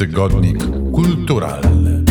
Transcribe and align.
tygodnik 0.00 0.58
kulturalny. 0.92 2.04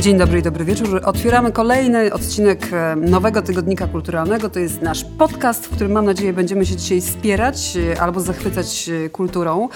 Dzień 0.00 0.18
dobry 0.18 0.38
i 0.38 0.42
dobry 0.42 0.64
wieczór. 0.64 1.00
Otwieramy 1.04 1.52
kolejny 1.52 2.12
odcinek 2.12 2.72
e, 2.72 2.96
nowego 2.96 3.42
tygodnika 3.42 3.86
kulturalnego. 3.86 4.50
To 4.50 4.58
jest 4.58 4.82
nasz 4.82 5.04
podcast, 5.18 5.66
w 5.66 5.70
którym 5.70 5.92
mam 5.92 6.04
nadzieję 6.04 6.32
będziemy 6.32 6.66
się 6.66 6.76
dzisiaj 6.76 7.00
wspierać 7.00 7.76
e, 7.76 8.00
albo 8.00 8.20
zachwycać 8.20 8.88
e, 8.88 9.08
kulturą. 9.08 9.68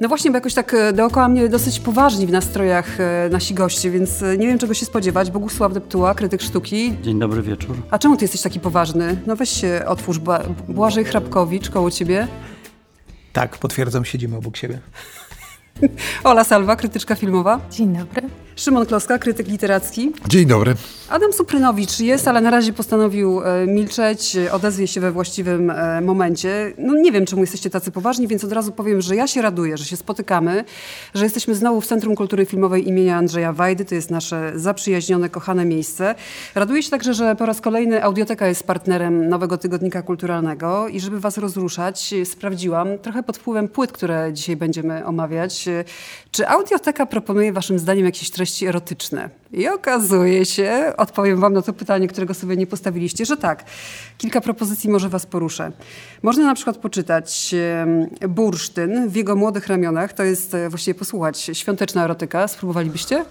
No 0.00 0.08
właśnie, 0.08 0.30
bo 0.30 0.36
jakoś 0.36 0.54
tak 0.54 0.76
dookoła 0.94 1.28
mnie 1.28 1.48
dosyć 1.48 1.80
poważni 1.80 2.26
w 2.26 2.30
nastrojach 2.30 2.98
nasi 3.30 3.54
goście, 3.54 3.90
więc 3.90 4.22
nie 4.38 4.46
wiem 4.46 4.58
czego 4.58 4.74
się 4.74 4.86
spodziewać. 4.86 5.30
Bogusław 5.30 5.72
Deptuła, 5.72 6.14
krytyk 6.14 6.42
sztuki. 6.42 6.92
Dzień 7.02 7.18
dobry 7.18 7.42
wieczór. 7.42 7.76
A 7.90 7.98
czemu 7.98 8.16
ty 8.16 8.24
jesteś 8.24 8.40
taki 8.40 8.60
poważny? 8.60 9.16
No 9.26 9.36
weź 9.36 9.50
się 9.50 9.82
otwórz. 9.86 10.18
Błażej 10.68 11.04
Hrabkowicz 11.04 11.70
koło 11.70 11.90
ciebie. 11.90 12.28
Tak, 13.34 13.58
potwierdzam, 13.58 14.04
siedzimy 14.04 14.36
obok 14.36 14.56
siebie. 14.56 14.78
Ola 16.24 16.44
Salwa, 16.44 16.76
krytyczka 16.76 17.14
filmowa. 17.14 17.60
Dzień 17.70 17.96
dobry. 17.96 18.22
Szymon 18.56 18.86
Kloska, 18.86 19.18
krytyk 19.18 19.48
literacki. 19.48 20.12
Dzień 20.28 20.46
dobry. 20.46 20.74
Adam 21.08 21.32
Suprynowicz 21.32 22.00
jest, 22.00 22.28
ale 22.28 22.40
na 22.40 22.50
razie 22.50 22.72
postanowił 22.72 23.40
e, 23.42 23.66
milczeć, 23.66 24.36
odezwie 24.52 24.86
się 24.86 25.00
we 25.00 25.12
właściwym 25.12 25.70
e, 25.70 26.00
momencie. 26.00 26.72
No 26.78 26.94
nie 26.94 27.12
wiem, 27.12 27.26
czemu 27.26 27.42
jesteście 27.42 27.70
tacy 27.70 27.90
poważni, 27.90 28.28
więc 28.28 28.44
od 28.44 28.52
razu 28.52 28.72
powiem, 28.72 29.00
że 29.00 29.16
ja 29.16 29.26
się 29.26 29.42
raduję, 29.42 29.76
że 29.76 29.84
się 29.84 29.96
spotykamy, 29.96 30.64
że 31.14 31.24
jesteśmy 31.24 31.54
znowu 31.54 31.80
w 31.80 31.86
Centrum 31.86 32.16
Kultury 32.16 32.46
Filmowej 32.46 32.88
imienia 32.88 33.16
Andrzeja 33.16 33.52
Wajdy. 33.52 33.84
To 33.84 33.94
jest 33.94 34.10
nasze 34.10 34.52
zaprzyjaźnione, 34.54 35.28
kochane 35.28 35.64
miejsce. 35.64 36.14
Raduję 36.54 36.82
się 36.82 36.90
także, 36.90 37.14
że 37.14 37.36
po 37.36 37.46
raz 37.46 37.60
kolejny 37.60 38.04
Audioteka 38.04 38.46
jest 38.46 38.66
partnerem 38.66 39.28
nowego 39.28 39.58
tygodnika 39.58 40.02
kulturalnego 40.02 40.88
i 40.88 41.00
żeby 41.00 41.20
was 41.20 41.38
rozruszać, 41.38 42.14
sprawdziłam, 42.24 42.98
trochę 42.98 43.22
pod 43.22 43.36
wpływem 43.36 43.68
płyt, 43.68 43.92
które 43.92 44.30
dzisiaj 44.32 44.56
będziemy 44.56 45.06
omawiać, 45.06 45.68
czy 46.30 46.48
Audioteka 46.48 47.06
proponuje 47.06 47.52
waszym 47.52 47.78
zdaniem 47.78 48.04
jakieś 48.04 48.30
treści 48.30 48.43
treści 48.44 48.66
erotyczne. 48.66 49.30
I 49.52 49.68
okazuje 49.68 50.44
się, 50.44 50.92
odpowiem 50.96 51.40
wam 51.40 51.52
na 51.52 51.62
to 51.62 51.72
pytanie, 51.72 52.08
którego 52.08 52.34
sobie 52.34 52.56
nie 52.56 52.66
postawiliście, 52.66 53.24
że 53.24 53.36
tak, 53.36 53.64
kilka 54.18 54.40
propozycji 54.40 54.90
może 54.90 55.08
was 55.08 55.26
poruszę. 55.26 55.72
Można 56.22 56.44
na 56.46 56.54
przykład 56.54 56.76
poczytać 56.76 57.54
Bursztyn 58.28 59.08
w 59.08 59.16
jego 59.16 59.36
młodych 59.36 59.66
ramionach, 59.66 60.12
to 60.12 60.22
jest 60.22 60.54
e, 60.54 60.68
właściwie 60.68 60.98
posłuchać, 60.98 61.50
świąteczna 61.52 62.04
erotyka. 62.04 62.48
Spróbowalibyście? 62.48 63.24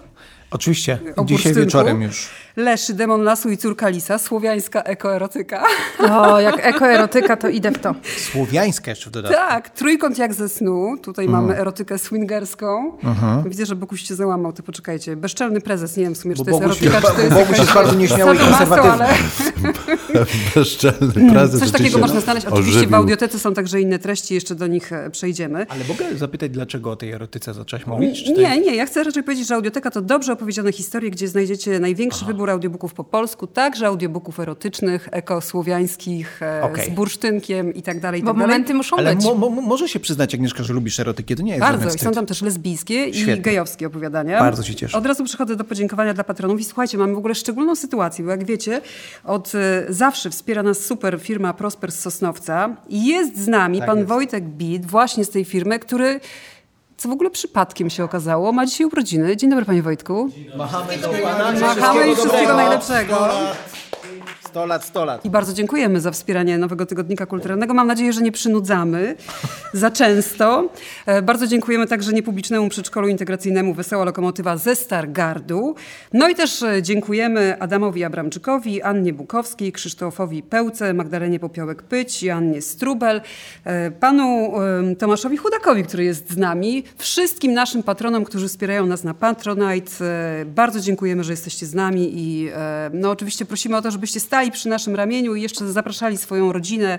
Oczywiście, 0.54 0.98
dzisiaj 1.24 1.54
wieczorem 1.54 2.02
już. 2.02 2.28
Leszy, 2.56 2.94
demon 2.94 3.22
lasu 3.22 3.50
i 3.50 3.56
córka 3.56 3.88
lisa, 3.88 4.18
słowiańska 4.18 4.82
ekoerotyka. 4.82 5.64
O, 6.10 6.40
jak 6.40 6.66
ekoerotyka, 6.66 7.36
to 7.36 7.48
idę 7.48 7.70
w 7.70 7.78
to. 7.78 7.94
Słowiańska 8.32 8.90
jeszcze 8.90 9.10
w 9.10 9.12
dodatku. 9.12 9.38
Tak, 9.38 9.70
trójkąt 9.70 10.18
jak 10.18 10.34
ze 10.34 10.48
snu. 10.48 10.96
Tutaj 11.02 11.24
mm. 11.24 11.40
mamy 11.40 11.56
erotykę 11.56 11.98
swingerską. 11.98 12.98
Mhm. 13.02 13.50
Widzę, 13.50 13.66
że 13.66 13.76
Boguś 13.76 14.02
się 14.02 14.14
załamał, 14.14 14.52
to 14.52 14.62
poczekajcie. 14.62 15.16
Bezczelny 15.16 15.60
prezes, 15.60 15.96
nie 15.96 16.04
wiem 16.04 16.14
w 16.14 16.18
sumie, 16.18 16.34
czy 16.34 16.44
to 16.44 16.50
jest 16.50 16.62
erotyka, 16.62 17.00
czy 17.00 17.16
to 17.16 17.20
jest 17.20 17.34
Boguś 17.34 17.58
jest 17.58 17.74
bardzo 17.74 17.94
nieśmiały 17.94 18.34
i 18.34 18.38
konserwatywny. 18.38 18.90
Ale... 18.90 19.14
Bezczelny 20.54 21.12
mm, 21.16 21.32
prezes. 21.32 21.60
Coś 21.60 21.70
takiego 21.70 21.98
można 21.98 22.20
znaleźć. 22.20 22.46
Oczywiście 22.46 22.70
ożywił. 22.70 22.90
w 22.90 22.94
audiotece 22.94 23.38
są 23.38 23.54
także 23.54 23.80
inne 23.80 23.98
treści, 23.98 24.34
jeszcze 24.34 24.54
do 24.54 24.66
nich 24.66 24.92
e, 24.92 25.10
przejdziemy. 25.10 25.66
Ale 25.68 25.84
mogę 25.84 26.16
zapytać, 26.16 26.50
dlaczego 26.50 26.90
o 26.90 26.96
tej 26.96 27.12
erotyce 27.12 27.54
zaczęłaś 27.54 27.86
mówić? 27.86 28.28
Nie, 28.28 28.60
nie, 28.60 28.76
ja 28.76 28.86
chcę 28.86 29.04
raczej 29.04 29.22
powiedzieć, 29.22 29.48
że 29.48 29.54
audioteka 29.54 29.90
to 29.90 30.02
dobrze 30.02 30.32
opowiedziane 30.44 30.72
historie, 30.72 31.10
gdzie 31.10 31.28
znajdziecie 31.28 31.80
największy 31.80 32.20
Aha. 32.22 32.32
wybór 32.32 32.50
audiobooków 32.50 32.94
po 32.94 33.04
polsku, 33.04 33.46
także 33.46 33.86
audiobooków 33.86 34.40
erotycznych, 34.40 35.08
ekosłowiańskich, 35.12 36.42
e, 36.42 36.62
okay. 36.62 36.86
z 36.86 36.88
bursztynkiem 36.88 37.74
i 37.74 37.82
tak 37.82 38.00
dalej. 38.00 38.22
Bo 38.22 38.30
tak 38.30 38.36
momenty 38.36 38.74
muszą 38.74 38.96
Ale 38.96 39.16
być. 39.16 39.24
Mo, 39.24 39.34
mo, 39.34 39.50
może 39.50 39.88
się 39.88 40.00
przyznać, 40.00 40.34
Agnieszka, 40.34 40.62
że 40.62 40.72
lubisz 40.72 41.00
erotykę, 41.00 41.36
to 41.36 41.42
nie 41.42 41.50
jest 41.50 41.60
Bardzo, 41.60 41.94
i 41.94 41.98
są 41.98 42.12
tam 42.12 42.26
też 42.26 42.42
lesbijskie 42.42 43.14
Świetnie. 43.14 43.36
i 43.36 43.40
gejowskie 43.40 43.86
opowiadania. 43.86 44.40
Bardzo 44.40 44.62
się 44.62 44.74
cieszę. 44.74 44.98
Od 44.98 45.06
razu 45.06 45.24
przychodzę 45.24 45.56
do 45.56 45.64
podziękowania 45.64 46.14
dla 46.14 46.24
patronów 46.24 46.60
i 46.60 46.64
słuchajcie, 46.64 46.98
mamy 46.98 47.14
w 47.14 47.18
ogóle 47.18 47.34
szczególną 47.34 47.76
sytuację, 47.76 48.24
bo 48.24 48.30
jak 48.30 48.44
wiecie, 48.44 48.80
od 49.24 49.52
e, 49.54 49.86
zawsze 49.88 50.30
wspiera 50.30 50.62
nas 50.62 50.78
super 50.78 51.20
firma 51.20 51.54
Prosper 51.54 51.92
z 51.92 52.00
Sosnowca 52.00 52.76
i 52.88 53.06
jest 53.06 53.44
z 53.44 53.48
nami 53.48 53.78
tak 53.78 53.88
pan 53.88 53.98
jest. 53.98 54.08
Wojtek 54.08 54.44
Bid, 54.44 54.86
właśnie 54.86 55.24
z 55.24 55.30
tej 55.30 55.44
firmy, 55.44 55.78
który 55.78 56.20
co 56.96 57.08
w 57.08 57.12
ogóle 57.12 57.30
przypadkiem 57.30 57.90
się 57.90 58.04
okazało, 58.04 58.52
ma 58.52 58.66
dzisiaj 58.66 58.86
urodziny. 58.86 59.36
Dzień 59.36 59.50
dobry, 59.50 59.64
panie 59.64 59.82
Wojtku. 59.82 60.30
Machamy 60.56 60.98
do 60.98 61.08
pana. 61.08 61.52
Machamy 61.60 62.10
i 62.10 62.14
wszystkiego 62.14 62.56
najlepszego. 62.56 63.28
100 64.54 64.66
lat, 64.66 64.84
100 64.84 65.04
lat. 65.04 65.24
I 65.24 65.30
bardzo 65.30 65.52
dziękujemy 65.52 66.00
za 66.00 66.10
wspieranie 66.10 66.58
Nowego 66.58 66.86
Tygodnika 66.86 67.26
Kulturalnego. 67.26 67.74
Mam 67.74 67.86
nadzieję, 67.86 68.12
że 68.12 68.22
nie 68.22 68.32
przynudzamy 68.32 69.16
za 69.72 69.90
często. 69.90 70.68
E, 71.06 71.22
bardzo 71.22 71.46
dziękujemy 71.46 71.86
także 71.86 72.12
niepublicznemu 72.12 72.68
przedszkolu 72.68 73.08
integracyjnemu 73.08 73.74
Wesoła 73.74 74.04
Lokomotywa 74.04 74.56
ze 74.56 74.76
Stargardu. 74.76 75.74
No 76.12 76.28
i 76.28 76.34
też 76.34 76.62
e, 76.62 76.82
dziękujemy 76.82 77.56
Adamowi 77.60 78.04
Abramczykowi, 78.04 78.82
Annie 78.82 79.12
Bukowskiej, 79.12 79.72
Krzysztofowi 79.72 80.42
Pełce, 80.42 80.94
Magdalenie 80.94 81.40
Popiołek-Pyć, 81.40 82.26
Joannie 82.26 82.62
Strubel, 82.62 83.20
e, 83.64 83.90
panu 83.90 84.52
Tomaszowi 84.98 85.36
Chudakowi, 85.36 85.82
który 85.82 86.04
jest 86.04 86.30
z 86.30 86.36
nami, 86.36 86.84
wszystkim 86.96 87.54
naszym 87.54 87.82
patronom, 87.82 88.24
którzy 88.24 88.48
wspierają 88.48 88.86
nas 88.86 89.04
na 89.04 89.14
Patronite. 89.14 90.04
Bardzo 90.46 90.80
dziękujemy, 90.80 91.24
że 91.24 91.32
jesteście 91.32 91.66
z 91.66 91.74
nami 91.74 92.10
i 92.14 92.50
no 92.92 93.10
oczywiście 93.10 93.44
prosimy 93.44 93.76
o 93.76 93.82
to, 93.82 93.90
żebyście 93.90 94.20
stali 94.20 94.43
stali 94.44 94.52
przy 94.52 94.68
naszym 94.68 94.96
ramieniu 94.96 95.34
i 95.34 95.42
jeszcze 95.42 95.72
zapraszali 95.72 96.16
swoją 96.16 96.52
rodzinę. 96.52 96.98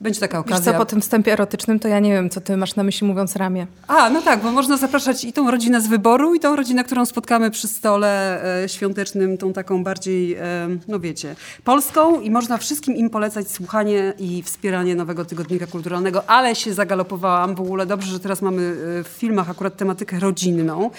Będzie 0.00 0.20
taka 0.20 0.38
okazja. 0.38 0.56
Wiesz 0.56 0.64
co, 0.64 0.74
po 0.78 0.84
tym 0.84 1.00
wstępie 1.00 1.32
erotycznym 1.32 1.78
to 1.78 1.88
ja 1.88 2.00
nie 2.00 2.12
wiem, 2.12 2.30
co 2.30 2.40
ty 2.40 2.56
masz 2.56 2.76
na 2.76 2.82
myśli 2.82 3.06
mówiąc 3.06 3.36
ramię. 3.36 3.66
A, 3.88 4.10
no 4.10 4.22
tak, 4.22 4.42
bo 4.42 4.52
można 4.52 4.76
zapraszać 4.76 5.24
i 5.24 5.32
tą 5.32 5.50
rodzinę 5.50 5.80
z 5.80 5.86
wyboru, 5.86 6.34
i 6.34 6.40
tą 6.40 6.56
rodzinę, 6.56 6.84
którą 6.84 7.06
spotkamy 7.06 7.50
przy 7.50 7.68
stole 7.68 8.42
e, 8.64 8.68
świątecznym, 8.68 9.38
tą 9.38 9.52
taką 9.52 9.84
bardziej, 9.84 10.34
e, 10.34 10.68
no 10.88 11.00
wiecie, 11.00 11.36
polską 11.64 12.20
i 12.20 12.30
można 12.30 12.58
wszystkim 12.58 12.96
im 12.96 13.10
polecać 13.10 13.50
słuchanie 13.50 14.12
i 14.18 14.42
wspieranie 14.42 14.94
nowego 14.94 15.24
tygodnika 15.24 15.66
kulturalnego, 15.66 16.30
ale 16.30 16.54
się 16.54 16.74
zagalopowałam 16.74 17.54
w 17.54 17.60
ogóle. 17.60 17.86
Dobrze, 17.86 18.10
że 18.10 18.20
teraz 18.20 18.42
mamy 18.42 18.62
e, 19.00 19.04
w 19.04 19.08
filmach 19.08 19.50
akurat 19.50 19.76
tematykę 19.76 20.20
rodzinną. 20.20 20.90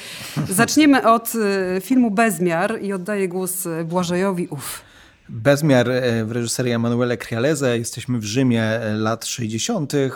Zaczniemy 0.49 1.07
od 1.07 1.33
e, 1.77 1.81
filmu 1.81 2.11
Bezmiar 2.11 2.81
i 2.81 2.93
oddaję 2.93 3.27
głos 3.27 3.65
e, 3.65 3.83
Błażejowi. 3.83 4.47
Uff. 4.47 4.84
Bezmiar 5.29 5.91
e, 5.91 6.25
w 6.25 6.31
reżyserii 6.31 6.73
Emanuele 6.73 7.17
Crialeze. 7.17 7.77
Jesteśmy 7.77 8.19
w 8.19 8.23
Rzymie 8.23 8.63
e, 8.63 8.93
lat 8.93 9.25
60. 9.25 9.93
E, 9.93 10.09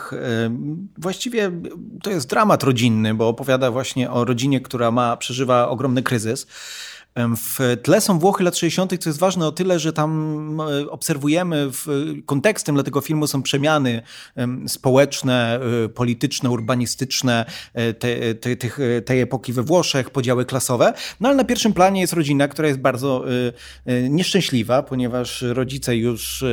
właściwie 0.98 1.50
to 2.02 2.10
jest 2.10 2.28
dramat 2.28 2.62
rodzinny, 2.62 3.14
bo 3.14 3.28
opowiada 3.28 3.70
właśnie 3.70 4.10
o 4.10 4.24
rodzinie, 4.24 4.60
która 4.60 4.90
ma, 4.90 5.16
przeżywa 5.16 5.68
ogromny 5.68 6.02
kryzys. 6.02 6.46
W 7.16 7.76
tle 7.82 8.00
są 8.00 8.18
Włochy 8.18 8.44
lat 8.44 8.56
60., 8.56 8.98
co 8.98 9.10
jest 9.10 9.18
ważne 9.18 9.46
o 9.46 9.52
tyle, 9.52 9.78
że 9.78 9.92
tam 9.92 10.60
obserwujemy, 10.90 11.70
w, 11.70 11.86
kontekstem 12.26 12.74
dla 12.74 12.84
tego 12.84 13.00
filmu 13.00 13.26
są 13.26 13.42
przemiany 13.42 14.02
społeczne, 14.66 15.60
e, 15.84 15.88
polityczne, 15.88 16.50
urbanistyczne 16.50 17.44
e, 17.74 17.94
te, 17.94 18.34
te, 18.34 18.56
te, 18.56 19.02
tej 19.02 19.20
epoki 19.20 19.52
we 19.52 19.62
Włoszech, 19.62 20.10
podziały 20.10 20.44
klasowe. 20.44 20.92
No 21.20 21.28
ale 21.28 21.36
na 21.36 21.44
pierwszym 21.44 21.72
planie 21.72 22.00
jest 22.00 22.12
rodzina, 22.12 22.48
która 22.48 22.68
jest 22.68 22.80
bardzo 22.80 23.24
e, 23.86 24.10
nieszczęśliwa, 24.10 24.82
ponieważ 24.82 25.42
rodzice 25.42 25.96
już, 25.96 26.44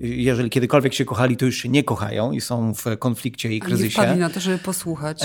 jeżeli 0.00 0.50
kiedykolwiek 0.50 0.94
się 0.94 1.04
kochali, 1.04 1.36
to 1.36 1.46
już 1.46 1.56
się 1.56 1.68
nie 1.68 1.84
kochają 1.84 2.32
i 2.32 2.40
są 2.40 2.74
w 2.74 2.98
konflikcie 2.98 3.52
i 3.52 3.60
kryzysie. 3.60 4.02
Nie 4.02 4.16
na 4.16 4.30
to, 4.30 4.40
żeby 4.40 4.58
posłuchać. 4.58 5.22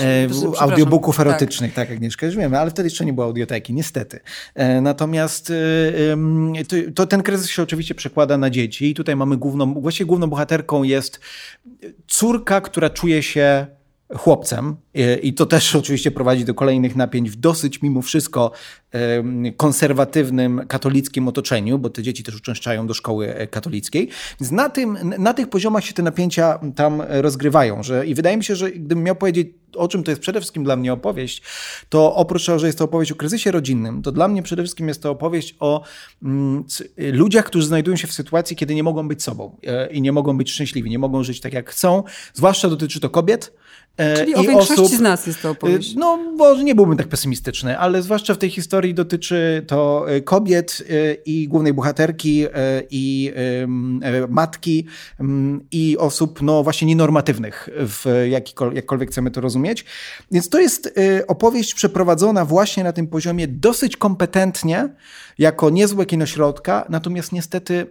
Audiobooków 0.58 1.16
tak. 1.16 1.26
erotycznych, 1.26 1.74
tak, 1.74 1.88
tak 1.88 1.96
Agnieszka, 1.96 2.26
już 2.26 2.36
wiemy, 2.36 2.58
ale 2.58 2.70
wtedy 2.70 2.86
jeszcze 2.86 3.04
nie 3.04 3.12
było 3.12 3.26
audioteki, 3.26 3.74
niestety. 3.74 4.20
Natomiast 4.80 5.50
y, 5.50 6.64
to, 6.68 6.76
to, 6.94 7.06
ten 7.06 7.22
kryzys 7.22 7.50
się 7.50 7.62
oczywiście 7.62 7.94
przekłada 7.94 8.38
na 8.38 8.50
dzieci 8.50 8.90
i 8.90 8.94
tutaj 8.94 9.16
mamy 9.16 9.36
główną, 9.36 9.74
właściwie 9.74 10.06
główną 10.06 10.26
bohaterką 10.26 10.82
jest 10.82 11.20
córka, 12.06 12.60
która 12.60 12.90
czuje 12.90 13.22
się 13.22 13.66
chłopcem 14.16 14.76
i 15.22 15.34
to 15.34 15.46
też 15.46 15.74
oczywiście 15.76 16.10
prowadzi 16.10 16.44
do 16.44 16.54
kolejnych 16.54 16.96
napięć 16.96 17.30
w 17.30 17.36
dosyć 17.36 17.82
mimo 17.82 18.02
wszystko 18.02 18.50
konserwatywnym 19.56 20.60
katolickim 20.68 21.28
otoczeniu, 21.28 21.78
bo 21.78 21.90
te 21.90 22.02
dzieci 22.02 22.22
też 22.22 22.36
uczęszczają 22.36 22.86
do 22.86 22.94
szkoły 22.94 23.34
e, 23.34 23.46
katolickiej. 23.46 24.08
Więc 24.40 24.52
na, 24.52 24.68
tym, 24.68 24.98
na 25.18 25.34
tych 25.34 25.48
poziomach 25.48 25.84
się 25.84 25.92
te 25.92 26.02
napięcia 26.02 26.58
tam 26.76 27.02
rozgrywają. 27.08 27.82
Że, 27.82 28.06
I 28.06 28.14
wydaje 28.14 28.36
mi 28.36 28.44
się, 28.44 28.56
że 28.56 28.70
gdybym 28.70 29.04
miał 29.04 29.16
powiedzieć, 29.16 29.48
o 29.76 29.88
czym 29.88 30.02
to 30.02 30.10
jest 30.10 30.22
przede 30.22 30.40
wszystkim 30.40 30.64
dla 30.64 30.76
mnie 30.76 30.92
opowieść, 30.92 31.42
to 31.88 32.14
oprócz 32.14 32.46
tego, 32.46 32.58
że 32.58 32.66
jest 32.66 32.78
to 32.78 32.84
opowieść 32.84 33.12
o 33.12 33.14
kryzysie 33.14 33.50
rodzinnym, 33.50 34.02
to 34.02 34.12
dla 34.12 34.28
mnie 34.28 34.42
przede 34.42 34.62
wszystkim 34.62 34.88
jest 34.88 35.02
to 35.02 35.10
opowieść 35.10 35.56
o 35.60 35.82
mm, 36.22 36.64
ludziach, 36.96 37.44
którzy 37.44 37.66
znajdują 37.66 37.96
się 37.96 38.06
w 38.06 38.12
sytuacji, 38.12 38.56
kiedy 38.56 38.74
nie 38.74 38.82
mogą 38.82 39.08
być 39.08 39.22
sobą 39.22 39.56
e, 39.66 39.92
i 39.92 40.02
nie 40.02 40.12
mogą 40.12 40.38
być 40.38 40.50
szczęśliwi, 40.50 40.90
nie 40.90 40.98
mogą 40.98 41.22
żyć 41.22 41.40
tak 41.40 41.52
jak 41.52 41.70
chcą. 41.70 42.02
Zwłaszcza 42.34 42.68
dotyczy 42.68 43.00
to 43.00 43.10
kobiet, 43.10 43.52
E, 43.83 43.83
Czyli 44.16 44.34
o 44.34 44.42
większości 44.42 44.96
z 44.96 45.00
nas 45.00 45.26
jest 45.26 45.42
to 45.42 45.50
opowieść. 45.50 45.96
E, 45.96 45.98
No, 45.98 46.16
może 46.16 46.64
nie 46.64 46.74
byłbym 46.74 46.98
tak 46.98 47.08
pesymistyczny, 47.08 47.78
ale 47.78 48.02
zwłaszcza 48.02 48.34
w 48.34 48.38
tej 48.38 48.50
historii 48.50 48.94
dotyczy 48.94 49.64
to 49.66 50.10
e, 50.10 50.20
kobiet 50.20 50.84
i 51.26 51.48
głównej 51.48 51.72
bohaterki 51.72 52.46
i 52.90 53.32
matki 54.28 54.86
i 55.72 55.96
osób, 55.98 56.42
no 56.42 56.62
właśnie 56.62 56.88
nienormatywnych, 56.88 57.68
w 57.76 58.26
jakkolwiek 58.74 59.10
chcemy 59.10 59.30
to 59.30 59.40
rozumieć. 59.40 59.84
Więc 60.32 60.48
to 60.48 60.60
jest 60.60 60.94
opowieść 61.26 61.74
przeprowadzona 61.74 62.44
właśnie 62.44 62.84
na 62.84 62.92
tym 62.92 63.06
poziomie 63.06 63.48
dosyć 63.48 63.96
kompetentnie, 63.96 64.88
jako 65.38 65.70
niezłe 65.70 66.06
kino 66.06 66.26
środka, 66.26 66.86
natomiast 66.88 67.32
niestety 67.32 67.86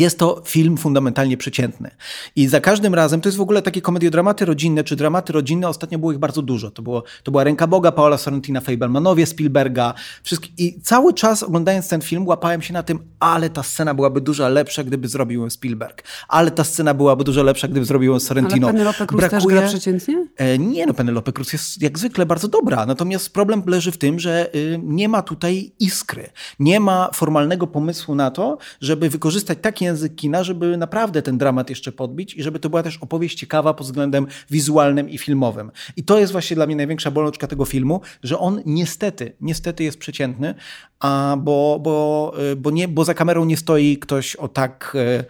jest 0.00 0.18
to 0.18 0.42
film 0.46 0.76
fundamentalnie 0.76 1.36
przeciętny. 1.36 1.90
I 2.36 2.48
za 2.48 2.60
każdym 2.60 2.94
razem, 2.94 3.20
to 3.20 3.28
jest 3.28 3.38
w 3.38 3.40
ogóle 3.40 3.62
takie 3.62 3.80
komediodramaty 3.80 4.44
rodzinne, 4.44 4.84
czy 4.84 4.96
dramaty 4.96 5.32
rodzinne, 5.32 5.68
ostatnio 5.68 5.98
było 5.98 6.12
ich 6.12 6.18
bardzo 6.18 6.42
dużo. 6.42 6.70
To, 6.70 6.82
było, 6.82 7.04
to 7.22 7.30
była 7.30 7.44
Ręka 7.44 7.66
Boga, 7.66 7.92
Paola 7.92 8.18
Sorrentina, 8.18 8.60
Fablemanowie, 8.60 9.26
Spielberga. 9.26 9.94
Wszystkie, 10.22 10.48
I 10.58 10.80
cały 10.80 11.14
czas 11.14 11.42
oglądając 11.42 11.88
ten 11.88 12.00
film 12.00 12.26
łapałem 12.26 12.62
się 12.62 12.72
na 12.72 12.82
tym, 12.82 12.98
ale 13.20 13.50
ta 13.50 13.62
scena 13.62 13.94
byłaby 13.94 14.20
dużo 14.20 14.48
lepsza, 14.48 14.84
gdyby 14.84 15.08
zrobił 15.08 15.42
ją 15.42 15.50
Spielberg. 15.50 16.02
Ale 16.28 16.50
ta 16.50 16.64
scena 16.64 16.94
byłaby 16.94 17.24
dużo 17.24 17.42
lepsza, 17.42 17.68
gdyby 17.68 17.86
zrobił 17.86 18.12
ją 18.12 18.20
Sorrentino. 18.20 18.66
Ale 18.66 18.72
Penelope 18.72 19.06
Cruz 19.06 19.20
Brakuje... 19.20 19.60
też 19.60 19.70
przeciętnie? 19.70 20.26
E, 20.36 20.58
nie, 20.58 20.86
no 20.86 20.94
Penelope 20.94 21.32
Cruz 21.32 21.52
jest 21.52 21.82
jak 21.82 21.98
zwykle 21.98 22.26
bardzo 22.26 22.48
dobra. 22.48 22.86
Natomiast 22.86 23.32
problem 23.32 23.62
leży 23.66 23.92
w 23.92 23.98
tym, 23.98 24.18
że 24.20 24.54
y, 24.54 24.80
nie 24.82 25.08
ma 25.08 25.22
tutaj 25.22 25.72
iskry. 25.80 26.30
Nie 26.58 26.80
ma 26.80 27.10
formalnego 27.14 27.66
pomysłu 27.66 28.14
na 28.14 28.30
to, 28.30 28.58
żeby 28.80 29.10
wykorzystać 29.10 29.58
taki 29.62 29.81
język 29.82 30.14
kina, 30.14 30.44
żeby 30.44 30.76
naprawdę 30.76 31.22
ten 31.22 31.38
dramat 31.38 31.70
jeszcze 31.70 31.92
podbić 31.92 32.34
i 32.34 32.42
żeby 32.42 32.58
to 32.58 32.70
była 32.70 32.82
też 32.82 32.96
opowieść 32.96 33.38
ciekawa 33.38 33.74
pod 33.74 33.86
względem 33.86 34.26
wizualnym 34.50 35.10
i 35.10 35.18
filmowym. 35.18 35.70
I 35.96 36.04
to 36.04 36.18
jest 36.18 36.32
właśnie 36.32 36.56
dla 36.56 36.66
mnie 36.66 36.76
największa 36.76 37.10
bolączka 37.10 37.46
tego 37.46 37.64
filmu, 37.64 38.00
że 38.22 38.38
on 38.38 38.62
niestety, 38.66 39.36
niestety 39.40 39.84
jest 39.84 39.98
przeciętny, 39.98 40.54
a 41.00 41.36
bo, 41.38 41.78
bo, 41.82 42.34
y, 42.52 42.56
bo, 42.56 42.70
nie, 42.70 42.88
bo 42.88 43.04
za 43.04 43.14
kamerą 43.14 43.44
nie 43.44 43.56
stoi 43.56 43.98
ktoś 43.98 44.36
o 44.36 44.48
tak 44.48 44.96
y, 45.20 45.24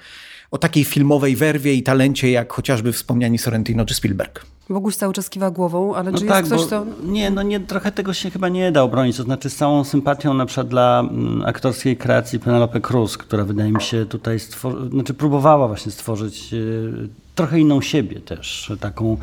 o 0.51 0.59
takiej 0.59 0.85
filmowej 0.85 1.37
werwie 1.37 1.75
i 1.75 1.83
talencie, 1.83 2.31
jak 2.31 2.53
chociażby 2.53 2.93
wspomniani 2.93 3.39
Sorrentino 3.39 3.85
czy 3.85 3.95
Spielberg. 3.95 4.47
Boguś 4.73 4.97
cały 4.97 5.13
czas 5.13 5.31
kiwa 5.31 5.51
głową, 5.51 5.95
ale 5.95 6.11
no 6.11 6.19
czy 6.19 6.27
tak, 6.27 6.45
jest 6.45 6.55
ktoś, 6.55 6.71
to... 6.71 6.87
Nie, 7.05 7.31
no 7.31 7.43
nie, 7.43 7.61
trochę 7.61 7.93
tego 7.93 8.15
się 8.15 8.31
chyba 8.31 8.49
nie 8.49 8.73
da 8.73 8.83
obronić. 8.83 9.17
To 9.17 9.23
znaczy 9.23 9.51
z 9.51 9.57
całą 9.57 9.85
sympatią 9.85 10.35
na 10.35 10.47
przykład 10.47 10.69
dla 10.69 11.01
mm, 11.01 11.45
aktorskiej 11.45 11.97
kreacji 11.97 12.41
Penelope 12.41 12.81
Cruz, 12.81 13.19
która 13.19 13.45
wydaje 13.45 13.73
mi 13.73 13.83
się 13.83 14.07
tutaj 14.07 14.41
stworzy... 14.41 14.89
znaczy 14.89 15.15
próbowała 15.15 15.69
właśnie 15.69 15.93
stworzyć 15.93 16.55
y, 16.55 17.09
trochę 17.35 17.61
inną 17.61 17.81
siebie 17.81 18.21
też. 18.21 18.73
Taką 18.81 19.17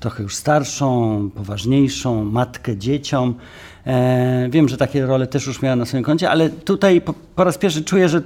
trochę 0.00 0.22
już 0.22 0.36
starszą, 0.36 1.30
poważniejszą, 1.34 2.24
matkę 2.24 2.76
dzieciom. 2.76 3.34
E, 3.86 4.48
wiem, 4.50 4.68
że 4.68 4.76
takie 4.76 5.06
role 5.06 5.26
też 5.26 5.46
już 5.46 5.62
miała 5.62 5.76
na 5.76 5.84
swoim 5.84 6.04
koncie, 6.04 6.30
ale 6.30 6.50
tutaj 6.50 7.00
po, 7.00 7.14
po 7.34 7.44
raz 7.44 7.58
pierwszy 7.58 7.84
czuję, 7.84 8.08
że 8.08 8.22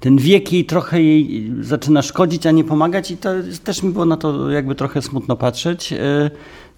ten 0.00 0.16
wiek 0.16 0.52
jej 0.52 0.64
trochę 0.64 1.02
jej 1.02 1.52
zaczyna 1.60 2.02
szkodzić, 2.02 2.46
a 2.46 2.50
nie 2.50 2.64
pomagać 2.64 3.10
i 3.10 3.16
to 3.16 3.30
też 3.64 3.82
mi 3.82 3.92
było 3.92 4.04
na 4.04 4.16
to 4.16 4.50
jakby 4.50 4.74
trochę 4.74 5.02
smutno 5.02 5.36
patrzeć. 5.36 5.92
E, 5.92 6.30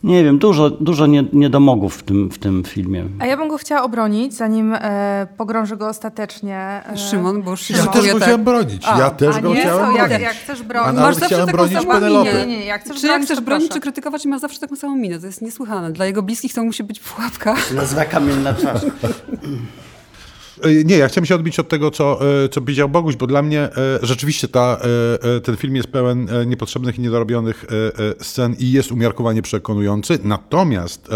nie 0.05 0.25
wiem, 0.25 0.39
dużo, 0.39 0.71
dużo 0.71 1.07
niedomogów 1.33 1.97
w 1.97 2.03
tym, 2.03 2.31
w 2.31 2.39
tym 2.39 2.65
filmie. 2.65 3.05
A 3.19 3.27
ja 3.27 3.37
bym 3.37 3.49
go 3.49 3.59
chciała 3.59 3.83
obronić, 3.83 4.35
zanim 4.35 4.75
e, 4.75 5.27
pogrążę 5.37 5.77
go 5.77 5.89
ostatecznie. 5.89 6.57
E, 6.93 6.97
Szymon, 6.97 7.43
bo 7.43 7.57
Szymon. 7.57 7.85
Ja 7.85 7.93
też 7.93 8.07
go 8.07 8.13
tak. 8.13 8.23
chciałem 8.23 8.45
bronić. 8.45 8.83
A, 8.87 8.99
ja 8.99 9.11
też 9.11 9.41
go 9.41 9.55
nie, 9.55 9.61
chciałem 9.61 9.93
bronić. 9.93 10.13
Jak, 10.13 10.23
jak 10.23 10.35
chcesz 10.35 10.63
bronić. 10.63 11.01
Masz 11.01 11.15
zawsze 11.15 11.27
chciałem 11.27 11.47
bronić 11.47 11.87
Penelopę. 11.87 12.47
Nie, 12.47 12.47
nie, 12.47 12.65
jak 12.65 12.81
chcesz 12.85 12.97
czy 12.97 13.07
bronić, 13.07 13.29
jak 13.29 13.37
chcesz 13.37 13.45
bronić, 13.45 13.73
czy 13.73 13.81
krytykować, 13.81 14.27
ma 14.27 14.39
zawsze 14.39 14.61
taką 14.61 14.77
samą 14.77 14.97
minę. 14.97 15.21
To 15.21 15.27
jest 15.27 15.43
niesłychane. 15.43 15.93
Dla 15.93 16.07
jego 16.07 16.23
bliskich 16.23 16.55
to 16.55 16.65
musi 16.65 16.85
być 16.85 17.01
pułapka. 17.01 17.57
Nazywa 17.75 18.05
kamienna 18.05 18.55
twarz. 18.55 18.83
E, 20.63 20.85
nie, 20.85 20.97
ja 20.97 21.09
chciałem 21.09 21.27
się 21.27 21.35
odbić 21.35 21.59
od 21.59 21.69
tego, 21.69 21.91
co, 21.91 22.21
e, 22.45 22.49
co 22.49 22.61
powiedział 22.61 22.89
Boguś, 22.89 23.17
bo 23.17 23.27
dla 23.27 23.43
mnie 23.43 23.61
e, 23.61 23.71
rzeczywiście 24.03 24.49
ta, 24.49 24.81
ten 25.43 25.57
film 25.57 25.77
jest 25.77 25.89
pełen 25.89 26.29
niepotrzebnych 26.47 26.99
i 26.99 27.01
niedorobionych 27.01 27.67
scen 28.21 28.57
i 28.59 28.73
jest 28.73 28.93
umiarkowanie 28.93 29.43
przekonujący. 29.43 30.19
Natomiast 30.25 31.09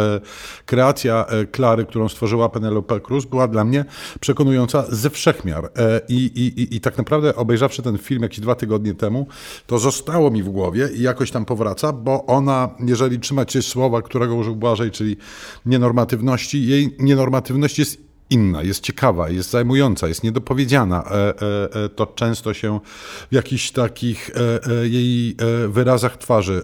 kreacja 0.67 1.27
Klary, 1.53 1.85
którą 1.85 2.09
stworzyła 2.09 2.49
Penelope 2.49 3.00
Cruz, 3.00 3.25
była 3.25 3.49
dla 3.49 3.65
mnie 3.65 3.85
przekonująca 4.21 4.85
ze 4.89 5.11
wszechmiar. 5.11 5.71
I, 6.09 6.17
i, 6.17 6.77
I 6.77 6.81
tak 6.81 6.99
naprawdę 6.99 7.37
obejrzawszy 7.37 7.83
ten 7.83 7.99
film 7.99 8.23
jakieś 8.23 8.41
dwa 8.41 8.55
tygodnie 8.55 8.95
temu, 8.95 9.27
to 9.67 9.79
zostało 9.79 10.31
mi 10.31 10.43
w 10.43 10.49
głowie 10.49 10.88
i 10.95 11.03
jakoś 11.03 11.31
tam 11.31 11.45
powraca, 11.45 11.93
bo 11.93 12.27
ona, 12.27 12.69
jeżeli 12.87 13.21
trzymać 13.21 13.53
się 13.53 13.62
słowa, 13.62 14.03
którego 14.03 14.35
użył 14.35 14.56
Błażej, 14.56 14.91
czyli 14.91 15.17
nienormatywności, 15.67 16.67
jej 16.67 16.97
nienormatywność 16.99 17.79
jest 17.79 18.12
inna, 18.32 18.62
jest 18.62 18.81
ciekawa, 18.81 19.29
jest 19.29 19.50
zajmująca, 19.50 20.08
jest 20.08 20.23
niedopowiedziana. 20.23 21.05
E, 21.05 21.11
e, 21.11 21.84
e, 21.84 21.88
to 21.88 22.06
często 22.06 22.55
się 22.55 22.81
w 23.31 23.34
jakichś 23.34 23.70
takich 23.70 24.31
jej 24.82 25.37
wyrazach 25.69 26.17
twarzy 26.17 26.62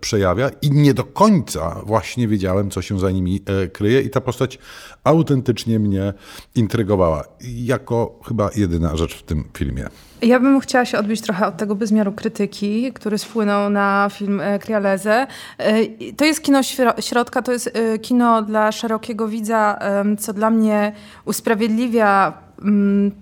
przejawia 0.00 0.50
i 0.62 0.70
nie 0.70 0.94
do 0.94 1.04
końca 1.04 1.82
właśnie 1.86 2.28
wiedziałem, 2.28 2.70
co 2.70 2.82
się 2.82 2.98
za 2.98 3.10
nimi 3.10 3.40
kryje 3.72 4.00
i 4.00 4.10
ta 4.10 4.20
postać 4.20 4.58
autentycznie 5.04 5.78
mnie 5.78 6.14
intrygowała. 6.54 7.24
Jako 7.40 8.20
chyba 8.28 8.50
jedyna 8.56 8.96
rzecz 8.96 9.14
w 9.14 9.22
tym 9.22 9.44
filmie. 9.56 9.88
Ja 10.22 10.40
bym 10.40 10.60
chciała 10.60 10.84
się 10.84 10.98
odbić 10.98 11.20
trochę 11.20 11.46
od 11.46 11.56
tego 11.56 11.74
bezmiaru 11.74 12.12
krytyki, 12.12 12.92
który 12.92 13.18
spłynął 13.18 13.70
na 13.70 14.08
film 14.12 14.42
Crialeze. 14.60 15.26
To 16.16 16.24
jest 16.24 16.42
kino 16.42 16.60
środka, 17.00 17.42
to 17.42 17.52
jest 17.52 17.70
kino 18.02 18.42
dla 18.42 18.72
szerokiego 18.72 19.28
widza, 19.28 19.78
co 20.18 20.32
dla 20.32 20.50
mnie 20.50 20.92
usprawiedliwia 21.24 22.32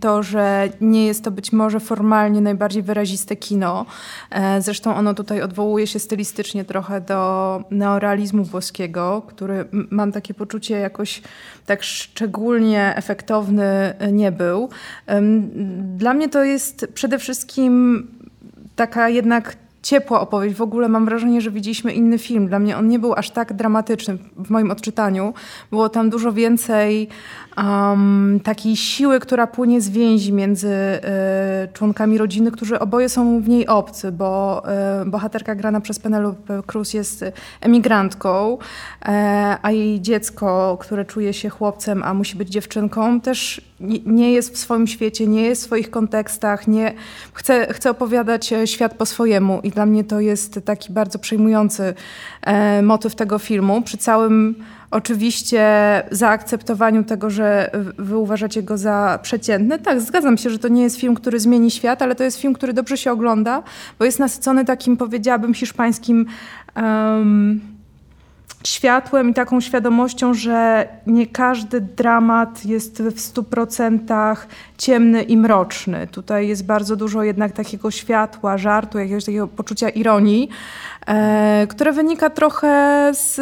to, 0.01 0.23
że 0.23 0.69
nie 0.81 1.07
jest 1.07 1.25
to 1.25 1.31
być 1.31 1.53
może 1.53 1.81
formalnie 1.81 2.41
najbardziej 2.41 2.83
wyraziste 2.83 3.37
kino. 3.37 3.87
E, 4.31 4.63
zresztą 4.63 4.95
ono 4.95 5.15
tutaj 5.15 5.43
odwołuje 5.43 5.87
się 5.87 5.99
stylistycznie 5.99 6.65
trochę 6.65 7.01
do 7.01 7.63
neorealizmu 7.71 8.45
włoskiego, 8.45 9.23
który 9.27 9.65
mam 9.91 10.13
takie 10.13 10.35
poczucie 10.35 10.79
jakoś 10.79 11.23
tak 11.67 11.83
szczególnie 11.83 12.93
efektowny 12.97 13.95
nie 14.13 14.33
był. 14.33 14.69
Dla 15.97 16.15
mnie 16.15 16.29
to 16.29 16.45
jest 16.45 16.87
przede 16.95 17.19
wszystkim 17.19 18.07
taka 18.77 19.09
jednak 19.09 19.57
ciepła 19.87 20.21
opowieść. 20.21 20.57
W 20.57 20.63
ogóle 20.63 20.89
mam 20.89 21.05
wrażenie, 21.05 21.41
że 21.41 21.51
widzieliśmy 21.51 21.93
inny 21.93 22.19
film. 22.19 22.49
Dla 22.49 22.59
mnie 22.59 22.77
on 22.77 22.89
nie 22.89 22.99
był 22.99 23.15
aż 23.15 23.31
tak 23.31 23.53
dramatyczny 23.53 24.19
w 24.37 24.51
moim 24.51 24.71
odczytaniu. 24.71 25.35
Było 25.71 25.89
tam 25.89 26.11
dużo 26.11 26.33
więcej 26.33 27.09
um, 27.57 28.41
takiej 28.45 28.77
siły, 28.77 29.21
która 29.21 29.47
płynie 29.47 29.81
z 29.81 29.89
więzi 29.89 30.33
między 30.33 30.69
y, 30.69 31.73
członkami 31.73 32.19
rodziny, 32.19 32.51
którzy 32.51 32.79
oboje 32.79 33.09
są 33.09 33.41
w 33.41 33.49
niej 33.49 33.67
obcy, 33.67 34.13
bo 34.13 34.63
y, 35.03 35.11
bohaterka 35.11 35.55
grana 35.55 35.81
przez 35.81 35.99
Penelope 35.99 36.63
Cruz 36.67 36.95
jest 36.95 37.25
emigrantką, 37.61 38.59
y, 38.59 39.09
a 39.63 39.71
jej 39.71 40.01
dziecko, 40.01 40.79
które 40.81 41.05
czuje 41.05 41.33
się 41.33 41.49
chłopcem, 41.49 42.03
a 42.03 42.15
musi 42.15 42.37
być 42.37 42.49
dziewczynką, 42.49 43.21
też 43.21 43.61
nie, 43.81 43.99
nie 44.07 44.33
jest 44.33 44.55
w 44.55 44.59
swoim 44.59 44.87
świecie, 44.87 45.27
nie 45.27 45.43
jest 45.43 45.63
w 45.63 45.65
swoich 45.65 45.91
kontekstach, 45.91 46.69
nie, 46.69 46.95
chce, 47.33 47.75
chce 47.75 47.91
opowiadać 47.91 48.55
świat 48.65 48.95
po 48.95 49.07
swojemu 49.07 49.61
i 49.63 49.71
dla 49.71 49.87
mnie 49.87 50.05
to 50.05 50.21
jest 50.21 50.61
taki 50.65 50.93
bardzo 50.93 51.19
przejmujący 51.19 51.95
motyw 52.83 53.15
tego 53.15 53.39
filmu. 53.39 53.83
Przy 53.83 53.97
całym 53.97 54.55
oczywiście 54.97 55.63
zaakceptowaniu 56.11 57.05
tego, 57.05 57.31
że 57.31 57.71
wy 57.99 58.17
uważacie 58.17 58.63
go 58.63 58.79
za 58.79 59.19
przeciętny. 59.23 59.79
Tak, 59.79 60.01
zgadzam 60.01 60.39
się, 60.39 60.51
że 60.51 60.59
to 60.59 60.69
nie 60.69 60.83
jest 60.83 61.01
film, 61.01 61.15
który 61.15 61.41
zmieni 61.41 61.71
świat, 61.71 62.03
ale 62.03 62.15
to 62.15 62.25
jest 62.25 62.41
film, 62.41 62.55
który 62.55 62.73
dobrze 62.73 62.97
się 62.97 63.13
ogląda, 63.13 63.63
bo 63.99 64.05
jest 64.05 64.19
nasycony 64.19 64.65
takim, 64.65 64.97
powiedziałabym, 64.97 65.55
hiszpańskim 65.55 66.27
um, 66.77 67.76
światłem 68.67 69.31
i 69.31 69.35
taką 69.35 69.61
świadomością, 69.61 70.35
że 70.35 70.89
nie 71.07 71.27
każdy 71.27 71.81
dramat 71.81 72.65
jest 72.65 73.03
w 73.03 73.21
stu 73.21 73.43
procentach 73.43 74.49
ciemny 74.79 75.23
i 75.23 75.37
mroczny. 75.37 76.07
Tutaj 76.07 76.49
jest 76.49 76.67
bardzo 76.67 76.97
dużo 76.97 77.23
jednak 77.23 77.53
takiego 77.53 77.91
światła, 77.91 78.59
żartu, 78.59 78.99
jakiegoś 78.99 79.25
takiego 79.25 79.49
poczucia 79.49 79.89
ironii, 79.89 80.49
e, 81.07 81.67
które 81.71 81.93
wynika 81.93 82.31
trochę 82.31 83.11
z, 83.15 83.35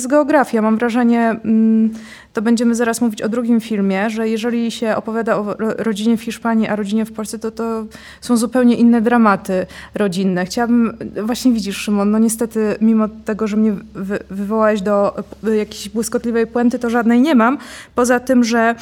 z 0.00 0.06
geografii. 0.06 0.62
Mam 0.62 0.76
wrażenie, 0.78 1.30
mm, 1.44 1.90
to 2.32 2.42
będziemy 2.42 2.74
zaraz 2.74 3.00
mówić 3.00 3.22
o 3.22 3.28
drugim 3.28 3.60
filmie, 3.60 4.10
że 4.10 4.28
jeżeli 4.28 4.70
się 4.70 4.96
opowiada 4.96 5.36
o 5.36 5.54
rodzinie 5.58 6.16
w 6.16 6.22
Hiszpanii, 6.22 6.68
a 6.68 6.76
rodzinie 6.76 7.04
w 7.04 7.12
Polsce, 7.12 7.38
to 7.38 7.50
to 7.50 7.84
są 8.20 8.36
zupełnie 8.36 8.74
inne 8.74 9.00
dramaty 9.00 9.66
rodzinne. 9.94 10.46
Chciałabym, 10.46 10.96
właśnie 11.22 11.52
widzisz 11.52 11.76
Szymon, 11.76 12.10
no 12.10 12.18
niestety 12.18 12.76
mimo 12.80 13.08
tego, 13.24 13.46
że 13.46 13.56
mnie 13.56 13.72
wy, 13.94 14.18
wywołałeś 14.30 14.82
do 14.82 15.14
jakiejś 15.56 15.88
błyskotliwej 15.88 16.46
puenty, 16.46 16.78
to 16.78 16.90
żadnej 16.90 17.20
nie 17.20 17.34
mam. 17.34 17.58
Poza 17.94 18.20
tym, 18.20 18.44
że 18.44 18.74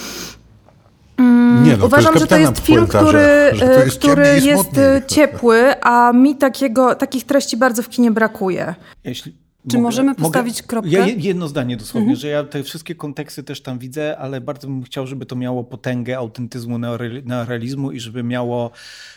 Mm, 1.18 1.64
nie, 1.64 1.76
no, 1.76 1.86
Uważam, 1.86 2.14
to 2.14 2.20
że 2.20 2.26
to 2.26 2.36
jest 2.36 2.58
film, 2.58 2.86
który, 2.86 3.52
jest, 3.84 3.98
który 3.98 4.26
jest 4.40 4.70
ciepły, 5.06 5.80
a 5.82 6.12
mi 6.12 6.36
takiego, 6.36 6.94
takich 6.94 7.24
treści 7.24 7.56
bardzo 7.56 7.82
w 7.82 7.88
kinie 7.88 8.10
brakuje. 8.10 8.74
Jeśli 9.04 9.47
Czy 9.68 9.76
mogę, 9.76 9.82
możemy 9.84 10.14
postawić 10.14 10.56
mogę, 10.56 10.66
kropkę? 10.68 10.90
Ja 10.90 11.06
jedno 11.06 11.48
zdanie 11.48 11.76
dosłownie, 11.76 12.16
że 12.16 12.28
ja 12.28 12.44
te 12.44 12.62
wszystkie 12.62 12.94
konteksty 12.94 13.42
też 13.42 13.60
tam 13.62 13.78
widzę, 13.78 14.18
ale 14.18 14.40
bardzo 14.40 14.66
bym 14.68 14.82
chciał, 14.82 15.06
żeby 15.06 15.26
to 15.26 15.36
miało 15.36 15.64
potęgę 15.64 16.18
autentyzmu, 16.18 16.78
neorealizmu 17.24 17.90
i 17.92 18.00
żeby 18.00 18.22
miało 18.22 18.70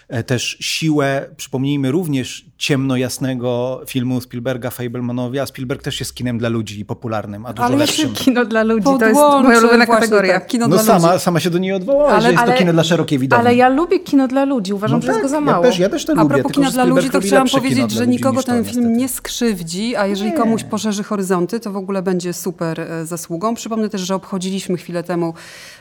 e, 0.07 0.23
też 0.23 0.57
siłę, 0.59 1.25
przypomnijmy 1.37 1.91
również 1.91 2.45
ciemno-jasnego 2.57 3.81
filmu 3.87 4.21
Spielberga, 4.21 4.69
Fablemanowi, 4.69 5.39
a 5.39 5.45
Spielberg 5.45 5.83
też 5.83 5.99
jest 5.99 6.15
kinem 6.15 6.37
dla 6.37 6.49
ludzi 6.49 6.79
i 6.79 6.85
popularnym, 6.85 7.45
a 7.45 7.53
dużo 7.53 7.65
ale 7.65 7.77
lepszym. 7.77 8.13
kino 8.25 8.45
dla 8.45 8.63
ludzi, 8.63 8.85
to 8.99 9.05
jest 9.07 9.19
moja 9.43 9.59
ulubiona 9.59 9.85
kategoria. 9.85 10.33
Tak, 10.33 10.47
kino 10.47 10.67
No 10.67 10.75
dla 10.75 10.83
sama, 10.83 11.11
ludzi. 11.13 11.23
sama 11.23 11.39
się 11.39 11.49
do 11.49 11.57
niej 11.57 11.73
odwołała, 11.73 12.11
Ale- 12.11 12.21
że 12.21 12.31
jest 12.31 12.43
ale- 12.43 12.51
to 12.53 12.59
kino 12.59 12.73
dla 12.73 12.83
szerokiej 12.83 13.19
widowni. 13.19 13.45
Ale 13.45 13.55
ja 13.55 13.69
lubię 13.69 13.99
kino 13.99 14.27
dla 14.27 14.45
ludzi, 14.45 14.73
uważam, 14.73 14.99
no 14.99 15.01
że 15.01 15.07
jest 15.07 15.17
tak, 15.17 15.23
go 15.23 15.29
za 15.29 15.35
ja 15.35 15.41
mało. 15.41 15.63
też, 15.63 15.79
ja 15.79 15.89
też 15.89 16.05
to 16.05 16.13
A 16.13 16.15
lubię, 16.15 16.27
propos 16.29 16.43
tylko 16.51 16.61
kina 16.61 16.71
dla 16.71 16.83
ludzi, 16.95 17.09
to 17.09 17.19
chciałam 17.19 17.47
powiedzieć, 17.49 17.91
że 17.91 18.07
nikogo 18.07 18.43
ten 18.43 18.63
film 18.65 18.97
nie 18.97 19.09
skrzywdzi, 19.09 19.95
a 19.95 20.07
jeżeli 20.07 20.33
komuś 20.43 20.63
poszerzy 20.63 21.03
horyzonty, 21.03 21.59
to 21.59 21.71
w 21.71 21.77
ogóle 21.77 22.01
będzie 22.01 22.33
super 22.33 22.79
e, 22.79 23.05
zasługą. 23.05 23.55
Przypomnę 23.55 23.89
też, 23.89 24.01
że 24.01 24.15
obchodziliśmy 24.15 24.77
chwilę 24.77 25.03
temu 25.03 25.33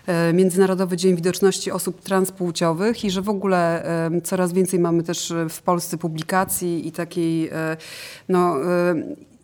e, 0.06 0.32
Międzynarodowy 0.32 0.96
Dzień 0.96 1.16
Widoczności 1.16 1.70
Osób 1.70 2.02
Transpłciowych 2.02 3.04
i 3.04 3.10
że 3.10 3.22
w 3.22 3.28
ogóle 3.28 3.84
coraz 4.24 4.52
więcej 4.52 4.80
mamy 4.80 5.02
też 5.02 5.30
e, 5.30 5.48
w 5.48 5.62
Polsce 5.62 5.98
publikacji 5.98 6.88
i 6.88 6.92
takiej 6.92 7.50
no, 8.28 8.56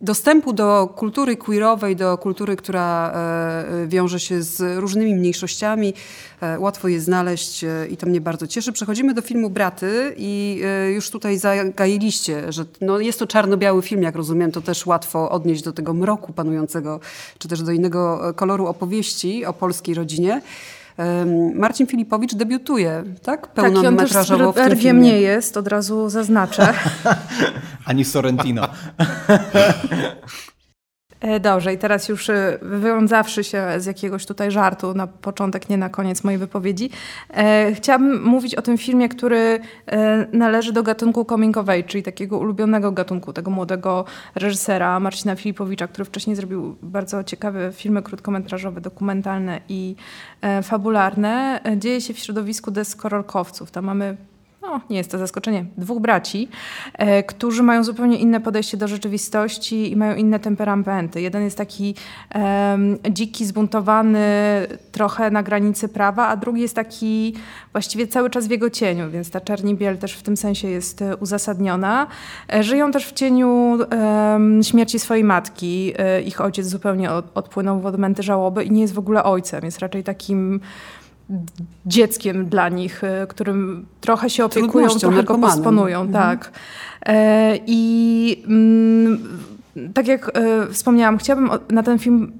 dostępu 0.00 0.53
do 0.53 0.93
kultury 0.97 1.37
queerowej, 1.37 1.97
do 1.97 2.19
kultury, 2.19 2.57
która 2.57 3.12
e, 3.12 3.87
wiąże 3.87 4.21
się 4.21 4.43
z 4.43 4.79
różnymi 4.81 5.15
mniejszościami. 5.15 5.95
E, 6.41 6.59
Łatwo 6.59 6.88
je 6.88 7.00
znaleźć 7.00 7.65
e, 7.65 7.87
i 7.91 7.97
to 7.97 8.07
mnie 8.07 8.21
bardzo 8.21 8.47
cieszy. 8.47 8.73
Przechodzimy 8.73 9.15
do 9.15 9.23
filmu 9.23 9.50
Braty 9.50 10.15
i 10.17 10.61
e, 10.65 10.91
już 10.91 11.11
tutaj 11.11 11.38
zagailiście, 11.38 12.53
że 12.53 12.65
no 12.81 13.00
jest 13.00 13.19
to 13.19 13.26
czarno-biały 13.26 13.83
film, 13.83 14.03
jak 14.03 14.17
rozumiem, 14.17 14.53
to 14.53 14.61
też 14.61 14.87
łatwo 14.87 15.31
odnieść 15.31 15.62
do 15.62 15.73
tego 15.73 15.95
mroku 15.95 16.33
panującego, 16.33 17.00
czy 17.38 17.49
też 17.49 17.62
do 17.62 17.73
innego 17.73 18.29
e, 18.29 18.35
koloru 18.35 18.67
opowieści 18.67 19.45
o 19.45 19.53
polskiej 19.53 19.95
rodzinie. 19.95 20.43
Marcin 21.55 21.87
Filipowicz 21.87 22.35
debiutuje, 22.35 23.05
tak? 23.23 23.53
Tak, 23.55 23.65
i 23.65 23.69
on 23.69 23.75
też 23.75 23.83
Pełnometrażowo 23.83 24.53
w 24.53 24.81
tym 24.81 25.03
nie 25.03 25.21
jest, 25.21 25.57
od 25.57 25.69
razu 25.69 26.09
zaznaczę. 26.09 26.75
Ani 27.87 28.05
Sorrentino. 28.05 28.69
E, 31.26 31.40
Dobrze, 31.40 31.75
i 31.75 31.78
teraz 31.78 32.09
już 32.09 32.30
e, 32.30 32.59
wywiązawszy 32.62 33.45
się 33.45 33.66
z 33.78 33.87
jakiegoś 33.87 34.26
tutaj 34.26 34.50
żartu 34.50 34.95
na 34.95 35.06
początek, 35.06 35.68
nie 35.68 35.76
na 35.76 35.88
koniec 35.88 36.25
mojej 36.25 36.38
wypowiedzi, 36.38 36.90
e, 37.30 37.73
chciałabym 37.75 38.23
mówić 38.23 38.54
o 38.54 38.62
tym 38.62 38.78
filmie, 38.78 39.09
który 39.09 39.61
e, 39.87 40.26
należy 40.33 40.73
do 40.73 40.83
gatunku 40.83 41.26
age, 41.66 41.83
czyli 41.83 42.02
takiego 42.02 42.38
ulubionego 42.38 42.92
gatunku, 42.92 43.33
tego 43.33 43.50
młodego 43.50 44.04
reżysera 44.35 45.00
Marcina 45.00 45.37
Filipowicza, 45.37 45.88
który 45.88 46.04
wcześniej 46.04 46.37
zrobił 46.37 46.76
bardzo 46.83 47.25
ciekawe 47.25 47.73
filmy 47.73 48.02
krótkometrażowe, 48.02 48.80
dokumentalne 48.80 49.61
i 49.68 49.97
e, 50.40 50.62
fabularne. 50.62 51.61
E, 51.64 51.78
Dzieje 51.78 52.00
się 52.00 52.14
w 52.14 52.18
środowisku 52.18 52.71
deskorolkowców. 52.71 53.71
Tam 53.71 53.85
mamy 53.85 54.16
no, 54.66 54.80
nie 54.90 54.96
jest 54.96 55.11
to 55.11 55.18
zaskoczenie, 55.18 55.64
dwóch 55.76 56.00
braci, 56.00 56.49
e, 56.94 57.23
którzy 57.23 57.62
mają 57.62 57.85
zupełnie 57.85 58.18
inne 58.18 58.40
podejście 58.40 58.76
do 58.76 58.88
rzeczywistości 58.88 59.92
i 59.92 59.96
mają 59.96 60.16
inne 60.16 60.40
temperamenty. 60.40 61.20
Jeden 61.20 61.42
jest 61.42 61.58
taki 61.58 61.94
em, 62.30 62.99
dziki, 63.11 63.46
zbuntowany, 63.46 64.18
trochę 64.92 65.30
na 65.30 65.42
granicy 65.42 65.88
prawa, 65.88 66.28
a 66.28 66.37
drugi 66.37 66.61
jest 66.61 66.75
taki 66.75 67.35
właściwie 67.73 68.06
cały 68.06 68.30
czas 68.30 68.46
w 68.46 68.50
jego 68.50 68.70
cieniu, 68.70 69.11
więc 69.11 69.30
ta 69.30 69.40
czerni-biel 69.40 69.99
też 69.99 70.12
w 70.12 70.23
tym 70.23 70.37
sensie 70.37 70.68
jest 70.68 71.02
e, 71.02 71.16
uzasadniona. 71.16 72.06
E, 72.52 72.62
żyją 72.62 72.92
też 72.92 73.06
w 73.06 73.12
cieniu 73.12 73.78
śmierci 74.62 74.99
swojej 74.99 75.25
matki. 75.25 75.92
E, 75.99 76.23
ich 76.23 76.40
ojciec 76.40 76.66
zupełnie 76.66 77.11
od, 77.11 77.25
odpłynął 77.35 77.80
w 77.80 77.87
odmęty 77.87 78.23
żałoby 78.23 78.64
i 78.64 78.70
nie 78.70 78.80
jest 78.80 78.94
w 78.94 78.99
ogóle 78.99 79.25
ojcem, 79.25 79.64
jest 79.64 79.78
raczej 79.78 80.04
takim 80.04 80.61
dzieckiem 81.87 82.47
dla 82.47 82.68
nich, 82.68 83.04
e, 83.04 83.26
którym 83.26 83.87
trochę 84.00 84.30
się 84.30 84.45
opiekują, 84.45 84.88
trochę 84.88 85.25
go 85.25 85.38
posponują. 85.38 86.00
Mhm. 86.00 86.12
Tak. 86.12 86.52
E, 87.06 87.59
I 87.66 88.42
mm, 88.49 89.18
tak 89.95 90.06
jak 90.09 90.38
e, 90.38 90.66
wspomniałam, 90.73 91.18
chciałabym 91.18 91.50
na 91.71 91.83
ten 91.83 91.99
film 91.99 92.33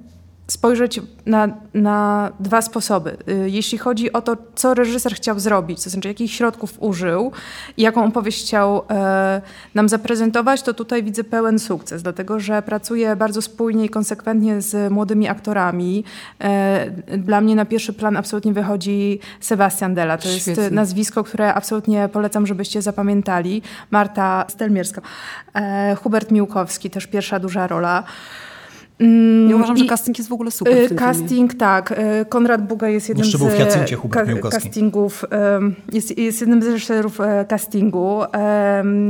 spojrzeć 0.47 1.01
na, 1.25 1.47
na 1.73 2.31
dwa 2.39 2.61
sposoby. 2.61 3.17
Y, 3.29 3.49
Jeśli 3.49 3.77
chodzi 3.77 4.13
o 4.13 4.21
to, 4.21 4.37
co 4.55 4.73
reżyser 4.73 5.15
chciał 5.15 5.39
zrobić, 5.39 5.83
to 5.83 5.89
znaczy 5.89 6.07
jakich 6.07 6.31
środków 6.31 6.73
użył 6.79 7.31
i 7.77 7.81
jaką 7.81 8.05
opowieść 8.05 8.45
chciał 8.45 8.83
e, 8.89 9.41
nam 9.75 9.89
zaprezentować, 9.89 10.61
to 10.61 10.73
tutaj 10.73 11.03
widzę 11.03 11.23
pełen 11.23 11.59
sukces, 11.59 12.03
dlatego 12.03 12.39
że 12.39 12.61
pracuje 12.61 13.15
bardzo 13.15 13.41
spójnie 13.41 13.85
i 13.85 13.89
konsekwentnie 13.89 14.61
z 14.61 14.91
młodymi 14.91 15.27
aktorami. 15.27 16.03
E, 16.41 16.91
dla 17.17 17.41
mnie 17.41 17.55
na 17.55 17.65
pierwszy 17.65 17.93
plan 17.93 18.17
absolutnie 18.17 18.53
wychodzi 18.53 19.19
Sebastian 19.39 19.95
Della. 19.95 20.17
To 20.17 20.29
jest 20.29 20.41
Świetnie. 20.41 20.69
nazwisko, 20.69 21.23
które 21.23 21.53
absolutnie 21.53 22.09
polecam, 22.13 22.47
żebyście 22.47 22.81
zapamiętali. 22.81 23.61
Marta 23.91 24.45
Stelmierska. 24.47 25.01
E, 25.55 25.95
Hubert 25.95 26.31
Miłkowski, 26.31 26.89
też 26.89 27.07
pierwsza 27.07 27.39
duża 27.39 27.67
rola. 27.67 28.03
Mm, 28.99 29.49
Ja 29.49 29.55
uważam, 29.55 29.77
że 29.77 29.85
casting 29.85 30.17
jest 30.17 30.29
w 30.29 30.33
ogóle 30.33 30.51
super 30.51 30.73
w 30.73 30.77
Y, 30.77 30.79
tym 30.79 30.97
filmie. 30.97 31.13
Casting, 31.13 31.53
tak. 31.53 31.91
Y, 31.91 32.25
Konrad 32.29 32.67
Buga 32.67 32.89
jest 32.89 33.09
jednym 33.09 33.25
Jeszcze 33.25 33.37
z 33.37 33.41
był 33.41 33.49
w 33.49 33.59
Jacyncie 33.59 33.95
Hubert 33.95 34.27
Miłkowski. 34.27 34.61
castingów, 34.61 35.25
jest, 35.91 36.17
jest 36.17 36.41
jednym 36.41 36.63
z 36.63 36.67
reżyserów 36.67 37.21
e, 37.21 37.45
castingu 37.45 38.19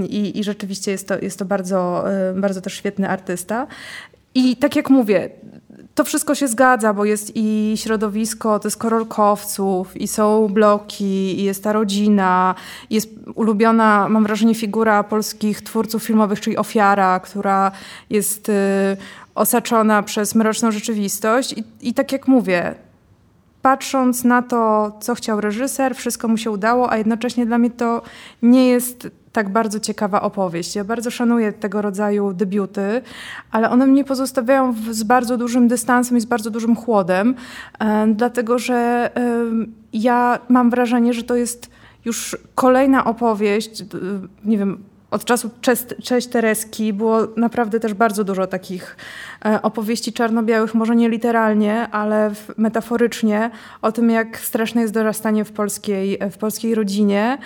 i, 0.09 0.39
i 0.39 0.43
rzeczywiście 0.43 0.91
jest 0.91 1.07
to, 1.07 1.19
jest 1.19 1.39
to 1.39 1.45
bardzo, 1.45 2.03
bardzo 2.35 2.61
też 2.61 2.73
świetny 2.73 3.09
artysta. 3.09 3.67
I 4.35 4.55
tak 4.57 4.75
jak 4.75 4.89
mówię, 4.89 5.29
to 5.95 6.03
wszystko 6.03 6.35
się 6.35 6.47
zgadza, 6.47 6.93
bo 6.93 7.05
jest 7.05 7.31
i 7.35 7.73
środowisko 7.77 8.59
deskorolkowców, 8.59 9.97
i 9.97 10.07
są 10.07 10.47
bloki, 10.47 11.39
i 11.39 11.43
jest 11.43 11.63
ta 11.63 11.73
rodzina, 11.73 12.55
jest 12.89 13.09
ulubiona, 13.35 14.09
mam 14.09 14.23
wrażenie, 14.23 14.55
figura 14.55 15.03
polskich 15.03 15.61
twórców 15.61 16.03
filmowych, 16.03 16.41
czyli 16.41 16.57
ofiara, 16.57 17.19
która 17.19 17.71
jest 18.09 18.49
y, 18.49 18.53
osaczona 19.37 20.03
przez 20.03 20.35
mroczną 20.35 20.71
rzeczywistość. 20.71 21.53
I, 21.53 21.63
I 21.81 21.93
tak 21.93 22.11
jak 22.11 22.27
mówię, 22.27 22.75
patrząc 23.61 24.23
na 24.23 24.41
to, 24.41 24.91
co 24.99 25.15
chciał 25.15 25.41
reżyser, 25.41 25.95
wszystko 25.95 26.27
mu 26.27 26.37
się 26.37 26.51
udało, 26.51 26.91
a 26.91 26.97
jednocześnie 26.97 27.45
dla 27.45 27.57
mnie 27.57 27.69
to 27.69 28.01
nie 28.41 28.67
jest 28.67 29.07
tak 29.31 29.49
bardzo 29.49 29.79
ciekawa 29.79 30.21
opowieść. 30.21 30.75
Ja 30.75 30.83
bardzo 30.83 31.11
szanuję 31.11 31.53
tego 31.53 31.81
rodzaju 31.81 32.33
debiuty, 32.33 33.01
ale 33.51 33.69
one 33.69 33.87
mnie 33.87 34.03
pozostawiają 34.03 34.73
w, 34.73 34.93
z 34.93 35.03
bardzo 35.03 35.37
dużym 35.37 35.67
dystansem 35.67 36.17
i 36.17 36.21
z 36.21 36.25
bardzo 36.25 36.49
dużym 36.49 36.75
chłodem, 36.75 37.35
e, 37.79 38.07
dlatego 38.07 38.59
że 38.59 38.75
e, 38.75 39.11
ja 39.93 40.39
mam 40.49 40.69
wrażenie, 40.69 41.13
że 41.13 41.23
to 41.23 41.35
jest 41.35 41.69
już 42.05 42.37
kolejna 42.55 43.05
opowieść, 43.05 43.83
d- 43.83 43.97
nie 44.45 44.57
wiem, 44.57 44.83
od 45.11 45.25
czasu 45.25 45.49
Cześć, 46.03 46.27
Tereski 46.27 46.93
było 46.93 47.27
naprawdę 47.37 47.79
też 47.79 47.93
bardzo 47.93 48.23
dużo 48.23 48.47
takich 48.47 48.97
e, 49.45 49.61
opowieści 49.61 50.13
czarno-białych, 50.13 50.75
może 50.75 50.95
nie 50.95 51.09
literalnie, 51.09 51.87
ale 51.91 52.31
metaforycznie, 52.57 53.49
o 53.81 53.91
tym, 53.91 54.09
jak 54.09 54.39
straszne 54.39 54.81
jest 54.81 54.93
dorastanie 54.93 55.45
w 55.45 55.51
polskiej, 55.51 56.19
w 56.31 56.37
polskiej 56.37 56.75
rodzinie. 56.75 57.37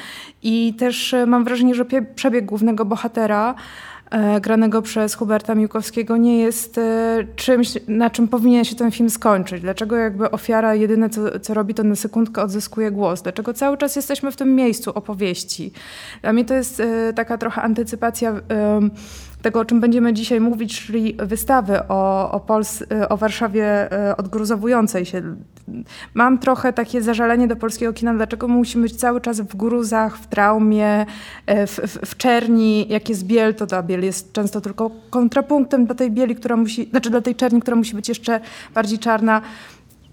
I 0.44 0.74
też 0.80 1.14
e, 1.14 1.26
mam 1.26 1.44
wrażenie, 1.44 1.76
że 1.76 1.86
przebieg 2.16 2.46
głównego 2.46 2.86
bohatera 2.86 3.56
granego 4.42 4.82
przez 4.82 5.16
Huberta 5.16 5.56
Miłkowskiego 5.56 6.18
nie 6.18 6.40
jest 6.40 6.78
e, 6.78 7.24
czymś, 7.36 7.74
na 7.88 8.10
czym 8.10 8.28
powinien 8.28 8.66
się 8.66 8.76
ten 8.76 8.92
film 8.92 9.10
skończyć. 9.10 9.62
Dlaczego 9.62 9.96
jakby 9.96 10.32
ofiara 10.32 10.76
jedyne, 10.76 11.10
co, 11.10 11.40
co 11.40 11.54
robi, 11.54 11.74
to 11.74 11.84
na 11.84 11.96
sekundkę 11.96 12.42
odzyskuje 12.42 12.92
głos? 12.92 13.22
Dlaczego 13.22 13.54
cały 13.54 13.78
czas 13.78 13.96
jesteśmy 13.96 14.32
w 14.32 14.36
tym 14.36 14.56
miejscu 14.56 14.92
opowieści? 14.92 15.72
Dla 16.22 16.34
mnie 16.34 16.46
to 16.46 16.54
jest 16.54 16.80
e, 16.80 17.14
taka 17.14 17.38
trochę 17.38 17.62
antycypacja 17.62 18.32
tego, 19.42 19.60
o 19.60 19.66
czym 19.66 19.80
będziemy 19.80 20.14
dzisiaj 20.14 20.40
mówić, 20.40 20.86
czyli 20.86 21.16
wystawy 21.20 21.80
o, 21.88 22.32
o, 22.32 22.40
Pols 22.40 22.84
o 23.10 23.18
Warszawie 23.18 23.92
e, 23.92 24.18
odgruzowującej 24.18 25.06
się. 25.06 25.22
Mam 26.14 26.38
trochę 26.38 26.74
takie 26.74 27.02
zażalenie 27.02 27.48
do 27.48 27.56
polskiego 27.56 27.94
kina, 27.94 28.14
dlaczego 28.14 28.48
my 28.48 28.54
musimy 28.54 28.84
być 28.84 28.96
cały 28.96 29.22
czas 29.22 29.42
w 29.42 29.56
gruzach, 29.56 30.18
w 30.18 30.28
traumie, 30.28 31.06
e, 31.46 31.68
w, 31.68 31.72
w, 31.72 32.10
w 32.10 32.18
czerni. 32.18 32.88
Jak 32.90 33.10
jest 33.10 33.26
biel, 33.26 33.56
to 33.56 33.68
ta 33.68 33.84
biel 33.84 34.04
jest 34.04 34.34
często 34.34 34.62
tylko 34.62 34.92
kontrapunktem 35.10 35.86
dla 35.86 35.96
tej 35.96 36.12
bieli, 36.12 36.36
która 36.36 36.58
musi, 36.58 36.90
znaczy 36.90 37.10
dla 37.10 37.22
tej 37.22 37.36
czerni, 37.36 37.62
która 37.62 37.78
musi 37.78 37.96
być 37.96 38.10
jeszcze 38.10 38.40
bardziej 38.74 39.00
czarna. 39.00 39.42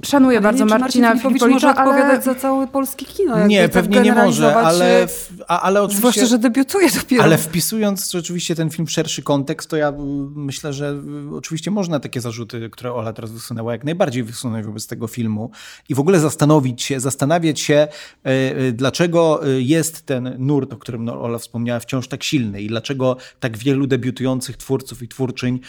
Szanuję 0.02 0.38
Ale 0.38 0.42
bardzo 0.42 0.64
nie 0.64 0.78
Marcina 0.78 1.08
Marcin 1.08 1.22
Filipowicz 1.22 1.40
może 1.40 1.60
Filipolita, 1.60 1.82
ale... 1.82 1.90
odpowiadać 1.90 2.24
za 2.24 2.34
całe 2.34 2.66
polskie 2.66 3.06
kino. 3.06 3.32
jakby 3.36 3.48
Nie, 3.48 3.62
tak 3.62 3.72
pewnie 3.72 4.00
nie 4.00 4.12
może, 4.12 4.56
ale, 4.56 5.02
e, 5.02 5.08
w, 5.08 5.30
a, 5.48 5.60
ale 5.60 5.82
oczywiście... 5.82 5.98
Zwłaszcza, 5.98 6.26
że 6.26 6.38
debiutuje 6.38 6.90
dopiero. 6.90 7.22
Ale 7.22 7.38
wpisując 7.38 8.10
rzeczywiście 8.10 8.54
ten 8.54 8.70
film 8.70 8.86
w 8.86 8.90
szerszy 8.90 9.22
kontekst, 9.22 9.70
to 9.70 9.76
ja 9.76 9.88
mm, 9.88 10.32
myślę, 10.36 10.72
że 10.72 11.00
y, 11.32 11.36
oczywiście 11.36 11.70
można 11.70 12.00
takie 12.00 12.20
zarzuty, 12.20 12.70
które 12.70 12.92
Ola 12.92 13.12
teraz 13.12 13.30
wysunęła, 13.30 13.72
jak 13.72 13.84
najbardziej 13.84 14.22
wysunąć 14.22 14.66
wobec 14.66 14.86
tego 14.86 15.06
filmu 15.06 15.50
i 15.88 15.94
w 15.94 16.00
ogóle 16.00 16.20
zastanowić 16.20 16.82
się, 16.82 17.00
zastanawiać 17.00 17.60
się, 17.60 17.88
y, 18.26 18.30
y, 18.30 18.72
dlaczego 18.72 19.48
y, 19.48 19.62
jest 19.62 20.06
ten 20.06 20.36
nurt, 20.38 20.72
o 20.72 20.76
którym 20.76 21.04
no, 21.04 21.20
Ola 21.20 21.38
wspomniała, 21.38 21.80
wciąż 21.80 22.08
tak 22.08 22.22
silny 22.24 22.62
i 22.62 22.68
dlaczego 22.68 23.16
tak 23.40 23.56
wielu 23.56 23.86
debiutujących 23.86 24.56
twórców 24.56 25.02
i 25.02 25.08
twórczyń 25.08 25.60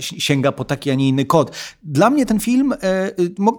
sięga 0.00 0.52
po 0.52 0.64
taki, 0.64 0.90
a 0.90 0.94
nie 0.94 1.08
inny 1.08 1.24
kod. 1.24 1.56
Dla 1.82 2.10
mnie 2.10 2.26
ten 2.26 2.40
film, 2.40 2.72
e, 2.72 2.75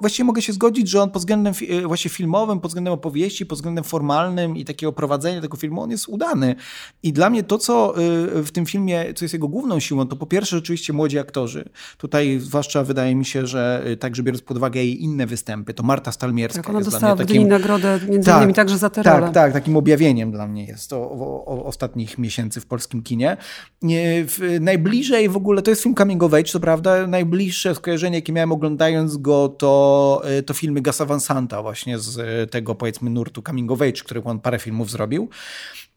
właściwie 0.01 0.25
mogę 0.25 0.41
się 0.41 0.53
zgodzić, 0.53 0.89
że 0.89 1.01
on 1.01 1.11
pod 1.11 1.21
względem 1.21 1.53
e, 1.69 1.87
właśnie 1.87 2.11
filmowym, 2.11 2.59
pod 2.59 2.71
względem 2.71 2.93
opowieści, 2.93 3.45
pod 3.45 3.57
względem 3.57 3.83
formalnym 3.83 4.57
i 4.57 4.65
takiego 4.65 4.93
prowadzenia 4.93 5.41
tego 5.41 5.57
filmu, 5.57 5.81
on 5.81 5.91
jest 5.91 6.07
udany. 6.07 6.55
I 7.03 7.13
dla 7.13 7.29
mnie 7.29 7.43
to, 7.43 7.57
co 7.57 8.01
y, 8.01 8.43
w 8.43 8.51
tym 8.51 8.65
filmie, 8.65 9.13
co 9.13 9.25
jest 9.25 9.33
jego 9.33 9.47
główną 9.47 9.79
siłą, 9.79 10.07
to 10.07 10.15
po 10.15 10.25
pierwsze 10.25 10.55
rzeczywiście 10.55 10.93
młodzi 10.93 11.19
aktorzy. 11.19 11.69
Tutaj 11.97 12.39
zwłaszcza 12.39 12.83
wydaje 12.83 13.15
mi 13.15 13.25
się, 13.25 13.47
że 13.47 13.83
y, 13.87 13.97
także 13.97 14.23
biorąc 14.23 14.41
pod 14.41 14.57
uwagę 14.57 14.79
jej 14.79 15.03
inne 15.03 15.27
występy, 15.27 15.73
to 15.73 15.83
Marta 15.83 16.11
Stalmierska 16.11 16.61
Tak, 16.61 16.69
ona 16.69 16.79
jest 16.79 16.91
dostała 16.91 17.15
dla 17.15 17.25
mnie 17.25 17.33
takim... 17.33 17.47
nagrodę 17.47 17.99
między 18.09 18.31
innymi 18.31 18.53
także 18.53 18.77
za 18.77 18.89
tę 18.89 19.03
rolę. 19.03 19.25
Tak, 19.25 19.33
tak, 19.33 19.53
takim 19.53 19.77
objawieniem 19.77 20.31
dla 20.31 20.47
mnie 20.47 20.65
jest 20.65 20.89
to 20.89 20.97
o, 20.97 21.45
o, 21.45 21.65
ostatnich 21.65 22.17
miesięcy 22.17 22.61
w 22.61 22.65
polskim 22.65 23.03
kinie. 23.03 23.37
Nie, 23.81 24.25
w, 24.27 24.57
najbliżej 24.61 25.29
w 25.29 25.37
ogóle, 25.37 25.61
to 25.61 25.71
jest 25.71 25.83
film 25.83 25.95
coming 25.95 26.23
of 26.23 26.33
age, 26.33 26.51
to 26.51 26.59
prawda, 26.59 27.07
najbliższe 27.07 27.75
skojarzenie, 27.75 28.17
jakie 28.17 28.33
miałem 28.33 28.51
oglądając 28.51 29.06
go, 29.15 29.49
to, 29.49 30.21
y, 30.39 30.43
to 30.43 30.53
filmy 30.53 30.81
Gasa 30.81 31.05
Van 31.05 31.19
Santa 31.19 31.61
właśnie 31.61 31.99
z 31.99 32.17
y, 32.17 32.47
tego 32.47 32.75
powiedzmy 32.75 33.09
nurtu 33.09 33.41
coming 33.41 33.71
of 33.71 33.81
age, 33.81 33.91
których 34.03 34.27
on 34.27 34.39
parę 34.39 34.59
filmów 34.59 34.91
zrobił. 34.91 35.29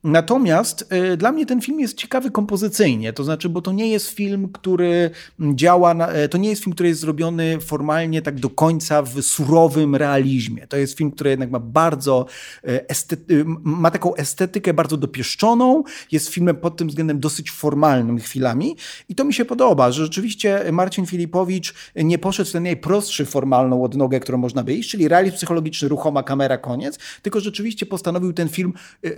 Natomiast 0.04 0.92
y, 1.12 1.16
dla 1.16 1.32
mnie 1.32 1.46
ten 1.46 1.60
film 1.60 1.80
jest 1.80 1.96
ciekawy 1.96 2.30
kompozycyjnie, 2.30 3.12
to 3.12 3.24
znaczy, 3.24 3.48
bo 3.48 3.62
to 3.62 3.72
nie 3.72 3.88
jest 3.88 4.10
film, 4.10 4.48
który 4.52 5.10
działa, 5.54 5.94
na, 5.94 6.16
y, 6.16 6.28
to 6.28 6.38
nie 6.38 6.48
jest 6.48 6.64
film, 6.64 6.74
który 6.74 6.88
jest 6.88 7.00
zrobiony 7.00 7.60
formalnie 7.60 8.22
tak 8.22 8.40
do 8.40 8.50
końca 8.50 9.02
w 9.02 9.22
surowym 9.22 9.96
realizmie. 9.96 10.66
To 10.66 10.76
jest 10.76 10.98
film, 10.98 11.10
który 11.10 11.30
jednak 11.30 11.50
ma 11.50 11.58
bardzo 11.60 12.26
y, 12.64 12.80
estet- 12.92 13.30
y, 13.30 13.44
ma 13.62 13.90
taką 13.90 14.14
estetykę 14.14 14.74
bardzo 14.74 14.96
dopieszczoną, 14.96 15.82
jest 16.12 16.28
filmem 16.28 16.56
pod 16.56 16.76
tym 16.76 16.88
względem 16.88 17.20
dosyć 17.20 17.50
formalnym 17.50 18.18
chwilami 18.18 18.76
i 19.08 19.14
to 19.14 19.24
mi 19.24 19.34
się 19.34 19.44
podoba, 19.44 19.92
że 19.92 20.02
rzeczywiście 20.02 20.64
Marcin 20.72 21.06
Filipowicz 21.06 21.74
nie 21.96 22.18
poszedł 22.18 22.50
w 22.50 22.52
tę 22.52 22.60
najprostszy 22.60 23.26
formalną 23.26 23.84
odnogę, 23.84 24.20
którą 24.20 24.38
można 24.38 24.62
by 24.62 24.74
iść, 24.74 24.90
czyli 24.90 25.08
realizm 25.08 25.36
psychologiczny, 25.36 25.88
ruchoma 25.88 26.22
kamera, 26.22 26.58
koniec, 26.58 26.98
tylko 27.22 27.40
rzeczywiście 27.40 27.86
postanowił 27.86 28.32
ten 28.32 28.48
film 28.48 28.72
y, 29.06 29.16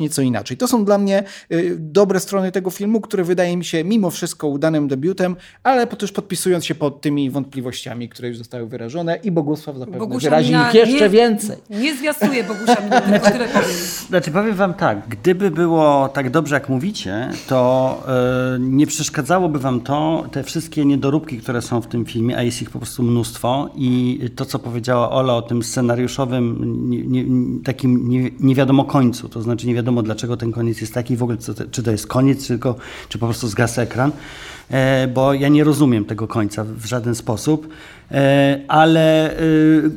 nieco 0.00 0.22
inaczej. 0.22 0.56
To 0.56 0.68
są 0.68 0.84
dla 0.84 0.98
mnie 0.98 1.24
y, 1.52 1.76
dobre 1.78 2.20
strony 2.20 2.52
tego 2.52 2.70
filmu, 2.70 3.00
które 3.00 3.24
wydaje 3.24 3.56
mi 3.56 3.64
się 3.64 3.84
mimo 3.84 4.10
wszystko 4.10 4.48
udanym 4.48 4.88
debiutem, 4.88 5.36
ale 5.62 5.86
po- 5.86 5.96
też 5.96 6.12
podpisując 6.12 6.64
się 6.64 6.74
pod 6.74 7.00
tymi 7.00 7.30
wątpliwościami, 7.30 8.08
które 8.08 8.28
już 8.28 8.38
zostały 8.38 8.66
wyrażone 8.66 9.16
i 9.16 9.30
Bogusław 9.30 9.76
zapewne 9.76 9.98
Bogusia 9.98 10.30
wyrazi 10.30 10.52
ich 10.52 10.74
jeszcze 10.74 11.04
nie, 11.04 11.08
więcej. 11.08 11.56
Nie 11.70 11.96
zwiastuje 11.96 12.44
Bogusia 12.44 12.76
Mina, 12.84 13.00
tylko 13.00 13.30
tyle 13.30 13.48
powiem. 13.48 13.70
Znaczy 14.08 14.30
powiem 14.30 14.54
wam 14.54 14.74
tak, 14.74 15.08
gdyby 15.08 15.50
było 15.50 16.08
tak 16.08 16.30
dobrze 16.30 16.54
jak 16.54 16.68
mówicie, 16.68 17.30
to 17.46 18.02
e, 18.08 18.58
nie 18.60 18.86
przeszkadzałoby 18.86 19.58
wam 19.58 19.80
to, 19.80 20.24
te 20.32 20.42
wszystkie 20.44 20.84
niedoróbki, 20.84 21.38
które 21.38 21.62
są 21.62 21.80
w 21.80 21.86
tym 21.86 22.04
filmie, 22.04 22.36
a 22.36 22.42
jest 22.42 22.62
ich 22.62 22.70
po 22.70 22.78
prostu 22.78 23.02
mnóstwo 23.02 23.70
i 23.76 24.20
to, 24.36 24.44
co 24.44 24.58
powiedziała 24.58 25.10
Ola 25.10 25.36
o 25.36 25.42
tym 25.42 25.62
scenariuszowym 25.62 26.56
nie, 26.90 27.04
nie, 27.04 27.24
takim 27.64 28.08
nie, 28.08 28.30
nie 28.40 28.54
wiadomo 28.54 28.84
końcu, 28.84 29.28
to 29.28 29.42
znaczy 29.42 29.66
nie 29.66 29.74
wiadomo 29.74 29.89
dlaczego 30.02 30.36
ten 30.36 30.52
koniec 30.52 30.80
jest 30.80 30.94
taki, 30.94 31.16
w 31.16 31.22
ogóle 31.22 31.38
czy 31.70 31.82
to 31.82 31.90
jest 31.90 32.06
koniec, 32.06 32.46
tylko, 32.46 32.74
czy 33.08 33.18
po 33.18 33.26
prostu 33.26 33.48
zgasł 33.48 33.80
ekran, 33.80 34.12
e, 34.70 35.08
bo 35.08 35.34
ja 35.34 35.48
nie 35.48 35.64
rozumiem 35.64 36.04
tego 36.04 36.28
końca 36.28 36.64
w 36.64 36.84
żaden 36.86 37.14
sposób. 37.14 37.68
E, 38.10 38.60
Ale 38.68 39.32
e, 39.36 39.42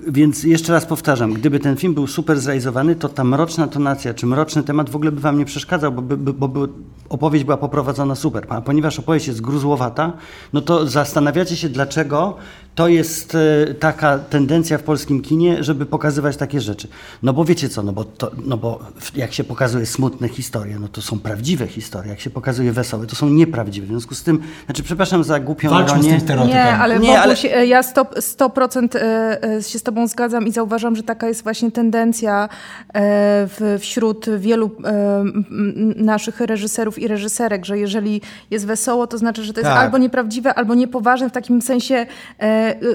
więc 0.08 0.44
jeszcze 0.44 0.74
raz 0.74 0.86
powtarzam, 0.86 1.34
gdyby 1.34 1.60
ten 1.60 1.78
film 1.78 1.94
był 1.94 2.08
super 2.08 2.40
zrealizowany, 2.40 2.96
to 2.96 3.10
ta 3.10 3.24
mroczna 3.24 3.68
tonacja 3.68 4.14
czy 4.14 4.26
mroczny 4.26 4.64
temat 4.64 4.90
w 4.90 4.96
ogóle 4.96 5.12
by 5.12 5.22
wam 5.22 5.38
nie 5.38 5.46
przeszkadzał, 5.46 5.92
bo, 5.92 6.02
by- 6.02 6.34
bo 6.34 6.48
by 6.48 6.60
opowieść 7.10 7.46
była 7.46 7.58
poprowadzona 7.58 8.16
super. 8.16 8.46
A 8.50 8.62
ponieważ 8.62 9.00
opowieść 9.00 9.28
jest 9.28 9.42
gruzłowata, 9.42 10.14
no 10.54 10.62
to 10.62 10.88
zastanawiacie 10.88 11.56
się, 11.56 11.70
dlaczego 11.70 12.36
to 12.76 12.88
jest 12.88 13.36
e, 13.36 13.74
taka 13.74 14.20
tendencja 14.20 14.78
w 14.78 14.84
polskim 14.84 15.22
kinie, 15.22 15.64
żeby 15.64 15.86
pokazywać 15.86 16.38
takie 16.38 16.62
rzeczy. 16.62 16.88
No 17.24 17.34
bo 17.34 17.46
wiecie 17.46 17.70
co, 17.70 17.84
no 17.84 17.92
bo, 17.94 18.04
to, 18.04 18.32
no 18.46 18.58
bo 18.58 18.80
jak 19.16 19.34
się 19.34 19.44
pokazuje 19.44 19.86
smutne 19.86 20.28
historie, 20.30 20.80
no 20.80 20.88
to 20.88 21.02
są 21.02 21.20
prawdziwe 21.20 21.68
historie. 21.68 22.10
Jak 22.10 22.20
się 22.20 22.30
pokazuje 22.30 22.72
wesołe, 22.72 23.06
to 23.08 23.16
są 23.16 23.30
nieprawdziwe. 23.30 23.88
W 23.88 23.90
związku 23.90 24.16
z 24.16 24.24
tym, 24.24 24.40
znaczy 24.66 24.84
przepraszam 24.84 25.24
za 25.24 25.40
głupią 25.40 25.70
Walczmy 25.70 25.90
z 25.90 26.00
ironię. 26.00 26.10
tym 26.10 26.20
stereotypem. 26.22 26.58
Nie, 26.58 26.74
ale 26.76 27.00
Nie, 27.00 27.18
Boguś, 27.24 27.46
ale- 27.46 27.68
ja 27.68 27.82
100%, 27.82 28.06
100% 28.22 28.96
e, 28.96 29.44
e, 29.58 29.64
się 29.64 29.80
z 29.80 29.84
tobą 29.84 30.08
zgadzam 30.08 30.48
i 30.48 30.52
zauważam, 30.52 30.96
że 30.96 31.04
taka 31.04 31.28
jest 31.28 31.44
właśnie 31.44 31.72
tendencja 31.72 32.50
w, 32.94 33.78
wśród 33.80 34.26
wielu 34.38 34.72
naszych 35.96 36.40
reżyserów 36.42 37.00
i 37.00 37.08
reżyserek, 37.08 37.66
że 37.66 37.78
jeżeli 37.80 38.22
jest 38.52 38.66
wesoło, 38.66 39.08
to 39.08 39.18
znaczy, 39.18 39.44
że 39.44 39.54
to 39.54 39.60
jest 39.60 39.72
Tak. 39.72 39.80
albo 39.84 39.98
nieprawdziwe, 39.98 40.54
albo 40.54 40.76
niepoważne 40.76 41.30
w 41.30 41.32
takim 41.32 41.62
sensie 41.62 42.06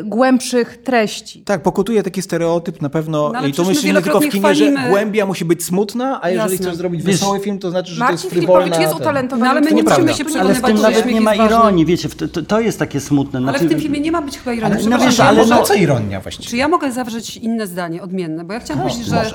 głębszych 0.04 0.76
treści. 0.82 1.42
Tak, 1.42 1.62
pokutuje 1.62 2.02
taki 2.02 2.22
stereotyp 2.22 2.82
na 2.82 2.88
pewno 2.88 3.30
No, 3.32 3.46
i 3.46 3.52
to 3.52 3.62
przecież 3.62 3.66
my 3.68 3.74
myślę 3.74 3.92
nie 3.92 4.02
tylko 4.02 4.20
w 4.20 4.28
kinie, 4.28 4.54
że 4.54 4.64
chwalimy- 4.64 4.88
głębia 4.90 5.26
musi 5.26 5.44
być 5.44 5.64
smutna, 5.64 6.20
a 6.22 6.30
jeżeli 6.30 6.50
Jasne. 6.52 6.66
chcesz 6.66 6.76
zrobić 6.76 7.02
Wiesz, 7.02 7.16
wesoły 7.16 7.40
film, 7.40 7.58
to 7.58 7.70
znaczy, 7.70 7.92
że 7.92 7.98
to 7.98 8.04
Marcin 8.04 8.16
jest 8.24 8.36
frywolna. 8.36 8.64
Filipowicz 8.64 8.88
jest 8.90 9.00
utalentowany. 9.00 9.44
No 9.44 9.50
ale 9.50 9.60
my 9.60 9.66
to 9.68 9.74
nie 9.74 9.82
musimy 9.82 10.14
się 10.14 10.24
Ale 10.40 10.54
w 10.54 10.62
tym 10.62 10.76
że 10.76 10.82
nawet 10.82 11.06
nie 11.06 11.20
ma 11.20 11.34
ironii, 11.34 11.86
wiecie, 11.86 12.08
to, 12.08 12.42
to 12.42 12.60
jest 12.60 12.78
takie 12.78 13.00
smutne. 13.00 13.38
Ale 13.38 13.48
Znaczy, 13.50 13.64
w 13.66 13.68
tym 13.68 13.80
filmie 13.80 14.00
nie 14.00 14.12
ma 14.12 14.22
być 14.22 14.38
chyba 14.38 14.52
ironii. 14.52 14.76
Ale- 14.78 14.88
no 14.90 14.98
wiesz, 14.98 15.20
ale 15.20 15.46
No 15.46 15.62
co 15.62 15.74
ironia 15.74 16.20
właściwie? 16.20 16.48
Czy 16.48 16.56
ja 16.56 16.68
mogę 16.68 16.92
zawrzeć 16.92 17.36
inne 17.36 17.66
zdanie, 17.66 18.02
odmienne? 18.02 18.44
Bo 18.44 18.52
ja 18.54 18.60
chciałam 18.60 18.82
powiedzieć, 18.82 19.06
że 19.06 19.16
możesz. 19.16 19.34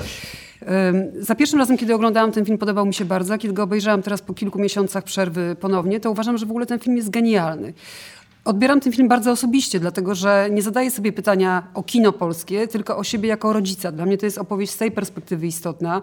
za 1.20 1.34
pierwszym 1.34 1.58
razem, 1.58 1.76
kiedy 1.76 1.94
oglądałam 1.94 2.32
ten 2.32 2.44
film, 2.44 2.58
podobał 2.58 2.86
mi 2.86 2.94
się 2.94 3.04
bardzo. 3.04 3.38
Kiedy 3.38 3.54
go 3.54 3.62
obejrzałam 3.62 4.02
teraz 4.02 4.22
po 4.22 4.34
kilku 4.34 4.58
miesiącach 4.58 5.04
przerwy 5.04 5.56
ponownie, 5.60 6.00
to 6.00 6.10
uważam, 6.10 6.38
że 6.38 6.46
w 6.46 6.50
ogóle 6.50 6.66
ten 6.66 6.78
film 6.78 6.96
jest 6.96 7.10
genialny. 7.10 7.72
Odbieram 8.44 8.80
ten 8.80 8.92
film 8.92 9.08
bardzo 9.08 9.32
osobiście, 9.32 9.80
dlatego 9.80 10.14
że 10.14 10.48
nie 10.50 10.62
zadaję 10.62 10.90
sobie 10.90 11.12
pytania 11.12 11.66
o 11.74 11.82
kino 11.82 12.12
polskie, 12.12 12.68
tylko 12.68 12.96
o 12.96 13.04
siebie 13.04 13.28
jako 13.28 13.52
rodzica. 13.52 13.92
Dla 13.92 14.06
mnie 14.06 14.18
to 14.18 14.26
jest 14.26 14.38
opowieść 14.38 14.72
z 14.72 14.76
tej 14.76 14.90
perspektywy 14.90 15.46
istotna, 15.46 16.02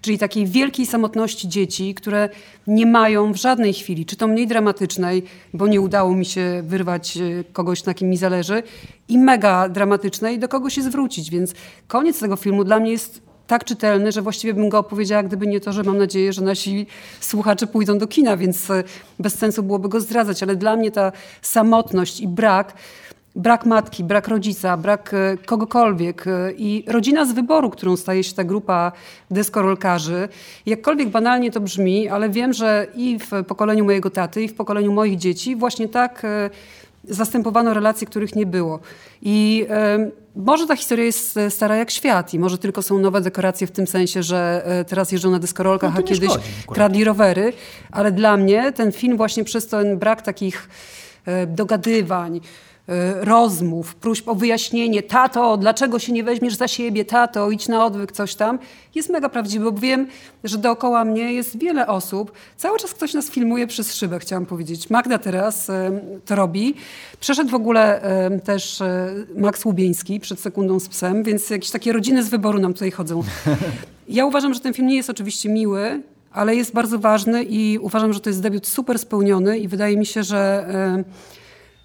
czyli 0.00 0.18
takiej 0.18 0.46
wielkiej 0.46 0.86
samotności 0.86 1.48
dzieci, 1.48 1.94
które 1.94 2.28
nie 2.66 2.86
mają 2.86 3.32
w 3.32 3.36
żadnej 3.36 3.72
chwili, 3.72 4.06
czy 4.06 4.16
to 4.16 4.28
mniej 4.28 4.46
dramatycznej, 4.46 5.22
bo 5.54 5.66
nie 5.66 5.80
udało 5.80 6.14
mi 6.14 6.24
się 6.24 6.62
wyrwać 6.66 7.16
e, 7.16 7.44
kogoś, 7.52 7.84
na 7.84 7.94
kim 7.94 8.10
mi 8.10 8.16
zależy, 8.16 8.62
i 9.08 9.18
mega 9.18 9.68
dramatycznej, 9.68 10.38
do 10.38 10.48
kogo 10.48 10.70
się 10.70 10.82
zwrócić. 10.82 11.30
Więc 11.30 11.54
koniec 11.88 12.20
tego 12.20 12.36
filmu 12.36 12.64
dla 12.64 12.80
mnie 12.80 12.90
jest 12.90 13.21
tak 13.46 13.64
czytelny, 13.64 14.12
że 14.12 14.22
właściwie 14.22 14.54
bym 14.54 14.68
go 14.68 14.78
opowiedziała, 14.78 15.22
gdyby 15.22 15.46
nie 15.46 15.60
to, 15.60 15.72
że 15.72 15.82
mam 15.82 15.98
nadzieję, 15.98 16.32
że 16.32 16.42
nasi 16.42 16.86
słuchacze 17.20 17.66
pójdą 17.66 17.98
do 17.98 18.06
kina, 18.06 18.36
więc 18.36 18.70
e, 18.70 18.84
bez 19.18 19.34
sensu 19.34 19.62
byłoby 19.62 19.88
go 19.88 20.00
zdradzać. 20.00 20.42
Ale 20.42 20.56
dla 20.56 20.76
mnie 20.76 20.90
ta 20.90 21.12
samotność 21.42 22.20
i 22.20 22.28
brak, 22.28 22.72
brak 23.36 23.66
matki, 23.66 24.04
brak 24.04 24.28
rodzica, 24.28 24.76
brak 24.76 25.14
e, 25.14 25.36
kogokolwiek 25.46 26.26
e, 26.26 26.52
i 26.52 26.84
rodzina 26.86 27.24
z 27.24 27.32
wyboru, 27.32 27.70
którą 27.70 27.96
staje 27.96 28.24
się 28.24 28.34
ta 28.34 28.44
grupa 28.44 28.92
deskorolkarzy, 29.30 30.28
jakkolwiek 30.66 31.08
banalnie 31.08 31.50
to 31.50 31.60
brzmi, 31.60 32.08
ale 32.08 32.30
wiem, 32.30 32.52
że 32.52 32.86
i 32.94 33.18
w 33.18 33.44
pokoleniu 33.46 33.84
mojego 33.84 34.10
taty, 34.10 34.42
i 34.42 34.48
w 34.48 34.54
pokoleniu 34.54 34.92
moich 34.92 35.18
dzieci 35.18 35.56
właśnie 35.56 35.88
tak 35.88 36.26
zastępowano 37.04 37.74
relacje, 37.74 38.06
których 38.06 38.34
nie 38.34 38.46
było. 38.46 38.80
I 39.22 39.66
może 40.36 40.66
ta 40.66 40.76
historia 40.76 41.04
jest 41.04 41.36
e, 41.36 41.50
stara 41.50 41.76
jak 41.76 41.90
świat 41.90 42.34
i 42.34 42.38
może 42.38 42.58
tylko 42.58 42.82
są 42.82 42.98
nowe 42.98 43.20
dekoracje 43.20 43.66
w 43.66 43.70
tym 43.70 43.86
sensie, 43.86 44.22
że 44.22 44.62
e, 44.64 44.84
teraz 44.84 45.12
jeżdżą 45.12 45.30
na 45.30 45.38
deskorolkach, 45.38 45.94
No 45.94 46.00
a 46.00 46.02
kiedyś 46.02 46.30
szkodzi 46.30 46.44
kradli 46.68 47.04
rowery, 47.04 47.52
ale 47.90 48.12
dla 48.12 48.36
mnie 48.36 48.72
ten 48.72 48.92
film 48.92 49.16
właśnie 49.16 49.44
przez 49.44 49.66
ten 49.66 49.98
brak 49.98 50.22
takich 50.22 50.68
e, 51.26 51.46
dogadywań, 51.46 52.40
rozmów, 53.20 53.94
próśb 53.94 54.28
o 54.28 54.34
wyjaśnienie, 54.34 55.02
tato, 55.02 55.56
dlaczego 55.56 55.98
się 55.98 56.12
nie 56.12 56.24
weźmiesz 56.24 56.54
za 56.54 56.68
siebie, 56.68 57.04
tato, 57.04 57.50
idź 57.50 57.68
na 57.68 57.84
odwyk, 57.84 58.12
coś 58.12 58.34
tam, 58.34 58.58
jest 58.94 59.10
mega 59.10 59.28
prawdziwy, 59.28 59.64
bo 59.72 59.80
wiem, 59.80 60.06
że 60.44 60.58
dookoła 60.58 61.04
mnie 61.04 61.32
jest 61.32 61.58
wiele 61.58 61.86
osób. 61.86 62.32
Cały 62.56 62.78
czas 62.78 62.94
ktoś 62.94 63.14
nas 63.14 63.30
filmuje 63.30 63.66
przez 63.66 63.94
szybę, 63.94 64.18
chciałam 64.18 64.46
powiedzieć. 64.46 64.90
Magda 64.90 65.18
teraz 65.18 65.70
e, 65.70 66.00
to 66.26 66.34
robi. 66.34 66.74
Przeszedł 67.20 67.50
w 67.50 67.54
ogóle 67.54 68.02
e, 68.02 68.40
też 68.40 68.82
Max 69.36 69.64
Łubieński 69.64 70.20
przed 70.20 70.40
sekundą 70.40 70.80
z 70.80 70.88
psem, 70.88 71.22
więc 71.22 71.50
jakieś 71.50 71.70
takie 71.70 71.92
rodziny 71.92 72.22
z 72.22 72.28
wyboru 72.28 72.58
nam 72.58 72.72
tutaj 72.72 72.90
chodzą. 72.90 73.22
Ja 74.08 74.26
uważam, 74.26 74.54
że 74.54 74.60
ten 74.60 74.74
film 74.74 74.88
nie 74.88 74.96
jest 74.96 75.10
oczywiście 75.10 75.48
miły, 75.48 76.02
ale 76.32 76.56
jest 76.56 76.72
bardzo 76.72 76.98
ważny 76.98 77.42
i 77.42 77.78
uważam, 77.78 78.12
że 78.12 78.20
to 78.20 78.30
jest 78.30 78.42
debiut 78.42 78.66
super 78.66 78.98
spełniony 78.98 79.58
i 79.58 79.68
wydaje 79.68 79.96
mi 79.96 80.06
się, 80.06 80.22
że 80.22 80.66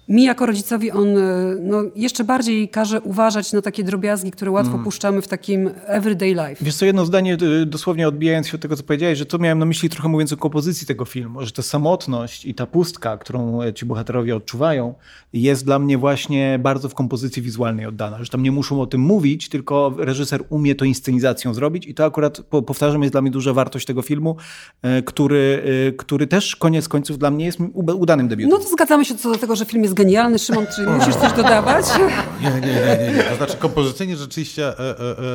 mi 0.08 0.24
jako 0.24 0.46
rodzicowi 0.46 0.90
on 0.90 1.08
e, 1.18 1.20
no, 1.62 1.82
jeszcze 1.96 2.24
bardziej 2.24 2.68
każe 2.68 3.00
uważać 3.00 3.52
na 3.52 3.62
takie 3.62 3.84
drobiazgi, 3.84 4.30
które 4.30 4.50
łatwo 4.50 4.72
Mm. 4.72 4.84
puszczamy 4.84 5.22
w 5.22 5.28
takim 5.28 5.70
everyday 5.86 6.28
life. 6.28 6.64
Wiesz 6.64 6.74
co, 6.76 6.84
jedno 6.86 7.06
zdanie 7.06 7.36
y, 7.62 7.66
dosłownie 7.66 8.08
odbijając 8.08 8.46
się 8.48 8.54
od 8.54 8.60
tego, 8.60 8.76
co 8.76 8.82
powiedziałeś, 8.82 9.18
że 9.18 9.26
to 9.26 9.38
miałem 9.38 9.58
na 9.58 9.66
myśli 9.66 9.88
trochę 9.88 10.08
mówiąc 10.08 10.32
o 10.32 10.36
kompozycji 10.36 10.86
tego 10.86 11.04
filmu, 11.04 11.46
że 11.46 11.52
ta 11.52 11.62
samotność 11.62 12.44
i 12.44 12.54
ta 12.54 12.66
pustka, 12.66 13.16
którą 13.18 13.62
e, 13.62 13.72
ci 13.74 13.86
bohaterowie 13.86 14.36
odczuwają, 14.36 14.94
jest 15.32 15.64
dla 15.64 15.78
mnie 15.78 15.98
właśnie 15.98 16.58
bardzo 16.62 16.88
w 16.88 16.94
kompozycji 16.94 17.42
wizualnej 17.42 17.86
oddana, 17.86 18.24
że 18.24 18.30
tam 18.30 18.42
nie 18.42 18.52
muszą 18.52 18.80
o 18.80 18.86
tym 18.86 19.00
mówić, 19.00 19.48
tylko 19.48 19.94
reżyser 19.98 20.44
umie 20.48 20.74
to 20.74 20.84
inscenizacją 20.84 21.54
zrobić 21.54 21.86
i 21.86 21.94
to 21.94 22.04
akurat, 22.04 22.40
po- 22.40 22.62
powtarzam, 22.62 23.02
jest 23.02 23.14
dla 23.14 23.22
mnie 23.22 23.30
duża 23.30 23.52
wartość 23.52 23.86
tego 23.86 24.02
filmu, 24.02 24.36
e, 24.82 25.02
który, 25.02 25.62
e, 25.88 25.92
który 25.92 26.26
też 26.26 26.56
koniec 26.56 26.88
końców 26.88 27.18
dla 27.18 27.30
mnie 27.30 27.44
jest 27.44 27.58
udanym 27.74 28.28
debiutem. 28.28 28.58
No 28.58 28.64
to 28.64 28.70
zgadzamy 28.70 29.04
się 29.04 29.14
co 29.14 29.30
do 29.32 29.38
tego, 29.38 29.56
że 29.56 29.64
film 29.64 29.82
jest 29.82 29.94
genialny. 29.98 30.38
Szymon, 30.38 30.66
czy 30.76 30.82
musisz 30.82 31.16
coś 31.16 31.32
dodawać? 31.32 31.86
Nie, 32.42 32.50
nie, 32.50 32.60
nie, 32.60 32.98
nie, 33.00 33.16
nie. 33.16 33.22
To 33.22 33.36
znaczy 33.36 33.56
kompozycyjnie 33.56 34.16
rzeczywiście 34.16 34.68
e, 34.68 34.78
e, 34.78 34.94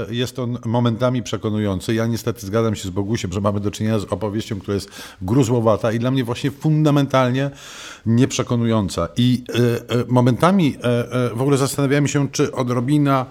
e, 0.09 0.13
jest 0.13 0.39
on 0.39 0.57
momentami 0.65 1.23
przekonujący. 1.23 1.93
Ja 1.93 2.07
niestety 2.07 2.45
zgadzam 2.45 2.75
się 2.75 2.87
z 2.87 2.89
Bogusiem, 2.89 3.33
że 3.33 3.41
mamy 3.41 3.59
do 3.59 3.71
czynienia 3.71 3.99
z 3.99 4.03
opowieścią, 4.03 4.59
która 4.59 4.75
jest 4.75 4.89
gruzłowata 5.21 5.91
i 5.91 5.99
dla 5.99 6.11
mnie 6.11 6.23
właśnie 6.23 6.51
fundamentalnie 6.51 7.51
nieprzekonująca. 8.05 9.09
I 9.17 9.43
momentami 10.07 10.77
w 11.35 11.41
ogóle 11.41 11.57
zastanawiałem 11.57 12.07
się, 12.07 12.29
czy 12.31 12.51
odrobina 12.51 13.25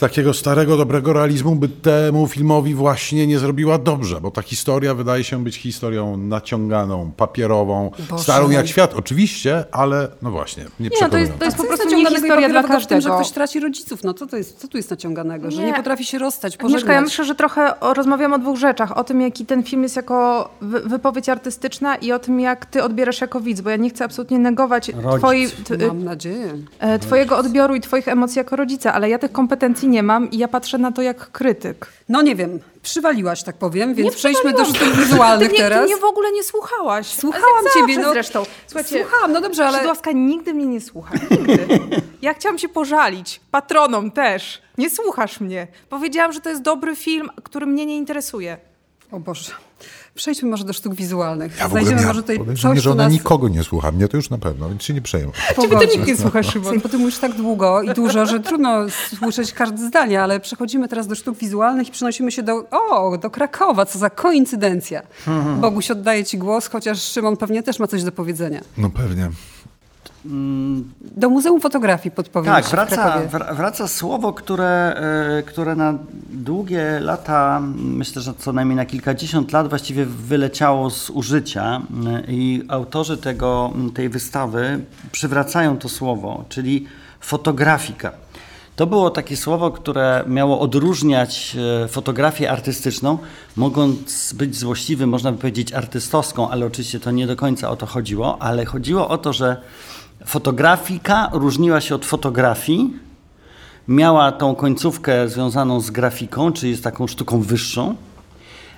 takiego 0.00 0.34
starego, 0.34 0.76
dobrego 0.76 1.12
realizmu 1.12 1.56
by 1.56 1.68
temu 1.68 2.26
filmowi 2.26 2.74
właśnie 2.74 3.26
nie 3.26 3.38
zrobiła 3.38 3.78
dobrze, 3.78 4.20
bo 4.20 4.30
ta 4.30 4.42
historia 4.42 4.94
wydaje 4.94 5.24
się 5.24 5.44
być 5.44 5.56
historią 5.56 6.16
naciąganą, 6.16 7.10
papierową, 7.16 7.90
Boże. 8.10 8.22
starą 8.22 8.50
jak 8.50 8.66
świat 8.68 8.94
oczywiście, 8.94 9.64
ale 9.72 10.08
no 10.22 10.30
właśnie, 10.30 10.64
nie, 10.80 10.88
Nie, 11.00 11.08
to 11.08 11.18
jest, 11.18 11.38
to 11.38 11.44
jest 11.44 11.56
po 11.56 11.64
prostu 11.64 11.88
nie 11.96 12.06
historia 12.06 12.48
dla 12.48 12.62
w 12.62 12.66
tym, 12.66 12.72
że 12.80 12.86
każdego. 12.86 13.14
ktoś 13.14 13.30
traci 13.30 13.60
rodziców. 13.60 14.02
No 14.04 14.14
co, 14.14 14.26
to 14.26 14.36
jest, 14.36 14.58
co 14.58 14.68
tu 14.68 14.76
jest 14.76 14.90
naciąganego? 14.90 15.50
Że 15.50 15.60
Nie. 15.60 15.66
nie 15.66 15.74
potrafi 15.74 16.04
się 16.04 16.18
rozstać, 16.18 16.56
pożegnać. 16.56 16.82
Agnieszka, 16.82 16.92
ja 16.94 17.00
myślę, 17.00 17.24
że 17.24 17.34
trochę 17.34 17.80
o- 17.80 17.94
rozmawiamy 17.94 18.34
o 18.34 18.38
dwóch 18.38 18.58
rzeczach. 18.58 18.96
O 18.98 19.04
tym, 19.04 19.20
jaki 19.20 19.46
ten 19.46 19.62
film 19.62 19.82
jest 19.82 19.96
jako 19.96 20.48
wy- 20.60 20.80
wypowiedź 20.80 21.28
artystyczna 21.28 21.96
i 21.96 22.12
o 22.12 22.18
tym, 22.18 22.40
jak 22.40 22.66
ty 22.66 22.82
odbierasz 22.82 23.20
jako 23.20 23.40
widz, 23.40 23.60
bo 23.60 23.70
ja 23.70 23.76
nie 23.76 23.90
chcę 23.90 24.04
absolutnie 24.04 24.38
negować 24.38 24.86
t, 25.68 25.86
Mam 25.86 26.04
nadzieję. 26.04 26.52
e, 26.78 26.98
twojego 26.98 27.38
odbioru 27.38 27.74
i 27.74 27.80
twoich 27.80 28.08
emocji 28.08 28.38
jako 28.38 28.56
rodzica, 28.56 28.94
ale 28.94 29.08
ja 29.08 29.18
tych 29.18 29.32
kompetencji 29.32 29.88
nie 29.90 30.02
mam 30.02 30.30
i 30.30 30.38
ja 30.38 30.48
patrzę 30.48 30.78
na 30.78 30.92
to 30.92 31.02
jak 31.02 31.30
krytyk. 31.30 31.86
No 32.08 32.22
nie 32.22 32.36
wiem, 32.36 32.60
przywaliłaś, 32.82 33.42
tak 33.42 33.56
powiem, 33.56 33.94
więc 33.94 34.10
Nie 34.10 34.16
przejdźmy 34.16 34.52
do 34.52 34.64
sztuk 34.64 34.88
wizualnych 34.96 35.48
ty 35.48 35.54
nie, 35.54 35.60
teraz. 35.60 35.80
Ty 35.80 35.86
mnie 35.86 35.96
w 35.96 36.04
ogóle 36.04 36.32
nie 36.32 36.42
słuchałaś. 36.42 37.06
Słuchałam 37.06 37.64
ciebie, 37.74 37.98
no. 37.98 38.12
zresztą. 38.12 38.42
Słuchajcie, 38.66 39.02
Słuchałam, 39.02 39.32
no 39.32 39.40
dobrze, 39.40 39.66
ale- 39.66 39.78
Szydłowska 39.78 40.12
nigdy 40.12 40.54
mnie 40.54 40.66
nie 40.66 40.80
słucha. 40.80 41.14
Nigdy. 41.30 41.58
Ja 42.22 42.34
chciałam 42.34 42.58
się 42.58 42.68
pożalić. 42.68 43.40
Patronom 43.50 44.10
też. 44.10 44.62
Nie 44.78 44.90
słuchasz 44.90 45.40
mnie. 45.40 45.66
Powiedziałam, 45.88 46.32
że 46.32 46.40
to 46.40 46.48
jest 46.50 46.62
dobry 46.62 46.96
film, 46.96 47.30
który 47.44 47.66
mnie 47.66 47.86
nie 47.86 47.96
interesuje. 47.96 48.58
O 49.12 49.20
Boże. 49.20 49.52
Przejdźmy 50.14 50.48
może 50.48 50.64
do 50.64 50.72
sztuk 50.72 50.94
wizualnych. 50.94 51.58
Ja 51.58 51.68
Znajdziemy 51.68 52.06
może 52.06 52.20
tutaj 52.20 52.38
coś, 52.62 52.80
że 52.80 52.90
ona 52.90 53.04
nas 53.04 53.12
nikogo 53.12 53.48
nie 53.48 53.64
słucha. 53.64 53.92
Mnie 53.92 54.08
to 54.08 54.16
już 54.16 54.30
na 54.30 54.38
pewno, 54.38 54.68
więc 54.68 54.82
się 54.82 54.94
nie 54.94 55.02
przejmuj. 55.02 55.32
Ciebie 55.62 55.76
to 55.76 55.84
nikt 55.84 56.06
nie 56.06 56.16
słucha, 56.16 56.42
Szymon. 56.42 56.80
Bo 56.80 56.88
ty 56.88 56.98
mówisz 56.98 57.18
tak 57.18 57.34
długo 57.34 57.82
i 57.82 57.94
dużo, 57.94 58.26
że 58.26 58.40
trudno 58.40 58.86
słyszeć 59.18 59.52
każde 59.52 59.86
zdanie, 59.88 60.22
ale 60.22 60.40
przechodzimy 60.40 60.88
teraz 60.88 61.06
do 61.06 61.14
sztuk 61.14 61.38
wizualnych 61.38 61.88
i 61.88 61.90
przenosimy 61.90 62.32
się 62.32 62.42
do, 62.42 62.64
o, 62.70 63.18
do 63.18 63.30
Krakowa, 63.30 63.86
co 63.86 63.98
za 63.98 64.10
koincydencja. 64.10 65.02
Boguś, 65.60 65.90
oddaję 65.90 66.24
ci 66.24 66.38
głos, 66.38 66.66
chociaż 66.66 67.02
Szymon 67.02 67.36
pewnie 67.36 67.62
też 67.62 67.78
ma 67.78 67.86
coś 67.86 68.04
do 68.04 68.12
powiedzenia. 68.12 68.60
No 68.78 68.90
pewnie. 68.90 69.30
Do 71.16 71.30
Muzeum 71.30 71.60
Fotografii 71.60 72.14
podpowiem 72.14 72.54
Tak, 72.54 72.64
wraca, 72.64 73.20
wraca 73.52 73.88
słowo, 73.88 74.32
które, 74.32 74.94
e, 75.38 75.42
które 75.42 75.74
na 75.74 75.94
długie 76.30 77.00
lata, 77.00 77.60
myślę, 77.76 78.22
że 78.22 78.34
co 78.38 78.52
najmniej 78.52 78.76
na 78.76 78.86
kilkadziesiąt 78.86 79.52
lat 79.52 79.68
właściwie 79.68 80.06
wyleciało 80.06 80.90
z 80.90 81.10
użycia 81.10 81.82
e, 82.06 82.22
i 82.28 82.62
autorzy 82.68 83.16
tego, 83.16 83.72
tej 83.94 84.08
wystawy 84.08 84.80
przywracają 85.12 85.78
to 85.78 85.88
słowo, 85.88 86.44
czyli 86.48 86.86
fotografika. 87.20 88.12
To 88.76 88.86
było 88.86 89.10
takie 89.10 89.36
słowo, 89.36 89.70
które 89.70 90.24
miało 90.26 90.60
odróżniać 90.60 91.56
e, 91.84 91.88
fotografię 91.88 92.50
artystyczną, 92.50 93.18
mogąc 93.56 94.32
być 94.32 94.56
złośliwym, 94.56 95.10
można 95.10 95.32
by 95.32 95.38
powiedzieć 95.38 95.72
artystowską, 95.72 96.50
ale 96.50 96.66
oczywiście 96.66 97.00
to 97.00 97.10
nie 97.10 97.26
do 97.26 97.36
końca 97.36 97.70
o 97.70 97.76
to 97.76 97.86
chodziło, 97.86 98.42
ale 98.42 98.64
chodziło 98.64 99.08
o 99.08 99.18
to, 99.18 99.32
że 99.32 99.56
fotografika 100.26 101.30
różniła 101.32 101.80
się 101.80 101.94
od 101.94 102.06
fotografii, 102.06 102.94
miała 103.88 104.32
tą 104.32 104.54
końcówkę 104.54 105.28
związaną 105.28 105.80
z 105.80 105.90
grafiką, 105.90 106.52
czyli 106.52 106.74
z 106.74 106.80
taką 106.80 107.06
sztuką 107.06 107.40
wyższą 107.40 107.96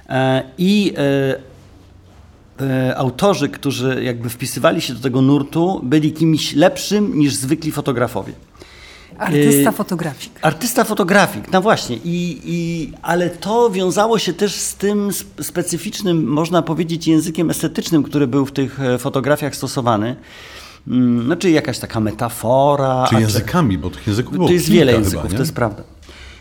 e, 0.08 0.42
i 0.58 0.94
e, 0.96 2.64
e, 2.64 2.96
autorzy, 2.96 3.48
którzy 3.48 4.04
jakby 4.04 4.30
wpisywali 4.30 4.80
się 4.80 4.94
do 4.94 5.00
tego 5.00 5.22
nurtu, 5.22 5.80
byli 5.82 6.12
kimś 6.12 6.54
lepszym 6.54 7.18
niż 7.18 7.34
zwykli 7.34 7.72
fotografowie. 7.72 8.32
Artysta 9.18 9.72
fotografik. 9.72 10.32
Artysta 10.42 10.84
fotografik, 10.84 11.52
no 11.52 11.60
właśnie, 11.60 11.96
I, 11.96 12.40
i, 12.44 12.90
ale 13.02 13.30
to 13.30 13.70
wiązało 13.70 14.18
się 14.18 14.32
też 14.32 14.54
z 14.54 14.74
tym 14.74 15.08
sp- 15.20 15.44
specyficznym, 15.44 16.24
można 16.24 16.62
powiedzieć, 16.62 17.06
językiem 17.06 17.50
estetycznym, 17.50 18.02
który 18.02 18.26
był 18.26 18.46
w 18.46 18.52
tych 18.52 18.78
fotografiach 18.98 19.56
stosowany. 19.56 20.16
Mm, 20.88 21.28
No, 21.28 21.36
czyli 21.36 21.54
jakaś 21.54 21.78
taka 21.78 22.00
metafora. 22.00 23.06
Czy 23.08 23.14
językami, 23.20 23.78
bo 23.78 23.90
tych 23.90 24.06
języków 24.06 24.32
było 24.32 24.46
to 24.46 24.52
jest 24.52 24.70
wiele 24.70 24.92
chyba, 24.92 25.04
języków, 25.04 25.30
nie? 25.30 25.36
to 25.36 25.42
jest 25.42 25.54
prawda. 25.54 25.82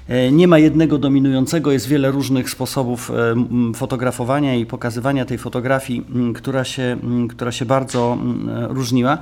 E, 0.08 0.32
Nie 0.32 0.47
ma 0.47 0.60
jednego 0.60 0.97
dominującego, 0.97 1.71
jest 1.71 1.88
wiele 1.88 2.12
różnych 2.12 2.49
sposobów 2.49 3.12
e, 3.12 3.73
fotografowania 3.73 4.56
i 4.56 4.65
pokazywania 4.65 5.25
tej 5.25 5.38
fotografii, 5.38 6.06
która 6.36 6.63
się, 6.63 6.97
która 7.30 7.51
się 7.51 7.65
bardzo 7.65 8.17
e, 8.49 8.67
różniła. 8.67 9.17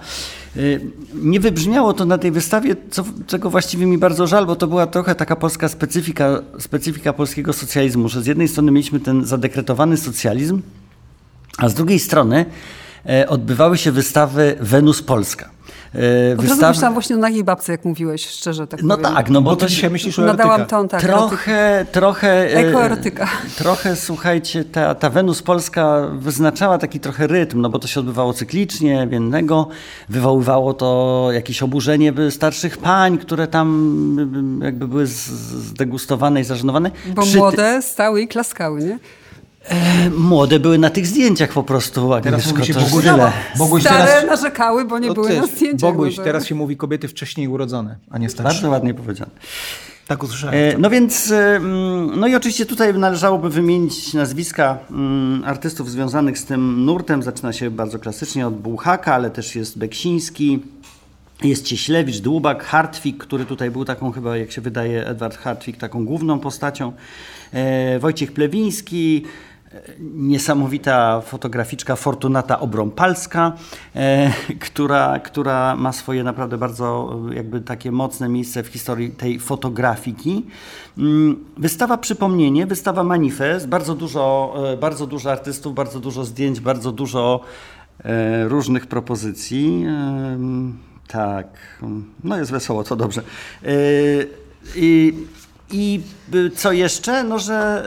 Nie 1.13 1.39
wybrzmiało 1.39 1.93
to 1.93 2.05
na 2.05 2.17
tej 2.17 2.31
wystawie, 2.31 2.75
co, 2.91 3.03
czego 3.27 3.49
właściwie 3.49 3.85
mi 3.85 3.97
bardzo 3.97 4.27
żal, 4.27 4.45
bo 4.45 4.55
to 4.55 4.67
była 4.67 4.87
trochę 4.87 5.15
taka 5.15 5.35
polska 5.35 5.69
specyfika, 5.69 6.41
specyfika 6.59 7.13
polskiego 7.13 7.53
socjalizmu, 7.53 8.09
że 8.09 8.21
z 8.21 8.25
jednej 8.25 8.47
strony 8.47 8.71
mieliśmy 8.71 8.99
ten 8.99 9.25
zadekretowany 9.25 9.97
socjalizm, 9.97 10.61
a 11.57 11.69
z 11.69 11.73
drugiej 11.73 11.99
strony 11.99 12.45
odbywały 13.27 13.77
się 13.77 13.91
wystawy 13.91 14.55
Wenus 14.59 15.01
Polska. 15.01 15.49
E, 15.95 16.33
Od 16.37 16.45
razu 16.49 16.67
myślałam 16.67 16.93
właśnie 16.93 17.15
o 17.15 17.19
nagiej 17.19 17.43
babce, 17.43 17.71
jak 17.71 17.85
mówiłeś, 17.85 18.27
szczerze 18.27 18.67
tak 18.67 18.83
No 18.83 18.97
powiem. 18.97 19.13
tak, 19.15 19.29
no 19.29 19.41
bo 19.41 19.49
Bo 19.49 19.55
to 19.55 19.67
dzisiaj 19.67 19.89
myślisz 19.89 20.19
o 20.19 20.21
Nadałam 20.21 20.53
erotykach. 20.61 20.69
ton, 20.79 20.87
tak. 20.87 21.03
erotyka. 21.03 21.29
Trochę, 21.29 21.85
trochę. 21.91 22.27
e, 22.53 22.67
Ekoerotyka. 22.69 23.27
Trochę, 23.57 23.95
słuchajcie, 23.95 24.63
ta, 24.65 24.95
ta 24.95 25.09
Wenus 25.09 25.41
Polska 25.41 26.07
wyznaczała 26.13 26.77
taki 26.77 26.99
trochę 26.99 27.27
rytm, 27.27 27.61
no 27.61 27.69
bo 27.69 27.79
to 27.79 27.87
się 27.87 27.99
odbywało 27.99 28.33
cyklicznie, 28.33 29.07
wiennego. 29.11 29.67
Wywoływało 30.09 30.73
to 30.73 31.27
jakieś 31.31 31.63
oburzenie 31.63 32.13
starszych 32.29 32.77
pań, 32.77 33.17
które 33.17 33.47
tam 33.47 34.59
jakby 34.63 34.87
były 34.87 35.07
zdegustowane 35.07 36.41
i 36.41 36.43
zażenowane. 36.43 36.91
Bo 37.15 37.21
Przy 37.21 37.37
młode 37.37 37.81
stały 37.81 38.21
i 38.21 38.27
klaskały, 38.27 38.79
nie? 38.83 38.99
E, 39.69 40.09
młode 40.09 40.59
były 40.59 40.77
na 40.77 40.89
tych 40.89 41.07
zdjęciach 41.07 41.53
po 41.53 41.63
prostu, 41.63 42.09
Teraz 42.23 42.25
Agnieszko, 42.25 42.59
mówi 42.59 42.65
się 42.65 42.73
Boguś- 42.73 43.01
tyle. 43.01 43.31
Boguś 43.57 43.81
Stare 43.81 44.05
teraz... 44.05 44.25
narzekały, 44.25 44.85
bo 44.85 44.99
nie 44.99 45.11
O, 45.11 45.13
były 45.13 45.35
na 45.37 45.47
zdjęciach. 45.47 45.91
Boguś, 45.91 46.17
no 46.17 46.23
teraz 46.23 46.45
się 46.45 46.55
mówi 46.55 46.77
kobiety 46.77 47.07
wcześniej 47.07 47.47
urodzone, 47.47 47.95
a 48.09 48.17
nie 48.17 48.29
starsze. 48.29 48.53
Bardzo 48.53 48.69
ładnie 48.69 48.93
powiedziane. 48.93 49.31
Tak 50.07 50.23
usłyszałem. 50.23 50.55
E, 50.55 50.77
No 50.77 50.89
więc, 50.89 51.31
e, 51.31 51.55
mm, 51.55 52.19
no 52.19 52.27
i 52.27 52.35
oczywiście 52.35 52.65
tutaj 52.65 52.93
należałoby 52.93 53.49
wymienić 53.49 54.13
nazwiska 54.13 54.77
mm, 54.91 55.43
artystów 55.45 55.91
związanych 55.91 56.39
z 56.39 56.45
tym 56.45 56.85
nurtem. 56.85 57.23
Zaczyna 57.23 57.53
się 57.53 57.71
bardzo 57.71 57.99
klasycznie 57.99 58.47
od 58.47 58.57
Bułhaka, 58.57 59.13
ale 59.13 59.29
też 59.29 59.55
jest 59.55 59.77
Beksiński, 59.77 60.59
jest 61.43 61.65
Cieślewicz, 61.65 62.17
Dłubak, 62.17 62.63
Hartwig, 62.63 63.17
który 63.17 63.45
tutaj 63.45 63.71
był 63.71 63.85
taką 63.85 64.11
chyba, 64.11 64.37
jak 64.37 64.51
się 64.51 64.61
wydaje, 64.61 65.07
Edward 65.07 65.37
Hartwig, 65.37 65.77
taką 65.77 66.05
główną 66.05 66.39
postacią, 66.39 66.93
Wojciech 67.99 68.31
Plewiński, 68.31 69.23
niesamowita 69.99 71.21
fotograficzka 71.21 71.95
Fortunata 71.95 72.59
Obrąpalska, 72.59 73.53
e, 73.95 74.31
która, 74.59 75.19
która 75.19 75.75
ma 75.75 75.93
swoje 75.93 76.23
naprawdę 76.23 76.57
bardzo 76.57 77.19
e, 77.31 77.35
jakby 77.35 77.61
takie 77.61 77.91
mocne 77.91 78.29
miejsce 78.29 78.63
w 78.63 78.67
historii 78.67 79.11
tej 79.11 79.39
fotografiki. 79.39 80.45
Mm, 80.97 81.45
Wystawa 81.57 81.97
Przypomnienie, 81.97 82.65
wystawa 82.65 83.03
Manifest, 83.03 83.67
bardzo 83.67 83.95
dużo, 83.95 84.53
e, 84.73 84.77
bardzo 84.77 85.07
dużo 85.07 85.31
artystów, 85.31 85.75
bardzo 85.75 85.99
dużo 85.99 86.25
zdjęć, 86.25 86.59
bardzo 86.59 86.91
dużo 86.91 87.41
różnych 88.47 88.87
propozycji. 88.87 89.85
Tak, 91.07 91.47
no 92.23 92.37
jest 92.37 92.51
wesoło, 92.51 92.83
to 92.83 92.95
dobrze. 92.95 93.21
I 94.75 95.13
I 95.71 96.01
y, 96.35 96.49
co 96.49 96.71
jeszcze? 96.71 97.23
No, 97.23 97.39
że, 97.39 97.83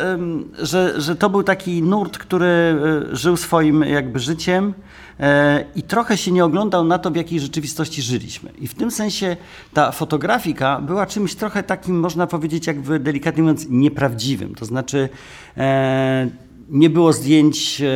że, 0.59 1.01
że 1.01 1.17
to 1.17 1.31
był 1.31 1.43
taki 1.43 1.83
nurt, 1.83 2.19
który 2.19 2.77
y, 3.13 3.17
żył 3.17 3.37
swoim 3.37 3.83
jakby 3.83 4.21
życiem 4.21 4.75
e, 5.21 5.65
i 5.77 5.83
trochę 5.83 6.17
się 6.17 6.33
nie 6.33 6.45
oglądał 6.45 6.85
na 6.85 6.99
to, 6.99 7.11
w 7.11 7.17
jakiej 7.17 7.41
rzeczywistości 7.41 8.03
żyliśmy. 8.03 8.51
I 8.59 8.69
w 8.69 8.75
tym 8.75 8.91
sensie 8.91 9.37
ta 9.73 9.93
fotografika 9.93 10.81
była 10.81 11.07
czymś 11.07 11.35
trochę 11.35 11.63
takim, 11.63 12.01
można 12.01 12.27
powiedzieć, 12.27 12.67
jakby 12.67 12.99
delikatnie 12.99 13.43
mówiąc, 13.43 13.67
nieprawdziwym. 13.71 14.55
To 14.55 14.65
znaczy 14.65 15.09
e, 15.57 16.29
nie 16.69 16.91
było 16.91 17.13
zdjęć, 17.13 17.81
e, 17.81 17.87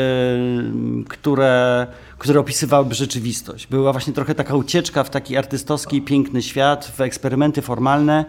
które, 1.09 1.87
które 2.19 2.41
opisywałyby 2.41 2.95
rzeczywistość. 2.95 3.67
Była 3.67 3.93
właśnie 3.93 4.13
trochę 4.13 4.35
taka 4.35 4.55
ucieczka 4.55 5.05
w 5.05 5.11
taki 5.11 5.37
artystowski, 5.37 6.03
piękny 6.03 6.43
świat, 6.43 6.93
w 6.97 7.01
eksperymenty 7.01 7.63
formalne, 7.63 8.25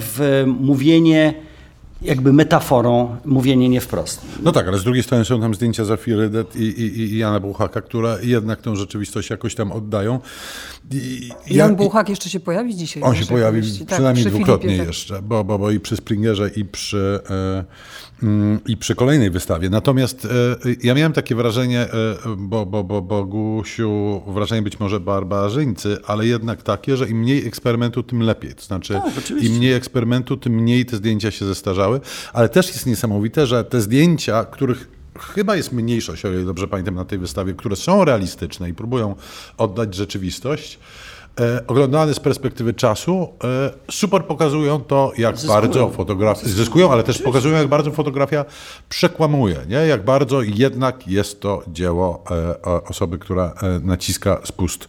w 0.00 0.44
mówienie 0.46 1.34
jakby 2.04 2.32
metaforą 2.32 3.16
mówienie 3.24 3.68
nie 3.68 3.80
wprost. 3.80 4.20
No 4.42 4.52
tak, 4.52 4.68
ale 4.68 4.78
z 4.78 4.84
drugiej 4.84 5.02
strony 5.02 5.24
są 5.24 5.40
tam 5.40 5.54
zdjęcia 5.54 5.84
Zafiry 5.84 6.30
Det 6.30 6.56
i, 6.56 6.62
i, 6.62 7.00
i 7.00 7.18
Jana 7.18 7.40
Buchaka, 7.40 7.80
które 7.80 8.18
jednak 8.22 8.60
tę 8.60 8.76
rzeczywistość 8.76 9.30
jakoś 9.30 9.54
tam 9.54 9.72
oddają. 9.72 10.20
I, 10.90 11.28
Jan 11.50 11.70
ja, 11.70 11.76
Buchak 11.76 12.08
jeszcze 12.08 12.30
się 12.30 12.40
pojawi 12.40 12.76
dzisiaj. 12.76 13.02
On 13.02 13.14
się 13.14 13.26
pojawi 13.26 13.78
tak, 13.78 13.88
przynajmniej 13.88 14.26
dwukrotnie 14.26 14.68
Filipie, 14.68 14.78
tak. 14.78 14.88
jeszcze, 14.88 15.22
bo, 15.22 15.44
bo, 15.44 15.58
bo 15.58 15.70
i 15.70 15.80
przy 15.80 15.96
Springerze 15.96 16.50
i 16.56 16.64
przy... 16.64 17.20
Mm, 18.22 18.60
i 18.66 18.76
przy 18.76 18.94
kolejnej 18.94 19.30
wystawie. 19.30 19.70
Natomiast 19.70 20.24
e, 20.24 20.28
ja 20.82 20.94
miałem 20.94 21.12
takie 21.12 21.34
wrażenie, 21.34 21.80
e, 21.80 21.88
bo, 22.36 22.66
bo, 22.66 22.84
bo, 22.84 23.02
bo 23.02 23.24
Gusiu, 23.24 24.22
wrażenie 24.26 24.62
być 24.62 24.80
może 24.80 25.00
barbarzyńcy, 25.00 25.98
ale 26.06 26.26
jednak 26.26 26.62
takie, 26.62 26.96
że 26.96 27.08
im 27.08 27.18
mniej 27.18 27.46
eksperymentu, 27.46 28.02
tym 28.02 28.22
lepiej. 28.22 28.54
To 28.54 28.62
znaczy, 28.62 28.94
tak, 28.94 29.30
im 29.42 29.52
mniej 29.52 29.72
eksperymentu, 29.72 30.36
tym 30.36 30.52
mniej 30.52 30.86
te 30.86 30.96
zdjęcia 30.96 31.30
się 31.30 31.44
zestarzały. 31.44 32.00
Ale 32.32 32.48
też 32.48 32.68
jest 32.68 32.86
niesamowite, 32.86 33.46
że 33.46 33.64
te 33.64 33.80
zdjęcia, 33.80 34.44
których 34.44 34.88
chyba 35.20 35.56
jest 35.56 35.72
mniejszość, 35.72 36.24
o 36.24 36.32
ile 36.32 36.44
dobrze 36.44 36.68
pamiętam, 36.68 36.94
na 36.94 37.04
tej 37.04 37.18
wystawie, 37.18 37.54
które 37.54 37.76
są 37.76 38.04
realistyczne 38.04 38.68
i 38.68 38.74
próbują 38.74 39.14
oddać 39.56 39.94
rzeczywistość, 39.94 40.78
e, 41.40 41.66
oglądane 41.66 42.14
z 42.14 42.20
perspektywy 42.20 42.74
czasu, 42.74 43.28
e, 43.44 43.70
super 43.90 44.24
pokazują 44.24 44.80
to, 44.80 45.12
jak 45.18 45.36
zyskują. 45.36 45.60
bardzo 45.60 45.90
fotografia, 45.90 46.48
zyskują, 46.48 46.92
ale 46.92 47.02
też 47.02 47.22
pokazują, 47.22 47.56
jak 47.56 47.68
bardzo 47.68 47.90
fotografia 47.90 48.44
przekłamuje, 48.88 49.56
nie? 49.68 49.76
jak 49.76 50.04
bardzo 50.04 50.42
jednak 50.42 51.08
jest 51.08 51.40
to 51.40 51.62
dzieło 51.68 52.24
e, 52.30 52.62
osoby, 52.82 53.18
która 53.18 53.54
e, 53.62 53.80
naciska 53.86 54.40
spust 54.44 54.88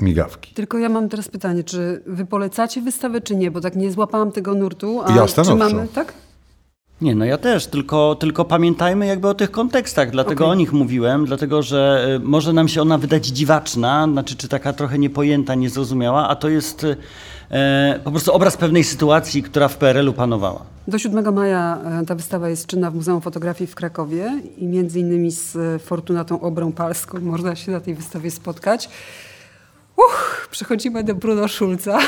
migawki. 0.00 0.54
Tylko 0.54 0.78
ja 0.78 0.88
mam 0.88 1.08
teraz 1.08 1.28
pytanie, 1.28 1.64
czy 1.64 2.02
wy 2.06 2.26
polecacie 2.26 2.82
wystawę, 2.82 3.20
czy 3.20 3.36
nie? 3.36 3.50
Bo 3.50 3.60
tak 3.60 3.76
nie 3.76 3.92
złapałam 3.92 4.32
tego 4.32 4.54
nurtu. 4.54 5.00
A 5.04 5.12
ja 5.16 5.26
czy 5.26 5.54
mamy, 5.54 5.88
tak? 5.88 6.14
Nie, 7.02 7.14
no 7.14 7.24
ja 7.24 7.38
też, 7.38 7.66
tylko, 7.66 8.14
tylko 8.14 8.44
pamiętajmy 8.44 9.06
jakby 9.06 9.28
o 9.28 9.34
tych 9.34 9.50
kontekstach, 9.50 10.10
dlatego 10.10 10.44
okay. 10.44 10.52
o 10.52 10.54
nich 10.54 10.72
mówiłem, 10.72 11.24
dlatego 11.24 11.62
że 11.62 12.08
y, 12.16 12.18
może 12.18 12.52
nam 12.52 12.68
się 12.68 12.82
ona 12.82 12.98
wydać 12.98 13.26
dziwaczna, 13.26 14.08
znaczy 14.12 14.36
czy 14.36 14.48
taka 14.48 14.72
trochę 14.72 14.98
niepojęta, 14.98 15.54
niezrozumiała, 15.54 16.28
a 16.28 16.36
to 16.36 16.48
jest 16.48 16.86
e, 17.50 18.00
po 18.04 18.10
prostu 18.10 18.32
obraz 18.32 18.56
pewnej 18.56 18.84
sytuacji, 18.84 19.42
która 19.42 19.68
w 19.68 19.76
PRL-u 19.76 20.12
panowała. 20.12 20.62
Do 20.88 20.98
7 20.98 21.34
maja 21.34 21.78
e, 22.02 22.06
ta 22.06 22.14
wystawa 22.14 22.48
jest 22.48 22.66
czynna 22.66 22.90
w 22.90 22.94
Muzeum 22.94 23.20
Fotografii 23.20 23.70
w 23.70 23.74
Krakowie 23.74 24.40
i 24.58 24.66
między 24.66 25.00
innymi 25.00 25.30
z 25.30 25.82
Fortunatą 25.82 26.40
Obrą 26.40 26.72
Palską 26.72 27.20
można 27.20 27.56
się 27.56 27.72
na 27.72 27.80
tej 27.80 27.94
wystawie 27.94 28.30
spotkać. 28.30 28.88
Uch, 29.96 30.48
przechodzimy 30.50 31.04
do 31.04 31.14
Bruno 31.14 31.48
Schulza. 31.48 31.98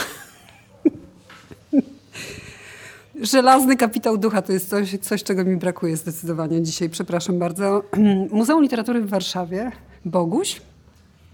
Żelazny 3.23 3.77
kapitał 3.77 4.19
ducha 4.19 4.43
to 4.43 4.53
jest 4.53 4.69
coś, 4.69 4.99
coś, 4.99 5.23
czego 5.23 5.45
mi 5.45 5.57
brakuje 5.57 5.97
zdecydowanie 5.97 6.63
dzisiaj. 6.63 6.91
Przepraszam 6.91 7.39
bardzo. 7.39 7.83
Muzeum 8.31 8.63
Literatury 8.63 9.01
w 9.01 9.09
Warszawie. 9.09 9.73
Boguś? 10.05 10.61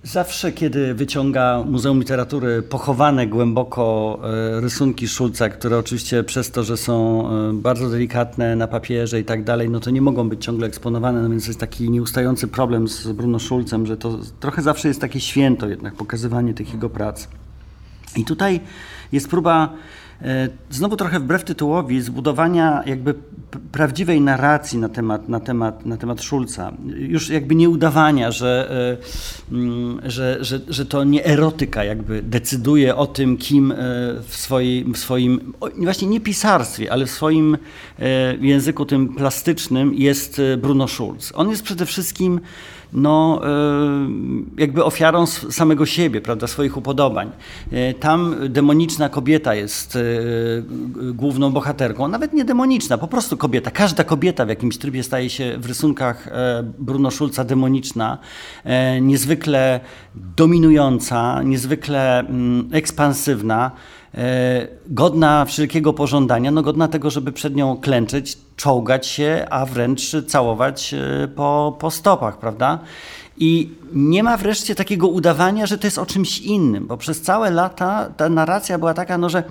Zawsze, 0.02 0.52
kiedy 0.52 0.94
wyciąga 0.94 1.64
Muzeum 1.66 1.98
Literatury 1.98 2.62
pochowane 2.62 3.26
głęboko 3.26 4.18
e, 4.22 4.60
rysunki 4.60 5.08
Szulca, 5.08 5.48
które 5.48 5.78
oczywiście 5.78 6.24
przez 6.24 6.50
to, 6.50 6.64
że 6.64 6.76
są 6.76 7.28
e, 7.30 7.52
bardzo 7.52 7.90
delikatne 7.90 8.56
na 8.56 8.66
papierze 8.66 9.20
i 9.20 9.24
tak 9.24 9.44
dalej, 9.44 9.70
no 9.70 9.80
to 9.80 9.90
nie 9.90 10.02
mogą 10.02 10.28
być 10.28 10.44
ciągle 10.44 10.66
eksponowane, 10.66 11.22
no 11.22 11.30
więc 11.30 11.46
jest 11.46 11.60
taki 11.60 11.90
nieustający 11.90 12.48
problem 12.48 12.88
z 12.88 13.06
Bruno 13.06 13.38
Szulcem, 13.38 13.86
że 13.86 13.96
to 13.96 14.18
trochę 14.40 14.62
zawsze 14.62 14.88
jest 14.88 15.00
takie 15.00 15.20
święto 15.20 15.68
jednak, 15.68 15.94
pokazywanie 15.94 16.54
tych 16.54 16.72
jego 16.72 16.90
prac. 16.90 17.28
I 18.16 18.24
tutaj 18.24 18.60
jest 19.12 19.28
próba 19.28 19.72
znowu 20.70 20.96
trochę 20.96 21.20
wbrew 21.20 21.44
tytułowi, 21.44 22.00
zbudowania 22.00 22.82
jakby 22.86 23.14
prawdziwej 23.72 24.20
narracji 24.20 24.78
na 24.78 24.88
temat, 24.88 25.28
na 25.28 25.40
temat, 25.40 25.86
na 25.86 25.96
temat 25.96 26.22
Szulca. 26.22 26.72
Już 26.86 27.28
jakby 27.28 27.54
nie 27.54 27.68
udawania, 27.68 28.30
że, 28.30 28.70
e, 29.50 29.54
mm, 29.54 30.00
że, 30.04 30.38
że, 30.40 30.60
że 30.68 30.86
to 30.86 31.04
nie 31.04 31.24
erotyka 31.24 31.84
jakby 31.84 32.22
decyduje 32.22 32.96
o 32.96 33.06
tym, 33.06 33.36
kim 33.36 33.72
e, 33.72 33.76
w, 34.26 34.36
swojej, 34.36 34.84
w 34.84 34.98
swoim, 34.98 35.52
właśnie 35.76 36.08
nie 36.08 36.20
pisarstwie, 36.20 36.92
ale 36.92 37.06
w 37.06 37.10
swoim 37.10 37.58
języku 38.40 38.86
tym 38.86 39.14
plastycznym 39.14 39.94
jest 39.94 40.40
Bruno 40.58 40.88
Schulz. 40.88 41.32
On 41.34 41.50
jest 41.50 41.62
przede 41.62 41.86
wszystkim 41.86 42.40
no, 42.92 43.40
jakby 44.58 44.84
ofiarą 44.84 45.26
samego 45.26 45.86
siebie, 45.86 46.20
prawda, 46.20 46.46
swoich 46.46 46.76
upodobań. 46.76 47.30
Tam 48.00 48.34
demoniczna 48.48 49.08
kobieta 49.08 49.54
jest 49.54 49.98
główną 51.12 51.50
bohaterką, 51.50 52.08
nawet 52.08 52.32
nie 52.32 52.44
demoniczna, 52.44 52.98
po 52.98 53.08
prostu 53.08 53.36
kobieta. 53.36 53.70
Każda 53.70 54.04
kobieta 54.04 54.46
w 54.46 54.48
jakimś 54.48 54.78
trybie 54.78 55.02
staje 55.02 55.30
się 55.30 55.58
w 55.58 55.66
rysunkach 55.66 56.28
e, 56.28 56.62
Bruno 56.78 57.10
Schulza 57.10 57.44
demoniczna, 57.44 58.18
e, 58.64 59.00
niezwykle 59.00 59.80
dominująca, 60.14 61.42
niezwykle 61.42 62.18
mm, 62.18 62.68
ekspansywna, 62.72 63.70
godna 64.86 65.44
wszelkiego 65.44 65.92
pożądania, 65.92 66.50
no 66.50 66.62
godna 66.62 66.88
tego, 66.88 67.10
żeby 67.10 67.32
przed 67.32 67.56
nią 67.56 67.76
klęczeć, 67.76 68.38
czołgać 68.56 69.06
się, 69.06 69.46
a 69.50 69.66
wręcz 69.66 70.16
całować 70.26 70.94
po, 71.36 71.76
po 71.78 71.90
stopach, 71.90 72.38
prawda? 72.38 72.78
I 73.40 73.70
nie 73.92 74.22
ma 74.22 74.36
wreszcie 74.36 74.74
takiego 74.74 75.08
udawania, 75.08 75.66
że 75.66 75.78
to 75.78 75.86
jest 75.86 75.98
o 75.98 76.06
czymś 76.06 76.38
innym, 76.38 76.86
bo 76.86 76.96
przez 76.96 77.20
całe 77.20 77.50
lata 77.50 78.10
ta 78.16 78.28
narracja 78.28 78.78
była 78.78 78.94
taka, 78.94 79.18
no 79.18 79.28
że 79.28 79.44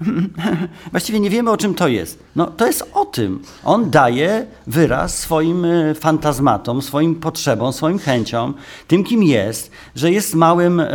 właściwie 0.90 1.20
nie 1.20 1.30
wiemy 1.30 1.50
o 1.50 1.56
czym 1.56 1.74
to 1.74 1.88
jest. 1.88 2.22
No 2.36 2.46
to 2.46 2.66
jest 2.66 2.90
o 2.94 3.04
tym. 3.04 3.42
On 3.64 3.90
daje 3.90 4.46
wyraz 4.66 5.18
swoim 5.18 5.64
e, 5.64 5.94
fantazmatom, 5.94 6.82
swoim 6.82 7.14
potrzebom, 7.14 7.72
swoim 7.72 7.98
chęciom, 7.98 8.54
tym 8.88 9.04
kim 9.04 9.22
jest, 9.22 9.70
że 9.94 10.12
jest 10.12 10.34
małym 10.34 10.80
e, 10.80 10.88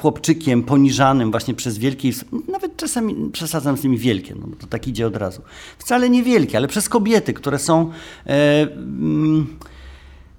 chłopczykiem 0.00 0.62
poniżanym 0.62 1.30
właśnie 1.30 1.54
przez 1.54 1.78
wielkie, 1.78 2.10
nawet 2.48 2.76
czasami 2.76 3.30
przesadzam 3.32 3.76
z 3.76 3.84
nimi 3.84 3.98
wielkie, 3.98 4.34
no 4.34 4.46
to 4.60 4.66
tak 4.66 4.88
idzie 4.88 5.06
od 5.06 5.16
razu. 5.16 5.42
Wcale 5.78 6.10
nie 6.10 6.22
wielkie, 6.22 6.56
ale 6.56 6.68
przez 6.68 6.88
kobiety, 6.88 7.32
które 7.32 7.58
są 7.58 7.90
e, 8.26 8.62
mm, 8.62 9.46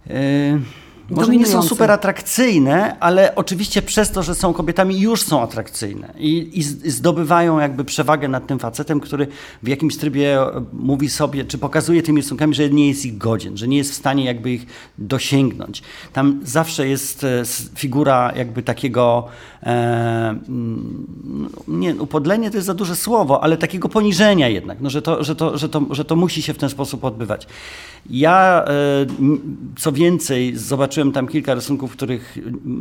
Yy, 0.09 0.59
może 1.15 1.35
nie 1.35 1.45
są 1.45 1.61
super 1.61 1.91
atrakcyjne, 1.91 2.99
ale 2.99 3.35
oczywiście 3.35 3.81
przez 3.81 4.11
to, 4.11 4.23
że 4.23 4.35
są 4.35 4.53
kobietami, 4.53 4.99
już 4.99 5.21
są 5.21 5.41
atrakcyjne 5.41 6.13
i, 6.17 6.59
i 6.59 6.63
zdobywają 6.91 7.59
jakby 7.59 7.83
przewagę 7.83 8.27
nad 8.27 8.47
tym 8.47 8.59
facetem, 8.59 8.99
który 8.99 9.27
w 9.63 9.67
jakimś 9.67 9.97
trybie 9.97 10.41
e, 10.41 10.65
mówi 10.73 11.09
sobie, 11.09 11.45
czy 11.45 11.57
pokazuje 11.57 12.03
tymi 12.03 12.21
rysunkami, 12.21 12.55
że 12.55 12.69
nie 12.69 12.87
jest 12.87 13.05
ich 13.05 13.17
godzien, 13.17 13.57
że 13.57 13.67
nie 13.67 13.77
jest 13.77 13.91
w 13.91 13.95
stanie 13.95 14.25
jakby 14.25 14.51
ich 14.51 14.65
dosięgnąć. 14.97 15.83
Tam 16.13 16.39
zawsze 16.43 16.87
jest 16.87 17.23
e, 17.23 17.43
figura 17.75 18.33
jakby 18.35 18.63
takiego, 18.63 19.27
e, 19.63 19.69
mm, 20.29 21.07
nie, 21.67 21.95
upodlenie 21.95 22.51
to 22.51 22.57
jest 22.57 22.67
za 22.67 22.73
duże 22.73 22.95
słowo, 22.95 23.43
ale 23.43 23.57
takiego 23.57 23.89
poniżenia 23.89 24.49
jednak, 24.49 24.77
no, 24.81 24.89
że, 24.89 25.01
to, 25.01 25.23
że, 25.23 25.35
to, 25.35 25.57
że, 25.57 25.69
to, 25.69 25.81
że 25.91 26.05
to 26.05 26.15
musi 26.15 26.41
się 26.41 26.53
w 26.53 26.57
ten 26.57 26.69
sposób 26.69 27.03
odbywać. 27.03 27.47
Ja, 28.09 28.65
e, 28.65 29.05
co 29.79 29.91
więcej, 29.91 30.57
zobaczyłem 30.57 31.02
tam 31.11 31.27
kilka 31.27 31.53
rysunków, 31.53 31.91
których 31.91 32.37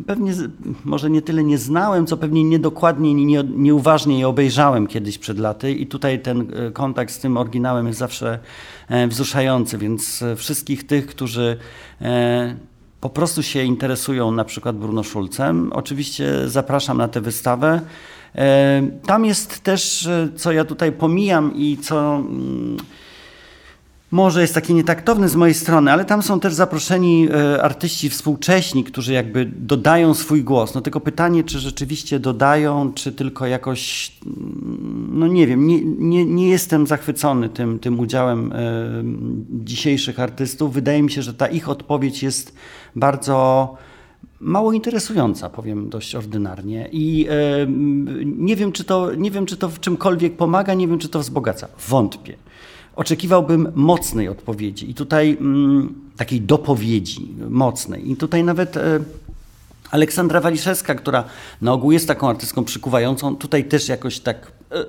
pewnie 0.06 0.32
może 0.84 1.10
nie 1.10 1.22
tyle 1.22 1.44
nie 1.44 1.58
znałem, 1.58 2.06
co 2.06 2.16
pewnie 2.16 2.44
niedokładnie, 2.44 3.14
nie, 3.14 3.44
nieuważnie 3.44 4.18
je 4.18 4.28
obejrzałem 4.28 4.86
kiedyś 4.86 5.18
przed 5.18 5.38
laty 5.38 5.72
i 5.72 5.86
tutaj 5.86 6.22
ten 6.22 6.40
e, 6.40 6.70
kontakt 6.70 7.12
z 7.12 7.18
tym 7.18 7.36
oryginałem 7.36 7.86
jest 7.86 7.98
zawsze 7.98 8.38
e, 8.88 9.08
wzruszający, 9.08 9.78
więc 9.78 10.24
wszystkich 10.36 10.86
tych, 10.86 11.06
którzy 11.06 11.56
po 13.00 13.10
prostu 13.10 13.42
się 13.42 13.62
interesują 13.62 14.30
na 14.30 14.44
przykład 14.44 14.76
Bruno 14.76 15.04
Schulzem, 15.04 15.72
oczywiście 15.72 16.48
zapraszam 16.48 16.98
na 16.98 17.08
tę 17.08 17.20
wystawę. 17.20 17.80
Tam 19.06 19.24
jest 19.24 19.60
też, 19.60 20.08
co 20.36 20.52
ja 20.52 20.64
tutaj 20.64 20.92
pomijam 20.92 21.52
i 21.56 21.76
co 21.76 22.16
mm, 22.16 22.76
może 24.12 24.40
jest 24.40 24.54
taki 24.54 24.74
nietaktowny 24.74 25.28
z 25.28 25.36
mojej 25.36 25.54
strony, 25.54 25.92
ale 25.92 26.04
tam 26.04 26.22
są 26.22 26.40
też 26.40 26.54
zaproszeni 26.54 27.28
e, 27.30 27.62
artyści 27.62 28.10
współcześni, 28.10 28.84
którzy 28.84 29.12
jakby 29.12 29.44
dodają 29.56 30.14
swój 30.14 30.44
głos. 30.44 30.74
No 30.74 30.80
tylko 30.80 31.00
pytanie, 31.00 31.44
czy 31.44 31.58
rzeczywiście 31.58 32.20
dodają, 32.20 32.92
czy 32.92 33.12
tylko 33.12 33.46
jakoś 33.46 34.12
mm, 34.26 35.08
no 35.12 35.26
nie 35.26 35.46
wiem, 35.46 35.66
nie, 35.66 35.84
nie, 35.84 36.24
nie 36.24 36.48
jestem 36.48 36.86
zachwycony 36.86 37.48
tym, 37.48 37.78
tym 37.78 38.00
udziałem 38.00 38.52
e, 38.52 38.56
dzisiejszych 39.64 40.20
artystów. 40.20 40.72
Wydaje 40.72 41.02
mi 41.02 41.10
się, 41.10 41.22
że 41.22 41.34
ta 41.34 41.46
ich 41.46 41.68
odpowiedź 41.68 42.22
jest 42.22 42.54
bardzo 42.96 43.76
mało 44.40 44.72
interesująca, 44.72 45.50
powiem 45.50 45.88
dość 45.88 46.14
ordynarnie. 46.14 46.88
I 46.92 47.26
e, 47.30 47.66
nie, 48.24 48.56
wiem, 48.56 48.72
czy 48.72 48.84
to, 48.84 49.14
nie 49.14 49.30
wiem, 49.30 49.46
czy 49.46 49.56
to 49.56 49.68
w 49.68 49.80
czymkolwiek 49.80 50.36
pomaga, 50.36 50.74
nie 50.74 50.88
wiem, 50.88 50.98
czy 50.98 51.08
to 51.08 51.18
wzbogaca. 51.18 51.68
Wątpię. 51.88 52.36
Oczekiwałbym 52.96 53.72
mocnej 53.74 54.28
odpowiedzi 54.28 54.90
i 54.90 54.94
tutaj 54.94 55.36
mm, 55.40 55.94
takiej 56.16 56.40
dopowiedzi 56.40 57.28
mocnej. 57.48 58.10
I 58.10 58.16
tutaj 58.16 58.44
nawet 58.44 58.76
e, 58.76 59.00
Aleksandra 59.90 60.40
Waliszewska, 60.40 60.94
która 60.94 61.24
na 61.62 61.72
ogół 61.72 61.92
jest 61.92 62.08
taką 62.08 62.28
artystką 62.28 62.64
przykuwającą, 62.64 63.36
tutaj 63.36 63.64
też 63.64 63.88
jakoś 63.88 64.20
tak, 64.20 64.52
e, 64.72 64.84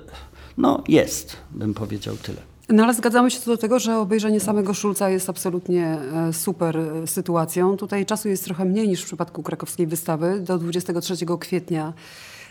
no 0.57 0.83
jest, 0.87 1.37
bym 1.51 1.73
powiedział 1.73 2.15
tyle. 2.17 2.37
No 2.69 2.83
ale 2.83 2.93
zgadzamy 2.93 3.31
się 3.31 3.39
co 3.39 3.51
do 3.51 3.57
tego, 3.57 3.79
że 3.79 3.97
obejrzenie 3.97 4.39
samego 4.39 4.73
Szulca 4.73 5.09
jest 5.09 5.29
absolutnie 5.29 5.97
e, 6.13 6.33
super 6.33 6.79
sytuacją. 7.05 7.77
Tutaj 7.77 8.05
czasu 8.05 8.29
jest 8.29 8.43
trochę 8.43 8.65
mniej 8.65 8.87
niż 8.87 9.01
w 9.01 9.05
przypadku 9.05 9.43
krakowskiej 9.43 9.87
wystawy. 9.87 10.39
Do 10.39 10.57
23 10.57 11.15
kwietnia 11.39 11.93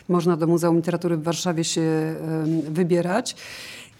można 0.09 0.37
do 0.37 0.47
Muzeum 0.47 0.75
Literatury 0.75 1.17
w 1.17 1.23
Warszawie 1.23 1.63
się 1.63 2.15
wybierać. 2.69 3.35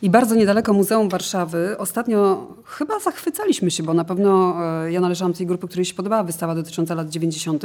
I 0.03 0.09
bardzo 0.09 0.35
niedaleko 0.35 0.73
Muzeum 0.73 1.09
Warszawy 1.09 1.77
ostatnio 1.77 2.47
chyba 2.65 2.99
zachwycaliśmy 2.99 3.71
się, 3.71 3.83
bo 3.83 3.93
na 3.93 4.05
pewno 4.05 4.55
e, 4.85 4.91
ja 4.91 5.01
należałam 5.01 5.31
do 5.31 5.37
tej 5.37 5.47
grupy, 5.47 5.67
której 5.67 5.85
się 5.85 5.93
podobała 5.93 6.23
wystawa 6.23 6.55
dotycząca 6.55 6.95
lat 6.95 7.09
90. 7.09 7.63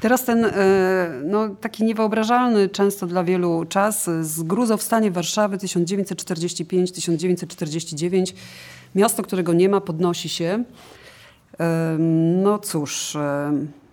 Teraz 0.00 0.24
ten 0.24 0.46
no, 1.24 1.48
taki 1.48 1.84
niewyobrażalny 1.84 2.68
często 2.68 3.06
dla 3.06 3.24
wielu 3.24 3.64
czas 3.68 4.10
z 4.20 4.42
gruzowstanie 4.42 5.10
Warszawy 5.10 5.56
1945-1949. 5.56 8.34
Miasto, 8.94 9.22
którego 9.22 9.52
nie 9.52 9.68
ma, 9.68 9.80
podnosi 9.80 10.28
się. 10.28 10.64
No 12.42 12.58
cóż... 12.58 13.16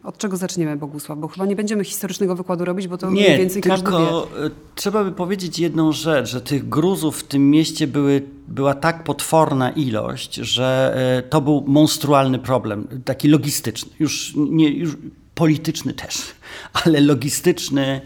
Od 0.05 0.17
czego 0.17 0.37
zaczniemy, 0.37 0.75
Bogusław? 0.75 1.19
Bo 1.19 1.27
chyba 1.27 1.45
nie 1.45 1.55
będziemy 1.55 1.83
historycznego 1.83 2.35
wykładu 2.35 2.65
robić, 2.65 2.87
bo 2.87 2.97
to 2.97 3.11
nie, 3.11 3.11
mniej 3.11 3.37
więcej 3.37 3.61
tylko. 3.61 4.27
E, 4.45 4.49
trzeba 4.75 5.03
by 5.03 5.11
powiedzieć 5.11 5.59
jedną 5.59 5.91
rzecz, 5.91 6.29
że 6.29 6.41
tych 6.41 6.69
gruzów 6.69 7.19
w 7.19 7.23
tym 7.23 7.49
mieście 7.49 7.87
były, 7.87 8.21
była 8.47 8.73
tak 8.73 9.03
potworna 9.03 9.71
ilość, 9.71 10.35
że 10.35 10.95
e, 11.17 11.29
to 11.29 11.41
był 11.41 11.63
monstrualny 11.67 12.39
problem, 12.39 12.87
taki 13.05 13.27
logistyczny, 13.27 13.91
już, 13.99 14.33
nie, 14.35 14.69
już 14.69 14.97
polityczny 15.35 15.93
też, 15.93 16.17
ale 16.83 17.01
logistyczny 17.01 18.01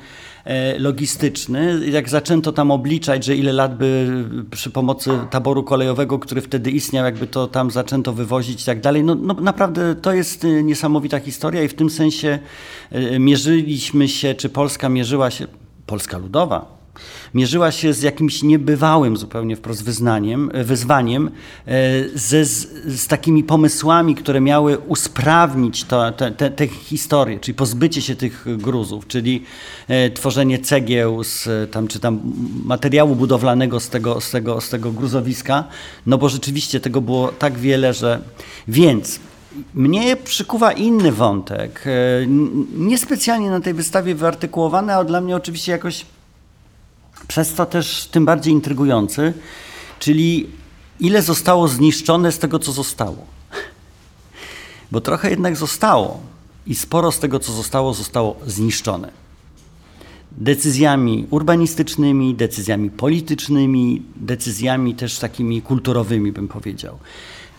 logistyczny. 0.77 1.79
Jak 1.89 2.09
zaczęto 2.09 2.51
tam 2.51 2.71
obliczać, 2.71 3.25
że 3.25 3.35
ile 3.35 3.53
lat 3.53 3.77
by 3.77 4.07
przy 4.51 4.69
pomocy 4.69 5.11
taboru 5.29 5.63
kolejowego, 5.63 6.19
który 6.19 6.41
wtedy 6.41 6.71
istniał, 6.71 7.05
jakby 7.05 7.27
to 7.27 7.47
tam 7.47 7.71
zaczęto 7.71 8.13
wywozić 8.13 8.61
i 8.61 8.65
tak 8.65 8.81
dalej, 8.81 9.03
no, 9.03 9.15
no 9.15 9.33
naprawdę 9.33 9.95
to 9.95 10.13
jest 10.13 10.45
e, 10.45 10.63
niesamowita 10.63 11.19
historia 11.19 11.63
i 11.63 11.67
w 11.67 11.73
tym 11.73 11.89
sensie 11.89 12.39
e, 12.91 13.19
mierzyliśmy 13.19 14.07
się, 14.07 14.35
czy 14.35 14.49
Polska 14.49 14.89
mierzyła 14.89 15.31
się, 15.31 15.47
Polska 15.85 16.17
Ludowa, 16.17 16.78
mierzyła 17.33 17.71
się 17.71 17.93
z 17.93 18.01
jakimś 18.01 18.43
niebywałym 18.43 19.17
zupełnie 19.17 19.55
wprost 19.55 19.83
wyznaniem, 19.83 20.51
wyzwaniem, 20.63 21.31
e, 21.67 21.71
ze, 22.15 22.45
z, 22.45 22.67
z 22.85 23.07
takimi 23.07 23.43
pomysłami, 23.43 24.15
które 24.15 24.41
miały 24.41 24.77
usprawnić 24.77 25.83
to, 25.83 26.11
te, 26.11 26.31
te, 26.31 26.51
te 26.51 26.67
historie, 26.67 27.39
czyli 27.39 27.55
pozbycie 27.55 28.01
się 28.01 28.15
tych 28.15 28.45
gruzów, 28.57 29.07
czyli 29.07 29.43
e, 29.87 30.09
tworzenie 30.09 30.59
cegieł 30.59 31.23
z, 31.23 31.47
tam, 31.71 31.87
czy 31.87 31.99
tam 31.99 32.19
materiału 32.65 33.15
budowlanego 33.15 33.79
z 33.79 33.89
tego, 33.89 34.21
z, 34.21 34.31
tego, 34.31 34.61
z 34.61 34.69
tego 34.69 34.91
gruzowiska, 34.91 35.63
no 36.05 36.17
bo 36.17 36.29
rzeczywiście 36.29 36.79
tego 36.79 37.01
było 37.01 37.27
tak 37.27 37.57
wiele, 37.57 37.93
że... 37.93 38.21
Więc 38.67 39.19
mnie 39.73 40.15
przykuwa 40.15 40.71
inny 40.71 41.11
wątek, 41.11 41.83
e, 41.87 41.91
niespecjalnie 42.77 43.49
na 43.49 43.61
tej 43.61 43.73
wystawie 43.73 44.15
wyartykułowany, 44.15 44.95
a 44.95 45.03
dla 45.03 45.21
mnie 45.21 45.35
oczywiście 45.35 45.71
jakoś 45.71 46.05
przez 47.27 47.53
to 47.53 47.65
też 47.65 48.07
tym 48.11 48.25
bardziej 48.25 48.53
intrygujący, 48.53 49.33
czyli 49.99 50.47
ile 50.99 51.21
zostało 51.21 51.67
zniszczone 51.67 52.31
z 52.31 52.39
tego, 52.39 52.59
co 52.59 52.71
zostało. 52.71 53.25
Bo 54.91 55.01
trochę 55.01 55.29
jednak 55.29 55.55
zostało 55.55 56.19
i 56.67 56.75
sporo 56.75 57.11
z 57.11 57.19
tego, 57.19 57.39
co 57.39 57.51
zostało, 57.51 57.93
zostało 57.93 58.35
zniszczone. 58.47 59.11
Decyzjami 60.31 61.27
urbanistycznymi, 61.29 62.35
decyzjami 62.35 62.89
politycznymi, 62.89 64.01
decyzjami 64.15 64.95
też 64.95 65.19
takimi 65.19 65.61
kulturowymi, 65.61 66.31
bym 66.31 66.47
powiedział. 66.47 66.97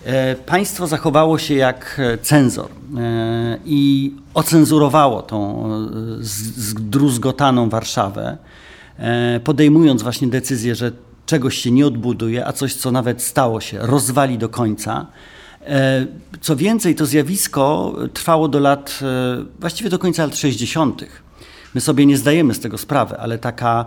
E, 0.05 0.35
państwo 0.35 0.87
zachowało 0.87 1.39
się 1.39 1.55
jak 1.55 2.01
cenzor 2.23 2.71
e, 2.97 3.59
i 3.65 4.13
ocenzurowało 4.35 5.23
tą 5.23 5.67
e, 5.67 5.79
zdruzgotaną 6.21 7.69
Warszawę 7.69 8.37
E, 8.37 8.70
podejmując 9.45 10.03
właśnie 10.03 10.29
decyzję, 10.29 10.75
że 10.75 10.93
czegoś 11.27 11.59
się 11.59 11.71
nie 11.71 11.87
odbuduje, 11.87 12.47
a 12.47 12.53
coś, 12.53 12.75
co 12.75 12.93
nawet 12.93 13.23
stało 13.23 13.61
się, 13.61 13.79
rozwali 13.79 14.39
do 14.39 14.49
końca. 14.49 15.07
E, 15.67 16.07
co 16.41 16.57
więcej, 16.57 16.95
to 16.95 17.07
zjawisko 17.07 17.97
trwało 18.15 18.49
do 18.49 18.59
lat, 18.59 18.99
e, 19.03 19.45
właściwie 19.61 19.91
do 19.91 19.99
końca 19.99 20.25
lat 20.25 20.37
60. 20.37 21.05
My 21.75 21.81
sobie 21.81 22.07
nie 22.07 22.17
zdajemy 22.17 22.55
z 22.55 22.61
tego 22.61 22.79
sprawy, 22.79 23.19
ale 23.19 23.39
taka 23.39 23.87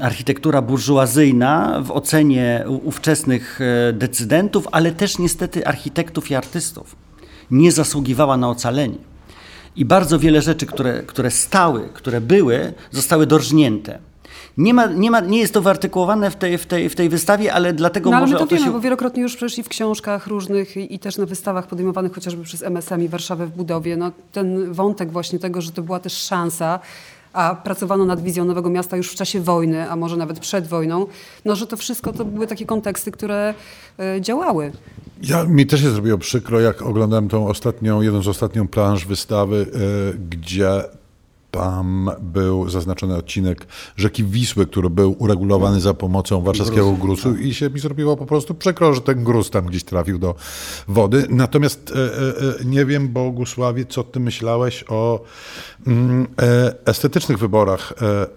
architektura 0.00 0.62
burżuazyjna 0.62 1.80
w 1.84 1.90
ocenie 1.90 2.64
ówczesnych 2.84 3.60
decydentów, 3.92 4.68
ale 4.72 4.92
też 4.92 5.18
niestety 5.18 5.66
architektów 5.66 6.30
i 6.30 6.34
artystów, 6.34 6.96
nie 7.50 7.72
zasługiwała 7.72 8.36
na 8.36 8.48
ocalenie. 8.48 8.98
I 9.76 9.84
bardzo 9.84 10.18
wiele 10.18 10.42
rzeczy, 10.42 10.66
które, 10.66 11.02
które 11.02 11.30
stały, 11.30 11.88
które 11.94 12.20
były, 12.20 12.72
zostały 12.90 13.26
dorżnięte. 13.26 13.98
Nie, 14.56 14.74
ma, 14.74 14.86
nie, 14.86 15.10
ma, 15.10 15.20
nie 15.20 15.38
jest 15.38 15.54
to 15.54 15.62
wyartykułowane 15.62 16.30
w 16.30 16.36
tej, 16.36 16.58
w, 16.58 16.66
tej, 16.66 16.88
w 16.88 16.94
tej 16.94 17.08
wystawie, 17.08 17.54
ale 17.54 17.72
dlatego 17.72 18.10
no, 18.10 18.16
ale 18.16 18.26
może... 18.26 18.36
Ale 18.36 18.44
my 18.44 18.50
to 18.50 18.54
wiemy, 18.54 18.66
się... 18.66 18.72
bo 18.72 18.80
wielokrotnie 18.80 19.22
już 19.22 19.36
przecież 19.36 19.58
i 19.58 19.62
w 19.62 19.68
książkach 19.68 20.26
różnych 20.26 20.76
i, 20.76 20.94
i, 20.94 20.98
też 20.98 21.18
na 21.18 21.26
wystawach 21.26 21.66
podejmowanych 21.66 22.12
chociażby 22.14 22.44
przez 22.44 22.62
MSM 22.62 23.02
i 23.02 23.08
Warszawę 23.08 23.46
w 23.46 23.50
budowie, 23.50 23.96
no, 23.96 24.12
ten 24.32 24.72
wątek 24.72 25.10
właśnie 25.10 25.38
tego, 25.38 25.60
że 25.60 25.72
to 25.72 25.82
była 25.82 26.00
też 26.00 26.12
szansa, 26.12 26.80
a 27.32 27.54
pracowano 27.54 28.04
nad 28.04 28.22
wizją 28.22 28.44
Nowego 28.44 28.70
Miasta 28.70 28.96
już 28.96 29.12
w 29.12 29.14
czasie 29.14 29.40
wojny, 29.40 29.90
a 29.90 29.96
może 29.96 30.16
nawet 30.16 30.38
przed 30.38 30.66
wojną, 30.66 31.06
no 31.44 31.56
że 31.56 31.66
to 31.66 31.76
wszystko 31.76 32.12
to 32.12 32.24
były 32.24 32.46
takie 32.46 32.66
konteksty, 32.66 33.12
które 33.12 33.54
y, 34.16 34.20
działały. 34.20 34.72
Ja, 35.22 35.44
mi 35.44 35.66
też 35.66 35.80
się 35.80 35.90
zrobiło 35.90 36.18
przykro, 36.18 36.60
jak 36.60 36.82
oglądałem 36.82 37.28
tą 37.28 37.48
ostatnią, 37.48 38.02
jedną 38.02 38.22
z 38.22 38.28
ostatnią 38.28 38.68
planż 38.68 39.06
wystawy, 39.06 39.66
y, 40.14 40.18
gdzie 40.30 40.84
tam 41.56 42.10
był 42.20 42.68
zaznaczony 42.68 43.16
odcinek 43.16 43.66
rzeki 43.96 44.24
Wisły, 44.24 44.66
który 44.66 44.90
był 44.90 45.16
uregulowany 45.18 45.80
za 45.80 45.94
pomocą 45.94 46.40
warszawskiego 46.40 46.92
gruzu 46.92 47.32
tak. 47.32 47.40
i 47.40 47.54
się 47.54 47.70
mi 47.70 47.80
zrobiło 47.80 48.16
po 48.16 48.26
prostu 48.26 48.54
przykro, 48.54 48.94
że 48.94 49.00
ten 49.00 49.24
gruz 49.24 49.50
tam 49.50 49.66
gdzieś 49.66 49.84
trafił 49.84 50.18
do 50.18 50.34
wody. 50.88 51.26
Natomiast 51.30 51.90
e, 51.90 51.94
e, 51.94 52.60
e 52.60 52.64
nie 52.64 52.84
wiem, 52.84 53.08
Bogusławie, 53.08 53.84
co 53.84 54.04
ty 54.04 54.20
myślałeś 54.20 54.84
o 54.88 55.20
mm, 55.86 56.26
e, 56.42 56.74
estetycznych 56.86 57.38
wyborach 57.38 57.92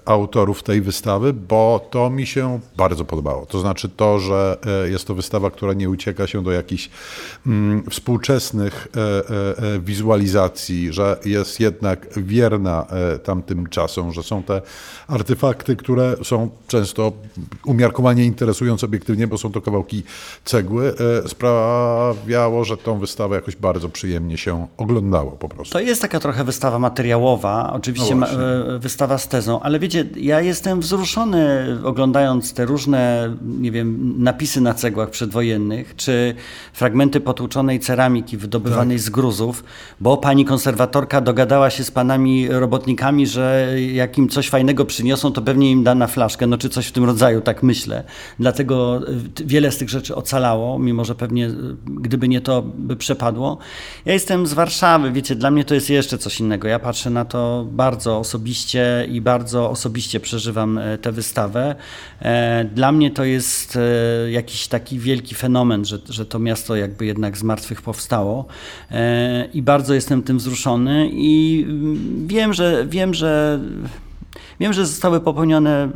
autorów 0.05 0.63
tej 0.63 0.82
wystawy, 0.82 1.34
bo 1.34 1.88
to 1.91 2.10
mi 2.10 2.27
się 2.27 2.60
bardzo 2.77 3.05
podobało. 3.05 3.45
To 3.45 3.60
znaczy 3.60 3.89
to, 3.89 4.19
że 4.19 4.58
jest 4.86 5.08
to 5.08 5.15
wystawa, 5.15 5.51
która 5.51 5.73
nie 5.73 5.89
ucieka 5.89 6.27
się 6.27 6.43
do 6.43 6.51
jakichś 6.51 6.89
mm, 7.47 7.84
współczesnych 7.89 8.88
wizualizacji, 9.79 10.93
że 10.93 11.19
jest 11.25 11.60
jednak 11.60 12.08
wierna 12.17 12.88
tamtym 13.17 13.67
czasom, 13.67 14.12
że 14.12 14.24
są 14.24 14.43
te 14.43 14.62
artefakty, 15.08 15.76
które 15.76 16.15
są 16.24 16.50
często 16.67 17.12
umiarkowanie 17.65 18.26
interesujące 18.26 18.86
obiektywnie, 18.86 19.28
bo 19.28 19.38
są 19.38 19.52
to 19.52 19.62
kawałki 19.62 20.04
cegły, 20.45 20.93
e, 21.24 21.28
sprawiało, 21.30 22.63
że 22.63 22.78
tą 22.78 23.00
wystawę 23.00 23.36
jakoś 23.36 23.56
bardzo 23.56 23.89
przyjemnie 23.89 24.38
się 24.38 24.67
oglądało 24.78 25.32
po 25.32 25.50
prostu. 25.50 25.74
To 25.74 25.80
jest 25.80 26.02
taka 26.02 26.19
trochę 26.19 26.43
wystawa 26.43 26.80
materiałowa, 26.80 27.74
oczywiście 27.74 28.15
no 28.15 28.28
e, 28.30 28.80
wystawa 28.80 29.17
z 29.17 29.28
tezą, 29.28 29.60
ale 29.60 29.80
wiecie, 29.80 30.06
ja 30.15 30.41
jestem 30.41 30.80
wzruszony 30.80 31.65
oglądając 31.84 32.54
te 32.54 32.65
różne, 32.65 33.34
nie 33.41 33.72
wiem, 33.72 34.13
napisy 34.24 34.62
na 34.62 34.74
cegłach 34.74 35.10
przedwojennych, 35.10 35.95
czy 35.95 36.36
fragmenty 36.74 37.22
potłuczonej 37.22 37.80
ceramiki 37.80 38.38
wydobywanej 38.38 38.98
tak. 38.98 39.06
z 39.06 39.10
gruzów, 39.10 39.63
bo 40.00 40.17
pani 40.17 40.45
konserwatorka 40.45 41.22
dogadała 41.22 41.69
się 41.69 41.84
z 41.84 41.91
panami 41.91 42.48
robotnikami 42.48 42.99
że 43.28 43.76
jak 43.94 44.18
im 44.18 44.30
coś 44.30 44.50
fajnego 44.50 44.86
przyniosą, 44.86 45.32
to 45.32 45.42
pewnie 45.42 45.72
im 45.72 45.84
da 45.84 45.96
na 45.96 46.08
flaszkę, 46.08 46.48
no 46.48 46.58
czy 46.58 46.70
coś 46.70 46.88
w 46.88 46.92
tym 46.92 47.04
rodzaju, 47.06 47.42
tak 47.42 47.64
myślę. 47.64 48.04
Dlatego 48.40 49.02
wiele 49.46 49.72
z 49.72 49.78
tych 49.78 49.90
rzeczy 49.90 50.16
ocalało, 50.16 50.80
mimo 50.80 51.06
że 51.06 51.16
pewnie 51.16 51.50
gdyby 51.86 52.28
nie 52.28 52.42
to, 52.42 52.62
by 52.62 52.96
przepadło. 52.96 53.58
Ja 54.06 54.14
jestem 54.14 54.48
z 54.48 54.54
Warszawy, 54.54 55.12
wiecie, 55.12 55.36
dla 55.36 55.52
mnie 55.52 55.64
to 55.64 55.76
jest 55.76 55.89
jeszcze 55.89 56.18
coś 56.18 56.39
innego. 56.39 56.68
Ja 56.68 56.80
patrzę 56.80 57.10
na 57.10 57.26
to 57.26 57.68
bardzo 57.72 58.18
osobiście 58.18 59.08
i 59.12 59.22
bardzo 59.22 59.70
osobiście 59.70 60.20
przeżywam 60.20 60.80
tę 61.02 61.12
wystawę. 61.12 61.76
Dla 62.74 62.91
mnie 62.91 63.12
to 63.12 63.24
jest 63.24 63.78
jakiś 64.30 64.68
taki 64.68 65.00
wielki 65.00 65.36
fenomen, 65.36 65.86
że, 65.86 66.00
że 66.10 66.26
to 66.26 66.39
miasto 66.39 66.76
jakby 66.76 67.06
jednak 67.06 67.38
z 67.38 67.43
martwych 67.43 67.82
powstało 67.82 68.45
i 69.54 69.62
bardzo 69.62 69.93
jestem 69.93 70.24
tym 70.24 70.38
wzruszony 70.38 71.10
i 71.12 71.68
wiem, 72.28 72.54
że 72.54 72.78
wiem, 72.86 73.13
że 73.13 73.59
Wiem, 74.59 74.73
że 74.73 74.86
zostały 74.86 75.19
popełnione 75.19 75.89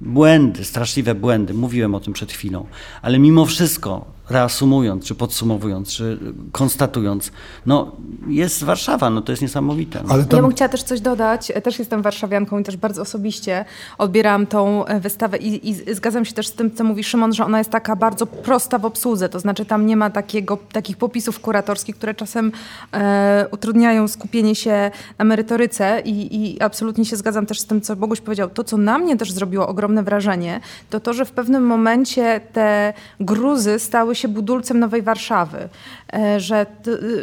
błędy, 0.00 0.64
straszliwe 0.64 1.14
błędy, 1.14 1.54
mówiłem 1.54 1.94
o 1.94 2.00
tym 2.00 2.12
przed 2.12 2.32
chwilą, 2.32 2.66
ale 3.02 3.18
mimo 3.18 3.46
wszystko 3.46 4.04
reasumując, 4.30 5.04
czy 5.04 5.14
podsumowując, 5.14 5.92
czy 5.92 6.18
konstatując, 6.52 7.32
no 7.66 7.92
jest 8.28 8.64
Warszawa, 8.64 9.10
no 9.10 9.22
to 9.22 9.32
jest 9.32 9.42
niesamowite. 9.42 10.02
No. 10.02 10.14
Ale 10.14 10.24
tam... 10.24 10.36
Ja 10.36 10.42
bym 10.42 10.50
chciała 10.50 10.68
też 10.68 10.82
coś 10.82 11.00
dodać, 11.00 11.52
też 11.64 11.78
jestem 11.78 12.02
warszawianką 12.02 12.58
i 12.58 12.64
też 12.64 12.76
bardzo 12.76 13.02
osobiście 13.02 13.64
odbieram 13.98 14.46
tą 14.46 14.86
e, 14.86 15.00
wystawę 15.00 15.36
i, 15.36 15.70
i 15.70 15.94
zgadzam 15.94 16.24
się 16.24 16.32
też 16.32 16.46
z 16.46 16.52
tym, 16.52 16.74
co 16.74 16.84
mówi 16.84 17.04
Szymon, 17.04 17.32
że 17.32 17.44
ona 17.44 17.58
jest 17.58 17.70
taka 17.70 17.96
bardzo 17.96 18.26
prosta 18.26 18.78
w 18.78 18.84
obsłudze, 18.84 19.28
to 19.28 19.40
znaczy 19.40 19.64
tam 19.64 19.86
nie 19.86 19.96
ma 19.96 20.10
takiego, 20.10 20.58
takich 20.72 20.96
popisów 20.96 21.40
kuratorskich, 21.40 21.96
które 21.96 22.14
czasem 22.14 22.52
e, 22.92 23.46
utrudniają 23.50 24.08
skupienie 24.08 24.54
się 24.54 24.90
na 25.18 25.24
merytoryce 25.24 26.02
i, 26.04 26.36
i 26.36 26.62
absolutnie 26.62 27.04
się 27.04 27.16
zgadzam 27.16 27.46
też 27.46 27.60
z 27.60 27.66
tym, 27.66 27.80
co 27.80 27.96
Boguś 27.96 28.20
powiedział. 28.20 28.50
To, 28.50 28.64
co 28.64 28.76
na 28.76 28.98
mnie 28.98 29.16
też 29.16 29.32
zrobiło 29.32 29.68
ogromne 29.68 30.02
wrażenie, 30.02 30.60
to 30.90 31.00
to, 31.00 31.12
że 31.12 31.24
w 31.24 31.30
pewnym 31.30 31.66
momencie 31.66 32.40
te 32.52 32.92
gruzy 33.20 33.78
stały 33.78 34.15
się 34.16 34.28
budulcem 34.28 34.78
Nowej 34.78 35.02
Warszawy. 35.02 35.68
E, 36.12 36.40
że, 36.40 36.66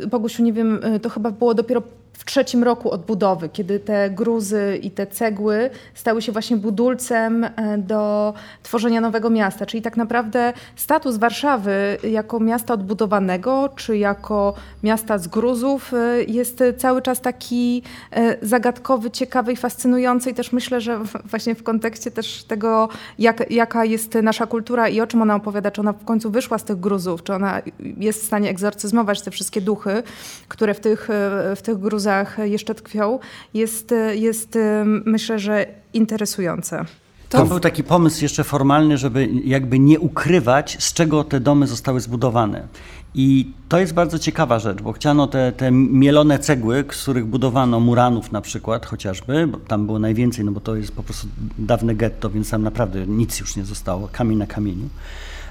Bogusiu, 0.07 0.43
nie 0.43 0.53
wiem, 0.53 0.79
e, 0.83 0.99
to 0.99 1.09
chyba 1.09 1.31
było 1.31 1.53
dopiero 1.53 1.81
w 2.13 2.25
trzecim 2.25 2.63
roku 2.63 2.91
odbudowy, 2.91 3.49
kiedy 3.49 3.79
te 3.79 4.09
gruzy 4.09 4.79
i 4.81 4.91
te 4.91 5.07
cegły 5.07 5.69
stały 5.93 6.21
się 6.21 6.31
właśnie 6.31 6.57
budulcem 6.57 7.43
e, 7.43 7.77
do 7.77 8.33
tworzenia 8.63 9.01
nowego 9.01 9.29
miasta. 9.29 9.65
Czyli 9.65 9.83
tak 9.83 9.97
naprawdę 9.97 10.53
status 10.75 11.17
Warszawy 11.17 11.97
jako 12.03 12.39
miasta 12.39 12.73
odbudowanego, 12.73 13.69
czy 13.75 13.97
jako 13.97 14.53
miasta 14.83 15.17
z 15.17 15.27
gruzów 15.27 15.93
e, 15.93 16.23
jest 16.23 16.63
cały 16.77 17.01
czas 17.01 17.21
taki 17.21 17.83
e, 18.11 18.47
zagadkowy, 18.47 19.11
ciekawy 19.11 19.53
i 19.53 19.55
fascynujący. 19.55 20.29
I 20.29 20.33
też 20.33 20.51
myślę, 20.51 20.81
że 20.81 20.99
właśnie 21.25 21.55
w 21.55 21.63
kontekście 21.63 22.11
też 22.11 22.43
tego, 22.43 22.89
jak, 23.19 23.51
jaka 23.51 23.85
jest 23.85 24.15
nasza 24.23 24.45
kultura 24.45 24.89
i 24.89 25.01
o 25.01 25.07
czym 25.07 25.21
ona 25.21 25.35
opowiada, 25.35 25.71
czy 25.71 25.81
ona 25.81 25.93
w 25.93 26.05
końcu 26.05 26.31
wyszła 26.31 26.57
z 26.57 26.63
tych 26.63 26.79
gruzów, 26.79 27.23
czy 27.23 27.33
ona 27.33 27.61
jest 27.97 28.21
w 28.21 28.25
stanie 28.25 28.49
egzorcyzmować 28.49 29.21
te 29.21 29.31
wszystkie 29.31 29.61
duchy, 29.61 30.03
które 30.47 30.73
w 30.73 30.79
tych, 30.79 31.07
w 31.55 31.61
tych 31.61 31.77
gruzach 31.79 32.02
jeszcze 32.43 32.75
tkwią, 32.75 33.19
jest, 33.53 33.93
jest 34.13 34.57
myślę, 35.05 35.39
że 35.39 35.65
interesujące. 35.93 36.85
To 37.29 37.45
był 37.45 37.59
taki 37.59 37.83
pomysł 37.83 38.23
jeszcze 38.23 38.43
formalny, 38.43 38.97
żeby 38.97 39.29
jakby 39.45 39.79
nie 39.79 39.99
ukrywać, 39.99 40.77
z 40.83 40.93
czego 40.93 41.23
te 41.23 41.39
domy 41.39 41.67
zostały 41.67 41.99
zbudowane. 41.99 42.67
I 43.15 43.51
to 43.69 43.79
jest 43.79 43.93
bardzo 43.93 44.19
ciekawa 44.19 44.59
rzecz, 44.59 44.81
bo 44.81 44.93
chciano 44.93 45.27
te, 45.27 45.51
te 45.51 45.71
mielone 45.71 46.39
cegły, 46.39 46.85
z 46.91 47.01
których 47.01 47.25
budowano 47.25 47.79
Muranów 47.79 48.31
na 48.31 48.41
przykład 48.41 48.85
chociażby, 48.85 49.47
bo 49.47 49.57
tam 49.57 49.85
było 49.85 49.99
najwięcej, 49.99 50.45
no 50.45 50.51
bo 50.51 50.59
to 50.59 50.75
jest 50.75 50.91
po 50.91 51.03
prostu 51.03 51.27
dawne 51.57 51.95
getto, 51.95 52.29
więc 52.29 52.49
tam 52.49 52.63
naprawdę 52.63 53.07
nic 53.07 53.39
już 53.39 53.55
nie 53.55 53.65
zostało, 53.65 54.09
kamień 54.11 54.37
na 54.37 54.47
kamieniu. 54.47 54.89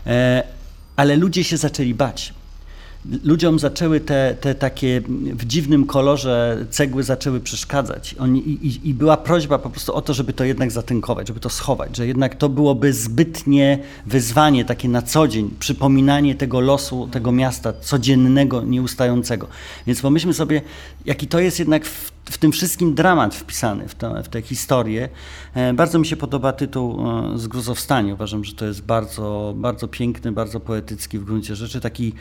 E, 0.07 0.43
ale 0.97 1.17
ludzie 1.17 1.45
się 1.45 1.57
zaczęli 1.57 1.95
bać 1.95 2.35
ludziom 3.25 3.59
zaczęły 3.59 4.01
te, 4.01 4.37
te 4.41 4.55
takie 4.55 5.03
w 5.09 5.45
dziwnym 5.45 5.87
kolorze 5.87 6.67
cegły 6.71 7.03
zaczęły 7.03 7.41
przeszkadzać. 7.41 8.15
Oni, 8.19 8.49
i, 8.49 8.89
I 8.89 8.95
była 8.95 9.17
prośba 9.17 9.59
po 9.59 9.71
prostu 9.71 9.95
o 9.95 10.03
to, 10.03 10.15
żeby 10.15 10.33
to 10.33 10.45
jednak 10.45 10.71
zatynkować, 10.71 11.29
żeby 11.29 11.41
to 11.41 11.49
schować, 11.49 11.97
że 11.97 12.07
jednak 12.07 12.35
to 12.35 12.49
byłoby 12.49 12.93
zbytnie 12.93 13.79
wyzwanie 14.07 14.65
takie 14.65 14.89
na 14.89 15.03
co 15.03 15.29
dzień, 15.29 15.51
przypominanie 15.59 16.35
tego 16.35 16.61
losu, 16.61 17.09
tego 17.13 17.33
miasta 17.33 17.73
codziennego, 17.73 18.63
nieustającego. 18.63 19.47
Więc 19.87 20.01
pomyślmy 20.01 20.35
sobie, 20.35 20.63
jaki 21.05 21.27
to 21.27 21.41
jest 21.41 21.59
jednak 21.59 21.87
w, 21.87 22.13
w 22.25 22.39
tym 22.39 22.53
wszystkim 22.53 22.95
dramat 22.95 23.35
wpisany 23.35 23.89
w, 23.89 23.95
to, 23.95 24.23
w 24.23 24.29
tę 24.29 24.43
historię. 24.43 25.09
E, 25.55 25.75
bardzo 25.75 25.99
mi 25.99 26.07
się 26.07 26.17
podoba 26.17 26.53
tytuł 26.53 27.09
e, 27.09 27.39
Zgruzowstanie. 27.39 28.15
Uważam, 28.15 28.45
że 28.45 28.55
to 28.55 28.67
jest 28.67 28.83
bardzo, 28.83 29.55
bardzo 29.57 29.89
piękny, 29.89 30.33
bardzo 30.33 30.61
poetycki 30.61 31.19
w 31.19 31.25
gruncie 31.25 31.57
rzeczy, 31.57 31.81
taki 31.81 32.13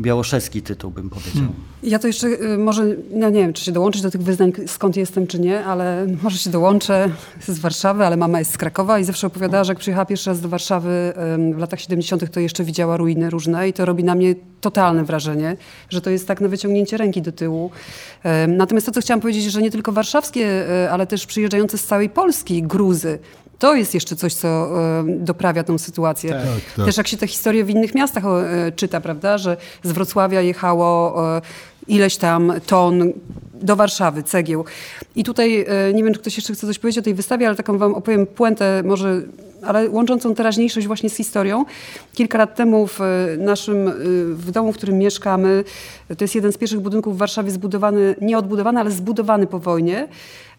białoszewski 0.00 0.62
tytuł, 0.62 0.90
bym 0.90 1.10
powiedział. 1.10 1.34
Hmm. 1.34 1.54
Ja 1.82 1.98
to 1.98 2.06
jeszcze 2.06 2.26
y, 2.26 2.58
może, 2.58 2.84
no 3.10 3.30
nie 3.30 3.40
wiem, 3.40 3.52
czy 3.52 3.64
się 3.64 3.72
dołączyć 3.72 4.02
do 4.02 4.10
tych 4.10 4.22
wyznań, 4.22 4.52
skąd 4.66 4.96
jestem, 4.96 5.26
czy 5.26 5.40
nie, 5.40 5.64
ale 5.64 6.06
może 6.22 6.38
się 6.38 6.50
dołączę 6.50 7.10
z 7.48 7.58
Warszawy, 7.58 8.06
ale 8.06 8.16
mama 8.16 8.38
jest 8.38 8.52
z 8.52 8.58
Krakowa 8.58 8.98
i 8.98 9.04
zawsze 9.04 9.26
opowiadała, 9.26 9.64
że 9.64 9.72
jak 9.72 9.78
przyjechała 9.78 10.06
pierwszy 10.06 10.30
raz 10.30 10.40
do 10.40 10.48
Warszawy 10.48 11.12
w 11.54 11.58
latach 11.58 11.80
70., 11.80 12.32
to 12.32 12.40
jeszcze 12.40 12.64
widziała 12.64 12.96
ruiny 12.96 13.30
różne 13.30 13.68
i 13.68 13.72
to 13.72 13.84
robi 13.84 14.04
na 14.04 14.14
mnie 14.14 14.34
totalne 14.60 15.04
wrażenie, 15.04 15.56
że 15.90 16.00
to 16.00 16.10
jest 16.10 16.28
tak 16.28 16.40
na 16.40 16.48
wyciągnięcie 16.48 16.96
ręki 16.96 17.22
do 17.22 17.32
tyłu. 17.32 17.70
Natomiast 18.48 18.86
to, 18.86 18.92
co 18.92 19.00
chciałam 19.00 19.20
powiedzieć, 19.20 19.44
że 19.44 19.62
nie 19.62 19.70
tylko 19.70 19.92
warszawskie, 19.92 20.70
y, 20.84 20.90
ale 20.90 21.06
też 21.06 21.26
przyjeżdżające 21.26 21.78
z 21.78 21.84
całej 21.84 22.10
Polski 22.10 22.62
gruzy, 22.62 23.18
to 23.60 23.74
jest 23.74 23.94
jeszcze 23.94 24.16
coś, 24.16 24.34
co 24.34 24.48
e, 24.48 25.04
doprawia 25.06 25.64
tą 25.64 25.78
sytuację. 25.78 26.30
Tak, 26.30 26.76
tak. 26.76 26.86
Też 26.86 26.96
jak 26.96 27.08
się 27.08 27.16
te 27.16 27.26
historie 27.26 27.64
w 27.64 27.70
innych 27.70 27.94
miastach 27.94 28.24
e, 28.24 28.72
czyta, 28.72 29.00
prawda, 29.00 29.38
że 29.38 29.56
z 29.82 29.92
Wrocławia 29.92 30.40
jechało 30.40 31.22
e, 31.36 31.42
ileś 31.88 32.16
tam 32.16 32.52
ton 32.66 33.12
do 33.54 33.76
Warszawy, 33.76 34.22
cegieł. 34.22 34.64
I 35.16 35.24
tutaj 35.24 35.66
nie 35.94 36.04
wiem, 36.04 36.14
czy 36.14 36.20
ktoś 36.20 36.36
jeszcze 36.36 36.52
chce 36.54 36.66
coś 36.66 36.78
powiedzieć 36.78 36.98
o 36.98 37.02
tej 37.02 37.14
wystawie, 37.14 37.46
ale 37.46 37.56
taką 37.56 37.78
wam 37.78 37.94
opowiem 37.94 38.26
puentę 38.26 38.82
może 38.84 39.22
ale 39.62 39.90
łączącą 39.90 40.34
teraźniejszość 40.34 40.86
właśnie 40.86 41.10
z 41.10 41.16
historią. 41.16 41.64
Kilka 42.14 42.38
lat 42.38 42.54
temu 42.54 42.86
w 42.86 42.98
naszym, 43.38 43.92
w 44.34 44.50
domu, 44.50 44.72
w 44.72 44.76
którym 44.76 44.98
mieszkamy, 44.98 45.64
to 46.18 46.24
jest 46.24 46.34
jeden 46.34 46.52
z 46.52 46.58
pierwszych 46.58 46.80
budynków 46.80 47.14
w 47.14 47.18
Warszawie 47.18 47.50
zbudowany, 47.50 48.14
nie 48.20 48.38
odbudowany, 48.38 48.80
ale 48.80 48.90
zbudowany 48.90 49.46
po 49.46 49.58
wojnie. 49.58 50.08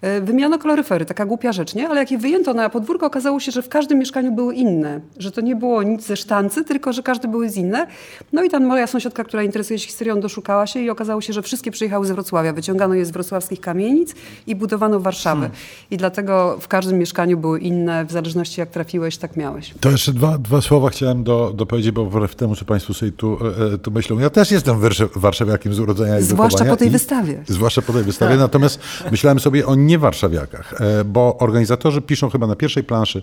E, 0.02 0.22
wymiano 0.22 0.60
kaloryfery, 0.60 1.06
taka 1.06 1.26
głupia 1.26 1.52
rzecz, 1.52 1.76
nie? 1.76 1.90
Ale 1.90 2.00
jak 2.00 2.12
je 2.12 2.18
wyjęto 2.18 2.54
na 2.54 2.70
podwórko, 2.70 3.06
okazało 3.06 3.40
się, 3.40 3.52
że 3.52 3.62
w 3.62 3.70
każdym 3.70 4.00
mieszkaniu 4.00 4.32
były 4.32 4.56
inne. 4.56 5.02
Że 5.18 5.32
to 5.32 5.42
nie 5.42 5.56
było 5.56 5.84
nic 5.84 6.06
ze 6.06 6.18
sztancy, 6.18 6.64
tylko 6.64 6.94
że 6.94 7.04
każdy 7.04 7.28
były 7.28 7.50
z 7.50 7.58
inne. 7.58 7.88
No 8.34 8.44
i 8.44 8.50
tam 8.50 8.66
moja 8.66 8.88
sąsiadka, 8.88 9.24
która 9.24 9.44
interesuje 9.44 9.80
się 9.80 9.88
historią, 9.88 10.20
doszukała 10.20 10.68
się 10.68 10.80
i 10.80 10.90
okazało 10.90 11.22
się, 11.22 11.34
że 11.34 11.42
wszystkie 11.42 11.72
przyjechały 11.72 12.06
z 12.06 12.12
Wrocławia. 12.12 12.54
Wyciągano 12.54 12.94
je 12.94 13.06
z 13.06 13.12
wrocławskich 13.12 13.62
kamienic 13.62 14.16
i 14.48 14.56
budowano 14.56 15.00
Warszawę. 15.00 15.42
Hmm. 15.42 15.58
I 15.92 15.98
dlatego 15.98 16.58
w 16.62 16.68
każdym 16.68 16.98
mieszkaniu 16.98 17.38
były 17.38 17.60
inne, 17.60 18.06
w 18.06 18.12
zależności 18.12 18.60
jak 18.60 18.70
trafiłeś, 18.70 19.18
tak 19.18 19.36
miałeś. 19.36 19.74
To 19.80 19.92
jeszcze 19.92 20.14
dwa, 20.14 20.38
dwa 20.38 20.62
słowa 20.62 20.90
chciałem 20.90 21.24
do, 21.24 21.54
dopowiedzieć, 21.56 21.92
bo 21.92 22.06
wbrew 22.06 22.36
temu, 22.36 22.56
co 22.56 22.66
Państwo 22.66 22.94
sobie 22.94 23.12
tu, 23.12 23.38
e, 23.70 23.74
e, 23.74 23.78
tu 23.78 23.92
myślą. 23.92 24.20
Ja 24.20 24.30
też 24.30 24.52
jestem 24.52 24.80
warszawiakiem 25.16 25.74
z 25.74 25.80
urodzenia 25.80 26.20
i 26.20 26.24
Zwłaszcza 26.24 26.66
po 26.66 26.76
tej 26.76 26.88
i, 26.88 26.92
wystawie. 26.92 27.44
Zwłaszcza 27.48 27.82
po 27.82 27.94
tej 27.94 28.04
wystawie. 28.04 28.32
Tak. 28.32 28.40
Natomiast 28.40 28.80
myślałem 29.12 29.40
sobie 29.40 29.68
o 29.68 29.76
niewarszawiakach, 29.92 30.82
e, 30.82 31.04
bo 31.04 31.38
organizatorzy 31.38 32.02
piszą 32.02 32.30
chyba 32.30 32.48
na 32.48 32.56
pierwszej 32.56 32.84
planszy 32.84 33.22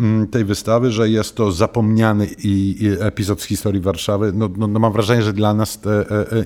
mm, 0.00 0.26
tej 0.28 0.44
wystawy, 0.44 0.90
że 0.90 1.08
jest 1.08 1.36
to 1.36 1.52
zapomniany 1.52 2.28
i, 2.44 2.88
epizod 3.00 3.42
z 3.42 3.44
historii 3.44 3.80
Warszawy. 3.80 4.32
No, 4.34 4.50
no, 4.56 4.66
no, 4.66 4.78
mam 4.78 4.92
wrażenie, 4.92 5.22
że 5.22 5.32
dla 5.32 5.54
nas 5.54 5.80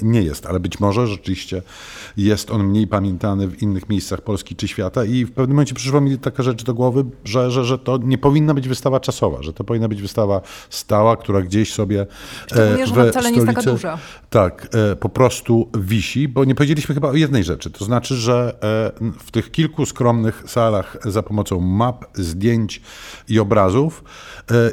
nie 0.03 0.23
jest, 0.23 0.47
ale 0.47 0.61
być 0.61 0.81
może 0.81 1.07
rzeczywiście 1.07 1.63
jest 2.17 2.51
on 2.51 2.65
mniej 2.65 2.87
pamiętany 2.87 3.49
w 3.49 3.63
innych 3.63 3.89
miejscach 3.89 4.21
Polski 4.21 4.57
czy 4.57 4.69
świata 4.69 5.05
i 5.05 5.25
w 5.25 5.33
pewnym 5.33 5.57
momencie 5.57 5.75
przyszła 5.75 6.01
mi 6.01 6.19
taka 6.19 6.43
rzecz 6.43 6.65
do 6.65 6.75
głowy, 6.75 7.05
że, 7.25 7.51
że, 7.51 7.65
że 7.65 7.79
to 7.79 7.99
nie 7.99 8.19
powinna 8.19 8.55
być 8.55 8.69
wystawa 8.69 9.01
czasowa, 9.01 9.43
że 9.43 9.53
to 9.53 9.65
powinna 9.65 9.89
być 9.89 10.03
wystawa 10.03 10.41
stała, 10.71 11.17
która 11.17 11.43
gdzieś 11.43 11.73
sobie 11.73 12.07
Szczególnie, 12.47 12.87
że 12.87 12.95
ona 12.95 13.11
wcale 13.11 13.31
nie 13.31 13.37
jest 13.37 13.47
taka 13.47 13.63
duża. 13.63 13.99
Tak, 14.31 14.69
po 15.01 15.09
prostu 15.09 15.69
wisi, 15.79 16.29
bo 16.29 16.45
nie 16.45 16.55
powiedzieliśmy 16.55 16.95
chyba 16.95 17.09
o 17.09 17.15
jednej 17.15 17.45
rzeczy, 17.45 17.71
to 17.71 17.85
znaczy, 17.85 18.15
że 18.15 18.59
w 19.19 19.31
tych 19.31 19.48
kilku 19.51 19.87
skromnych 19.87 20.43
salach 20.47 20.97
za 21.05 21.23
pomocą 21.23 21.61
map, 21.61 22.05
zdjęć 22.15 22.83
i 23.29 23.39
obrazów 23.39 24.05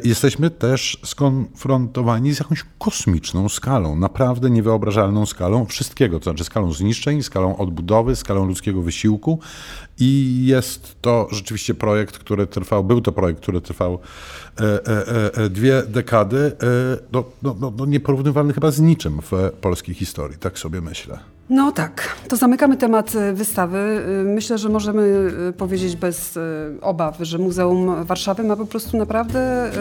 jesteśmy 0.04 0.50
też 0.50 0.98
skonfrontowani 1.04 2.34
z 2.34 2.40
jakąś 2.40 2.66
kosmiczną 2.80 3.50
skalą, 3.50 3.96
naprawdę 3.96 4.50
niewyobrażalną 4.50 5.26
skalą 5.26 5.66
wszystkiego, 5.66 6.20
to 6.20 6.24
znaczy 6.24 6.44
skalą 6.44 6.74
zniszczeń, 6.74 7.24
skalą 7.24 7.58
odbudowy, 7.58 8.16
skalą 8.16 8.46
ludzkiego 8.46 8.82
wysiłku 8.82 9.40
i 10.00 10.42
jest 10.46 11.02
to 11.02 11.28
rzeczywiście 11.32 11.74
projekt, 11.74 12.18
który 12.18 12.48
trwał, 12.48 12.84
był 12.84 13.02
to 13.02 13.12
projekt, 13.12 13.42
który 13.42 13.62
trwał 13.62 14.00
e, 14.60 14.64
e, 14.64 15.34
e, 15.34 15.50
dwie 15.50 15.84
dekady, 15.88 16.52
no, 17.12 17.24
no, 17.44 17.56
no, 17.60 17.74
no 17.78 17.86
nieporównywalny 17.86 18.54
chyba 18.54 18.72
z 18.72 18.80
niczym 18.80 19.22
w 19.22 19.52
polskiej 19.62 19.96
historii, 19.96 20.38
tak 20.38 20.60
sobie 20.60 20.82
myślę. 20.82 21.35
No 21.50 21.72
tak, 21.72 22.16
to 22.28 22.36
zamykamy 22.36 22.78
temat 22.78 23.16
e, 23.16 23.34
wystawy. 23.34 23.78
E, 24.22 24.24
myślę, 24.24 24.58
że 24.58 24.70
możemy 24.70 25.32
e, 25.50 25.54
powiedzieć 25.54 25.96
bez 25.96 26.40
obaw, 26.82 27.18
że 27.22 27.38
Muzeum 27.38 28.06
Warszawy 28.06 28.44
ma 28.44 28.56
po 28.56 28.66
prostu 28.66 28.98
naprawdę 28.98 29.72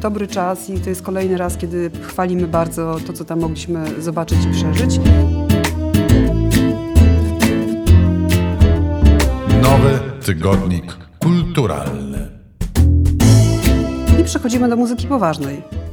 dobry 0.00 0.26
czas 0.26 0.70
i 0.70 0.80
to 0.80 0.88
jest 0.88 1.02
kolejny 1.02 1.36
raz, 1.36 1.56
kiedy 1.56 1.90
chwalimy 2.02 2.48
bardzo 2.48 2.96
to, 3.06 3.12
co 3.12 3.24
tam 3.24 3.40
mogliśmy 3.40 4.02
zobaczyć 4.02 4.38
i 4.44 4.50
przeżyć. 4.50 5.00
Nowy 9.62 10.00
tygodnik 10.24 10.96
kulturalny. 11.18 12.28
I 14.20 14.24
przechodzimy 14.24 14.68
do 14.68 14.76
muzyki 14.76 15.06
poważnej. 15.06 15.83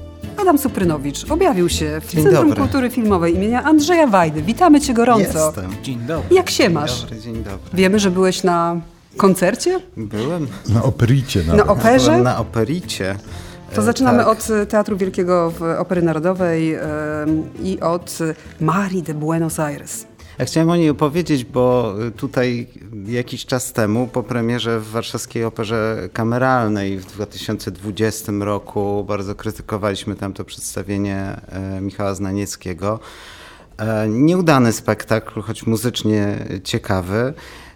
Adam 0.41 0.57
Suprynowicz 0.57 1.31
objawił 1.31 1.69
się 1.69 2.01
w 2.01 2.11
Dzień 2.11 2.23
Centrum 2.23 2.47
dobry. 2.49 2.61
Kultury 2.63 2.89
Filmowej 2.89 3.35
imienia 3.35 3.63
Andrzeja 3.63 4.07
Wajdy. 4.07 4.41
Witamy 4.41 4.81
cię 4.81 4.93
gorąco. 4.93 5.45
Jestem. 5.45 5.71
Dzień 5.83 5.99
dobry. 5.99 6.35
Jak 6.35 6.49
się 6.49 6.69
masz? 6.69 7.01
Dobry, 7.01 7.19
dzień 7.19 7.35
dobry. 7.35 7.59
Wiemy, 7.73 7.99
że 7.99 8.11
byłeś 8.11 8.43
na 8.43 8.75
koncercie, 9.17 9.79
Byłem, 9.97 10.47
Na 10.69 10.83
opericie 10.83 11.39
na 11.43 11.53
nawet. 11.55 11.69
operze. 11.71 12.05
byłem 12.11 12.23
na 12.23 12.37
opericie. 12.39 13.15
To 13.75 13.81
E, 13.81 13.85
zaczynamy 13.85 14.17
tak. 14.19 14.27
od 14.27 14.47
e, 14.49 14.65
Teatru 14.65 14.97
Wielkiego 14.97 15.51
w 15.59 15.61
Opery 15.79 16.01
Narodowej 16.01 16.77
i 17.63 17.79
od 17.79 18.17
e, 18.21 18.63
Marii 18.65 19.03
de 19.03 19.13
Buenos 19.13 19.59
Aires. 19.59 20.05
Ja 20.41 20.45
chciałem 20.45 20.69
o 20.69 20.75
niej 20.75 20.89
opowiedzieć, 20.89 21.45
bo 21.45 21.95
y, 22.07 22.11
tutaj 22.11 22.67
jakiś 23.07 23.45
czas 23.45 23.73
temu 23.73 24.07
po 24.07 24.23
premierze 24.23 24.79
w 24.79 24.91
Warszawskiej 24.91 25.43
Operze 25.43 26.09
Kameralnej 26.13 26.97
w 26.97 27.05
2020 27.05 28.31
roku 28.39 29.05
bardzo 29.07 29.35
krytykowaliśmy 29.35 30.15
tam 30.15 30.33
to 30.33 30.45
przedstawienie 30.45 31.41
e, 31.49 31.81
Michała 31.81 32.15
Znanieckiego. 32.15 32.99
E, 33.77 34.09
Nieudany 34.09 34.73
spektakl, 34.73 35.41
choć 35.41 35.65
muzycznie 35.65 36.37
ciekawy. 36.63 37.33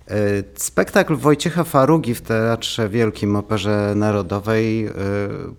E, 0.07 0.18
Spektakl 0.55 1.16
Wojciecha 1.16 1.63
Farugi 1.63 2.16
w 2.16 2.22
Teatrze 2.22 2.89
Wielkim 2.89 3.36
Operze 3.36 3.93
Narodowej 3.95 4.86
e, 4.86 4.91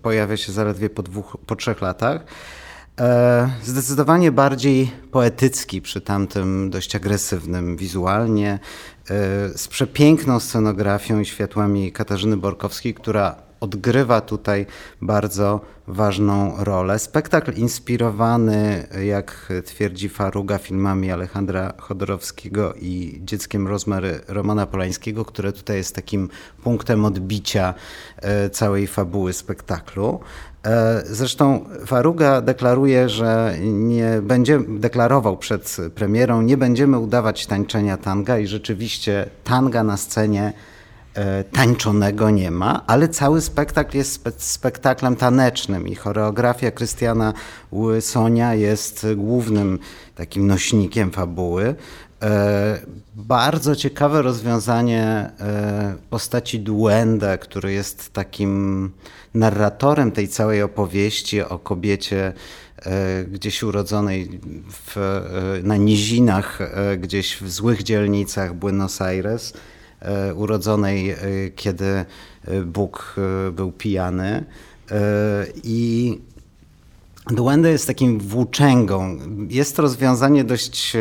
pojawia 0.01 0.37
się 0.37 0.51
zaledwie 0.51 0.89
po, 0.89 1.03
dwóch, 1.03 1.37
po 1.45 1.55
trzech 1.55 1.81
latach. 1.81 2.21
E, 2.99 3.49
Zdecydowanie 3.63 4.31
bardziej 4.31 4.91
poetycki 5.11 5.81
przy 5.81 6.01
tamtym 6.01 6.69
dość 6.69 6.95
agresywnym 6.95 7.77
wizualnie, 7.77 8.51
e, 8.51 8.59
z 9.57 9.67
przepiękną 9.67 10.39
scenografią 10.39 11.19
i 11.19 11.25
światłami 11.25 11.91
Katarzyny 11.91 12.37
Borkowskiej, 12.37 12.93
która 12.93 13.35
odgrywa 13.59 14.21
tutaj 14.21 14.65
bardzo 15.01 15.61
ważną 15.87 16.53
rolę. 16.57 16.99
Spektakl 16.99 17.53
inspirowany, 17.53 18.87
jak 19.05 19.53
twierdzi 19.65 20.09
Faruga, 20.09 20.57
filmami 20.57 21.11
Alejandra 21.11 21.73
Chodorowskiego 21.77 22.73
i 22.73 23.21
Dzieckiem 23.23 23.67
Rozmary 23.67 24.21
Romana 24.27 24.65
Polańskiego, 24.65 25.25
które 25.25 25.53
tutaj 25.53 25.77
jest 25.77 25.95
takim 25.95 26.29
punktem 26.63 27.05
odbicia 27.05 27.73
e, 28.17 28.49
całej 28.49 28.87
fabuły 28.87 29.33
spektaklu. 29.33 30.19
E, 30.67 31.03
Zresztą 31.05 31.65
Faruga 31.85 32.41
deklaruje, 32.41 33.09
że 33.09 33.55
nie 33.61 34.19
będzie, 34.21 34.59
deklarował 34.67 35.37
przed 35.37 35.77
premierą, 35.95 36.41
nie 36.41 36.57
będziemy 36.57 36.99
udawać 36.99 37.45
tańczenia 37.45 37.97
tanga 37.97 38.39
i 38.39 38.47
rzeczywiście 38.47 39.29
tanga 39.43 39.83
na 39.83 39.97
scenie 39.97 40.53
e, 41.13 41.43
tańczonego 41.43 42.29
nie 42.29 42.51
ma, 42.51 42.83
ale 42.87 43.09
cały 43.09 43.41
spektakl 43.41 43.97
jest 43.97 44.13
spe 44.13 44.31
spektaklem 44.37 45.15
tanecznym 45.15 45.87
i 45.87 45.95
choreografia 45.95 46.71
Krystiana 46.71 47.33
Łysonia 47.71 48.53
jest 48.53 49.07
głównym 49.15 49.79
takim 50.15 50.47
nośnikiem 50.47 51.11
fabuły. 51.11 51.75
E, 52.21 52.79
bardzo 53.15 53.75
ciekawe 53.75 54.21
rozwiązanie 54.21 55.03
e, 55.03 55.95
postaci 56.09 56.59
Duende, 56.59 57.37
który 57.37 57.73
jest 57.73 58.13
takim 58.13 58.91
narratorem 59.33 60.11
tej 60.11 60.27
całej 60.27 60.61
opowieści 60.61 61.41
o 61.41 61.59
kobiecie 61.59 62.33
e, 62.77 63.23
gdzieś 63.23 63.63
urodzonej 63.63 64.39
w, 64.69 65.21
na 65.63 65.77
nizinach, 65.77 66.59
gdzieś 66.97 67.41
w 67.41 67.51
złych 67.51 67.83
dzielnicach 67.83 68.53
Buenos 68.53 69.01
Aires, 69.01 69.53
urodzonej, 70.35 71.15
kiedy 71.55 72.05
Bóg 72.65 73.15
był 73.51 73.71
pijany. 73.71 74.45
I 75.63 76.19
Duende 77.31 77.71
jest 77.71 77.87
takim 77.87 78.19
włóczęgą. 78.19 79.19
Jest 79.49 79.75
to 79.75 79.81
rozwiązanie 79.81 80.43
dość 80.43 80.95
e, 80.95 80.99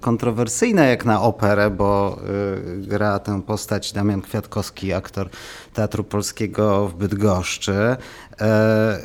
kontrowersyjne 0.00 0.88
jak 0.88 1.04
na 1.04 1.22
operę, 1.22 1.70
bo 1.70 2.18
e, 2.18 2.76
gra 2.76 3.18
tę 3.18 3.42
postać 3.42 3.92
Damian 3.92 4.22
Kwiatkowski, 4.22 4.92
aktor 4.92 5.28
Teatru 5.74 6.04
Polskiego 6.04 6.88
w 6.88 6.94
Bydgoszczy. 6.94 7.96
E, 8.40 8.98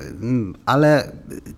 Ale 0.66 1.12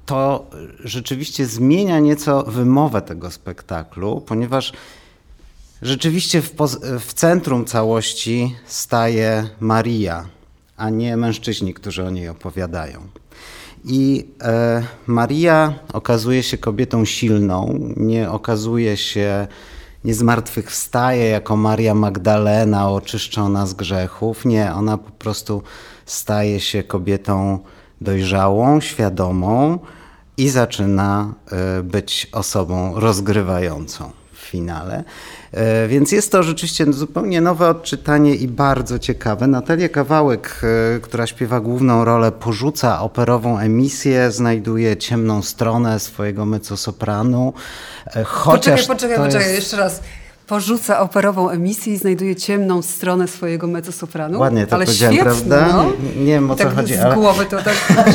to 0.05 0.49
rzeczywiście 0.83 1.45
zmienia 1.45 1.99
nieco 1.99 2.43
wymowę 2.43 3.01
tego 3.01 3.31
spektaklu, 3.31 4.21
ponieważ 4.21 4.73
Rzeczywiście 5.81 6.41
w, 6.41 6.51
w 6.99 7.13
centrum 7.13 7.65
całości 7.65 8.55
staje 8.65 9.49
Maria, 9.59 10.25
a 10.77 10.89
nie 10.89 11.17
mężczyźni, 11.17 11.73
którzy 11.73 12.05
o 12.05 12.09
niej 12.09 12.29
opowiadają. 12.29 13.07
I 13.87 14.27
e, 14.41 14.83
Maria 15.07 15.73
okazuje 15.93 16.43
się 16.43 16.57
kobietą 16.57 17.05
silną, 17.05 17.79
nie 17.97 18.31
okazuje 18.31 18.97
się, 18.97 19.47
nie 20.05 20.13
zmartwychwstaje 20.13 21.25
jako 21.25 21.57
Maria 21.57 21.95
Magdalena 21.95 22.89
oczyszczona 22.89 23.65
z 23.65 23.73
grzechów. 23.73 24.45
Nie, 24.45 24.73
ona 24.73 24.97
po 24.97 25.11
prostu 25.11 25.63
staje 26.05 26.59
się 26.59 26.83
kobietą 26.83 27.59
dojrzałą, 28.01 28.81
świadomą 28.81 29.79
i 30.37 30.49
zaczyna 30.49 31.33
e, 31.51 31.83
być 31.83 32.27
osobą 32.31 32.99
rozgrywającą 32.99 34.24
finale. 34.45 35.03
E, 35.51 35.87
Więc 35.87 36.11
jest 36.11 36.31
to 36.31 36.43
rzeczywiście 36.43 36.93
zupełnie 36.93 37.41
nowe 37.41 37.69
odczytanie 37.69 38.35
i 38.35 38.47
bardzo 38.47 38.99
ciekawe. 38.99 39.47
Natalia 39.47 39.89
Kawałek, 39.89 40.61
e, 40.95 40.99
która 40.99 41.27
śpiewa 41.27 41.59
główną 41.59 42.05
rolę, 42.05 42.31
porzuca 42.31 43.01
operową 43.01 43.59
emisję, 43.59 44.31
znajduje 44.31 44.97
ciemną 44.97 45.41
stronę 45.41 45.99
swojego 45.99 46.45
mezzosopranu. 46.45 47.53
E, 48.15 48.23
Chociaż 48.23 48.87
poczekaj, 48.87 48.87
poczekaj, 48.87 49.25
poczekaj, 49.25 49.47
jest... 49.47 49.59
jeszcze 49.59 49.77
raz. 49.77 50.01
Porzuca 50.47 50.99
operową 50.99 51.49
emisję 51.49 51.93
i 51.93 51.97
znajduje 51.97 52.35
ciemną 52.35 52.81
stronę 52.81 53.27
swojego 53.27 53.67
mezzosopranu. 53.67 54.39
Ładnie 54.39 54.67
to 54.67 54.75
ale 54.75 54.85
powiedziałem, 54.85 55.15
świetnie, 55.15 55.31
prawda? 55.31 55.67
No. 55.67 55.91
Nie 56.17 56.25
wiem, 56.25 56.51
o 56.51 56.55
co 56.55 56.63
tak 56.63 56.75
chodzi, 56.75 56.95
z 56.95 56.99
ale- 56.99 57.15
głowy 57.15 57.45
to 57.45 57.57
tak. 57.61 57.75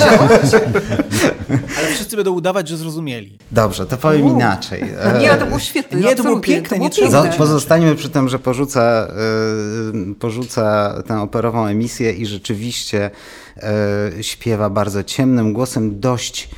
Ale 1.78 1.88
wszyscy 1.94 2.16
będą 2.16 2.32
udawać, 2.32 2.68
że 2.68 2.76
zrozumieli. 2.76 3.38
Dobrze, 3.50 3.86
to 3.86 3.96
powiem 3.96 4.26
inaczej. 4.28 4.82
E, 5.00 5.18
Nie, 5.18 5.28
to 5.34 5.46
było 5.46 5.58
świetne. 5.58 6.00
Nie, 6.00 6.16
to 6.16 6.22
było 6.22 6.40
piękne, 6.40 6.78
nie 6.78 6.90
trzeba 6.90 7.22
Pozostańmy 7.22 7.94
przy 7.96 8.08
tym, 8.08 8.28
że 8.28 8.38
porzuca, 8.38 9.08
y, 10.10 10.14
porzuca 10.14 10.94
tę 11.06 11.20
operową 11.20 11.66
emisję 11.66 12.12
i 12.12 12.26
rzeczywiście 12.26 13.10
y, 14.18 14.22
śpiewa 14.22 14.70
bardzo 14.70 15.04
ciemnym 15.04 15.52
głosem. 15.52 16.00
Dość 16.00 16.48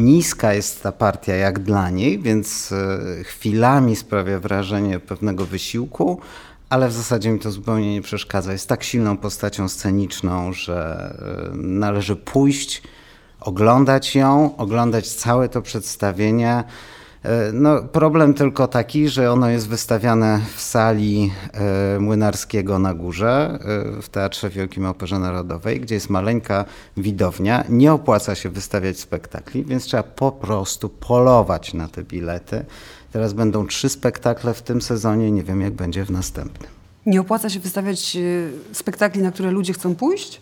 niska 0.00 0.54
jest 0.54 0.82
ta 0.82 0.92
partia 0.92 1.34
jak 1.34 1.58
dla 1.58 1.90
niej, 1.90 2.18
więc 2.18 2.72
y, 2.72 3.24
chwilami 3.24 3.96
sprawia 3.96 4.40
wrażenie 4.40 5.00
pewnego 5.00 5.46
wysiłku, 5.46 6.20
ale 6.68 6.88
w 6.88 6.92
zasadzie 6.92 7.30
mi 7.30 7.38
to 7.38 7.50
zupełnie 7.50 7.94
nie 7.94 8.02
przeszkadza. 8.02 8.52
Jest 8.52 8.68
tak 8.68 8.84
silną 8.84 9.16
postacią 9.16 9.68
sceniczną, 9.68 10.52
że 10.52 11.10
y, 11.52 11.56
należy 11.56 12.16
pójść, 12.16 12.82
oglądać 13.40 14.14
ją, 14.14 14.56
oglądać 14.56 15.08
całe 15.08 15.48
to 15.48 15.62
przedstawienie. 15.62 16.64
E, 17.22 17.52
No, 17.52 17.82
problem 17.82 18.34
tylko 18.34 18.68
taki, 18.68 19.08
że 19.08 19.32
ono 19.32 19.50
jest 19.50 19.68
wystawiane 19.68 20.40
w 20.56 20.60
sali 20.60 21.32
e, 21.52 22.00
Młynarskiego 22.00 22.78
na 22.78 22.94
górze 22.94 23.58
e, 23.98 24.02
w 24.02 24.08
Teatrze 24.08 24.50
Wielkim 24.50 24.86
Operze 24.86 25.18
Narodowej, 25.18 25.80
gdzie 25.80 25.94
jest 25.94 26.10
maleńka 26.10 26.64
widownia. 26.96 27.64
Nie 27.68 27.92
opłaca 27.92 28.34
się 28.34 28.48
wystawiać 28.48 28.98
spektakli, 28.98 29.64
więc 29.64 29.84
trzeba 29.84 30.02
po 30.02 30.32
prostu 30.32 30.88
polować 30.88 31.74
na 31.74 31.88
te 31.88 32.02
bilety. 32.02 32.64
Teraz 33.12 33.32
będą 33.32 33.66
trzy 33.66 33.88
spektakle 33.88 34.54
w 34.54 34.62
tym 34.62 34.82
sezonie, 34.82 35.30
nie 35.30 35.42
wiem 35.42 35.60
jak 35.60 35.72
będzie 35.72 36.04
w 36.04 36.10
następnym. 36.10 36.70
Nie 37.06 37.20
opłaca 37.20 37.50
się 37.50 37.60
wystawiać 37.60 38.16
spektakli, 38.72 39.22
na 39.22 39.32
które 39.32 39.50
ludzie 39.50 39.72
chcą 39.72 39.94
pójść? 39.94 40.40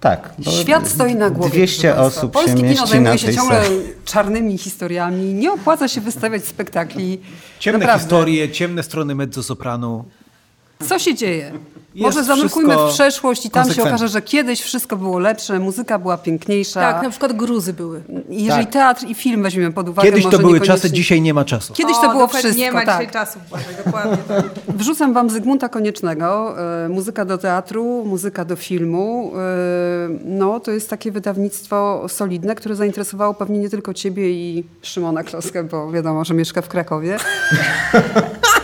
Tak. 0.00 0.34
Świat 0.60 0.88
stoi 0.88 1.14
na 1.14 1.30
głowie. 1.30 1.50
200 1.50 1.82
proszę 1.88 2.00
Państwa. 2.02 2.20
osób 2.20 2.32
Polskie 2.32 2.50
się 2.50 2.56
kino 2.56 2.68
mieści 2.70 2.88
zajmuje 2.88 3.10
na 3.12 3.18
się 3.18 3.34
ciągle 3.34 3.64
sali. 3.64 3.76
czarnymi 4.04 4.58
historiami. 4.58 5.34
Nie 5.34 5.52
opłaca 5.52 5.88
się 5.88 6.00
wystawiać 6.00 6.44
spektakli. 6.44 7.20
Ciemne 7.58 7.78
Naprawdę. 7.78 8.02
historie, 8.02 8.48
ciemne 8.50 8.82
strony 8.82 9.14
mezzosopranu. 9.14 10.04
Co 10.88 10.98
się 10.98 11.14
dzieje? 11.14 11.52
Może 12.00 12.24
zanurkujmy 12.24 12.76
w 12.76 12.92
przeszłość 12.92 13.46
i 13.46 13.50
tam 13.50 13.72
się 13.72 13.82
okaże, 13.82 14.08
że 14.08 14.22
kiedyś 14.22 14.60
wszystko 14.60 14.96
było 14.96 15.18
lepsze, 15.18 15.58
muzyka 15.58 15.98
była 15.98 16.18
piękniejsza. 16.18 16.80
Tak, 16.80 17.02
na 17.02 17.10
przykład 17.10 17.32
gruzy 17.32 17.72
były. 17.72 18.02
Jeżeli 18.28 18.64
tak. 18.64 18.72
teatr 18.72 19.04
i 19.06 19.14
film 19.14 19.42
weźmiemy 19.42 19.72
pod 19.72 19.88
uwagę, 19.88 20.08
Kiedyś 20.08 20.26
to 20.26 20.38
były 20.38 20.60
czasy, 20.60 20.90
dzisiaj 20.90 21.20
nie 21.20 21.34
ma 21.34 21.44
czasu. 21.44 21.74
Kiedyś 21.74 21.96
to 21.96 22.10
o, 22.10 22.12
było 22.12 22.28
wszystko, 22.28 22.58
Nie 22.58 22.72
ma 22.72 22.84
tak. 22.84 23.00
dzisiaj 23.00 23.12
czasu, 23.12 23.38
dokładnie. 23.84 24.16
Tak. 24.28 24.44
Wrzucam 24.78 25.12
wam 25.12 25.30
Zygmunta 25.30 25.68
Koniecznego, 25.68 26.54
e, 26.84 26.88
muzyka 26.88 27.24
do 27.24 27.38
teatru, 27.38 28.04
muzyka 28.04 28.44
do 28.44 28.56
filmu. 28.56 29.32
E, 29.36 30.08
no, 30.24 30.60
to 30.60 30.70
jest 30.70 30.90
takie 30.90 31.12
wydawnictwo 31.12 32.04
solidne, 32.08 32.54
które 32.54 32.74
zainteresowało 32.76 33.34
pewnie 33.34 33.58
nie 33.58 33.70
tylko 33.70 33.94
ciebie 33.94 34.30
i 34.30 34.64
Szymona 34.82 35.22
Kloskę, 35.22 35.64
bo 35.64 35.90
wiadomo, 35.90 36.24
że 36.24 36.34
mieszka 36.34 36.62
w 36.62 36.68
Krakowie. 36.68 37.16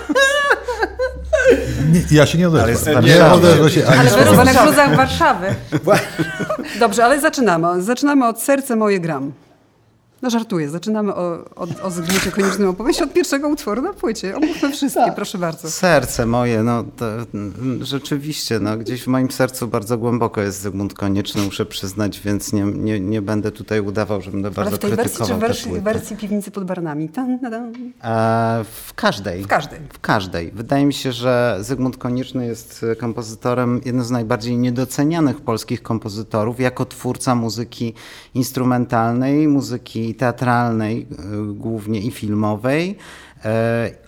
Nie, 1.92 2.02
ja 2.10 2.26
się 2.26 2.38
nie 2.38 2.48
odezwę. 2.48 2.96
Ale 2.96 3.06
nie 3.08 3.24
odezwę 3.26 3.70
się 3.70 3.86
ani 3.86 3.98
Ale 3.98 4.44
na 4.44 4.62
gruzach 4.62 4.96
Warszawy. 4.96 5.46
Dobrze, 6.80 7.04
ale 7.04 7.20
zaczynamy. 7.20 7.82
Zaczynamy 7.82 8.26
od 8.28 8.42
Serce 8.42 8.76
moje 8.76 9.00
gram. 9.00 9.32
No 10.24 10.30
żartuję, 10.30 10.70
zaczynamy 10.70 11.14
o, 11.14 11.44
o, 11.56 11.66
o 11.82 11.90
Zygmuncie 11.90 12.30
Koniecznym 12.30 12.68
opowieść 12.68 13.02
od 13.02 13.12
pierwszego 13.12 13.48
utworu 13.48 13.82
na 13.82 13.92
płycie. 13.92 14.36
Omówmy 14.36 14.72
wszystkie, 14.72 15.00
tak. 15.00 15.14
proszę 15.14 15.38
bardzo. 15.38 15.70
Serce 15.70 16.26
moje, 16.26 16.62
no 16.62 16.84
to, 16.96 17.06
rzeczywiście, 17.80 18.60
no, 18.60 18.76
gdzieś 18.76 19.02
w 19.02 19.06
moim 19.06 19.30
sercu 19.30 19.68
bardzo 19.68 19.98
głęboko 19.98 20.40
jest 20.40 20.60
Zygmunt 20.60 20.94
Konieczny, 20.94 21.42
muszę 21.42 21.66
przyznać, 21.66 22.20
więc 22.20 22.52
nie, 22.52 22.62
nie, 22.62 23.00
nie 23.00 23.22
będę 23.22 23.52
tutaj 23.52 23.80
udawał, 23.80 24.22
że 24.22 24.30
będę 24.30 24.50
bardzo 24.50 24.78
krytykował 24.78 24.96
Ale 24.98 25.08
w 25.08 25.10
tej 25.10 25.26
wersji, 25.26 25.34
czy 25.34 25.40
wersji, 25.40 25.80
wersji 25.80 26.16
Piwnicy 26.16 26.50
pod 26.50 26.64
Barnami? 26.64 27.08
Tan, 27.08 27.38
tan. 27.38 27.72
E, 28.04 28.64
w 28.64 28.94
każdej. 28.94 29.42
W 29.42 29.46
każdej. 29.46 29.80
W 29.92 30.00
każdej. 30.00 30.50
Wydaje 30.50 30.86
mi 30.86 30.94
się, 30.94 31.12
że 31.12 31.58
Zygmunt 31.60 31.96
Konieczny 31.96 32.46
jest 32.46 32.86
kompozytorem, 32.98 33.80
jednym 33.84 34.04
z 34.04 34.10
najbardziej 34.10 34.58
niedocenianych 34.58 35.40
polskich 35.40 35.82
kompozytorów, 35.82 36.60
jako 36.60 36.84
twórca 36.86 37.34
muzyki 37.34 37.94
instrumentalnej, 38.34 39.48
muzyki 39.48 40.13
teatralnej 40.14 41.06
y, 41.50 41.54
głównie 41.54 42.00
i 42.00 42.10
filmowej 42.10 42.90
y, 42.90 43.48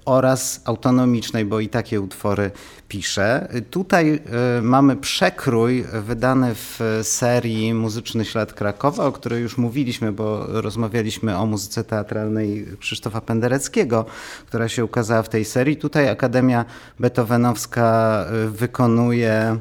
oraz 0.05 0.61
autonomicznej, 0.65 1.45
bo 1.45 1.61
i 1.61 1.69
takie 1.69 2.01
utwory 2.01 2.51
pisze. 2.89 3.49
Tutaj 3.71 4.21
y, 4.59 4.63
mamy 4.63 4.97
przekrój 4.97 5.85
wydany 5.93 6.55
w 6.55 6.81
serii 7.03 7.75
Muzyczny 7.75 8.25
Ślad 8.25 8.53
Krakowa, 8.53 9.05
o 9.05 9.13
której 9.13 9.43
już 9.43 9.59
mówiliśmy, 9.59 10.13
bo 10.13 10.47
rozmawialiśmy 10.47 11.39
o 11.39 11.47
muzyce 11.47 11.85
teatralnej 11.85 12.67
Krzysztofa 12.81 13.21
Pendereckiego, 13.21 14.05
która 14.47 14.69
się 14.69 14.85
ukazała 14.85 15.23
w 15.23 15.29
tej 15.29 15.45
serii. 15.45 15.77
Tutaj 15.77 16.09
Akademia 16.09 16.65
Beethovenowska 17.01 18.25
wykonuje 18.49 19.59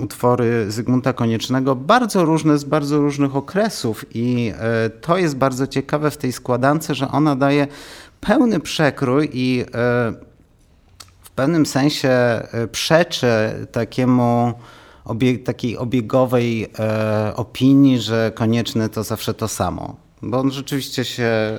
utwory 0.00 0.70
Zygmunta 0.70 1.12
Koniecznego, 1.12 1.76
bardzo 1.76 2.24
różne 2.24 2.58
z 2.58 2.64
bardzo 2.64 2.98
różnych 2.98 3.36
okresów 3.36 4.04
i 4.14 4.52
e, 4.58 4.90
to 4.90 5.18
jest 5.18 5.36
bardzo 5.36 5.66
ciekawe 5.66 6.10
w 6.10 6.16
tej 6.16 6.32
składance, 6.32 6.94
że 6.94 7.08
ona 7.08 7.36
daje 7.36 7.66
pełny 8.20 8.60
przekrój 8.60 9.30
i 9.32 9.60
e, 9.60 9.64
w 11.22 11.30
pewnym 11.34 11.66
sensie 11.66 12.08
e, 12.08 12.68
przeczy 12.72 13.26
takiemu 13.72 14.52
takiej 15.44 15.78
obiegowej 15.78 16.72
opinii, 17.36 17.98
że 18.00 18.32
konieczne 18.34 18.88
to 18.88 19.02
zawsze 19.02 19.34
to 19.34 19.48
samo 19.48 20.03
bo 20.24 20.38
on 20.38 20.50
rzeczywiście 20.50 21.04
się 21.04 21.24
e, 21.24 21.58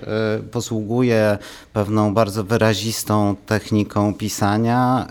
posługuje 0.52 1.38
pewną 1.74 2.14
bardzo 2.14 2.44
wyrazistą 2.44 3.36
techniką 3.46 4.14
pisania, 4.14 5.08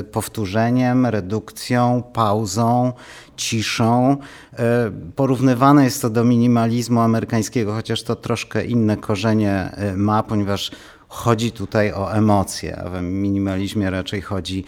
e, 0.00 0.02
powtórzeniem, 0.02 1.06
redukcją, 1.06 2.02
pauzą, 2.12 2.92
ciszą. 3.36 4.16
E, 4.52 4.90
porównywane 5.16 5.84
jest 5.84 6.02
to 6.02 6.10
do 6.10 6.24
minimalizmu 6.24 7.00
amerykańskiego, 7.00 7.72
chociaż 7.72 8.02
to 8.02 8.16
troszkę 8.16 8.64
inne 8.64 8.96
korzenie 8.96 9.70
ma, 9.96 10.22
ponieważ 10.22 10.70
chodzi 11.08 11.52
tutaj 11.52 11.92
o 11.92 12.14
emocje, 12.14 12.76
a 12.76 12.90
w 12.90 13.02
minimalizmie 13.02 13.90
raczej 13.90 14.22
chodzi 14.22 14.64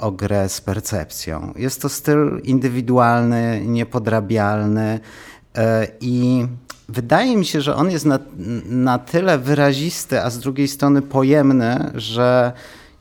o 0.00 0.12
grę 0.12 0.48
z 0.48 0.60
percepcją. 0.60 1.52
Jest 1.56 1.82
to 1.82 1.88
styl 1.88 2.40
indywidualny, 2.44 3.62
niepodrabialny 3.66 5.00
i 6.00 6.46
wydaje 6.92 7.36
mi 7.36 7.46
się, 7.46 7.60
że 7.60 7.76
on 7.76 7.90
jest 7.90 8.06
na, 8.06 8.18
na 8.66 8.98
tyle 8.98 9.38
wyrazisty, 9.38 10.22
a 10.22 10.30
z 10.30 10.38
drugiej 10.38 10.68
strony 10.68 11.02
pojemny, 11.02 11.90
że 11.94 12.52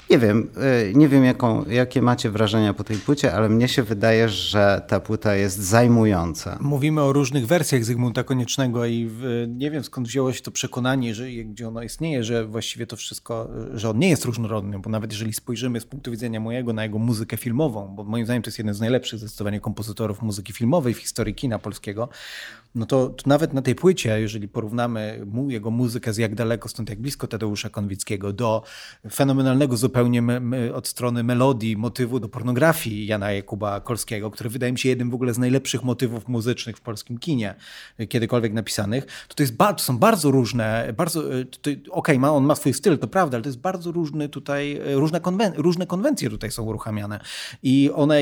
nie 0.10 0.20
wiem, 0.20 0.50
y, 0.90 0.94
nie 0.96 1.08
wiem 1.08 1.26
jaką, 1.26 1.66
jakie 1.66 2.02
macie 2.02 2.30
wrażenia 2.30 2.74
po 2.74 2.84
tej 2.84 2.98
płycie, 2.98 3.34
ale 3.34 3.50
mnie 3.50 3.68
się 3.68 3.84
wydaje, 3.84 4.30
że 4.30 4.82
ta 4.88 5.00
płyta 5.00 5.36
jest 5.36 5.58
zajmująca. 5.58 6.58
Mówimy 6.62 7.02
o 7.02 7.14
różnych 7.14 7.48
wersjach 7.48 7.84
Zygmunta 7.84 8.24
Koniecznego 8.24 8.86
i 8.86 9.10
nie 9.48 9.72
wiem 9.72 9.84
skąd 9.84 10.08
wzięło 10.08 10.34
się 10.34 10.42
to 10.42 10.52
przekonanie, 10.52 11.16
że 11.16 11.30
gdzie 11.32 11.68
ono 11.68 11.84
istnieje, 11.84 12.24
że 12.24 12.46
właściwie 12.46 12.88
to 12.88 12.96
wszystko, 12.96 13.50
że 13.74 13.90
on 13.90 14.00
nie 14.00 14.10
jest 14.10 14.26
różnorodny, 14.26 14.80
bo 14.80 14.90
nawet 14.90 15.12
jeżeli 15.12 15.34
spojrzymy 15.34 15.80
z 15.80 15.86
punktu 15.86 16.12
widzenia 16.12 16.40
mojego 16.40 16.74
na 16.74 16.84
jego 16.84 17.00
muzykę 17.00 17.38
filmową, 17.38 17.88
bo 17.96 18.04
moim 18.04 18.26
zdaniem 18.26 18.44
to 18.44 18.48
jest 18.48 18.58
jeden 18.58 18.74
z 18.74 18.80
najlepszych 18.80 19.20
zdecydowanie 19.20 19.60
kompozytorów 19.60 20.22
muzyki 20.22 20.54
filmowej 20.54 20.94
w 20.94 20.98
historii 20.98 21.36
kina 21.36 21.60
polskiego, 21.60 22.10
no 22.76 22.86
to, 22.86 23.10
to, 23.10 23.24
nawet 23.26 23.54
na 23.54 23.62
tej 23.62 23.76
płycie, 23.76 24.22
jeżeli 24.22 24.48
porównamy 24.48 25.22
mu, 25.26 25.50
jego 25.50 25.72
muzykę 25.72 26.14
z 26.14 26.18
Jak 26.18 26.36
daleko 26.36 26.70
stąd, 26.70 26.90
jak 26.90 27.00
blisko 27.02 27.28
Tadeusza 27.28 27.70
Konwickiego 27.70 28.34
do 28.34 28.64
fenomenalnego 29.12 29.78
zupełnie 29.78 30.24
od 30.74 30.88
strony 30.88 31.24
melodii, 31.24 31.78
motywu 31.78 32.20
do 32.20 32.30
pornografii 32.30 33.08
Jana 33.08 33.32
Jakuba 33.32 33.82
Kolskiego, 33.82 34.32
który 34.32 34.50
wydaje 34.50 34.72
mi 34.72 34.80
się 34.80 34.90
jednym 34.90 35.10
w 35.10 35.14
ogóle 35.14 35.34
z 35.34 35.38
najlepszych 35.38 35.84
motywów 35.84 36.28
muzycznych 36.28 36.78
w 36.78 36.82
polskim 36.82 37.18
kinie 37.18 37.56
kiedykolwiek 38.10 38.54
napisanych, 38.54 39.06
to, 39.28 39.36
to, 39.36 39.44
jest, 39.44 39.58
to 39.58 39.80
są 39.84 39.98
bardzo 39.98 40.32
różne, 40.32 40.94
bardzo, 40.98 41.20
okej, 41.20 41.82
okay, 41.92 42.20
ma, 42.20 42.32
on 42.32 42.44
ma 42.44 42.56
swój 42.56 42.74
styl, 42.74 42.98
to 42.98 43.08
prawda, 43.08 43.38
ale 43.38 43.44
to 43.44 43.50
jest 43.50 43.60
bardzo 43.60 43.92
różny 43.92 44.30
tutaj, 44.30 44.80
różne, 44.94 45.20
konwen 45.20 45.54
różne 45.56 45.88
konwencje 45.88 46.30
tutaj 46.30 46.52
są 46.52 46.64
uruchamiane. 46.64 47.20
I 47.64 47.92
one 47.96 48.22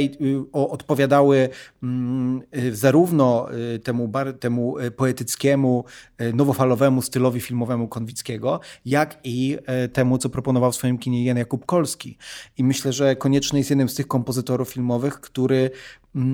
odpowiadały 0.54 1.50
mm, 1.84 2.41
zarówno 2.72 3.48
temu 3.84 4.08
bardzo 4.08 4.37
temu 4.40 4.78
e, 4.78 4.92
poetyckiemu, 4.92 5.86
e, 6.18 6.34
nowofalowemu 6.34 7.02
stylowi 7.02 7.42
filmowemu 7.42 7.88
Konwickiego, 7.88 8.60
jak 8.86 9.20
i 9.24 9.58
e, 9.66 9.88
temu, 9.88 10.18
co 10.18 10.30
proponował 10.30 10.72
w 10.72 10.76
swoim 10.76 10.98
kinie 10.98 11.26
Jan 11.26 11.38
Jakub 11.38 11.66
Kolski. 11.66 12.18
I 12.58 12.64
myślę, 12.64 12.94
że 12.94 13.16
konieczny 13.16 13.60
jest 13.60 13.70
jednym 13.70 13.90
z 13.90 13.96
tych 13.96 14.08
kompozytorów 14.08 14.70
filmowych, 14.70 15.20
który 15.22 15.72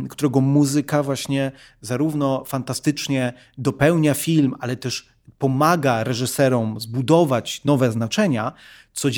którego 0.10 0.41
muzyka 0.41 1.04
właśnie 1.04 1.51
zarówno 1.82 2.43
fantastycznie 2.45 3.34
dopełnia 3.58 4.14
film, 4.14 4.56
ale 4.60 4.76
też 4.76 5.08
pomaga 5.38 6.04
reżyserom 6.04 6.80
zbudować 6.80 7.64
nowe 7.66 7.91
znaczenia, 7.91 8.54
co, 8.93 9.10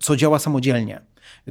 co 0.00 0.16
działa 0.16 0.38
samodzielnie. 0.38 1.00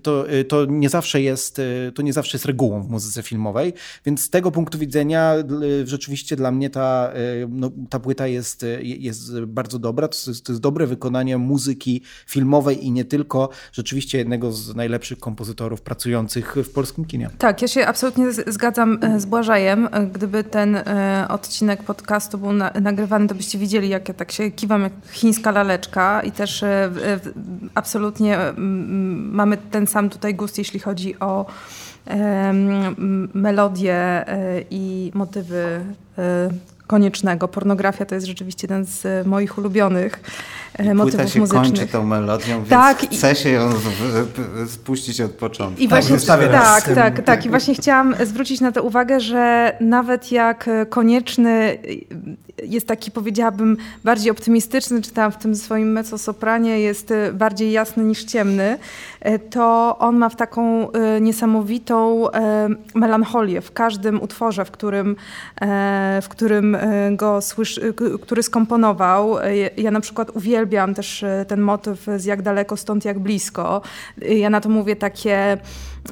To, 0.02 0.34
y, 0.34 0.46
to, 0.46 0.66
nie 0.66 0.90
zawsze 0.90 1.22
jest, 1.22 1.60
y, 1.60 1.92
to 1.96 2.02
nie 2.02 2.14
zawsze 2.14 2.38
jest 2.38 2.46
regułą 2.46 2.84
w 2.84 2.90
muzyce 2.90 3.24
filmowej, 3.24 3.74
więc 4.06 4.22
z 4.22 4.30
tego 4.30 4.52
punktu 4.52 4.78
widzenia 4.78 5.36
y, 5.64 5.88
rzeczywiście 5.88 6.36
dla 6.36 6.52
mnie 6.52 6.70
ta, 6.70 7.14
no, 7.50 7.72
ta 7.90 8.00
płyta 8.00 8.28
jest, 8.28 8.66
jest 8.82 9.42
bardzo 9.42 9.80
dobra. 9.80 10.08
To 10.08 10.18
jest, 10.28 10.46
to 10.46 10.52
jest 10.52 10.62
dobre 10.62 10.88
wykonanie 10.88 11.38
muzyki 11.38 12.02
filmowej 12.28 12.86
i 12.86 12.92
nie 12.92 13.06
tylko. 13.06 13.50
Rzeczywiście 13.72 14.18
jednego 14.18 14.52
z 14.52 14.76
najlepszych 14.76 15.20
kompozytorów 15.20 15.82
pracujących 15.82 16.56
w 16.56 16.70
polskim 16.70 17.06
kinie. 17.06 17.30
Tak, 17.38 17.62
ja 17.62 17.68
się 17.68 17.86
absolutnie 17.88 18.26
zgadzam 18.32 19.00
z 19.18 19.26
Błażajem. 19.26 19.90
E, 19.92 20.08
gdyby 20.08 20.44
ten 20.44 20.78
odcinek 21.30 21.84
podcastu 21.84 22.38
był 22.38 22.54
na, 22.54 22.72
nagrywany, 22.82 23.28
to 23.28 23.36
byście 23.36 23.58
widzieli, 23.58 23.90
jak 23.90 24.08
ja 24.08 24.14
tak 24.14 24.32
się 24.32 24.52
kiwam 24.52 24.82
jak 24.82 24.94
chińska 25.12 25.52
laleczka 25.52 26.22
i 26.22 26.32
też 26.32 26.64
absolutnie 27.74 28.40
mamy 29.18 29.58
ten 29.58 29.83
sam 29.88 30.10
tutaj 30.10 30.36
gust, 30.36 30.58
jeśli 30.58 30.80
chodzi 30.80 31.20
o 31.20 31.46
melodie 33.34 33.96
e, 33.96 34.62
i 34.70 35.12
motywy 35.14 35.82
e, 36.18 36.50
koniecznego. 36.88 37.48
Pornografia 37.48 38.06
to 38.06 38.16
jest 38.16 38.28
rzeczywiście 38.28 38.68
jeden 38.68 38.86
z 38.86 39.28
moich 39.28 39.58
ulubionych 39.58 40.22
e, 40.80 40.86
I 40.86 40.94
motywów 40.94 41.32
się 41.32 41.40
muzycznych. 41.40 41.72
kończy 41.72 41.88
tą 41.88 42.06
melodią, 42.06 42.58
więc 42.58 42.70
tak, 42.70 42.98
chce 42.98 43.36
się 43.36 43.50
ją 43.50 43.70
spuścić 44.68 45.22
od 45.22 45.32
początku. 45.32 45.82
I 45.82 45.88
właśnie, 45.88 46.18
tak, 46.20 46.40
tak, 46.40 46.52
tak, 46.52 46.96
tak, 46.96 47.26
tak. 47.26 47.46
I 47.46 47.50
właśnie 47.50 47.76
chciałam 47.76 48.16
zwrócić 48.26 48.62
na 48.62 48.72
to 48.72 48.84
uwagę, 48.84 49.20
że 49.20 49.74
nawet 49.82 50.32
jak 50.32 50.70
konieczny 50.90 51.78
jest 52.66 52.88
taki, 52.88 53.12
powiedziałabym, 53.12 53.78
bardziej 54.04 54.32
optymistyczny, 54.32 55.02
czy 55.02 55.12
tam 55.12 55.32
w 55.32 55.38
tym 55.38 55.56
swoim 55.56 55.92
mezzosopranie 55.92 56.80
jest 56.80 57.12
y, 57.12 57.34
bardziej 57.34 57.72
jasny 57.72 58.04
niż 58.04 58.24
ciemny, 58.24 58.78
y, 59.28 59.40
to 59.40 59.98
on 60.00 60.18
ma 60.18 60.30
w 60.30 60.36
taką 60.36 60.92
y, 60.92 61.22
niesamowitą 61.22 62.28
melancholię 62.96 63.62
w 63.62 63.72
każdym 63.72 64.22
utworze, 64.22 64.66
w 64.66 64.72
którym, 64.72 65.16
e, 65.62 66.20
w 66.22 66.30
którym 66.30 66.78
go 67.12 67.42
słyszy, 67.42 67.94
który 68.22 68.44
skomponował. 68.44 69.36
Ja 69.78 69.92
na 69.92 70.00
przykład 70.00 70.30
uwielbiam 70.34 70.94
też 70.94 71.26
ten 71.48 71.62
motyw 71.62 72.06
z 72.18 72.26
jak 72.26 72.42
daleko, 72.42 72.78
stąd 72.78 73.06
jak 73.06 73.20
blisko. 73.20 73.82
Ja 74.18 74.50
na 74.50 74.62
to 74.62 74.70
mówię 74.70 74.96
takie 74.96 75.58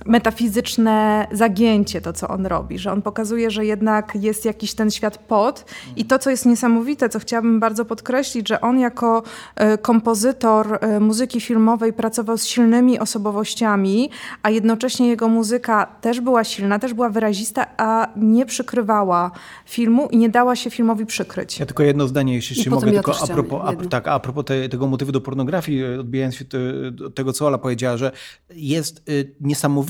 metafizyczne 0.06 1.28
zagięcie, 1.32 2.02
to 2.02 2.14
co 2.14 2.28
on 2.28 2.46
robi, 2.46 2.80
że 2.80 2.92
on 2.92 3.02
pokazuje, 3.02 3.52
że 3.52 3.66
jednak 3.66 4.16
jest 4.16 4.46
jakiś 4.46 4.74
ten 4.74 4.92
świat 4.92 5.18
pod 5.18 5.66
i 5.96 6.06
to, 6.06 6.20
co 6.20 6.30
jest 6.30 6.46
niesamowite, 6.46 7.10
co 7.10 7.20
chciałabym 7.20 7.60
bardzo 7.60 7.86
podkreślić, 7.86 8.50
że 8.50 8.62
on 8.62 8.80
jako 8.80 9.24
e, 9.56 9.78
kompozytor 9.78 10.78
e, 10.82 11.00
muzyki 11.00 11.42
filmowej 11.42 11.94
pracował 11.94 12.38
z 12.38 12.46
silnymi 12.46 13.00
osobowościami, 13.00 14.10
a 14.44 14.50
jednocześnie 14.50 15.08
jego 15.08 15.28
muzyka 15.28 15.86
też 16.02 16.22
była 16.22 16.44
silna, 16.44 16.80
też 16.80 16.94
była 16.94 17.10
wyrazista, 17.10 17.68
a 17.78 18.08
nie 18.16 18.46
przykrywała 18.46 19.32
filmu 19.66 20.08
i 20.12 20.18
nie 20.18 20.30
dała 20.30 20.56
się 20.56 20.70
filmowi 20.70 21.06
przykryć. 21.06 21.60
Ja 21.60 21.66
tylko 21.66 21.84
jedno 21.84 22.08
zdanie, 22.08 22.36
jeśli 22.36 22.56
się 22.56 22.70
mogę, 22.70 22.88
ja 22.88 23.04
tylko 23.04 23.24
a 23.24 23.28
propos, 23.28 23.62
a, 23.66 23.90
tak, 23.90 24.08
a 24.08 24.20
propos 24.20 24.46
te, 24.46 24.70
tego 24.70 24.88
motywu 24.88 25.12
do 25.12 25.22
pornografii, 25.22 25.86
odbijając 26.00 26.36
się 26.36 26.46
od 27.06 27.16
tego, 27.16 27.34
co 27.34 27.48
Ola 27.48 27.58
powiedziała, 27.58 27.98
że 27.98 28.12
jest 28.56 29.10
y, 29.10 29.36
niesamowite, 29.42 29.81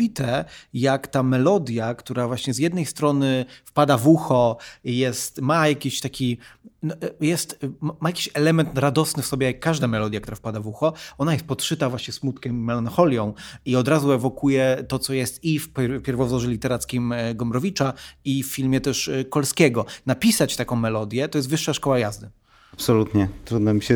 jak 0.74 1.08
ta 1.08 1.24
melodia, 1.24 1.96
która 1.96 2.28
właśnie 2.28 2.54
z 2.54 2.58
jednej 2.58 2.86
strony 2.86 3.46
wpada 3.66 3.98
w 3.98 4.08
ucho, 4.08 4.58
jest, 4.84 5.42
ma 5.42 5.68
jakiś 5.68 6.00
taki, 6.00 6.38
no, 6.84 6.96
y, 6.96 7.26
jest, 7.26 7.64
y, 7.64 7.72
ma 7.82 8.10
jakiś 8.10 8.30
element 8.34 8.78
radosny 8.78 9.24
w 9.24 9.26
sobie, 9.26 9.48
jak 9.48 9.60
każda 9.60 9.88
melodia, 9.88 10.20
która 10.20 10.36
wpada 10.36 10.60
w 10.60 10.68
ucho, 10.68 10.94
ona 11.18 11.34
jest 11.34 11.46
podszyta 11.46 11.90
właśnie 11.90 12.14
smutkiem 12.14 12.52
i 12.52 12.62
melancholią 12.62 13.34
i 13.66 13.76
od 13.76 13.88
razu 13.88 14.12
ewokuje 14.12 14.86
to, 14.88 15.00
co 15.00 15.14
jest 15.14 15.44
i 15.44 15.60
w 15.60 15.70
pierwowzorze 16.04 16.48
literackim 16.48 17.12
e, 17.12 17.36
Gombrowicza 17.36 17.94
i 18.26 18.44
w 18.44 18.48
filmie 18.48 18.82
też 18.82 19.08
e, 19.08 19.26
Kolskiego. 19.26 19.86
Napisać 20.06 20.56
taką 20.56 20.76
melodię 20.76 21.30
to 21.30 21.38
jest 21.38 21.50
wyższa 21.50 21.74
szkoła 21.74 22.00
jazdy. 22.00 22.30
Absolutnie. 22.74 23.28
Trudno 23.46 23.74
mi 23.74 23.82
się, 23.82 23.96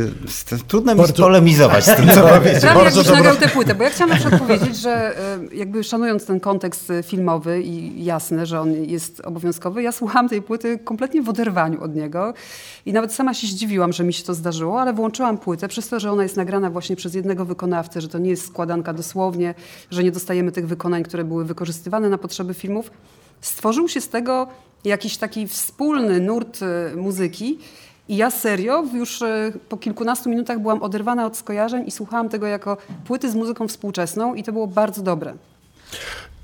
trudno 0.68 0.96
mi 0.96 1.02
polemizować 1.18 1.86
z 1.86 1.96
tym, 1.96 2.10
co 2.10 2.28
powiedzieć. 2.38 2.62
Prawie 2.62 2.84
Bardzo 2.84 3.00
jakbyś 3.00 3.16
nagrał 3.16 3.36
tę 3.36 3.48
płytę, 3.48 3.76
bo 3.76 3.84
ja 3.84 3.90
chciałam 3.90 4.10
na 4.10 4.16
przykład 4.16 4.42
powiedzieć, 4.42 4.78
że 4.78 5.20
e, 5.20 5.40
jakby 5.56 5.84
szanując 5.84 6.26
ten 6.26 6.40
kontekst 6.40 6.92
filmowy 7.04 7.62
i 7.62 8.06
jasne, 8.06 8.46
że 8.46 8.62
on 8.62 8.74
jest 8.74 9.20
obowiązkowy, 9.20 9.84
ja 9.84 9.92
słuchałam 9.92 10.30
tej 10.30 10.42
płyty 10.42 10.80
kompletnie 10.84 11.22
w 11.22 11.30
oderwaniu 11.30 11.84
od 11.84 11.96
niego 11.96 12.34
i 12.86 12.94
nawet 12.94 13.14
sama 13.14 13.34
się 13.34 13.48
zdziwiłam, 13.48 13.94
że 13.94 14.04
mi 14.04 14.14
się 14.14 14.24
to 14.24 14.34
zdarzyło, 14.34 14.82
ale 14.82 14.94
włączyłam 14.94 15.38
płytę 15.38 15.68
przez 15.68 15.88
to, 15.88 16.00
że 16.00 16.12
ona 16.12 16.24
jest 16.24 16.38
nagrana 16.38 16.70
właśnie 16.70 16.96
przez 16.96 17.14
jednego 17.14 17.46
wykonawcę, 17.46 18.02
że 18.02 18.08
to 18.08 18.18
nie 18.18 18.30
jest 18.30 18.48
składanka 18.48 18.94
dosłownie, 18.94 19.54
że 19.92 20.04
nie 20.04 20.12
dostajemy 20.12 20.52
tych 20.52 20.68
wykonań, 20.68 21.04
które 21.04 21.24
były 21.24 21.46
wykorzystywane 21.46 22.10
na 22.10 22.18
potrzeby 22.18 22.54
filmów. 22.54 22.92
Stworzył 23.42 23.90
się 23.90 24.02
z 24.02 24.10
tego 24.10 24.48
jakiś 24.86 25.18
taki 25.18 25.48
wspólny 25.48 26.20
nurt 26.20 26.60
e, 26.62 26.96
muzyki, 26.96 27.60
i 28.10 28.16
ja 28.16 28.32
serio 28.32 28.84
już 28.94 29.22
e, 29.22 29.52
po 29.70 29.78
kilkunastu 29.78 30.30
minutach 30.30 30.60
byłam 30.60 30.84
oderwana 30.84 31.26
od 31.26 31.38
skojarzeń 31.38 31.88
i 31.88 31.92
słuchałam 31.92 32.30
tego 32.30 32.48
jako 32.48 32.78
płyty 33.06 33.32
z 33.32 33.36
muzyką 33.36 33.68
współczesną 33.68 34.36
i 34.36 34.44
to 34.44 34.52
było 34.52 34.68
bardzo 34.68 35.02
dobre. 35.02 35.34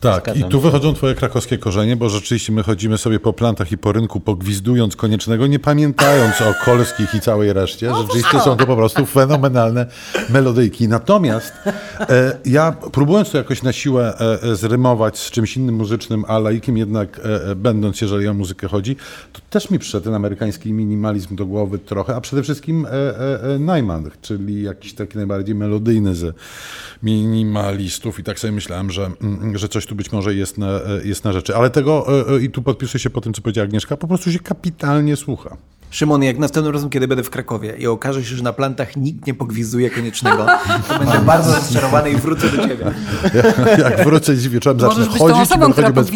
Tak, 0.02 0.24
Zgadzam 0.24 0.48
i 0.48 0.52
tu 0.52 0.58
się. 0.58 0.64
wychodzą 0.64 0.94
twoje 0.94 1.16
krakowskie 1.16 1.58
korzenie, 1.58 1.96
bo 1.96 2.10
rzeczywiście 2.10 2.54
my 2.54 2.64
chodzimy 2.64 2.98
sobie 2.98 3.20
po 3.20 3.34
plantach 3.34 3.72
i 3.72 3.78
po 3.78 3.92
rynku, 3.92 4.20
pogwizdując 4.20 4.96
koniecznego, 4.96 5.48
nie 5.48 5.60
pamiętając 5.60 6.42
o 6.42 6.54
kolskich 6.66 7.16
i 7.16 7.22
całej 7.22 7.54
reszcie. 7.54 7.90
No 7.90 8.02
rzeczywiście 8.02 8.40
są 8.40 8.58
to 8.58 8.66
po 8.66 8.76
prostu 8.76 9.06
fenomenalne 9.06 9.86
melodyjki. 10.30 10.88
Natomiast 10.88 11.54
e, 12.00 12.38
ja 12.46 12.72
próbując 12.72 13.32
to 13.32 13.38
jakoś 13.38 13.64
na 13.64 13.74
siłę 13.74 14.14
e, 14.20 14.44
e 14.44 14.56
zrymować 14.56 15.20
z 15.20 15.32
czymś 15.32 15.58
innym 15.58 15.76
muzycznym, 15.76 16.26
a 16.28 16.40
laikiem 16.40 16.78
jednak 16.78 17.20
e, 17.20 17.52
e, 17.52 17.56
będąc, 17.56 18.02
jeżeli 18.02 18.28
o 18.28 18.34
muzykę 18.34 18.68
chodzi, 18.68 18.96
to 19.34 19.42
też 19.50 19.70
mi 19.70 19.80
przyszedł 19.80 20.04
ten 20.04 20.14
amerykański 20.14 20.74
minimalizm 20.74 21.36
do 21.36 21.46
głowy 21.46 21.80
trochę, 21.80 22.16
a 22.16 22.22
przede 22.22 22.44
wszystkim 22.44 22.86
e, 22.86 23.60
Najman, 23.60 24.12
czyli 24.22 24.64
jakiś 24.64 24.94
taki 24.94 25.18
najbardziej 25.18 25.56
melodyjny 25.56 26.16
z 26.16 26.36
minimalistów 27.04 28.20
i 28.20 28.24
tak 28.24 28.40
sobie 28.40 28.52
myślałem, 28.52 28.92
że, 28.92 29.12
mm, 29.22 29.58
że 29.58 29.70
coś 29.70 29.91
tu 29.92 29.96
być 29.96 30.12
może 30.12 30.36
jest 30.36 30.58
na, 30.58 30.68
e, 30.68 30.82
jest 31.04 31.24
na 31.24 31.34
rzeczy. 31.34 31.56
Ale 31.56 31.70
tego, 31.70 32.08
e, 32.30 32.36
e, 32.36 32.42
i 32.42 32.50
tu 32.50 32.62
podpisuję 32.62 33.00
się 33.00 33.10
po 33.10 33.22
tym, 33.22 33.34
co 33.34 33.42
powiedziała 33.42 33.66
Agnieszka, 33.66 33.98
po 33.98 34.08
prostu 34.08 34.32
się 34.32 34.40
kapitalnie 34.40 35.16
słucha. 35.16 35.58
Szymon, 35.92 36.24
jak 36.24 36.38
następnym 36.38 36.74
razem, 36.74 36.90
kiedy 36.90 37.08
będę 37.08 37.24
w 37.24 37.30
Krakowie 37.30 37.76
i 37.78 37.88
okaże 37.88 38.24
się, 38.24 38.36
że 38.36 38.44
na 38.44 38.54
plantach 38.54 38.98
nikt 38.98 39.28
nie 39.28 39.34
pogwizuje 39.34 39.90
koniecznego, 39.90 40.46
to 40.88 41.00
będę 41.00 41.20
bardzo 41.34 41.56
rozczarowany 41.56 42.12
i 42.12 42.16
wrócę 42.16 42.50
do 42.50 42.68
ciebie. 42.68 42.92
Jak, 43.34 43.78
jak 43.86 44.04
wrócę 44.04 44.38
dziś 44.38 44.50
wieczorem, 44.50 44.80
zacznę 44.80 45.06
chodzić 45.06 45.20
tą 45.20 45.42
osobą, 45.42 45.70
i 45.70 45.74
będę 45.74 45.94
bez. 45.94 46.12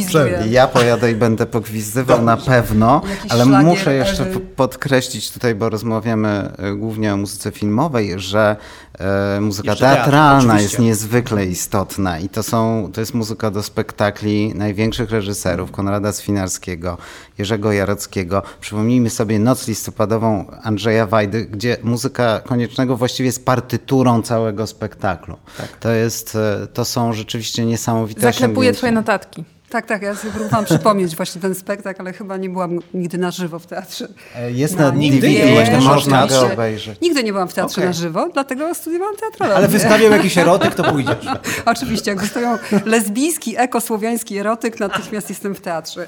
Ja 0.49 0.67
pojadę 0.67 1.11
i 1.11 1.15
będę 1.15 1.45
pogwizywał 1.45 2.21
na 2.21 2.37
pewno, 2.37 3.01
ale 3.29 3.45
muszę 3.45 3.93
jeszcze 3.93 4.25
podkreślić 4.55 5.31
tutaj, 5.31 5.55
bo 5.55 5.69
rozmawiamy 5.69 6.51
głównie 6.75 7.13
o 7.13 7.17
muzyce 7.17 7.51
filmowej, 7.51 8.13
że 8.19 8.55
e, 8.99 9.41
muzyka 9.41 9.69
Jeszcze 9.69 9.85
teatralna 9.85 10.53
teatr, 10.53 10.63
jest 10.63 10.79
niezwykle 10.79 11.45
istotna 11.45 12.19
i 12.19 12.29
to, 12.29 12.43
są, 12.43 12.89
to 12.93 13.01
jest 13.01 13.13
muzyka 13.13 13.51
do 13.51 13.63
spektakli 13.63 14.55
największych 14.55 15.11
reżyserów, 15.11 15.71
Konrada 15.71 16.11
Swinarskiego, 16.11 16.97
Jerzego 17.37 17.71
Jarockiego. 17.71 18.43
Przypomnijmy 18.61 19.09
sobie 19.09 19.39
Noc 19.39 19.64
listopadową 19.67 20.45
Andrzeja 20.63 21.07
Wajdy, 21.07 21.45
gdzie 21.45 21.77
muzyka 21.83 22.39
Koniecznego 22.39 22.97
właściwie 22.97 23.27
jest 23.27 23.45
partyturą 23.45 24.21
całego 24.21 24.67
spektaklu. 24.67 25.37
Tak. 25.57 25.67
To, 25.67 25.91
jest, 25.91 26.35
e, 26.35 26.67
to 26.67 26.85
są 26.85 27.13
rzeczywiście 27.13 27.65
niesamowite 27.65 28.21
Zaklepuję 28.21 28.73
twoje 28.73 28.91
notatki. 28.91 29.43
Tak, 29.69 29.85
tak, 29.85 30.01
ja 30.01 30.15
sobie 30.15 30.33
próbowałam 30.33 30.65
przypomnieć 30.75 31.15
właśnie 31.15 31.41
ten 31.41 31.55
spektakl, 31.55 32.01
ale 32.01 32.13
chyba 32.13 32.37
nie 32.37 32.49
byłam 32.49 32.79
nigdy 32.93 33.17
na 33.17 33.31
żywo 33.31 33.59
w 33.59 33.65
teatrze. 33.65 34.07
E, 34.35 34.51
jest 34.51 34.77
na, 34.77 34.89
nigdy 34.89 35.29
nie 35.29 35.81
można 35.81 36.27
go 36.27 36.53
obejrzeć. 36.53 37.01
Nigdy 37.01 37.23
nie 37.23 37.31
byłam 37.31 37.47
w 37.47 37.53
teatrze 37.53 37.81
okay. 37.81 37.85
na 37.85 37.93
żywo, 37.93 38.29
dlatego 38.33 38.75
studiowałam 38.75 39.15
teatrologię. 39.15 39.57
Ale 39.57 39.67
wystawiał 39.67 40.11
jakiś 40.11 40.37
erotyk, 40.37 40.75
to 40.75 40.83
pójdziesz. 40.83 41.25
Oczywiście, 41.65 42.11
jak 42.11 42.21
wystawią 42.21 42.57
lesbijski, 42.85 43.57
ekosłowiański 43.57 44.37
erotyk, 44.37 44.79
natychmiast 44.79 45.29
jestem 45.29 45.55
w 45.55 45.61
teatrze. 45.61 46.07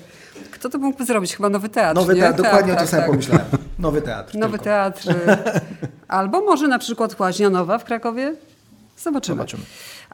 Kto 0.67 0.77
to 0.77 0.85
mógłby 0.85 1.05
zrobić? 1.05 1.35
Chyba 1.35 1.49
Nowy 1.49 1.69
Teatr, 1.69 1.95
Nowy 1.95 2.15
Teatr, 2.15 2.37
dokładnie 2.43 2.73
tak, 2.73 2.81
o 2.81 2.85
to 2.85 2.85
tak, 2.85 2.89
samo 2.89 3.01
tak. 3.01 3.11
pomyślałem. 3.11 3.45
Nowy 3.79 4.01
Teatr. 4.01 4.35
Nowy 4.35 4.51
tylko. 4.51 4.63
Teatr. 4.63 5.07
Albo 6.07 6.41
może 6.41 6.67
na 6.67 6.79
przykład 6.79 7.19
Łaźnia 7.19 7.49
Nowa 7.49 7.77
w 7.77 7.83
Krakowie? 7.83 8.35
Zobaczymy. 8.97 9.35
Zobaczymy. 9.37 9.63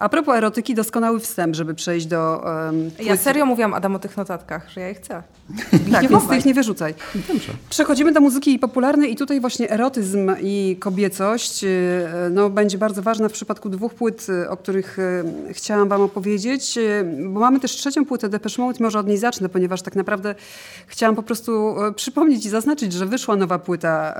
A 0.03 0.09
propos 0.09 0.35
erotyki, 0.35 0.75
doskonały 0.75 1.19
wstęp, 1.19 1.55
żeby 1.55 1.73
przejść 1.73 2.05
do... 2.05 2.43
Um, 2.45 2.91
ja 2.99 3.17
serio 3.17 3.45
mówiłam 3.45 3.73
Adam 3.73 3.95
o 3.95 3.99
tych 3.99 4.17
notatkach, 4.17 4.69
że 4.69 4.81
ja 4.81 4.87
je 4.87 4.93
chcę. 4.93 5.23
tak, 5.91 6.09
więc 6.09 6.27
tych 6.27 6.45
nie 6.45 6.53
wyrzucaj. 6.53 6.93
Dobrze. 7.27 7.53
Przechodzimy 7.69 8.11
do 8.11 8.21
muzyki 8.21 8.59
popularnej 8.59 9.11
i 9.11 9.15
tutaj 9.15 9.41
właśnie 9.41 9.69
erotyzm 9.69 10.31
i 10.41 10.77
kobiecość 10.79 11.63
y, 11.63 11.69
no, 12.31 12.49
będzie 12.49 12.77
bardzo 12.77 13.01
ważna 13.01 13.29
w 13.29 13.31
przypadku 13.31 13.69
dwóch 13.69 13.93
płyt, 13.93 14.27
y, 14.29 14.49
o 14.49 14.57
których 14.57 14.99
y, 14.99 15.53
chciałam 15.53 15.89
wam 15.89 16.01
opowiedzieć, 16.01 16.79
bo 17.29 17.39
mamy 17.39 17.59
też 17.59 17.71
trzecią 17.71 18.05
płytę 18.05 18.29
Depeche 18.29 18.61
Mode, 18.61 18.83
może 18.83 18.99
od 18.99 19.07
niej 19.07 19.17
zacznę, 19.17 19.49
ponieważ 19.49 19.81
tak 19.81 19.95
naprawdę 19.95 20.35
chciałam 20.87 21.15
po 21.15 21.23
prostu 21.23 21.75
przypomnieć 21.95 22.45
i 22.45 22.49
zaznaczyć, 22.49 22.93
że 22.93 23.05
wyszła 23.05 23.35
nowa 23.35 23.59
płyta 23.59 24.15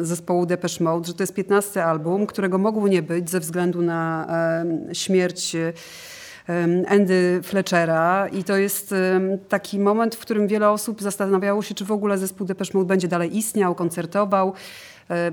zespołu 0.00 0.46
Depeche 0.46 0.84
Mode, 0.84 1.06
że 1.06 1.14
to 1.14 1.22
jest 1.22 1.34
15 1.34 1.84
album, 1.84 2.26
którego 2.26 2.58
mogło 2.58 2.88
nie 2.88 3.02
być 3.02 3.30
ze 3.30 3.40
względu 3.40 3.82
na 3.82 4.26
śmierć 4.92 5.23
Andy 6.88 7.40
Fletchera 7.42 8.28
i 8.28 8.44
to 8.44 8.56
jest 8.56 8.94
taki 9.48 9.78
moment, 9.78 10.14
w 10.14 10.18
którym 10.18 10.48
wiele 10.48 10.70
osób 10.70 11.02
zastanawiało 11.02 11.62
się, 11.62 11.74
czy 11.74 11.84
w 11.84 11.92
ogóle 11.92 12.18
zespół 12.18 12.46
Depeche 12.46 12.70
Mode 12.74 12.88
będzie 12.88 13.08
dalej 13.08 13.36
istniał, 13.36 13.74
koncertował. 13.74 14.52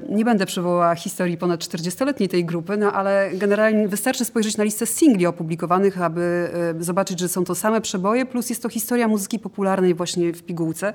Nie 0.09 0.25
będę 0.25 0.45
przywołała 0.45 0.95
historii 0.95 1.37
ponad 1.37 1.59
40-letniej 1.59 2.29
tej 2.29 2.45
grupy, 2.45 2.77
no 2.77 2.93
ale 2.93 3.29
generalnie 3.33 3.87
wystarczy 3.87 4.25
spojrzeć 4.25 4.57
na 4.57 4.63
listę 4.63 4.85
singli 4.85 5.25
opublikowanych, 5.25 6.01
aby 6.01 6.51
zobaczyć, 6.79 7.19
że 7.19 7.29
są 7.29 7.43
to 7.43 7.55
same 7.55 7.81
przeboje, 7.81 8.25
plus 8.25 8.49
jest 8.49 8.63
to 8.63 8.69
historia 8.69 9.07
muzyki 9.07 9.39
popularnej 9.39 9.93
właśnie 9.93 10.33
w 10.33 10.43
pigułce. 10.43 10.93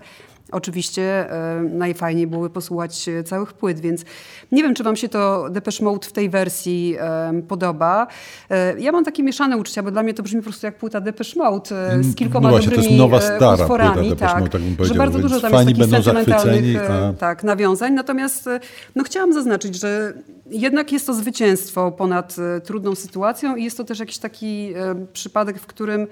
Oczywiście 0.52 1.02
e, 1.30 1.62
najfajniej 1.62 2.26
byłoby 2.26 2.50
posłuchać 2.50 3.06
całych 3.24 3.52
płyt, 3.52 3.80
więc 3.80 4.04
nie 4.52 4.62
wiem, 4.62 4.74
czy 4.74 4.84
wam 4.84 4.96
się 4.96 5.08
to 5.08 5.50
Depeche 5.50 5.84
Mode 5.84 6.06
w 6.06 6.12
tej 6.12 6.30
wersji 6.30 6.96
e, 7.00 7.42
podoba. 7.48 8.06
E, 8.50 8.80
ja 8.80 8.92
mam 8.92 9.04
takie 9.04 9.22
mieszane 9.22 9.56
uczucia, 9.56 9.82
bo 9.82 9.90
dla 9.90 10.02
mnie 10.02 10.14
to 10.14 10.22
brzmi 10.22 10.40
po 10.40 10.44
prostu 10.44 10.66
jak 10.66 10.78
płyta 10.78 11.00
Depeche 11.00 11.38
Mode 11.38 11.92
e, 11.92 12.02
z 12.02 12.14
kilkoma 12.14 12.48
no 12.48 12.54
właśnie, 12.54 12.70
dobrymi 12.70 12.84
to 12.84 12.90
jest 12.90 12.98
nowa, 12.98 13.20
stara 13.20 13.64
utworami. 13.64 14.08
Płyta 14.08 14.26
tak, 14.26 14.40
Mode, 14.40 14.50
tak 14.50 14.62
bym 14.62 14.86
że 14.86 14.94
bardzo 14.94 15.18
dużo 15.18 15.40
tam 15.40 15.52
jest 15.52 15.66
takich 15.66 15.86
sentymentalnych 15.90 16.90
a... 16.90 17.12
tak, 17.12 17.44
nawiązań. 17.44 17.92
Natomiast 17.92 18.48
no, 18.96 19.04
chciałam 19.04 19.32
zaznaczyć, 19.32 19.80
że 19.80 20.12
jednak 20.50 20.92
jest 20.92 21.06
to 21.06 21.14
zwycięstwo 21.14 21.92
ponad 21.92 22.36
trudną 22.64 22.94
sytuacją 22.94 23.56
i 23.56 23.64
jest 23.64 23.76
to 23.76 23.84
też 23.84 23.98
jakiś 23.98 24.18
taki 24.18 24.74
przypadek, 25.12 25.58
w 25.58 25.66
którym 25.66 26.02
e, 26.02 26.06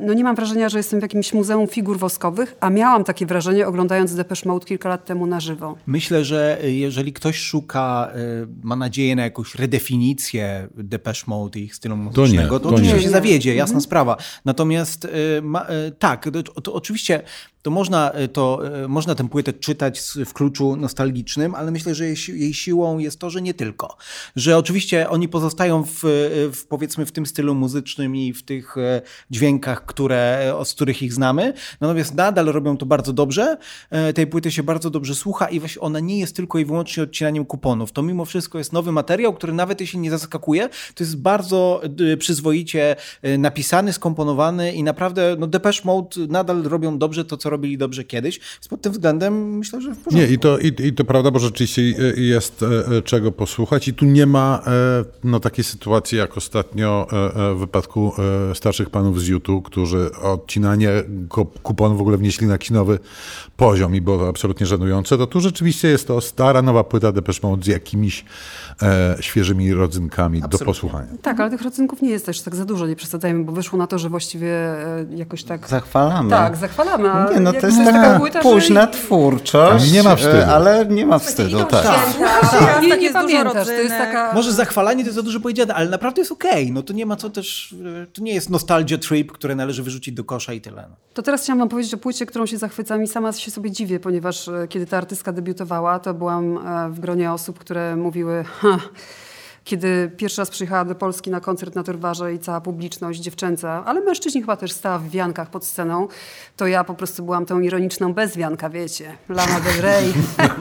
no 0.00 0.14
nie 0.14 0.24
mam 0.24 0.36
wrażenia, 0.36 0.68
że 0.68 0.78
jestem 0.78 1.00
w 1.00 1.02
jakimś 1.02 1.32
muzeum 1.32 1.68
figur 1.68 1.98
woskowych, 1.98 2.56
a 2.60 2.70
miałam 2.70 3.04
takie 3.04 3.26
wrażenie 3.26 3.66
oglądając 3.66 4.14
Depeche 4.14 4.48
Mode 4.48 4.66
kilka 4.66 4.88
lat 4.88 5.04
temu 5.04 5.26
na 5.26 5.40
żywo. 5.40 5.76
Myślę, 5.86 6.24
że 6.24 6.58
jeżeli 6.62 7.12
ktoś 7.12 7.38
szuka, 7.38 8.12
ma 8.62 8.76
nadzieję 8.76 9.16
na 9.16 9.22
jakąś 9.22 9.54
redefinicję 9.54 10.68
Depeche 10.74 11.24
Mode 11.26 11.58
i 11.58 11.62
ich 11.62 11.74
stylu 11.74 11.96
muzycznego, 11.96 12.60
to, 12.60 12.64
to, 12.64 12.68
to 12.68 12.74
oczywiście 12.74 12.96
nie. 12.96 13.02
się 13.02 13.10
zawiedzie, 13.10 13.54
jasna 13.54 13.72
mhm. 13.72 13.80
sprawa. 13.80 14.16
Natomiast 14.44 15.08
ma, 15.42 15.66
tak, 15.98 16.28
to, 16.54 16.60
to 16.60 16.72
oczywiście 16.74 17.22
to 17.62 17.70
można, 17.70 18.10
e, 18.10 18.28
to 18.28 18.60
e, 18.84 18.88
można 18.88 19.14
tę 19.14 19.28
płytę 19.28 19.52
czytać 19.52 20.00
w 20.26 20.32
kluczu 20.32 20.76
nostalgicznym, 20.76 21.54
ale 21.54 21.70
myślę, 21.70 21.94
że 21.94 22.04
jej, 22.06 22.16
jej 22.28 22.54
siłą 22.54 22.98
jest 22.98 23.18
to, 23.18 23.30
że 23.30 23.42
nie 23.42 23.54
tylko. 23.54 23.96
Że 24.36 24.56
oczywiście 24.58 25.10
oni 25.10 25.28
pozostają 25.28 25.84
w, 25.84 26.04
e, 26.04 26.08
w, 26.52 26.66
powiedzmy 26.68 27.06
w 27.06 27.12
tym 27.12 27.26
stylu 27.26 27.54
muzycznym 27.54 28.16
i 28.16 28.32
w 28.32 28.42
tych 28.42 28.76
dźwiękach, 29.30 29.86
które, 29.86 30.54
z 30.64 30.74
których 30.74 31.02
ich 31.02 31.12
znamy, 31.12 31.52
natomiast 31.80 32.14
nadal 32.14 32.46
robią 32.46 32.76
to 32.76 32.86
bardzo 32.86 33.12
dobrze. 33.12 33.56
Tej 34.14 34.26
płyty 34.26 34.50
się 34.50 34.62
bardzo 34.62 34.90
dobrze 34.90 35.14
słucha 35.14 35.48
i 35.48 35.60
właśnie 35.60 35.82
ona 35.82 36.00
nie 36.00 36.18
jest 36.18 36.36
tylko 36.36 36.58
i 36.58 36.64
wyłącznie 36.64 37.02
odcinaniem 37.02 37.44
kuponów. 37.44 37.92
To 37.92 38.02
mimo 38.02 38.24
wszystko 38.24 38.58
jest 38.58 38.72
nowy 38.72 38.92
materiał, 38.92 39.34
który 39.34 39.52
nawet 39.52 39.80
jeśli 39.80 39.98
nie 39.98 40.10
zaskakuje, 40.10 40.68
to 40.94 41.04
jest 41.04 41.16
bardzo 41.16 41.80
przyzwoicie 42.18 42.96
napisany, 43.38 43.92
skomponowany 43.92 44.72
i 44.72 44.82
naprawdę 44.82 45.36
no 45.38 45.46
Depeche 45.46 45.82
Mode 45.84 46.26
nadal 46.28 46.62
robią 46.62 46.98
dobrze 46.98 47.24
to, 47.24 47.36
co 47.36 47.47
robią 47.50 47.58
robili 47.58 47.78
dobrze 47.78 48.04
kiedyś. 48.04 48.38
Więc 48.38 48.68
pod 48.68 48.82
tym 48.82 48.92
względem 48.92 49.58
myślę, 49.58 49.80
że 49.80 49.94
w 49.94 49.98
porządku. 49.98 50.28
Nie, 50.28 50.34
i 50.34 50.38
to, 50.38 50.58
i, 50.58 50.72
i 50.86 50.92
to 50.92 51.04
prawda, 51.04 51.30
bo 51.30 51.38
rzeczywiście 51.38 51.82
jest 52.16 52.62
e, 52.62 52.96
e, 52.96 53.02
czego 53.02 53.32
posłuchać 53.32 53.88
i 53.88 53.94
tu 53.94 54.04
nie 54.04 54.26
ma 54.26 54.62
e, 54.66 54.70
no, 55.24 55.40
takiej 55.40 55.64
sytuacji 55.64 56.18
jak 56.18 56.36
ostatnio 56.36 57.06
w 57.54 57.58
wypadku 57.58 58.12
starszych 58.54 58.90
panów 58.90 59.20
z 59.20 59.28
YouTube, 59.28 59.66
którzy 59.66 60.10
odcinanie 60.22 60.90
kuponów 61.62 61.98
w 61.98 62.00
ogóle 62.00 62.16
wnieśli 62.16 62.46
na 62.46 62.58
kinowy 62.58 62.98
poziom 63.56 63.94
i 63.94 64.00
było 64.00 64.18
to 64.18 64.28
absolutnie 64.28 64.66
żenujące, 64.66 65.18
to 65.18 65.26
tu 65.26 65.40
rzeczywiście 65.40 65.88
jest 65.88 66.06
to 66.06 66.20
stara, 66.20 66.62
nowa 66.62 66.84
płyta 66.84 67.12
Depeche 67.12 67.40
Mode 67.42 67.64
z 67.64 67.66
jakimiś 67.66 68.24
e, 68.82 69.16
świeżymi 69.20 69.74
rodzynkami 69.74 70.38
absolutnie. 70.38 70.58
do 70.58 70.64
posłuchania. 70.64 71.08
Tak, 71.22 71.40
ale 71.40 71.50
tych 71.50 71.62
rodzynków 71.62 72.02
nie 72.02 72.10
jest 72.10 72.26
też 72.26 72.40
tak 72.40 72.56
za 72.56 72.64
dużo, 72.64 72.86
nie 72.86 72.96
przesadzajmy, 72.96 73.44
bo 73.44 73.52
wyszło 73.52 73.78
na 73.78 73.86
to, 73.86 73.98
że 73.98 74.08
właściwie 74.08 74.48
e, 74.48 75.06
jakoś 75.10 75.44
tak... 75.44 75.68
Zachwalamy. 75.68 76.30
Tak, 76.30 76.56
zachwalamy. 76.56 77.34
Nie, 77.34 77.37
no 77.40 77.52
to 77.52 77.66
jest 77.66 77.84
taka 77.84 78.18
płyta, 78.18 78.40
późna 78.40 78.80
że... 78.80 78.88
twórczość, 78.88 79.92
nie 79.92 80.02
ma 80.02 80.16
wstydu. 80.16 80.36
E, 80.36 80.46
ale 80.46 80.86
nie 80.86 81.06
ma 81.06 81.18
wstydu, 81.18 81.64
tak. 81.64 81.82
tak. 81.82 82.82
Nie, 82.82 82.96
nie 82.98 83.12
pamiętasz, 83.12 83.66
to 83.66 83.72
jest 83.72 83.96
taka... 83.96 84.32
Może 84.34 84.52
zachwalanie 84.52 85.02
to 85.02 85.08
jest 85.08 85.16
za 85.16 85.22
dużo 85.22 85.40
powiedziane, 85.40 85.74
ale 85.74 85.88
naprawdę 85.90 86.20
jest 86.20 86.32
okej. 86.32 86.62
Okay. 86.62 86.72
No 86.72 86.82
to 86.82 86.92
nie 86.92 87.06
ma 87.06 87.16
co 87.16 87.30
też, 87.30 87.74
to 88.12 88.22
nie 88.22 88.34
jest 88.34 88.50
nostalgia 88.50 88.98
trip, 88.98 89.32
które 89.32 89.54
należy 89.54 89.82
wyrzucić 89.82 90.14
do 90.14 90.24
kosza 90.24 90.52
i 90.52 90.60
tyle. 90.60 90.84
No. 90.90 90.96
To 91.14 91.22
teraz 91.22 91.42
chciałam 91.42 91.58
wam 91.58 91.68
powiedzieć 91.68 91.94
o 91.94 91.98
płycie, 91.98 92.26
którą 92.26 92.46
się 92.46 92.58
zachwycam 92.58 93.02
i 93.02 93.06
sama 93.06 93.32
się 93.32 93.50
sobie 93.50 93.70
dziwię, 93.70 94.00
ponieważ 94.00 94.48
e, 94.48 94.68
kiedy 94.68 94.86
ta 94.86 94.96
artystka 94.96 95.32
debiutowała, 95.32 95.98
to 95.98 96.14
byłam 96.14 96.58
e, 96.58 96.90
w 96.90 97.00
gronie 97.00 97.32
osób, 97.32 97.58
które 97.58 97.96
mówiły 97.96 98.44
kiedy 99.68 100.10
pierwszy 100.16 100.40
raz 100.40 100.50
przyjechała 100.50 100.84
do 100.84 100.94
Polski 100.94 101.30
na 101.30 101.40
koncert 101.40 101.74
na 101.74 101.82
Torwarze 101.82 102.34
i 102.34 102.38
cała 102.38 102.60
publiczność 102.60 103.20
dziewczęca, 103.20 103.82
ale 103.86 104.00
mężczyźni 104.00 104.40
chyba 104.40 104.56
też 104.56 104.72
stała 104.72 104.98
w 104.98 105.08
wiankach 105.08 105.50
pod 105.50 105.64
sceną, 105.64 106.08
to 106.56 106.66
ja 106.66 106.84
po 106.84 106.94
prostu 106.94 107.22
byłam 107.22 107.46
tą 107.46 107.60
ironiczną 107.60 108.14
bez 108.14 108.36
wianka, 108.36 108.70
wiecie. 108.70 109.16
Lana 109.28 109.60
Del 109.60 109.82
Rey. 109.82 110.12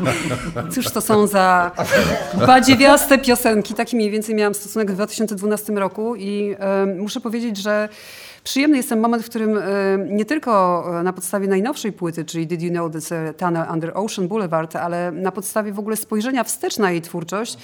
Cóż 0.74 0.92
to 0.92 1.02
są 1.02 1.28
za 1.28 1.72
badziewiaste 2.48 3.18
piosenki. 3.18 3.74
Taki 3.74 3.96
mniej 3.96 4.12
więcej 4.12 4.36
miałam 4.36 4.54
stosunek 4.54 4.92
w 4.92 4.94
2012 4.94 5.74
roku 5.74 6.16
i 6.16 6.56
muszę 6.98 7.22
powiedzieć, 7.22 7.58
że 7.58 7.90
Przyjemny 8.44 8.78
jest 8.78 8.90
ten 8.90 9.00
moment, 9.00 9.24
w 9.24 9.30
którym 9.30 9.60
nie 10.10 10.26
tylko 10.26 10.84
e, 11.00 11.04
na 11.04 11.14
podstawie 11.14 11.48
najnowszej 11.48 11.92
płyty, 11.92 12.26
czyli 12.26 12.48
Did 12.48 12.62
You 12.62 12.70
Know 12.70 12.94
This 12.94 13.10
Tunnel 13.38 13.66
Under 13.74 13.92
Ocean 13.94 14.28
Boulevard, 14.28 14.76
ale 14.76 15.12
na 15.12 15.32
podstawie 15.32 15.72
w 15.72 15.80
ogóle 15.80 15.96
spojrzenia 15.96 16.44
wstecz 16.44 16.78
na 16.78 16.92
jej 16.92 17.02
twórczość, 17.02 17.58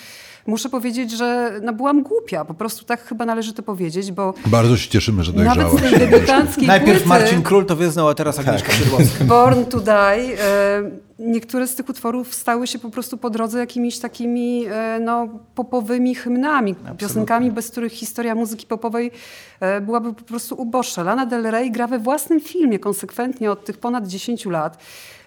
muszę 0.47 0.69
powiedzieć, 0.69 1.11
że 1.11 1.59
no, 1.63 1.73
byłam 1.73 2.03
głupia. 2.03 2.45
Po 2.45 2.53
prostu 2.53 2.85
tak 2.85 3.03
chyba 3.03 3.25
należy 3.25 3.53
to 3.53 3.63
powiedzieć, 3.63 4.11
bo... 4.11 4.33
Bardzo 4.45 4.77
się 4.77 4.89
cieszymy, 4.89 5.23
że 5.23 5.33
dojrzałaś. 5.33 5.73
Nawet 5.73 5.87
z 5.87 5.99
tej 5.99 5.99
debiutanckiej 5.99 6.67
Najpierw 6.67 7.03
płyty, 7.03 7.09
Marcin 7.09 7.41
Król 7.41 7.65
to 7.65 7.75
wyznał, 7.75 8.09
a 8.09 8.13
teraz 8.13 8.39
Agnieszka 8.39 8.67
tak. 8.67 8.77
Szydłowska. 8.77 9.25
Born 9.35 9.65
to 9.65 9.79
Die. 9.79 10.43
E, 10.43 10.91
niektóre 11.19 11.67
z 11.67 11.75
tych 11.75 11.89
utworów 11.89 12.35
stały 12.35 12.67
się 12.67 12.79
po 12.79 12.89
prostu 12.89 13.17
po 13.17 13.29
drodze 13.29 13.59
jakimiś 13.59 13.99
takimi 13.99 14.65
e, 14.65 14.99
no, 14.99 15.27
popowymi 15.55 16.15
hymnami, 16.15 16.71
Absolutnie. 16.71 16.97
piosenkami, 16.97 17.51
bez 17.51 17.71
których 17.71 17.91
historia 17.91 18.35
muzyki 18.35 18.67
popowej 18.67 19.11
e, 19.59 19.81
byłaby 19.81 20.13
po 20.13 20.23
prostu 20.23 20.61
uboższa. 20.61 21.03
Lana 21.03 21.25
Del 21.25 21.43
Rey 21.43 21.71
gra 21.71 21.87
we 21.87 21.99
własnym 21.99 22.41
filmie 22.41 22.79
konsekwentnie 22.79 23.51
od 23.51 23.65
tych 23.65 23.77
ponad 23.77 24.07
10 24.07 24.45
lat 24.45 24.77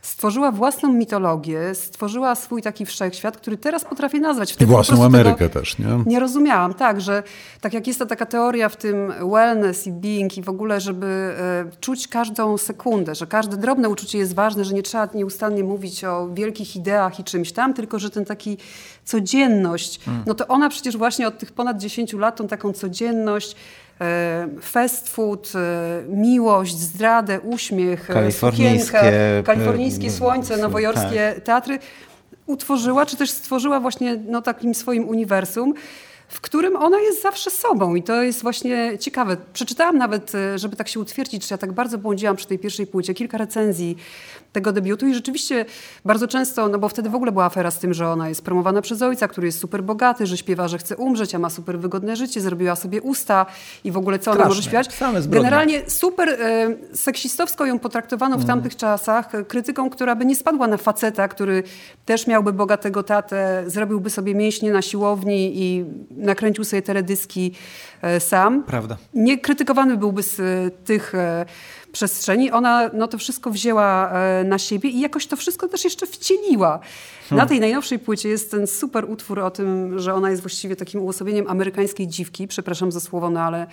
stworzyła 0.07 0.52
własną 0.52 0.92
mitologię, 0.92 1.74
stworzyła 1.74 2.34
swój 2.34 2.62
taki 2.62 2.86
wszechświat, 2.86 3.36
który 3.36 3.57
teraz 3.57 3.84
potrafię 3.84 4.20
nazwać. 4.20 4.57
I 4.61 4.66
własną 4.66 5.04
Amerykę 5.04 5.48
też, 5.48 5.78
nie? 5.78 5.86
Nie 6.07 6.20
rozumiałam, 6.20 6.74
tak, 6.74 7.00
że 7.00 7.22
tak 7.61 7.74
jak 7.74 7.86
jest 7.86 7.98
ta 7.98 8.07
taka 8.07 8.26
teoria 8.26 8.68
w 8.68 8.76
tym 8.76 9.12
wellness 9.32 9.86
i 9.86 9.92
being 9.92 10.38
i 10.38 10.42
w 10.42 10.48
ogóle, 10.48 10.80
żeby 10.80 11.07
e, 11.07 11.64
czuć 11.80 12.09
każdą 12.09 12.59
sekundę, 12.59 13.14
że 13.14 13.26
każde 13.26 13.57
drobne 13.57 13.88
uczucie 13.88 14.18
jest 14.18 14.34
ważne, 14.34 14.64
że 14.64 14.74
nie 14.74 14.82
trzeba 14.82 15.09
nieustannie 15.14 15.64
mówić 15.64 16.04
o 16.04 16.28
wielkich 16.34 16.76
ideach 16.76 17.20
i 17.20 17.24
czymś 17.24 17.52
tam, 17.52 17.74
tylko 17.74 17.98
że 17.98 18.11
ten 18.11 18.24
taki 18.24 18.59
codzienność, 19.04 20.00
hmm. 20.04 20.24
no 20.26 20.34
to 20.34 20.46
ona 20.46 20.68
przecież 20.68 20.96
właśnie 20.96 21.28
od 21.28 21.38
tych 21.38 21.52
ponad 21.52 21.78
10 21.78 22.12
lat 22.12 22.36
tą 22.36 22.48
taką 22.48 22.72
codzienność 22.72 23.57
fast 24.61 25.09
food, 25.09 25.53
e, 25.55 26.03
miłość, 26.09 26.78
zdradę, 26.78 27.40
uśmiech, 27.40 28.11
e, 28.11 28.14
kalifornijskie, 28.14 29.42
kalifornijskie 29.44 30.11
słońce, 30.11 30.57
nowojorskie 30.57 31.32
tak. 31.34 31.44
teatry 31.44 31.78
utworzyła, 32.47 33.07
czy 33.07 33.16
też 33.16 33.30
stworzyła 33.30 33.80
właśnie 33.80 34.16
no, 34.28 34.42
takim 34.42 34.74
swoim 34.74 35.09
uniwersum 35.09 35.74
w 36.28 36.40
którym 36.40 36.76
ona 36.76 37.01
jest 37.01 37.22
zawsze 37.22 37.51
sobą 37.51 37.94
i 37.94 38.03
to 38.03 38.22
jest 38.22 38.42
właśnie 38.42 38.99
ciekawe. 38.99 39.36
Przeczytałam 39.53 39.99
nawet, 39.99 40.32
żeby 40.57 40.76
tak 40.76 40.88
się 40.88 41.01
utwierdzić, 41.01 41.49
że 41.49 41.55
ja 41.55 41.59
tak 41.59 41.72
bardzo 41.72 41.99
błądziłam 41.99 42.36
przy 42.36 42.47
tej 42.47 42.59
pierwszej 42.59 42.86
płycie, 42.86 43.14
kilka 43.14 43.38
recenzji 43.38 43.97
tego 44.53 44.72
debiutu 44.72 45.07
i 45.07 45.14
rzeczywiście 45.14 45.64
bardzo 46.05 46.28
często, 46.28 46.68
no 46.68 46.78
bo 46.78 46.88
wtedy 46.88 47.11
w 47.11 47.14
ogóle 47.14 47.32
była 47.32 47.44
afera 47.44 47.70
z 47.70 47.78
tym, 47.78 47.94
że 47.94 48.09
ona 48.09 48.28
jest 48.28 48.42
promowana 48.42 48.82
przez 48.82 49.03
ojca, 49.03 49.28
który 49.28 49.47
jest 49.47 49.59
super 49.59 49.82
bogaty, 49.82 50.26
że 50.26 50.36
śpiewa, 50.36 50.68
że 50.68 50.78
chce 50.78 50.97
umrzeć, 50.97 51.34
a 51.34 51.38
ma 51.38 51.51
super 51.51 51.78
wygodne 51.78 52.16
życie, 52.16 52.40
zrobiła 52.40 52.76
sobie 52.76 53.03
usta 53.03 53.47
i 53.84 53.92
w 53.92 53.97
ogóle 53.97 54.18
co 54.18 54.30
ona 54.30 54.44
może 54.44 54.62
śpiewać. 54.62 54.88
Generalnie 55.28 55.90
super 55.90 56.28
e, 56.28 56.76
seksistowsko 56.92 57.66
ją 57.66 57.78
potraktowano 57.78 58.36
w 58.36 58.38
mm. 58.38 58.47
tamtych 58.47 58.76
czasach, 58.76 59.34
e, 59.34 59.44
krytyką, 59.44 59.90
która 59.90 60.16
by 60.16 60.26
nie 60.26 60.36
spadła 60.36 60.66
na 60.66 60.76
faceta, 60.76 61.28
który 61.28 61.62
też 62.05 62.26
miałby 62.26 62.53
bogatego 62.53 63.03
tatę, 63.03 63.64
zrobiłby 63.66 64.11
sobie 64.11 64.34
mięśnie 64.34 64.72
na 64.72 64.82
siłowni 64.82 65.62
i 65.62 65.84
nakręcił 66.11 66.64
sobie 66.64 66.82
teledyski 66.82 67.53
e, 68.03 68.20
sam. 68.20 68.62
Prawda. 68.62 68.97
Nie 69.14 69.38
krytykowany 69.38 69.97
byłby 69.97 70.22
z 70.22 70.36
tych 70.84 71.12
przestrzeni. 71.97 72.51
Ona 72.51 72.90
no, 72.92 73.09
to 73.09 73.18
wszystko 73.18 73.51
wzięła 73.51 74.11
e, 74.12 74.44
na 74.44 74.59
siebie 74.59 74.90
i 74.90 75.01
jakoś 75.01 75.26
to 75.26 75.36
wszystko 75.36 75.68
też 75.68 75.84
jeszcze 75.84 76.07
wcieliła. 76.07 76.80
Hmm. 77.28 77.44
Na 77.44 77.47
tej 77.47 77.61
najnowszej 77.61 77.99
płycie 77.99 78.28
jest 78.28 78.51
ten 78.51 78.66
super 78.66 79.11
utwór 79.11 79.40
o 79.40 79.51
tym, 79.51 79.99
że 79.99 80.14
ona 80.14 80.30
jest 80.30 80.42
właściwie 80.42 80.76
takim 80.76 81.03
uosobieniem 81.03 81.47
amerykańskiej 81.49 82.09
dziwki. 82.09 82.49
Przepraszam 82.49 82.92
za 82.92 83.01
słowo, 83.01 83.30
no 83.30 83.40
ale 83.40 83.66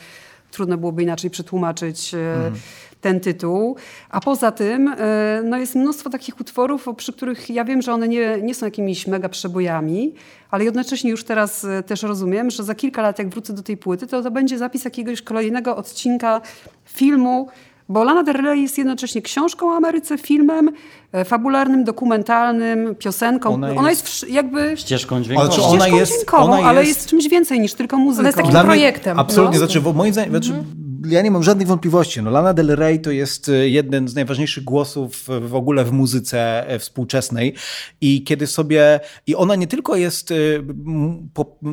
trudno 0.52 0.78
byłoby 0.78 1.04
inaczej 1.04 1.30
przetłumaczyć 1.30 2.14
e, 2.14 2.18
hmm. 2.18 2.54
ten 3.02 3.20
tytuł. 3.20 3.76
A 4.10 4.20
poza 4.20 4.52
tym 4.52 4.88
e, 4.88 5.42
no 5.46 5.58
jest 5.58 5.76
mnóstwo 5.76 6.10
takich 6.10 6.40
utworów, 6.40 6.86
przy 6.98 7.14
których 7.14 7.50
ja 7.50 7.66
wiem, 7.66 7.82
że 7.82 7.94
one 7.94 8.08
nie, 8.08 8.38
nie 8.42 8.56
są 8.56 8.66
jakimiś 8.66 9.08
mega 9.08 9.30
przebojami, 9.30 10.14
ale 10.52 10.64
jednocześnie 10.64 11.12
już 11.12 11.24
teraz 11.24 11.66
też 11.86 12.04
rozumiem, 12.04 12.52
że 12.52 12.64
za 12.64 12.76
kilka 12.76 13.02
lat 13.02 13.20
jak 13.20 13.30
wrócę 13.30 13.54
do 13.54 13.64
tej 13.64 13.78
płyty, 13.78 14.08
to 14.08 14.22
to 14.22 14.32
będzie 14.32 14.58
zapis 14.58 14.86
jakiegoś 14.86 15.22
kolejnego 15.22 15.76
odcinka 15.76 16.42
filmu 16.86 17.50
bo 17.90 18.04
Lana 18.04 18.24
Del 18.24 18.38
Rey 18.38 18.62
jest 18.62 18.78
jednocześnie 18.78 19.22
książką 19.22 19.72
o 19.72 19.76
Ameryce, 19.76 20.18
filmem, 20.18 20.72
e, 21.12 21.26
fabularnym, 21.26 21.84
dokumentalnym, 21.84 22.96
piosenką. 22.96 23.54
Ona 23.54 23.68
jest, 23.68 23.80
ona 23.80 23.90
jest 23.90 24.30
jakby 24.30 24.74
ścieżką 24.78 25.22
dźwiękową. 25.22 25.54
Ale, 25.54 25.64
ona 25.64 25.80
ścieżką 25.80 25.98
jest, 25.98 26.14
dźwiękową, 26.14 26.44
ona 26.44 26.58
jest... 26.58 26.68
ale 26.68 26.86
jest 26.86 27.08
czymś 27.08 27.30
więcej 27.30 27.60
niż 27.60 27.74
tylko 27.74 27.98
muzyką. 27.98 28.20
Ona 28.20 28.28
jest 28.28 28.38
takim 28.38 28.52
Dla 28.52 28.64
projektem. 28.64 29.20
absolutnie, 29.20 29.60
no. 29.60 29.66
znaczy, 29.66 29.82
moim 29.94 30.14
zdaniem, 30.14 30.32
znaczy, 30.32 30.52
-hmm 30.52 30.93
ja 31.10 31.22
nie 31.22 31.32
mam 31.32 31.44
żadnych 31.44 31.68
wątpliwości. 31.68 32.22
No, 32.22 32.32
Lana 32.32 32.54
Del 32.54 32.68
Rey 32.68 33.02
to 33.02 33.12
jest 33.12 33.50
e, 33.50 33.70
jeden 33.70 34.08
z 34.08 34.16
najważniejszych 34.16 34.64
głosów 34.64 35.28
w 35.42 35.56
ogóle 35.56 35.86
w 35.86 35.92
muzyce 35.92 36.68
e, 36.68 36.80
współczesnej. 36.80 37.56
I 38.02 38.24
kiedy 38.24 38.48
sobie. 38.48 39.00
I 39.28 39.36
ona 39.36 39.56
nie 39.56 39.68
tylko 39.68 39.96
jest 39.96 40.32
e, 40.32 40.36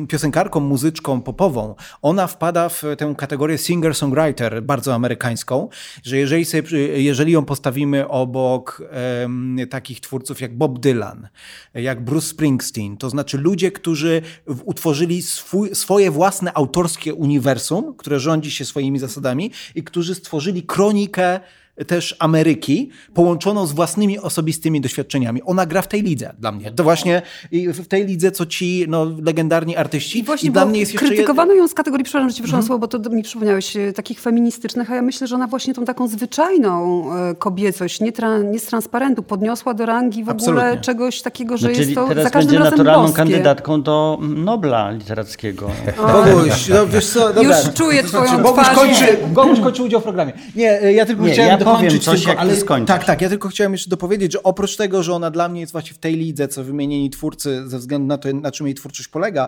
piosenkarką, 0.07 0.59
muzyczką 0.59 1.21
popową, 1.21 1.75
ona 2.01 2.27
wpada 2.27 2.69
w 2.69 2.83
tę 2.97 3.15
kategorię 3.17 3.57
singer-songwriter, 3.57 4.61
bardzo 4.61 4.93
amerykańską, 4.93 5.69
że 6.03 6.17
jeżeli, 6.17 6.45
sobie, 6.45 7.01
jeżeli 7.01 7.31
ją 7.31 7.45
postawimy 7.45 8.07
obok 8.07 8.83
um, 9.21 9.57
takich 9.69 9.99
twórców 9.99 10.41
jak 10.41 10.57
Bob 10.57 10.79
Dylan, 10.79 11.27
jak 11.73 12.03
Bruce 12.03 12.27
Springsteen, 12.27 12.97
to 12.97 13.09
znaczy 13.09 13.37
ludzie, 13.37 13.71
którzy 13.71 14.21
utworzyli 14.65 15.21
swój, 15.21 15.75
swoje 15.75 16.11
własne 16.11 16.53
autorskie 16.53 17.13
uniwersum, 17.13 17.95
które 17.97 18.19
rządzi 18.19 18.51
się 18.51 18.65
swoimi 18.65 18.99
zasadami, 18.99 19.20
zasadami 19.21 19.51
i 19.75 19.83
którzy 19.83 20.15
stworzyli 20.15 20.63
kronikę 20.63 21.39
też 21.87 22.15
Ameryki, 22.19 22.89
połączoną 23.13 23.65
z 23.65 23.71
własnymi 23.73 24.19
osobistymi 24.19 24.81
doświadczeniami. 24.81 25.41
Ona 25.43 25.65
gra 25.65 25.81
w 25.81 25.87
tej 25.87 26.01
lidze 26.03 26.33
dla 26.39 26.51
mnie. 26.51 26.71
To 26.71 26.83
właśnie 26.83 27.21
w 27.51 27.87
tej 27.87 28.05
lidze, 28.05 28.31
co 28.31 28.45
ci 28.45 28.85
no, 28.87 29.07
legendarni 29.23 29.75
artyści. 29.77 30.19
I 30.19 30.23
właśnie 30.23 30.49
I 30.49 30.51
dla 30.51 30.65
mnie 30.65 30.79
jest 30.79 30.93
krytykowano 30.93 31.53
ją 31.53 31.67
z 31.67 31.73
kategorii, 31.73 32.03
przepraszam, 32.03 32.29
że 32.29 32.35
ci 32.35 32.41
wyszłam 32.41 32.63
słowo, 32.63 32.79
bo 32.79 32.87
to 32.87 33.09
mi 33.09 33.23
przypomniałeś, 33.23 33.75
e, 33.77 33.93
takich 33.93 34.19
feministycznych, 34.19 34.91
a 34.91 34.95
ja 34.95 35.01
myślę, 35.01 35.27
że 35.27 35.35
ona 35.35 35.47
właśnie 35.47 35.73
tą 35.73 35.85
taką 35.85 36.07
zwyczajną 36.07 37.05
e, 37.15 37.35
kobiecość, 37.35 38.01
nie, 38.01 38.11
tra, 38.11 38.37
nie 38.37 38.59
z 38.59 38.65
transparentu, 38.65 39.23
podniosła 39.23 39.73
do 39.73 39.85
rangi 39.85 40.23
w 40.23 40.29
Absolutnie. 40.29 40.63
ogóle 40.67 40.81
czegoś 40.81 41.21
takiego, 41.21 41.57
że 41.57 41.67
No, 41.67 41.73
jest 41.73 41.95
to 41.95 42.07
teraz 42.07 42.23
za 42.23 42.29
każdym 42.29 42.49
będzie 42.49 42.63
razem 42.63 42.77
naturalną 42.77 43.03
boskie. 43.07 43.17
kandydatką 43.17 43.81
do 43.81 44.17
Nobla 44.21 44.91
literackiego. 44.91 45.69
Boguś, 46.13 46.67
no 46.69 46.87
wiesz 46.87 47.09
co, 47.09 47.33
dobra. 47.33 47.59
Już 47.59 47.73
czuję 47.73 48.03
twoją 48.03 48.37
Boguś 48.43 48.63
twarz. 48.63 48.75
kończy, 48.77 49.17
Boguś 49.33 49.59
kończy 49.59 49.83
udział 49.83 49.99
w 49.99 50.03
programie. 50.03 50.33
Nie, 50.55 50.81
e, 50.81 50.93
ja 50.93 51.05
tylko 51.05 51.23
Nie, 51.25 51.31
chciałem 51.33 51.51
ja 51.51 51.57
powiem 51.65 51.77
dokończyć 51.77 52.03
coś, 52.03 52.19
tylko, 52.19 52.31
jak 52.31 52.39
ty 52.39 52.41
ale, 52.41 52.55
skończysz. 52.55 52.87
Tak, 52.87 53.05
tak, 53.05 53.21
ja 53.21 53.29
tylko 53.29 53.49
chciałem 53.49 53.71
jeszcze 53.71 53.89
dopowiedzieć, 53.89 54.31
że 54.31 54.43
oprócz 54.43 54.75
tego, 54.75 55.03
że 55.03 55.13
ona 55.13 55.31
dla 55.31 55.49
mnie 55.49 55.61
jest 55.61 55.71
właśnie 55.71 55.93
w 55.93 55.97
tej 55.97 56.15
lidze, 56.15 56.47
co 56.47 56.63
wymienieni 56.63 57.09
twórcy, 57.09 57.69
ze 57.69 57.79
względu 57.79 58.07
na 58.07 58.17
to, 58.17 58.33
na 58.33 58.51
czym 58.51 58.67
jej 58.67 58.75
twórczość 58.75 59.09
polega, 59.09 59.47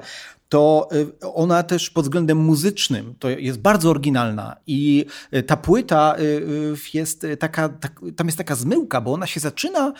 to 0.53 0.87
y, 1.23 1.33
ona 1.33 1.63
też 1.63 1.89
pod 1.89 2.05
względem 2.05 2.37
muzycznym 2.37 3.15
to 3.19 3.29
jest 3.29 3.59
bardzo 3.59 3.89
oryginalna 3.89 4.55
i 4.67 5.05
y, 5.33 5.43
ta 5.43 5.57
płyta 5.57 6.15
y, 6.19 6.75
jest 6.93 7.25
taka, 7.39 7.69
tak, 7.69 8.01
tam 8.15 8.27
jest 8.27 8.37
taka 8.37 8.55
zmyłka, 8.55 9.01
bo 9.01 9.13
ona 9.13 9.27
się 9.27 9.39
zaczyna 9.39 9.93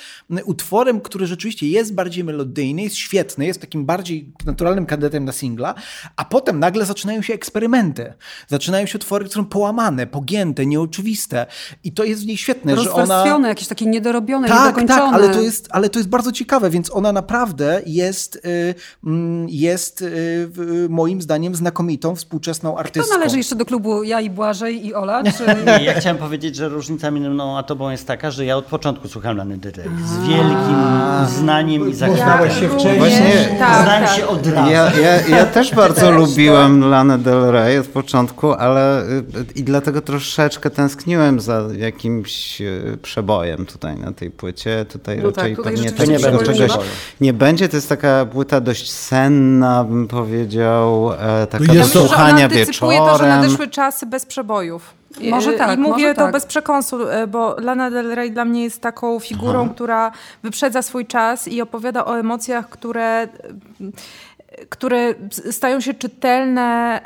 utworem, 0.46 1.02
który 1.02 1.28
rzeczywiście 1.28 1.68
jest 1.68 1.94
bardziej 1.94 2.24
melodyjny, 2.24 2.82
jest 2.82 2.96
świetny, 2.96 3.46
jest 3.46 3.62
takim 3.62 3.86
bardziej 3.86 4.34
naturalnym 4.46 4.86
kandydatem 4.86 5.26
na 5.26 5.32
singla, 5.32 5.76
a 6.16 6.26
potem 6.26 6.60
nagle 6.60 6.86
zaczynają 6.86 7.22
się 7.22 7.34
eksperymenty. 7.34 8.14
Zaczynają 8.48 8.86
się 8.86 8.98
utwory, 8.98 9.26
które 9.26 9.44
są 9.44 9.50
połamane, 9.50 10.08
pogięte, 10.08 10.66
nieoczywiste 10.66 11.46
i 11.84 11.92
to 11.92 12.04
jest 12.04 12.24
w 12.24 12.26
niej 12.26 12.38
świetne, 12.38 12.78
że 12.78 12.94
ona... 12.94 13.48
Jakieś 13.48 13.68
takie 13.68 13.86
niedorobione, 13.86 14.48
Tak, 14.48 14.60
niedokończone. 14.60 15.12
tak, 15.12 15.14
ale 15.14 15.34
to, 15.34 15.42
jest, 15.42 15.68
ale 15.72 15.90
to 15.90 16.00
jest 16.00 16.10
bardzo 16.10 16.32
ciekawe, 16.32 16.70
więc 16.70 16.92
ona 16.92 17.12
naprawdę 17.12 17.82
jest, 17.86 18.42
mm, 19.04 19.50
jest 19.50 20.04
moim 20.90 21.22
zdaniem 21.22 21.56
znakomitą, 21.56 22.16
współczesną 22.16 22.72
To 22.74 22.80
artystką. 22.80 23.18
należy 23.18 23.38
jeszcze 23.38 23.56
do 23.56 23.66
klubu 23.66 24.04
ja 24.04 24.22
i 24.22 24.30
Błażej 24.30 24.86
i 24.86 24.94
Ola, 24.94 25.24
czy... 25.38 25.46
Nie, 25.66 25.84
ja 25.86 25.94
chciałem 25.94 26.18
powiedzieć, 26.18 26.56
że 26.56 26.70
różnica 26.70 27.12
między 27.12 27.30
mną 27.30 27.58
a 27.58 27.64
tobą 27.64 27.90
jest 27.90 28.08
taka, 28.08 28.32
że 28.32 28.46
ja 28.46 28.58
od 28.58 28.66
początku 28.66 29.08
słuchałem 29.08 29.38
Lany 29.38 29.58
Del 29.58 29.72
Rey 29.74 29.86
z 30.06 30.28
wielkim 30.28 30.76
znaniem 31.28 31.90
i 31.90 31.94
zachwytem. 31.94 32.50
się 32.62 32.70
wcześniej. 32.70 32.98
Właśnie- 32.98 33.56
tak, 33.60 33.84
Znałem 33.84 34.04
tak. 34.06 34.16
się 34.18 34.28
od 34.28 34.48
razu. 34.48 34.72
Ja, 34.72 34.92
ja, 35.02 35.28
ja 35.28 35.46
też 35.56 35.76
bardzo 35.76 36.12
lubiłem 36.12 36.90
Lanę 36.90 37.18
Del 37.20 37.52
Rey 37.52 37.78
od 37.78 37.88
początku, 37.88 38.52
ale 38.54 39.04
y, 39.10 39.24
i 39.56 39.64
dlatego 39.64 40.02
troszeczkę 40.02 40.70
tęskniłem 40.70 41.40
za 41.40 41.64
jakimś 41.78 42.62
y, 42.62 42.98
przebojem 43.02 43.66
tutaj 43.66 43.98
na 43.98 44.12
tej 44.12 44.32
płycie. 44.32 44.86
Tutaj 44.90 45.18
No 45.24 45.32
tak, 45.32 45.38
raczej 45.38 45.56
tutaj 45.56 45.74
pewnie 45.74 45.92
czegoś 46.20 46.60
nie 46.60 46.68
ma. 46.68 46.74
nie 47.22 47.34
będzie. 47.34 47.70
To 47.70 47.78
jest 47.78 47.90
taka 47.90 48.26
płyta 48.26 48.62
dość 48.62 48.92
senna, 48.92 49.84
bym 49.84 50.08
powiedział, 50.08 50.33
e, 50.34 51.48
taka 51.48 51.64
No 51.64 51.74
do 51.74 51.80
jest 51.80 51.88
Myślę, 51.88 51.94
to- 51.94 51.94
że 51.94 52.00
ona 52.00 52.08
słuchania 52.08 52.46
antycypuje 52.46 52.98
to, 52.98 53.06
że 53.06 53.12
wieczorem. 53.14 53.42
nadeszły 53.42 53.68
czasy 53.68 54.06
bez 54.06 54.26
przebojów. 54.26 54.94
I- 55.22 55.30
Może 55.30 55.54
tak, 55.54 55.78
I 55.78 55.82
mówię 55.82 55.92
może 56.04 56.16
to 56.16 56.22
tak. 56.22 56.32
bez 56.32 56.46
przekąsu, 56.46 57.08
e, 57.10 57.28
bo 57.28 57.56
Lana 57.60 57.92
Del 57.92 58.16
Rey 58.16 58.32
dla 58.32 58.46
mnie 58.46 58.64
jest 58.64 58.82
taką 58.82 59.20
figurą, 59.20 59.70
która 59.70 60.12
wyprzedza 60.44 60.82
swój 60.82 61.06
czas 61.06 61.48
i 61.48 61.62
opowiada 61.62 62.06
o 62.06 62.20
emocjach, 62.20 62.70
które 62.70 63.28
które 64.70 65.14
stają 65.52 65.80
się 65.80 65.94
czytelne 65.94 67.00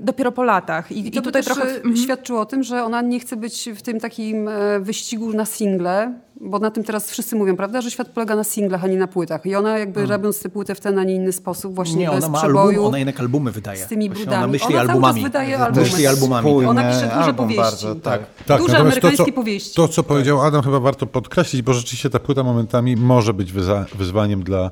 dopiero 0.00 0.32
po 0.32 0.42
latach. 0.44 0.92
I, 0.92 1.06
I 1.08 1.10
to 1.10 1.20
by 1.20 1.24
tutaj 1.24 1.42
też 1.42 1.54
trochę... 1.54 1.70
e, 1.70 1.76
Mhm. 1.76 1.96
świadczyło 1.96 2.40
o 2.40 2.46
tym, 2.46 2.62
że 2.62 2.84
ona 2.84 3.02
nie 3.02 3.20
chce 3.20 3.36
być 3.36 3.68
w 3.76 3.82
tym 3.82 4.00
takim 4.00 4.48
e, 4.48 4.80
wyścigu 4.80 5.32
na 5.32 5.44
single, 5.44 6.12
bo 6.40 6.58
na 6.58 6.70
tym 6.70 6.84
teraz 6.84 7.10
wszyscy 7.10 7.36
mówią, 7.36 7.56
prawda, 7.56 7.80
że 7.80 7.90
świat 7.90 8.08
polega 8.08 8.36
na 8.36 8.44
singlach, 8.44 8.84
a 8.84 8.86
nie 8.86 8.96
na 8.96 9.06
płytach. 9.06 9.46
I 9.46 9.54
ona 9.54 9.78
jakby 9.78 10.06
robiąc 10.06 10.42
tę 10.42 10.48
płytę 10.48 10.74
w 10.74 10.80
ten, 10.80 10.98
a 10.98 11.04
nie 11.04 11.14
inny 11.14 11.32
sposób, 11.32 11.74
właśnie 11.74 11.96
Nie, 11.96 12.10
bez 12.10 12.24
ona 12.24 12.28
ma 12.28 12.38
przeboju, 12.38 12.68
album, 12.68 12.86
ona 12.86 12.98
jednak 12.98 13.20
albumy 13.20 13.50
wydaje. 13.52 13.84
z 13.84 13.86
tymi 13.86 14.08
Właśnie 14.08 14.24
brudami. 14.24 14.44
Ona 14.44 14.52
myśli 14.52 14.74
Ona 14.74 14.80
albumami. 14.80 15.22
wydaje 15.22 15.58
albumy. 15.58 15.82
Myśli 15.82 16.06
albumami. 16.06 16.50
Ona 16.66 16.82
pisze 16.92 17.02
duże 17.02 17.14
album 17.14 17.34
powieści. 17.36 17.62
bardzo, 17.62 17.94
tak. 17.94 18.20
Tak, 18.46 18.58
Duże 18.60 18.72
natomiast 18.72 18.80
amerykańskie 18.98 19.32
to, 19.32 19.36
powieści. 19.36 19.70
co, 19.74 19.88
to, 19.88 19.92
co 19.94 20.02
powiedział 20.02 20.40
Adam, 20.42 20.62
chyba 20.62 20.80
warto 20.80 21.06
podkreślić, 21.06 21.62
bo 21.62 21.72
rzeczywiście 21.74 22.10
ta 22.10 22.18
płyta 22.18 22.42
momentami 22.42 22.96
może 22.96 23.34
być 23.34 23.52
wyzwaniem 23.94 24.42
dla 24.42 24.70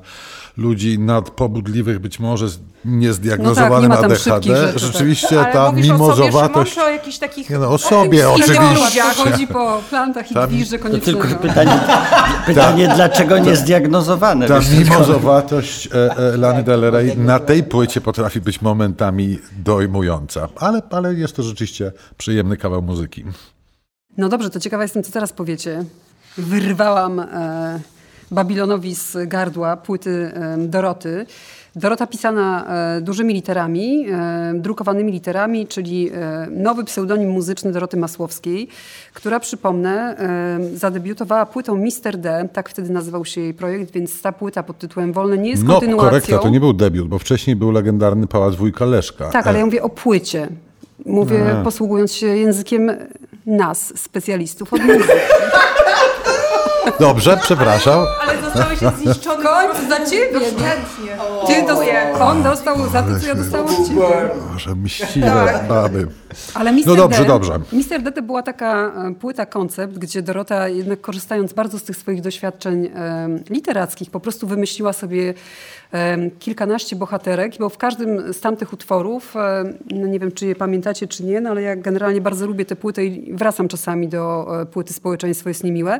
ludzi 0.57 0.99
nadpobudliwych, 0.99 1.99
być 1.99 2.19
może 2.19 2.49
z 2.49 2.59
niezdiagnozowanym 2.85 3.89
No 3.89 3.97
tak, 3.97 4.09
nie 4.09 4.15
ADHD. 4.15 4.41
rzeczy, 4.57 4.73
tak. 4.73 4.79
rzeczywiście 4.79 5.39
Ale 5.41 5.53
ta 5.53 5.71
mówisz 5.71 5.85
o 5.85 5.87
sobie, 5.87 5.93
mimozowatość... 5.99 6.73
Czy 6.73 6.81
o 6.83 6.89
jakichś 6.89 7.17
takich... 7.17 7.49
Nie 7.49 7.57
no, 7.57 7.69
o 7.69 7.77
sobie 7.77 8.29
oczywiście. 8.29 9.01
Chodzi 9.01 9.47
po 9.47 9.81
plantach 9.89 10.31
i 10.31 10.33
Tam- 10.33 10.49
dwiżdże 10.49 10.79
To 10.79 10.97
tylko 10.97 11.27
pytanie, 11.27 11.58
pytanie 12.45 12.87
dlaczego 12.95 13.37
nie 13.37 13.55
zdiagnozowane? 13.55 14.47
Ta 14.47 14.59
mimozowatość 14.59 15.87
e, 15.87 16.17
e, 16.17 16.37
Lany 16.37 16.63
Del 16.63 16.91
Rey 16.91 17.17
na 17.17 17.39
tej 17.39 17.63
płycie 17.63 18.01
potrafi 18.01 18.41
być 18.41 18.61
momentami 18.61 19.39
dojmująca, 19.57 20.47
ale, 20.55 20.81
ale 20.89 21.13
jest 21.13 21.35
to 21.35 21.43
rzeczywiście 21.43 21.91
przyjemny 22.17 22.57
kawał 22.57 22.81
muzyki. 22.81 23.23
No 24.17 24.29
dobrze, 24.29 24.49
to 24.49 24.59
ciekawa 24.59 24.83
jestem, 24.83 25.03
co 25.03 25.11
teraz 25.11 25.33
powiecie. 25.33 25.83
Wyrwałam 26.37 27.19
e, 27.19 27.79
Babilonowi 28.31 28.95
z 28.95 29.17
gardła 29.27 29.77
płyty 29.77 30.31
Doroty. 30.57 31.25
Dorota 31.75 32.07
pisana 32.07 32.65
e, 32.97 33.01
dużymi 33.01 33.33
literami, 33.33 34.05
drukowanymi 34.53 35.11
literami, 35.11 35.67
czyli 35.67 36.11
e, 36.13 36.47
nowy 36.51 36.83
pseudonim 36.83 37.29
muzyczny 37.29 37.71
Doroty 37.71 37.97
Masłowskiej, 37.97 38.67
która, 39.13 39.39
przypomnę, 39.39 40.15
zadebiutowała 40.73 41.45
płytą 41.45 41.75
Mister 41.77 42.17
D, 42.17 42.49
tak 42.53 42.69
wtedy 42.69 42.89
nazywał 42.93 43.25
się 43.25 43.41
jej 43.41 43.53
projekt, 43.53 43.91
więc 43.93 44.21
ta 44.21 44.31
płyta 44.31 44.63
pod 44.63 44.77
tytułem 44.77 45.13
Wolne 45.13 45.37
nie 45.37 45.49
jest 45.49 45.63
No, 45.63 45.71
kontynuacją. 45.73 46.09
korekta, 46.09 46.37
to 46.37 46.49
nie 46.49 46.59
był 46.59 46.73
debiut, 46.73 47.07
bo 47.07 47.19
wcześniej 47.19 47.55
był 47.55 47.71
legendarny 47.71 48.27
Pałac 48.27 48.55
Wujka 48.55 48.85
Leszka. 48.85 49.29
Tak, 49.29 49.47
ale 49.47 49.59
ja 49.59 49.65
mówię 49.65 49.83
o 49.83 49.89
płycie. 49.89 50.47
Mówię 51.05 51.55
posługując 51.63 52.13
się 52.13 52.27
językiem 52.27 52.91
nas, 53.45 53.93
specjalistów 53.99 54.73
od 54.73 54.81
muzyki. 54.81 55.03
Dobrze, 56.99 57.37
przepraszam. 57.41 58.05
Ale 58.21 58.41
zostałeś 58.41 58.79
zniszczony. 58.79 59.43
Końcu 59.43 59.89
za 59.89 60.05
ciebie, 60.05 60.39
Ty 61.47 61.63
dos- 61.67 61.79
on 62.21 62.43
dostał 62.43 62.89
za 62.89 63.03
to, 63.03 63.19
co 63.19 63.27
ja 63.27 63.35
dostałam 63.35 63.67
od 63.67 63.87
ciebie. 63.87 64.01
Boże, 64.53 64.75
mściwe 64.75 65.59
baby. 65.69 66.07
Ale 66.53 66.71
Mr. 66.71 66.83
No 66.85 66.95
dobrze, 66.95 67.21
D, 67.21 67.27
dobrze. 67.27 67.59
Mr. 67.71 68.01
D 68.03 68.11
to 68.11 68.21
była 68.21 68.43
taka 68.43 68.91
e, 69.09 69.13
płyta, 69.15 69.45
koncept, 69.45 69.97
gdzie 69.97 70.21
Dorota 70.21 70.67
jednak 70.67 71.01
korzystając 71.01 71.53
bardzo 71.53 71.79
z 71.79 71.83
tych 71.83 71.97
swoich 71.97 72.21
doświadczeń 72.21 72.85
em, 72.93 73.43
literackich, 73.49 74.11
po 74.11 74.19
prostu 74.19 74.47
wymyśliła 74.47 74.93
sobie 74.93 75.33
em, 75.91 76.31
kilkanaście 76.39 76.95
bohaterek, 76.95 77.53
bo 77.59 77.69
w 77.69 77.77
każdym 77.77 78.33
z 78.33 78.39
tamtych 78.39 78.73
utworów, 78.73 79.33
no 79.91 80.07
nie 80.07 80.19
wiem, 80.19 80.31
czy 80.31 80.45
je 80.47 80.55
pamiętacie, 80.55 81.07
czy 81.07 81.23
nie, 81.23 81.41
no 81.41 81.49
ale 81.49 81.61
ja 81.61 81.75
generalnie 81.75 82.21
bardzo 82.21 82.47
lubię 82.47 82.65
tę 82.65 82.75
płytę 82.75 83.05
i 83.05 83.33
wracam 83.33 83.67
czasami 83.67 84.07
do 84.07 84.47
e, 84.61 84.65
płyty 84.65 84.93
Społeczeństwo 84.93 85.49
jest 85.49 85.63
niemiłe. 85.63 85.99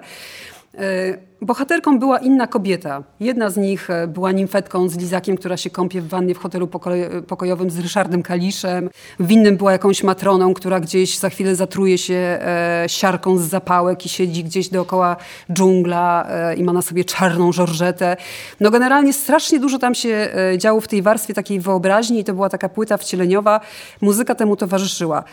E, 0.78 1.30
Bohaterką 1.42 2.00
była 2.00 2.18
inna 2.20 2.48
kobieta. 2.48 3.04
Jedna 3.20 3.50
z 3.50 3.58
nich 3.58 3.90
e, 3.90 4.08
była 4.08 4.32
nimfetką 4.32 4.90
z 4.90 4.98
Lizakiem, 4.98 5.38
która 5.38 5.58
się 5.58 5.70
kąpie 5.70 6.02
w 6.02 6.08
wannie 6.08 6.36
w 6.36 6.38
hotelu 6.38 6.68
pokoj- 6.68 7.22
pokojowym 7.22 7.70
z 7.70 7.80
Ryszardem 7.80 8.24
Kaliszem. 8.24 8.90
W 9.20 9.32
innym 9.32 9.58
była 9.58 9.72
jakąś 9.72 10.04
matroną, 10.04 10.54
która 10.54 10.80
gdzieś 10.80 11.18
za 11.18 11.30
chwilę 11.30 11.56
zatruje 11.56 11.98
się 11.98 12.14
e, 12.16 12.84
siarką 12.88 13.38
z 13.38 13.42
zapałek 13.42 14.06
i 14.06 14.10
siedzi 14.10 14.44
gdzieś 14.44 14.70
dookoła 14.70 15.16
dżungla 15.54 16.28
i 16.58 16.64
ma 16.64 16.74
na 16.74 16.82
sobie 16.82 17.06
czarną 17.06 17.52
żorżetę. 17.52 18.18
No 18.60 18.72
generalnie 18.72 19.14
strasznie 19.14 19.60
dużo 19.60 19.80
tam 19.80 19.96
się 19.96 20.30
działo 20.58 20.82
w 20.82 20.88
tej 20.88 21.02
warstwie 21.02 21.34
takiej 21.34 21.60
wyobraźni 21.60 22.20
i 22.20 22.24
to 22.24 22.34
była 22.34 22.50
taka 22.50 22.70
płyta 22.70 22.98
wcieleniowa. 22.98 23.62
Muzyka 24.02 24.36
temu 24.36 24.56
towarzyszyła. 24.56 25.24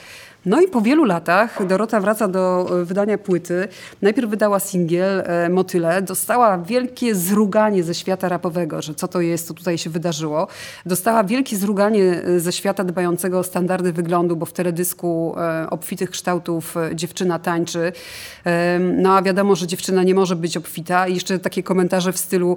No 0.47 0.61
i 0.61 0.69
po 0.69 0.81
wielu 0.81 1.05
latach 1.05 1.67
Dorota 1.67 2.01
wraca 2.01 2.29
do 2.29 2.67
e, 2.81 2.85
wydania 2.85 3.19
płyty. 3.19 3.69
Najpierw 4.03 4.31
wydała 4.31 4.61
singiel 4.61 5.23
e, 5.27 5.49
Motyle. 5.49 6.03
Dostała 6.03 6.59
wielkie 6.59 7.15
zruganie 7.15 7.83
ze 7.83 7.95
świata 7.95 8.29
rapowego, 8.29 8.83
że 8.83 8.95
co 8.95 9.09
to 9.09 9.21
jest, 9.21 9.47
co 9.47 9.55
tutaj 9.55 9.79
się 9.79 9.91
wydarzyło. 9.91 10.47
Dostała 10.87 11.25
wielkie 11.25 11.57
zruganie 11.57 12.23
e, 12.23 12.41
ze 12.41 12.53
świata 12.53 12.85
dbającego 12.85 13.39
o 13.39 13.43
standardy 13.43 13.93
wyglądu, 13.93 14.37
bo 14.37 14.47
w 14.47 14.53
teledysku 14.53 15.35
obfitych 15.71 16.11
kształtów 16.11 16.75
dziewczyna 16.95 17.39
tańczy. 17.39 17.93
No 18.97 19.17
a 19.17 19.23
wiadomo, 19.23 19.57
że 19.57 19.67
dziewczyna 19.67 20.03
nie 20.03 20.15
może 20.15 20.37
być 20.37 20.57
obfita. 20.57 21.09
I 21.09 21.15
jeszcze 21.15 21.39
takie 21.39 21.63
komentarze 21.63 22.13
w 22.13 22.19
stylu 22.19 22.57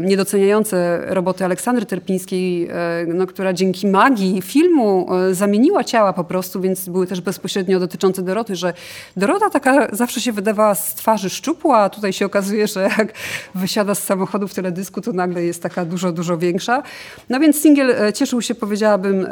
niedoceniające 0.00 1.02
roboty 1.06 1.44
Aleksandry 1.44 1.86
Terpińskiej, 1.86 2.68
no, 3.06 3.26
która 3.26 3.52
dzięki 3.52 3.86
magii 3.86 4.42
filmu 4.42 5.08
zamieniła 5.32 5.84
ciała 5.84 6.12
po 6.12 6.24
prostu, 6.24 6.60
więc 6.60 6.88
były 6.88 7.06
też 7.06 7.17
bezpośrednio 7.20 7.80
dotyczące 7.80 8.22
Doroty, 8.22 8.56
że 8.56 8.72
Dorota 9.16 9.50
taka 9.50 9.88
zawsze 9.92 10.20
się 10.20 10.32
wydawała 10.32 10.74
z 10.74 10.94
twarzy 10.94 11.30
szczupła, 11.30 11.78
a 11.78 11.90
tutaj 11.90 12.12
się 12.12 12.26
okazuje, 12.26 12.66
że 12.66 12.82
jak 12.98 13.12
wysiada 13.54 13.94
z 13.94 14.04
samochodu 14.04 14.48
w 14.48 14.54
teledysku, 14.54 15.00
to 15.00 15.12
nagle 15.12 15.42
jest 15.42 15.62
taka 15.62 15.84
dużo, 15.84 16.12
dużo 16.12 16.38
większa. 16.38 16.82
No 17.28 17.40
więc 17.40 17.62
singiel 17.62 17.90
e, 17.90 18.12
cieszył 18.12 18.42
się, 18.42 18.54
powiedziałabym, 18.54 19.26
e, 19.26 19.30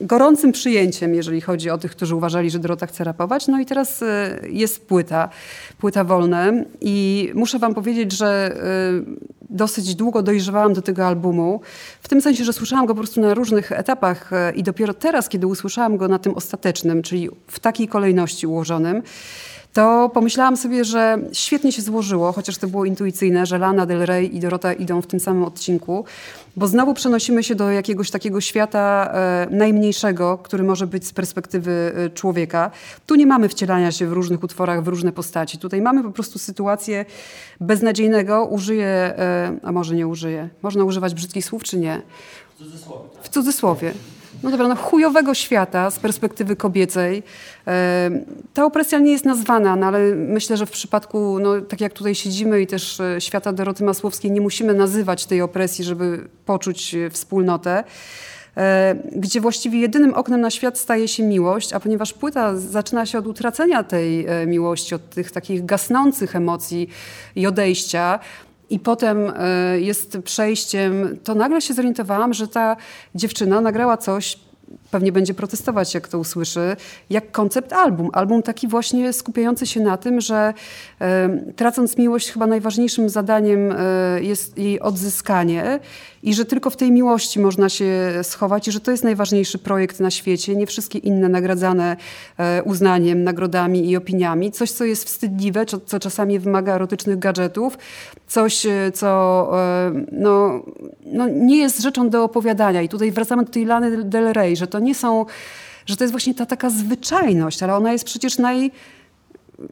gorącym 0.00 0.52
przyjęciem, 0.52 1.14
jeżeli 1.14 1.40
chodzi 1.40 1.70
o 1.70 1.78
tych, 1.78 1.90
którzy 1.90 2.14
uważali, 2.14 2.50
że 2.50 2.58
Dorota 2.58 2.86
chce 2.86 3.04
rapować. 3.04 3.48
No 3.48 3.60
i 3.60 3.66
teraz 3.66 4.02
e, 4.02 4.38
jest 4.48 4.86
płyta, 4.86 5.28
płyta 5.78 6.04
wolne 6.04 6.64
i 6.80 7.30
muszę 7.34 7.58
wam 7.58 7.74
powiedzieć, 7.74 8.12
że 8.12 8.56
dosyć 9.54 9.94
długo 9.94 10.22
dojrzewałam 10.22 10.72
do 10.72 10.82
tego 10.82 11.06
albumu. 11.06 11.60
W 12.00 12.08
tym 12.08 12.20
sensie, 12.20 12.44
że 12.44 12.52
słyszałam 12.52 12.86
go 12.86 12.94
po 12.94 12.98
prostu 12.98 13.20
na 13.20 13.34
różnych 13.34 13.72
etapach 13.72 14.30
i 14.54 14.62
dopiero 14.62 14.94
teraz, 14.94 15.28
kiedy 15.28 15.46
usłyszałam 15.46 15.96
go 15.96 16.08
na 16.08 16.18
tym 16.18 16.34
ostatecznym, 16.34 17.02
czyli 17.02 17.28
w 17.46 17.60
takiej 17.60 17.88
kolejności 17.88 18.46
ułożonym, 18.46 19.02
to 19.74 20.10
pomyślałam 20.14 20.56
sobie, 20.56 20.84
że 20.84 21.18
świetnie 21.32 21.72
się 21.72 21.82
złożyło, 21.82 22.32
chociaż 22.32 22.58
to 22.58 22.68
było 22.68 22.84
intuicyjne, 22.84 23.46
że 23.46 23.58
Lana 23.58 23.86
Del 23.86 24.06
Rey 24.06 24.36
i 24.36 24.40
Dorota 24.40 24.72
idą 24.72 25.02
w 25.02 25.06
tym 25.06 25.20
samym 25.20 25.44
odcinku, 25.44 26.04
bo 26.56 26.66
znowu 26.66 26.94
przenosimy 26.94 27.42
się 27.42 27.54
do 27.54 27.70
jakiegoś 27.70 28.10
takiego 28.10 28.40
świata 28.40 29.10
e, 29.12 29.46
najmniejszego, 29.50 30.38
który 30.38 30.64
może 30.64 30.86
być 30.86 31.06
z 31.06 31.12
perspektywy 31.12 31.92
e, 31.96 32.10
człowieka. 32.10 32.70
Tu 33.06 33.14
nie 33.14 33.26
mamy 33.26 33.48
wcielania 33.48 33.92
się 33.92 34.06
w 34.06 34.12
różnych 34.12 34.42
utworach, 34.42 34.84
w 34.84 34.88
różne 34.88 35.12
postaci. 35.12 35.58
Tutaj 35.58 35.82
mamy 35.82 36.02
po 36.02 36.10
prostu 36.10 36.38
sytuację 36.38 37.04
beznadziejnego, 37.60 38.44
użyję, 38.44 38.86
e, 38.86 39.58
a 39.62 39.72
może 39.72 39.94
nie 39.94 40.06
użyję, 40.06 40.48
można 40.62 40.84
używać 40.84 41.14
brzydkich 41.14 41.44
słów 41.44 41.62
czy 41.64 41.78
nie? 41.78 42.02
W 42.54 42.58
cudzysłowie. 42.58 43.08
W 43.22 43.28
cudzysłowie 43.28 43.94
no 44.44 44.50
dobra, 44.50 44.68
no 44.68 44.76
chujowego 44.76 45.34
świata 45.34 45.90
z 45.90 45.98
perspektywy 45.98 46.56
kobiecej. 46.56 47.22
Ta 48.54 48.64
opresja 48.64 48.98
nie 48.98 49.12
jest 49.12 49.24
nazwana, 49.24 49.76
no 49.76 49.86
ale 49.86 50.14
myślę, 50.14 50.56
że 50.56 50.66
w 50.66 50.70
przypadku, 50.70 51.38
no, 51.38 51.60
tak 51.60 51.80
jak 51.80 51.92
tutaj 51.92 52.14
siedzimy 52.14 52.60
i 52.60 52.66
też 52.66 53.00
e, 53.00 53.20
świata 53.20 53.52
Doroty 53.52 53.84
Masłowskiej, 53.84 54.30
nie 54.30 54.40
musimy 54.40 54.74
nazywać 54.74 55.26
tej 55.26 55.42
opresji, 55.42 55.84
żeby 55.84 56.28
poczuć 56.46 56.94
e, 56.94 57.10
wspólnotę 57.10 57.84
e, 58.56 58.94
gdzie 59.16 59.40
właściwie 59.40 59.78
jedynym 59.78 60.14
oknem 60.14 60.40
na 60.40 60.50
świat 60.50 60.78
staje 60.78 61.08
się 61.08 61.22
miłość, 61.22 61.72
a 61.72 61.80
ponieważ 61.80 62.12
płyta 62.12 62.56
zaczyna 62.56 63.06
się 63.06 63.18
od 63.18 63.26
utracenia 63.26 63.82
tej 63.82 64.26
miłości, 64.46 64.94
od 64.94 65.10
tych 65.10 65.32
takich 65.32 65.64
gasnących 65.64 66.36
emocji 66.36 66.88
i 67.36 67.46
odejścia, 67.46 68.18
i 68.74 68.78
potem 68.78 69.32
e, 69.36 69.80
jest 69.80 70.18
przejściem, 70.24 71.18
to 71.24 71.34
nagle 71.34 71.60
się 71.60 71.74
zorientowałam, 71.74 72.34
że 72.34 72.48
ta 72.48 72.76
dziewczyna 73.14 73.60
nagrała 73.60 73.96
coś, 73.96 74.38
pewnie 74.90 75.12
będzie 75.12 75.34
protestować, 75.34 75.94
jak 75.94 76.08
to 76.08 76.18
usłyszy, 76.18 76.76
jak 77.10 77.32
koncept 77.32 77.72
album. 77.72 78.10
Album 78.12 78.42
taki 78.42 78.68
właśnie 78.68 79.12
skupiający 79.12 79.66
się 79.66 79.80
na 79.80 79.96
tym, 79.96 80.20
że 80.20 80.54
e, 81.00 81.28
tracąc 81.56 81.98
miłość, 81.98 82.30
chyba 82.30 82.46
najważniejszym 82.46 83.08
zadaniem 83.08 83.72
e, 83.72 84.22
jest 84.22 84.58
jej 84.58 84.80
odzyskanie 84.80 85.80
i 86.24 86.34
że 86.34 86.44
tylko 86.44 86.70
w 86.70 86.76
tej 86.76 86.92
miłości 86.92 87.40
można 87.40 87.68
się 87.68 88.12
schować 88.22 88.68
i 88.68 88.72
że 88.72 88.80
to 88.80 88.90
jest 88.90 89.04
najważniejszy 89.04 89.58
projekt 89.58 90.00
na 90.00 90.10
świecie, 90.10 90.56
nie 90.56 90.66
wszystkie 90.66 90.98
inne 90.98 91.28
nagradzane 91.28 91.96
e, 92.38 92.62
uznaniem, 92.62 93.24
nagrodami 93.24 93.90
i 93.90 93.96
opiniami. 93.96 94.52
Coś, 94.52 94.70
co 94.70 94.84
jest 94.84 95.04
wstydliwe, 95.04 95.66
co, 95.86 96.00
czasami 96.00 96.38
wymaga 96.38 96.74
erotycznych 96.74 97.18
gadżetów, 97.18 97.78
coś, 98.28 98.66
e, 98.66 98.92
co 98.94 99.50
e, 99.58 99.92
no, 100.12 100.64
no, 101.06 101.28
nie 101.28 101.56
jest 101.56 101.82
rzeczą 101.82 102.10
do 102.10 102.24
opowiadania. 102.24 102.82
I 102.82 102.88
tutaj 102.88 103.12
wracamy 103.12 103.44
do 103.44 103.52
tej 103.52 103.64
Lany 103.64 104.04
Del 104.04 104.32
Rey, 104.32 104.56
że 104.56 104.66
to 104.66 104.78
nie 104.78 104.94
są, 104.94 105.26
że 105.86 105.96
to 105.96 106.04
jest 106.04 106.12
właśnie 106.12 106.34
ta 106.34 106.46
taka 106.46 106.70
zwyczajność, 106.70 107.62
ale 107.62 107.76
ona 107.76 107.92
jest 107.92 108.04
przecież 108.04 108.38
naj 108.38 108.70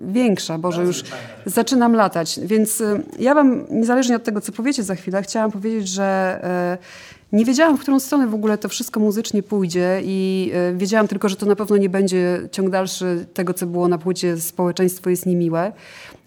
większa, 0.01 0.59
Boże, 0.59 0.83
już 0.83 1.05
zaczynam 1.47 1.95
latać. 1.95 2.41
Więc 2.43 2.81
y, 2.81 3.03
ja 3.19 3.35
wam, 3.35 3.65
niezależnie 3.71 4.17
od 4.17 4.25
tego, 4.25 4.41
co 4.41 4.53
powiecie 4.53 4.83
za 4.83 4.95
chwilę, 4.95 5.23
chciałam 5.23 5.53
powiedzieć, 5.53 5.89
że 5.89 6.41
y, 6.79 7.13
nie 7.33 7.45
wiedziałam, 7.45 7.79
w 7.79 7.81
którą 7.81 8.01
stronę 8.01 8.27
w 8.27 8.35
ogóle 8.35 8.59
to 8.59 8.69
wszystko 8.69 9.01
muzycznie 9.01 9.43
pójdzie 9.43 10.01
i 10.05 10.51
y, 10.73 10.77
wiedziałam 10.77 11.09
tylko, 11.09 11.29
że 11.29 11.37
to 11.37 11.47
na 11.47 11.57
pewno 11.57 11.77
nie 11.77 11.89
będzie 11.89 12.41
ciąg 12.53 12.71
dalszy 12.71 13.27
tego, 13.35 13.55
co 13.55 13.67
było 13.67 13.89
na 13.89 13.99
płycie 13.99 14.41
Społeczeństwo 14.41 15.11
jest 15.11 15.27
niemiłe. 15.27 15.73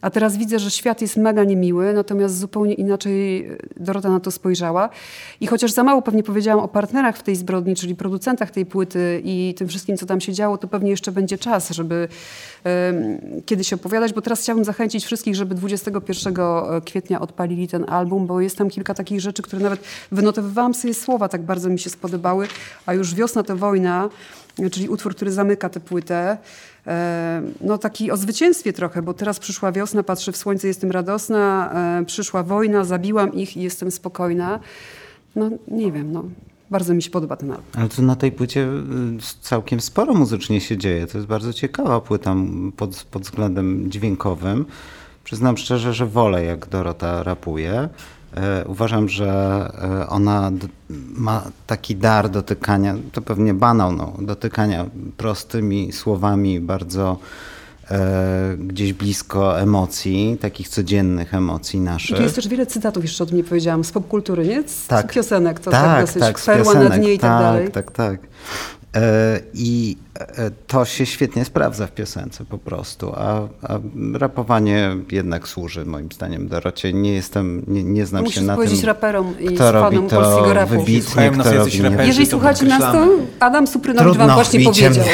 A 0.06 0.10
teraz 0.10 0.38
widzę, 0.38 0.60
że 0.60 0.72
świat 0.72 1.02
jest 1.02 1.18
mega 1.18 1.44
niemiły, 1.44 1.94
natomiast 1.94 2.38
zupełnie 2.40 2.74
inaczej 2.74 3.50
Dorota 3.78 4.10
na 4.10 4.20
to 4.20 4.32
spojrzała. 4.32 4.90
I 5.42 5.48
chociaż 5.48 5.72
za 5.72 5.84
mało 5.84 6.02
pewnie 6.02 6.24
powiedziałam 6.24 6.60
o 6.60 6.68
partnerach 6.68 7.18
w 7.18 7.24
tej 7.24 7.36
zbrodni, 7.36 7.76
czyli 7.76 7.96
producentach 7.96 8.52
tej 8.52 8.66
płyty 8.66 9.22
i 9.24 9.54
tym 9.58 9.68
wszystkim, 9.68 9.98
co 9.98 10.06
tam 10.06 10.22
się 10.22 10.34
działo, 10.34 10.58
to 10.58 10.68
pewnie 10.68 10.90
jeszcze 10.90 11.12
będzie 11.12 11.38
czas, 11.38 11.70
żeby 11.70 12.08
um, 12.66 13.42
kiedyś 13.46 13.74
opowiadać, 13.74 14.14
bo 14.14 14.22
teraz 14.22 14.42
chciałabym 14.42 14.66
zachęcić 14.66 15.06
wszystkich, 15.06 15.36
żeby 15.36 15.56
21 15.56 16.34
kwietnia 16.86 17.22
odpalili 17.22 17.68
ten 17.68 17.86
album, 17.90 18.28
bo 18.28 18.42
jest 18.42 18.58
tam 18.58 18.70
kilka 18.70 18.94
takich 18.94 19.22
rzeczy, 19.22 19.42
które 19.42 19.62
nawet 19.62 19.80
wynotowywałam 20.12 20.74
sobie 20.74 20.94
słowa, 20.94 21.30
tak 21.30 21.42
bardzo 21.42 21.70
mi 21.70 21.80
się 21.80 21.90
spodobały, 21.90 22.48
a 22.86 22.94
już 22.94 23.16
wiosna 23.16 23.44
to 23.44 23.56
wojna, 23.56 24.10
czyli 24.72 24.90
utwór, 24.90 25.16
który 25.16 25.32
zamyka 25.32 25.70
tę 25.70 25.80
płytę. 25.80 26.38
E, 26.88 27.42
no 27.62 27.78
taki 27.78 28.12
o 28.12 28.18
zwycięstwie 28.18 28.74
trochę, 28.74 29.02
bo 29.02 29.14
teraz 29.14 29.40
przyszła 29.40 29.72
wiosna, 29.72 30.04
patrzę 30.04 30.32
w 30.32 30.38
słońce, 30.38 30.68
jestem 30.68 30.92
radosna, 30.92 31.72
e, 32.02 32.06
przyszła 32.06 32.44
wojna, 32.44 32.84
zabiłam 32.84 33.34
ich 33.34 33.58
i 33.58 33.62
jestem 33.62 33.92
spokojna. 33.92 34.60
No 35.36 35.50
nie 35.68 35.92
wiem, 35.92 36.12
no. 36.12 36.24
Bardzo 36.72 36.94
mi 36.94 37.04
się 37.04 37.10
podoba 37.10 37.36
ten 37.36 37.52
album. 37.52 37.66
Ale 37.74 37.90
to 37.90 38.02
na 38.02 38.16
tej 38.16 38.32
płycie 38.32 38.62
y, 38.62 39.42
całkiem 39.42 39.82
sporo 39.82 40.14
muzycznie 40.14 40.62
się 40.62 40.78
dzieje. 40.78 41.08
To 41.08 41.18
jest 41.18 41.28
bardzo 41.28 41.54
ciekawa 41.54 42.02
płyta 42.02 42.36
pod, 42.78 43.04
pod 43.12 43.24
względem 43.24 43.92
dźwiękowym. 43.92 44.66
Przyznam 45.24 45.58
szczerze, 45.58 45.94
że 45.94 46.06
wolę 46.06 46.44
jak 46.46 46.68
Dorota 46.70 47.24
rapuje. 47.24 47.90
E, 48.36 48.66
uważam, 48.68 49.10
że 49.10 49.28
e, 50.02 50.08
ona 50.10 50.52
ma 51.16 51.44
taki 51.68 51.96
dar 51.96 52.30
dotykania, 52.30 52.96
to 53.12 53.22
pewnie 53.22 53.54
banał, 53.54 53.92
no, 53.92 54.14
dotykania 54.20 54.86
prostymi 55.18 55.92
słowami, 55.92 56.60
bardzo 56.60 57.18
e, 57.92 58.58
gdzieś 58.58 58.94
blisko 58.94 59.60
emocji, 59.60 60.38
takich 60.42 60.70
codziennych 60.70 61.34
emocji 61.34 61.80
naszych. 61.80 62.12
I 62.12 62.14
tu 62.14 62.24
jest 62.24 62.36
też 62.36 62.48
wiele 62.48 62.66
cytatów, 62.66 63.04
jeszcze 63.04 63.24
o 63.24 63.28
tym 63.28 63.38
nie 63.38 63.44
powiedziałam, 63.44 63.84
z 63.84 63.92
popkultury, 63.92 64.48
nie? 64.48 64.64
Z 64.68 64.88
tak. 64.88 65.14
piosenek, 65.14 65.60
to 65.60 65.72
tak, 65.72 65.84
tak 65.84 66.06
dosyć 66.06 66.22
tak, 66.22 66.40
perła 66.40 66.74
na 66.74 66.90
dnie 66.90 67.14
i 67.14 67.20
tak, 67.20 67.32
tak 67.32 67.42
dalej. 67.42 67.72
Tak, 67.72 67.92
tak, 67.92 68.20
tak. 68.20 68.20
E, 68.96 69.40
I 69.54 69.98
e, 70.20 70.52
to 70.68 70.86
się 70.86 71.06
świetnie 71.06 71.46
sprawdza 71.46 71.88
w 71.88 71.92
piosence 71.92 72.46
po 72.46 72.58
prostu, 72.58 73.14
a, 73.16 73.48
a 73.62 73.80
rapowanie 74.14 74.96
jednak 75.12 75.48
służy 75.48 75.86
moim 75.86 76.12
zdaniem 76.12 76.48
Dorocie. 76.48 76.94
Nie 76.94 77.14
jestem, 77.14 77.64
nie, 77.68 77.84
nie 77.84 78.06
znam 78.06 78.24
Musisz 78.24 78.36
się 78.36 78.42
na 78.42 78.58
tym, 78.58 78.86
raperom 78.86 79.40
i 79.40 79.48
kto 79.48 79.72
robi 79.72 79.98
to 80.10 80.54
rapu. 80.54 80.70
wybitnie, 80.70 81.32
kto 81.32 81.54
robi 81.54 81.82
raperzy, 81.82 82.08
Jeżeli 82.08 82.26
słuchacie 82.26 82.66
nas, 82.66 82.80
to 82.80 83.08
Adam 83.40 83.68
Suprynowicz 83.68 84.18
wam 84.18 84.34
właśnie 84.34 84.60
powiedział. 84.60 85.06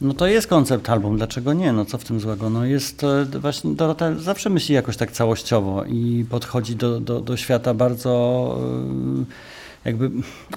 No 0.00 0.14
to 0.14 0.26
jest 0.26 0.46
koncept 0.46 0.90
album, 0.90 1.16
dlaczego 1.16 1.52
nie? 1.52 1.72
No 1.72 1.84
co 1.84 1.98
w 1.98 2.04
tym 2.04 2.20
złego? 2.20 2.50
No 2.50 2.64
jest 2.64 3.02
właśnie, 3.40 3.74
Dorota 3.74 4.14
zawsze 4.14 4.50
myśli 4.50 4.74
jakoś 4.74 4.96
tak 4.96 5.12
całościowo 5.12 5.84
i 5.84 6.26
podchodzi 6.30 6.76
do, 6.76 7.00
do, 7.00 7.20
do 7.20 7.36
świata 7.36 7.74
bardzo... 7.74 8.58
Yy, 9.18 9.24
jakby 9.84 10.10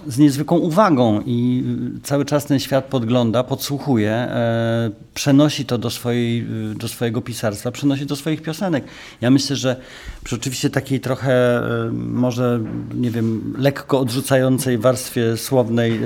z 0.08 0.18
niezwykłą 0.18 0.58
uwagą 0.58 1.22
i 1.26 1.64
cały 2.04 2.26
czas 2.26 2.46
ten 2.46 2.60
świat 2.60 2.86
podgląda, 2.86 3.44
podsłuchuje, 3.44 4.12
e, 4.12 4.92
przenosi 5.14 5.66
to 5.66 5.78
do, 5.78 5.90
swojej, 5.90 6.48
do 6.76 6.88
swojego 6.88 7.22
pisarstwa, 7.22 7.72
przenosi 7.72 8.06
do 8.06 8.16
swoich 8.16 8.42
piosenek. 8.42 8.84
Ja 9.22 9.30
myślę, 9.30 9.56
że 9.56 9.76
przy 10.24 10.36
oczywiście 10.36 10.70
takiej 10.70 11.00
trochę 11.00 11.34
e, 11.58 11.92
może, 11.92 12.60
nie 12.96 13.12
wiem, 13.12 13.54
lekko 13.58 14.00
odrzucającej 14.00 14.78
warstwie 14.78 15.38
słownej, 15.38 15.92
e, 15.92 15.98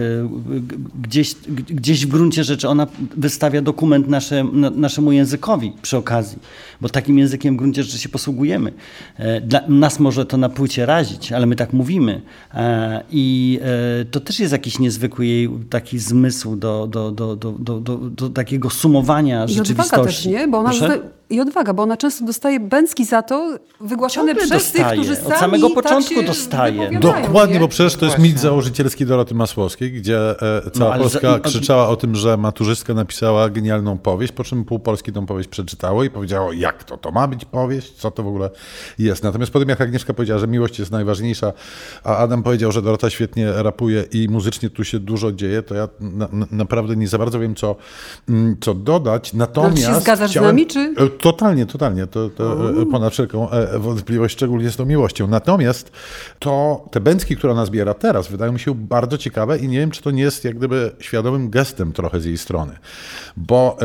gdzieś, 1.02 1.36
gdzieś 1.70 2.06
w 2.06 2.10
gruncie 2.10 2.44
rzeczy 2.44 2.70
ona 2.70 2.88
wystawia 3.18 3.62
dokument 3.62 4.08
nasze, 4.08 4.44
naszemu 4.76 5.12
językowi 5.12 5.74
przy 5.82 5.98
okazji, 5.98 6.40
bo 6.82 6.90
takim 6.90 7.20
językiem 7.20 7.56
w 7.56 7.58
gruncie 7.58 7.84
rzeczy 7.84 7.98
się 7.98 8.10
posługujemy. 8.10 8.74
E, 9.18 9.42
dla 9.42 9.62
nas 9.68 10.00
może 10.00 10.26
to 10.26 10.38
na 10.38 10.50
płycie 10.50 10.86
razić, 10.86 11.32
ale 11.32 11.46
my 11.46 11.56
tak 11.56 11.74
mówimy 11.74 12.22
e, 12.54 13.04
i 13.12 13.60
e, 14.02 14.06
to 14.06 14.20
też 14.20 14.40
jest 14.40 14.52
jakiś 14.52 14.80
niezwykły 14.80 15.26
jej 15.26 15.50
taki 15.70 16.00
zmysł 16.00 16.56
do, 16.56 16.88
do, 16.88 17.12
do, 17.12 17.36
do, 17.36 17.52
do, 17.52 17.80
do, 17.80 17.98
do 17.98 18.30
takiego 18.30 18.70
sumowania 18.70 19.46
I 19.46 19.54
rzeczywistości. 19.54 20.30
I 20.30 20.34
też, 20.34 20.42
nie? 20.42 20.48
Bo 20.48 20.58
ona 20.58 20.74
i 21.32 21.42
odwaga, 21.42 21.74
bo 21.74 21.84
ona 21.84 21.98
często 21.98 22.26
dostaje 22.26 22.60
bęcki 22.60 23.06
za 23.06 23.22
to 23.22 23.58
wygłaszane 23.80 24.28
Ciągle 24.28 24.46
przez 24.48 24.50
dostaje. 24.50 24.86
tych, 24.86 24.94
którzy 24.94 25.16
sami 25.16 25.34
Od 25.34 25.40
samego 25.40 25.68
tak 25.68 25.84
początku 25.84 26.24
dostaje. 26.24 27.00
Dokładnie, 27.00 27.54
nie? 27.54 27.60
bo 27.60 27.68
przecież 27.68 27.96
to 27.96 28.06
jest 28.06 28.20
mit 28.20 28.40
założycielski 28.40 29.06
Doroty 29.06 29.36
Masłowskiej, 29.36 29.92
gdzie 29.92 30.42
e, 30.42 30.72
cała 30.72 30.98
no, 30.98 31.04
Polska 31.04 31.32
za... 31.32 31.40
krzyczała 31.40 31.88
o 31.88 31.96
tym, 31.96 32.16
że 32.16 32.38
maturzystka 32.38 32.94
napisała 32.94 33.50
genialną 33.50 33.98
powieść, 33.98 34.34
po 34.34 34.44
czym 34.44 34.66
pół 34.66 34.80
Polski 34.80 35.12
tą 35.12 35.26
powieść 35.26 35.50
przeczytało 35.50 36.04
i 36.04 36.10
powiedziało, 36.10 36.54
jak 36.54 36.84
to, 36.84 36.98
to 36.98 37.12
ma 37.12 37.28
być 37.28 37.46
powieść? 37.46 37.94
Co 37.94 38.12
to 38.12 38.24
w 38.24 38.28
ogóle 38.28 38.50
jest? 39.00 39.24
Natomiast 39.24 39.52
potem 39.52 39.70
jak 39.70 39.82
Agnieszka 39.82 40.14
powiedziała, 40.14 40.40
że 40.40 40.48
miłość 40.48 40.80
jest 40.80 40.92
najważniejsza, 40.92 41.54
a 42.04 42.18
Adam 42.18 42.44
powiedział, 42.44 42.72
że 42.72 42.82
Dorota 42.82 43.10
świetnie 43.10 43.52
rapuje 43.52 44.06
i 44.12 44.28
muzycznie 44.30 44.70
tu 44.70 44.84
się 44.84 45.00
dużo 45.00 45.32
dzieje, 45.32 45.64
to 45.64 45.76
ja 45.76 45.88
na, 46.00 46.28
na, 46.32 46.46
naprawdę 46.52 46.96
nie 46.96 47.08
za 47.08 47.18
bardzo 47.18 47.40
wiem, 47.40 47.56
co, 47.56 47.76
mm, 48.30 48.58
co 48.62 48.74
dodać. 48.74 49.34
Natomiast... 49.34 49.86
Ale 49.86 49.96
się 49.96 50.02
zgadzasz 50.02 50.32
chciałem... 50.32 50.50
z 50.50 50.52
nami, 50.52 50.68
czy... 50.68 50.94
E, 51.22 51.24
totalnie, 51.24 51.66
totalnie. 51.66 52.08
To, 52.08 52.30
to 52.30 52.70
e, 52.82 52.86
ponad 52.86 53.14
wszelką 53.14 53.50
e, 53.50 53.80
wątpliwość, 53.80 54.34
szczególnie 54.34 54.72
z 54.72 54.76
tą 54.76 54.86
miłością. 54.86 55.28
Natomiast 55.28 55.92
to 56.40 56.86
te 56.92 57.00
bęcki, 57.00 57.36
które 57.36 57.54
ona 57.54 57.66
zbiera 57.66 57.94
teraz, 57.94 58.28
wydają 58.28 58.52
mi 58.52 58.60
się 58.60 58.76
bardzo 58.76 59.18
ciekawe 59.18 59.58
i 59.58 59.68
nie 59.68 59.80
wiem, 59.80 59.92
czy 59.92 60.02
to 60.02 60.12
nie 60.12 60.24
jest 60.24 60.44
jak 60.46 60.58
gdyby 60.58 60.92
świadomym 61.00 61.50
gestem 61.50 61.92
trochę 61.94 62.22
z 62.22 62.26
jej 62.26 62.38
strony. 62.38 62.74
Bo 63.38 63.78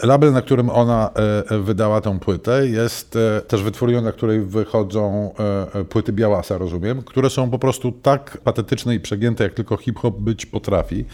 e, 0.00 0.06
label, 0.06 0.32
na 0.32 0.42
którym 0.42 0.70
ona 0.70 1.10
e, 1.50 1.58
wydała 1.58 2.00
tą 2.00 2.18
płytę, 2.18 2.68
jest 2.68 3.16
e, 3.16 3.40
też 3.40 3.62
wytwórnią, 3.62 4.02
na 4.02 4.12
której 4.12 4.40
wychodzą 4.40 5.34
e, 5.74 5.80
e, 5.80 5.84
płyty 5.84 6.12
Białasa, 6.12 6.58
rozumiem, 6.58 7.02
które 7.02 7.30
są 7.30 7.50
po 7.50 7.58
prostu 7.58 7.92
tak 7.92 8.38
patetyczne 8.44 8.94
i 8.94 9.00
przegięte, 9.00 9.44
jak 9.44 9.54
tylko 9.54 9.76
hip-hop 9.76 10.20
być 10.20 10.46
potrafi. 10.46 11.04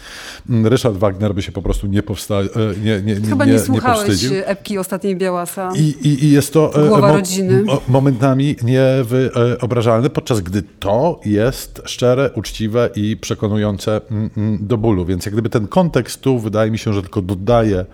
Mm, 0.49 0.67
Ryszard 0.67 0.95
Wagner 0.95 1.35
by 1.35 1.41
się 1.41 1.51
po 1.51 1.61
prostu 1.61 1.87
nie 1.87 2.03
powsta... 2.03 2.35
e, 2.35 2.45
nie, 2.83 3.01
nie, 3.01 3.15
nie, 3.15 3.27
Chyba 3.27 3.45
nie, 3.45 3.51
nie, 3.51 3.57
nie 3.57 3.63
słuchałeś 3.63 4.25
epki 4.45 4.77
ostatniej 4.77 5.15
Białasa. 5.15 5.60
I, 5.75 6.07
i, 6.07 6.25
I 6.25 6.31
jest 6.31 6.53
to 6.53 6.85
e, 6.85 6.87
Głowa 6.87 7.11
rodziny. 7.11 7.63
mo- 7.63 7.81
momentami 7.87 8.55
niewyobrażalne, 8.63 10.09
podczas 10.09 10.41
gdy 10.41 10.63
to 10.79 11.19
jest 11.25 11.81
szczere, 11.85 12.29
uczciwe 12.35 12.89
i 12.95 13.17
przekonujące 13.17 14.01
mm, 14.11 14.29
mm, 14.37 14.57
do 14.61 14.77
bólu. 14.77 15.05
Więc 15.05 15.25
jak 15.25 15.33
gdyby 15.33 15.49
ten 15.49 15.67
kontekst 15.67 16.21
tu 16.21 16.39
wydaje 16.39 16.71
mi 16.71 16.77
się, 16.79 16.93
że 16.93 17.01
tylko 17.01 17.21
dodaje 17.21 17.85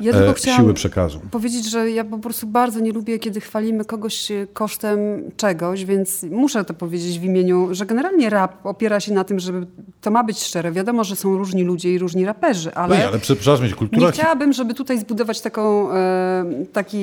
Ja 0.00 0.12
tylko 0.12 0.32
e, 0.32 0.56
siły 0.56 0.74
przekazu. 0.74 1.20
powiedzieć, 1.30 1.70
że 1.70 1.90
ja 1.90 2.04
po 2.04 2.18
prostu 2.18 2.46
bardzo 2.46 2.80
nie 2.80 2.92
lubię, 2.92 3.18
kiedy 3.18 3.40
chwalimy 3.40 3.84
kogoś 3.84 4.30
e, 4.30 4.46
kosztem 4.52 4.98
czegoś, 5.36 5.84
więc 5.84 6.22
muszę 6.30 6.64
to 6.64 6.74
powiedzieć 6.74 7.18
w 7.18 7.24
imieniu, 7.24 7.68
że 7.70 7.86
generalnie 7.86 8.30
rap 8.30 8.66
opiera 8.66 9.00
się 9.00 9.12
na 9.14 9.24
tym, 9.24 9.40
żeby 9.40 9.66
to 10.00 10.10
ma 10.10 10.24
być 10.24 10.42
szczere. 10.42 10.72
Wiadomo, 10.72 11.04
że 11.04 11.16
są 11.16 11.38
różni 11.38 11.62
ludzie 11.62 11.94
i 11.94 11.98
różni 11.98 12.24
raperzy, 12.24 12.74
ale... 12.74 12.98
No 12.98 13.04
ale 13.04 13.18
przepraszam, 13.18 13.68
kultura 13.78 14.06
Nie 14.06 14.12
chciałabym, 14.12 14.52
żeby 14.52 14.74
tutaj 14.74 14.98
zbudować 14.98 15.40
taką, 15.40 15.92
e, 15.92 16.44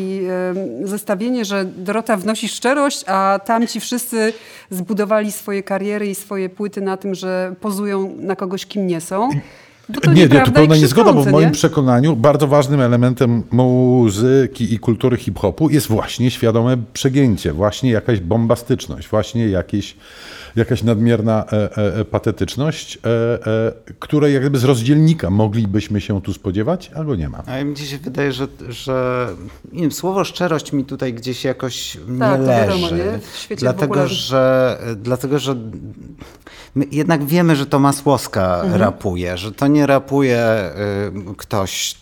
taki 0.02 0.88
zestawienie, 0.88 1.46
że 1.46 1.66
Dorota 1.66 2.18
wnosi 2.18 2.50
szczerość, 2.50 3.04
a 3.08 3.40
tamci 3.46 3.80
wszyscy 3.80 4.34
zbudowali 4.70 5.32
swoje 5.32 5.64
kariery 5.64 6.08
i 6.08 6.16
swoje 6.16 6.50
płyty 6.50 6.82
na 6.82 6.98
tym, 6.98 7.16
że 7.16 7.56
pozują 7.62 8.16
na 8.20 8.36
kogoś, 8.36 8.66
kim 8.66 8.88
nie 8.88 9.02
są. 9.02 9.30
To 10.02 10.12
nie, 10.14 10.28
nie, 10.28 10.42
to 10.42 10.52
pełna 10.52 10.76
niezgoda, 10.76 11.14
bo 11.14 11.24
w 11.24 11.32
moim 11.32 11.48
nie? 11.48 11.54
przekonaniu 11.54 12.16
bardzo 12.16 12.48
ważnym 12.48 12.82
elementem 12.82 13.44
muzyki 13.52 14.74
i 14.74 14.80
kultury 14.80 15.18
hip-hopu 15.18 15.70
jest 15.70 15.88
właśnie 15.88 16.32
świadome 16.32 16.78
przegięcie, 16.94 17.54
właśnie 17.54 17.92
jakaś 17.92 18.20
bombastyczność, 18.20 19.08
właśnie 19.08 19.48
jakieś, 19.48 19.96
jakaś 20.56 20.84
nadmierna 20.84 21.46
e, 21.54 21.76
e, 22.00 22.06
patetyczność, 22.06 22.98
e, 22.98 23.10
e, 23.48 23.72
której 24.00 24.34
jak 24.34 24.42
gdyby 24.44 24.60
z 24.60 24.64
rozdzielnika 24.64 25.30
moglibyśmy 25.30 26.02
się 26.02 26.22
tu 26.22 26.34
spodziewać, 26.34 26.92
a 26.96 27.04
go 27.04 27.16
nie 27.16 27.30
ma. 27.30 27.44
A 27.46 27.64
mi 27.64 27.78
się 27.78 27.98
wydaje, 27.98 28.32
że, 28.32 28.48
że 28.70 29.28
nie 29.74 29.82
wiem, 29.82 29.92
słowo 29.92 30.24
szczerość 30.24 30.74
mi 30.74 30.86
tutaj 30.86 31.14
gdzieś 31.14 31.44
jakoś 31.44 31.98
Tak, 32.20 32.40
nie 32.42 32.46
leży. 32.48 32.68
wiadomo, 32.68 32.90
nie? 32.90 33.20
W 33.34 33.38
świecie 33.38 33.60
dlatego, 33.60 33.88
w 33.94 33.98
ogóle- 33.98 34.08
że, 34.08 34.78
dlatego, 34.96 35.40
że 35.40 35.56
my 36.76 36.86
jednak 36.92 37.26
wiemy, 37.26 37.56
że 37.56 37.66
to 37.66 37.80
Masłowska 37.80 38.62
Mhm. 38.64 38.82
rapuje, 38.82 39.38
że 39.38 39.52
to 39.52 39.68
nie 39.68 39.88
rapuje 39.88 40.72
y, 41.32 41.36
ktoś, 41.38 41.96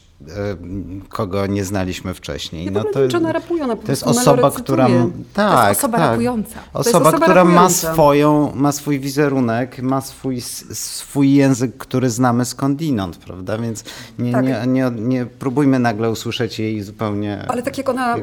kogo 1.10 1.46
nie 1.48 1.66
znaliśmy 1.66 2.14
wcześniej. 2.14 2.66
Ja 2.66 2.72
no 2.72 2.84
to, 2.84 3.00
wiem, 3.00 3.10
czy 3.10 3.18
ona 3.18 3.32
rapuje, 3.32 3.64
ona 3.64 3.76
to 3.76 3.92
jest 3.92 4.04
osoba, 4.04 4.52
która... 4.52 4.88
Tak, 5.34 5.64
To 5.64 5.70
jest 5.70 5.80
osoba 5.80 5.98
tak. 5.98 6.10
rapująca. 6.12 6.56
Jest 6.56 6.68
Osoba, 6.74 7.10
osoba 7.10 7.26
która 7.26 7.44
ma 7.46 7.52
rapująca. 7.52 7.94
swoją, 7.94 8.52
ma 8.56 8.72
swój 8.72 9.00
wizerunek, 9.00 9.82
ma 9.82 10.02
swój, 10.02 10.42
swój 10.74 11.34
język, 11.34 11.78
który 11.78 12.10
znamy 12.10 12.46
skądinąd, 12.46 13.18
prawda? 13.18 13.58
Więc 13.58 13.84
nie, 14.20 14.32
Tak. 14.32 14.46
nie, 14.46 14.62
nie, 14.68 14.92
nie 15.02 15.26
próbujmy 15.26 15.80
nagle 15.80 16.12
usłyszeć 16.12 16.60
jej 16.60 16.82
zupełnie... 16.84 17.46
Ale 17.48 17.64
tak 17.64 17.78
jak 17.78 17.90
ona 17.90 18.16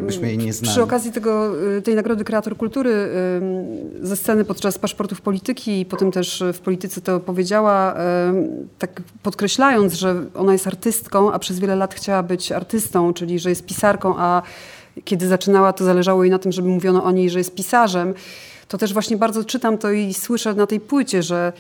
przy 0.63 0.83
okazji 0.83 1.13
tego, 1.13 1.63
y, 1.77 1.83
tej 1.83 1.95
nagrody 1.95 2.25
Kreator 2.25 2.57
Kultury 2.57 3.09
ze 4.03 4.17
sceny 4.17 4.45
podczas 4.45 4.79
paszportów 4.79 5.21
polityki 5.21 5.81
i 5.81 5.85
potem 5.85 6.13
też 6.13 6.45
w 6.53 6.59
polityce 6.59 7.01
to 7.01 7.21
powiedziała, 7.21 7.95
tak 8.79 9.03
podkreślając, 9.23 9.95
że 9.95 10.25
ona 10.35 10.53
jest 10.53 10.67
artystką, 10.67 11.33
a 11.33 11.39
przez 11.39 11.59
wiele 11.59 11.77
lat 11.77 11.86
chciała 11.95 12.23
być 12.23 12.53
artystą, 12.53 13.13
czyli 13.13 13.39
że 13.39 13.51
jest 13.51 13.67
pisarką, 13.67 14.15
a 14.19 14.43
kiedy 15.05 15.29
zaczynała, 15.29 15.73
to 15.73 15.85
zależało 15.85 16.25
jej 16.25 16.31
na 16.31 16.39
tym, 16.39 16.53
żeby 16.53 16.69
mówiono 16.69 17.05
o 17.05 17.11
niej, 17.11 17.31
że 17.31 17.39
jest 17.39 17.55
pisarzem. 17.55 18.15
To 18.69 18.79
też 18.79 18.93
właśnie 18.93 19.17
bardzo 19.17 19.45
czytam 19.45 19.79
to 19.79 19.91
i 19.91 20.15
słyszę 20.15 20.55
na 20.55 20.67
tej 20.67 20.81
płycie, 20.81 21.23
że 21.23 21.53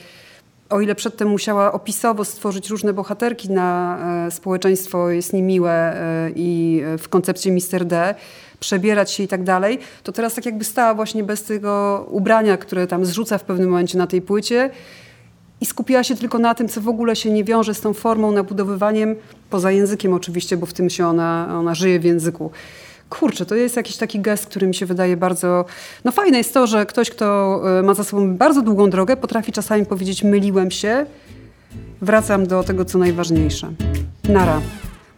o 0.70 0.80
ile 0.80 0.94
przedtem 0.94 1.28
musiała 1.28 1.72
opisowo 1.72 2.24
stworzyć 2.24 2.70
różne 2.70 2.92
bohaterki 2.92 3.50
na 3.50 3.98
e, 4.26 4.30
społeczeństwo 4.30 5.10
jest 5.10 5.32
niemiłe 5.32 5.72
e, 5.72 6.30
i 6.36 6.80
e, 6.84 6.98
w 6.98 7.08
koncepcie 7.08 7.50
Mister 7.50 7.84
D, 7.84 8.14
przebierać 8.60 9.10
się 9.10 9.22
i 9.22 9.28
tak 9.28 9.42
dalej, 9.42 9.78
to 10.02 10.12
teraz 10.12 10.34
tak 10.34 10.46
jakby 10.46 10.64
stała 10.64 10.94
właśnie 10.94 11.24
bez 11.24 11.42
tego 11.42 12.06
ubrania, 12.10 12.56
które 12.56 12.86
tam 12.86 13.06
zrzuca 13.06 13.38
w 13.38 13.44
pewnym 13.44 13.70
momencie 13.70 13.98
na 13.98 14.06
tej 14.06 14.22
płycie 14.22 14.70
i 15.60 15.66
skupiła 15.66 16.04
się 16.04 16.16
tylko 16.16 16.38
na 16.38 16.54
tym, 16.54 16.68
co 16.68 16.80
w 16.80 16.88
ogóle 16.88 17.16
się 17.16 17.30
nie 17.30 17.44
wiąże 17.44 17.74
z 17.74 17.80
tą 17.80 17.94
formą, 17.94 18.32
nabudowywaniem, 18.32 19.16
poza 19.50 19.70
językiem 19.70 20.12
oczywiście, 20.12 20.56
bo 20.56 20.66
w 20.66 20.72
tym 20.72 20.90
się 20.90 21.06
ona, 21.06 21.48
ona 21.58 21.74
żyje 21.74 22.00
w 22.00 22.04
języku. 22.04 22.50
Kurczę, 23.10 23.46
to 23.46 23.54
jest 23.54 23.76
jakiś 23.76 23.96
taki 23.96 24.20
gest, 24.20 24.46
który 24.46 24.66
mi 24.66 24.74
się 24.74 24.86
wydaje 24.86 25.16
bardzo... 25.16 25.64
No 26.04 26.12
fajne 26.12 26.38
jest 26.38 26.54
to, 26.54 26.66
że 26.66 26.86
ktoś, 26.86 27.10
kto 27.10 27.60
e, 27.78 27.82
ma 27.82 27.94
za 27.94 28.04
sobą 28.04 28.36
bardzo 28.36 28.62
długą 28.62 28.90
drogę, 28.90 29.16
potrafi 29.16 29.52
czasami 29.52 29.86
powiedzieć 29.86 30.22
myliłem 30.24 30.70
się, 30.70 31.06
wracam 32.02 32.46
do 32.46 32.64
tego, 32.64 32.84
co 32.84 32.98
najważniejsze. 32.98 33.72
Nara. 34.28 34.60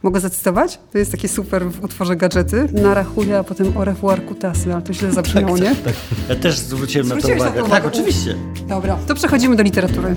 Mogę 0.08 0.20
zacytować? 0.20 0.78
To 0.92 0.98
jest 0.98 1.10
takie 1.12 1.28
super 1.28 1.70
w 1.70 1.84
utworze 1.84 2.16
gadżety. 2.16 2.68
Nara 2.72 3.04
chuja, 3.04 3.38
a 3.38 3.44
potem 3.44 3.72
au 3.76 3.84
revoir 3.84 4.24
kutasy, 4.24 4.72
ale 4.72 4.82
to 4.82 4.92
źle 4.92 5.12
zabrzmiało, 5.12 5.58
nie? 5.58 5.74
Tak, 5.76 5.94
ja 6.28 6.34
też 6.36 6.58
zwróciłem 6.58 7.08
na 7.08 7.14
to 7.14 7.20
Zwróciłeś 7.20 7.42
na 7.42 7.48
uwagę. 7.48 7.62
to 7.62 7.68
Tak, 7.70 7.82
uwagę? 7.84 7.96
oczywiście. 7.98 8.34
Dobra, 8.68 8.98
to 9.06 9.14
przechodzimy 9.14 9.56
do 9.56 9.62
literatury. 9.62 10.14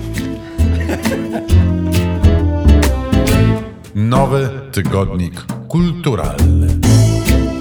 Nowy 3.94 4.48
tygodnik 4.72 5.44
kulturalny. 5.68 6.66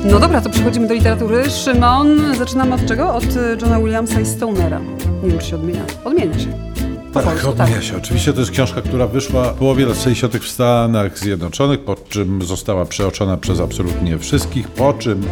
No 0.06 0.20
dobra, 0.20 0.42
to 0.42 0.50
przechodzimy 0.50 0.88
do 0.88 0.94
literatury. 0.94 1.50
Szymon, 1.50 2.36
zaczynamy 2.38 2.76
od 2.76 2.86
czego? 2.86 3.16
Od 3.16 3.26
Johna 3.62 3.80
Williamsa 3.80 4.20
i 4.22 4.26
Stonera. 4.26 4.80
Nie 5.24 5.30
wiem, 5.30 5.40
czy 5.40 5.46
się 5.48 5.56
odmienia. 5.56 5.82
Odmienia 6.04 6.40
się. 6.40 6.71
Tak, 7.14 7.24
polsku, 7.24 7.50
odmienia 7.50 7.82
się. 7.82 7.98
Oczywiście 7.98 8.34
to 8.34 8.40
jest 8.40 8.52
książka, 8.52 8.82
która 8.82 9.08
wyszła 9.08 9.54
w 9.54 9.58
połowie 9.58 9.86
lat 9.86 9.98
60. 9.98 10.38
w 10.38 10.48
Stanach 10.48 11.20
Zjednoczonych, 11.20 11.80
po 11.80 11.96
czym 11.96 12.42
została 12.42 12.86
przeoczona 12.86 13.38
przez 13.38 13.60
absolutnie 13.60 14.18
wszystkich, 14.18 14.68
po 14.68 14.94
czym 14.94 15.24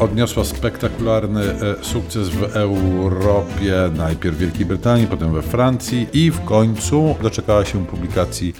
odniosła 0.00 0.44
spektakularny 0.44 1.42
e, 1.42 1.84
sukces 1.84 2.28
w 2.28 2.42
Europie, 2.56 3.74
najpierw 3.96 4.36
w 4.36 4.38
Wielkiej 4.38 4.66
Brytanii, 4.66 5.06
potem 5.06 5.32
we 5.32 5.42
Francji 5.42 6.06
i 6.12 6.30
w 6.30 6.44
końcu 6.44 7.16
doczekała 7.22 7.64
się 7.64 7.86
publikacji 7.86 8.54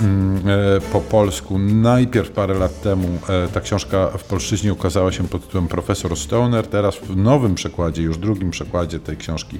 mm, 0.00 0.42
e, 0.48 0.80
po 0.80 1.00
polsku. 1.00 1.58
Najpierw 1.58 2.30
parę 2.30 2.54
lat 2.54 2.82
temu 2.82 3.08
e, 3.28 3.48
ta 3.48 3.60
książka 3.60 4.08
w 4.18 4.24
polszczyźnie 4.24 4.72
ukazała 4.72 5.12
się 5.12 5.28
pod 5.28 5.46
tytułem 5.46 5.68
Profesor 5.68 6.16
Stoner, 6.16 6.66
teraz 6.66 6.96
w 6.96 7.16
nowym 7.16 7.54
przekładzie, 7.54 8.02
już 8.02 8.18
drugim 8.18 8.50
przekładzie 8.50 8.98
tej 8.98 9.16
książki, 9.16 9.58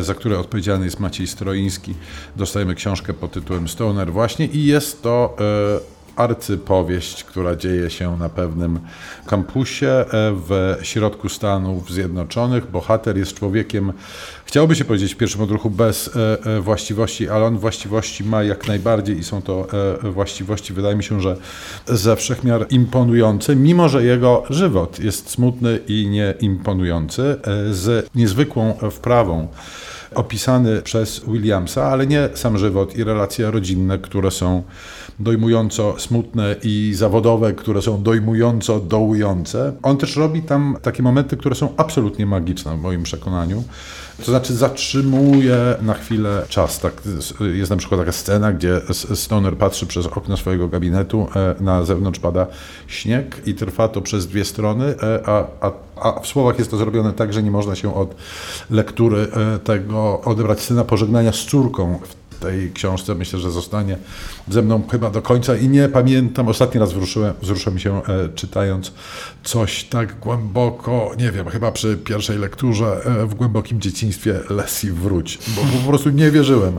za 0.00 0.14
które 0.14 0.38
odpowiedzialny 0.38 0.84
jest 0.84 1.00
Maciej 1.00 1.26
Stroiński, 1.26 1.94
dostajemy 2.36 2.74
książkę 2.74 3.14
pod 3.14 3.32
tytułem 3.32 3.68
Stoner 3.68 4.12
właśnie 4.12 4.46
i 4.46 4.64
jest 4.64 5.02
to 5.02 5.36
e, 5.40 5.95
arcypowieść, 6.16 7.24
która 7.24 7.56
dzieje 7.56 7.90
się 7.90 8.16
na 8.16 8.28
pewnym 8.28 8.78
kampusie 9.26 9.86
e, 9.86 10.04
w 10.48 10.76
środku 10.82 11.28
Stanów 11.28 11.90
Zjednoczonych. 11.90 12.70
Bohater 12.70 13.18
jest 13.18 13.34
człowiekiem, 13.34 13.92
chciałoby 14.44 14.76
się 14.76 14.84
powiedzieć 14.84 15.14
w 15.14 15.16
pierwszym 15.16 15.40
odruchu 15.40 15.70
bez 15.70 16.16
e, 16.16 16.38
e, 16.56 16.60
właściwości, 16.60 17.28
ale 17.28 17.44
on 17.44 17.58
właściwości 17.58 18.24
ma 18.24 18.42
jak 18.42 18.68
najbardziej 18.68 19.18
i 19.18 19.24
są 19.24 19.42
to 19.42 19.66
właściwości, 20.02 20.72
wydaje 20.72 20.96
mi 20.96 21.04
się, 21.04 21.20
że 21.20 21.36
ze 21.86 22.16
wszechmiar 22.16 22.66
imponujące, 22.70 23.56
mimo 23.56 23.88
że 23.88 24.04
jego 24.04 24.42
żywot 24.50 24.98
jest 24.98 25.30
smutny 25.30 25.80
i 25.88 26.08
nieimponujący, 26.08 27.36
z 27.70 28.08
niezwykłą 28.14 28.78
wprawą 28.90 29.48
opisany 30.14 30.82
przez 30.82 31.20
Williamsa, 31.28 31.84
ale 31.84 32.06
nie 32.06 32.28
sam 32.34 32.58
żywot 32.58 32.96
i 32.96 33.04
relacje 33.04 33.50
rodzinne, 33.50 33.98
które 33.98 34.30
są 34.30 34.62
dojmująco 35.18 35.94
smutne 35.98 36.56
i 36.62 36.92
zawodowe, 36.94 37.52
które 37.52 37.82
są 37.82 38.02
dojmująco 38.02 38.80
dołujące. 38.80 39.72
On 39.82 39.96
też 39.96 40.16
robi 40.16 40.42
tam 40.42 40.76
takie 40.82 41.02
momenty, 41.02 41.36
które 41.36 41.54
są 41.54 41.74
absolutnie 41.76 42.26
magiczne 42.26 42.76
w 42.76 42.80
moim 42.80 43.02
przekonaniu. 43.02 43.64
To 44.18 44.24
znaczy 44.24 44.54
zatrzymuje 44.54 45.56
na 45.82 45.94
chwilę 45.94 46.42
czas. 46.48 46.80
Tak, 46.80 46.92
jest 47.54 47.70
na 47.70 47.76
przykład 47.76 48.00
taka 48.00 48.12
scena, 48.12 48.52
gdzie 48.52 48.80
Stoner 49.14 49.56
patrzy 49.56 49.86
przez 49.86 50.06
okno 50.06 50.36
swojego 50.36 50.68
gabinetu, 50.68 51.28
e, 51.36 51.54
na 51.60 51.84
zewnątrz 51.84 52.20
pada 52.20 52.46
śnieg 52.86 53.42
i 53.46 53.54
trwa 53.54 53.88
to 53.88 54.00
przez 54.00 54.26
dwie 54.26 54.44
strony, 54.44 54.94
e, 55.02 55.28
a, 55.28 55.44
a, 55.60 55.72
a 56.00 56.20
w 56.20 56.26
słowach 56.26 56.58
jest 56.58 56.70
to 56.70 56.76
zrobione 56.76 57.12
tak, 57.12 57.32
że 57.32 57.42
nie 57.42 57.50
można 57.50 57.74
się 57.74 57.94
od 57.94 58.14
lektury 58.70 59.28
e, 59.32 59.58
tego 59.58 60.20
odebrać 60.20 60.60
scena 60.60 60.84
pożegnania 60.84 61.32
z 61.32 61.44
córką. 61.44 61.98
Tej 62.40 62.72
książce. 62.72 63.14
Myślę, 63.14 63.38
że 63.38 63.50
zostanie 63.50 63.98
ze 64.48 64.62
mną 64.62 64.82
chyba 64.90 65.10
do 65.10 65.22
końca 65.22 65.56
i 65.56 65.68
nie 65.68 65.88
pamiętam, 65.88 66.48
ostatni 66.48 66.80
raz 66.80 66.92
wzruszyłem, 66.92 67.34
wzruszyłem 67.42 67.78
się 67.78 68.02
e, 68.04 68.28
czytając 68.34 68.92
coś 69.44 69.84
tak 69.84 70.18
głęboko, 70.20 71.10
nie 71.18 71.32
wiem, 71.32 71.48
chyba 71.48 71.72
przy 71.72 71.96
pierwszej 71.96 72.38
lekturze 72.38 73.00
e, 73.04 73.26
w 73.26 73.34
głębokim 73.34 73.80
dzieciństwie 73.80 74.40
Leslie 74.50 74.92
wróć, 74.92 75.38
bo 75.56 75.62
po 75.80 75.88
prostu 75.88 76.10
nie 76.10 76.30
wierzyłem, 76.30 76.78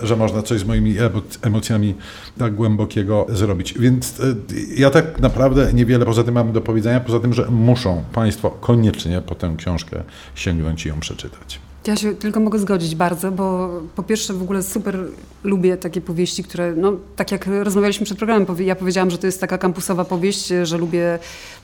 że 0.00 0.16
można 0.16 0.42
coś 0.42 0.60
z 0.60 0.64
moimi 0.64 0.96
emocjami 1.42 1.94
tak 2.38 2.54
głębokiego 2.54 3.26
zrobić. 3.28 3.74
Więc 3.78 4.20
e, 4.20 4.34
ja 4.76 4.90
tak 4.90 5.20
naprawdę 5.20 5.72
niewiele 5.72 6.04
poza 6.04 6.24
tym 6.24 6.34
mam 6.34 6.52
do 6.52 6.60
powiedzenia, 6.60 7.00
poza 7.00 7.20
tym, 7.20 7.34
że 7.34 7.46
muszą 7.50 8.04
Państwo 8.12 8.50
koniecznie 8.50 9.20
po 9.20 9.34
tę 9.34 9.54
książkę 9.58 10.02
sięgnąć 10.34 10.86
i 10.86 10.88
ją 10.88 11.00
przeczytać. 11.00 11.67
Ja 11.88 11.96
się 11.96 12.14
tylko 12.14 12.40
mogę 12.40 12.58
zgodzić 12.58 12.94
bardzo, 12.94 13.32
bo 13.32 13.68
po 13.96 14.02
pierwsze 14.02 14.34
w 14.34 14.42
ogóle 14.42 14.62
super 14.62 14.98
lubię 15.44 15.76
takie 15.76 16.00
powieści, 16.00 16.44
które, 16.44 16.74
no 16.76 16.92
tak 17.16 17.32
jak 17.32 17.46
rozmawialiśmy 17.46 18.06
przed 18.06 18.18
programem, 18.18 18.46
ja 18.58 18.76
powiedziałam, 18.76 19.10
że 19.10 19.18
to 19.18 19.26
jest 19.26 19.40
taka 19.40 19.58
kampusowa 19.58 20.04
powieść, 20.04 20.52
że 20.62 20.78
lubię 20.78 21.18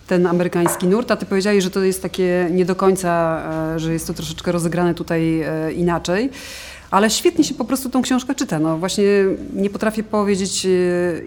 ten 0.07 0.27
amerykański 0.27 0.87
nurt, 0.87 1.11
a 1.11 1.17
ty 1.17 1.27
powiedziałeś, 1.27 1.65
że 1.65 1.71
to 1.71 1.83
jest 1.83 2.03
takie 2.03 2.49
nie 2.51 2.65
do 2.65 2.77
końca, 2.77 3.43
e, 3.75 3.79
że 3.79 3.93
jest 3.93 4.07
to 4.07 4.15
troszeczkę 4.15 4.53
rozegrane 4.53 4.95
tutaj 4.95 5.41
e, 5.41 5.73
inaczej. 5.73 6.31
Ale 6.91 7.11
świetnie 7.11 7.45
się 7.45 7.55
po 7.55 7.65
prostu 7.65 7.91
tą 7.91 8.03
książkę 8.03 8.35
czyta. 8.35 8.59
No 8.59 8.79
właśnie 8.79 9.05
nie 9.55 9.71
potrafię 9.71 10.03
powiedzieć, 10.03 10.67
e, 10.67 10.69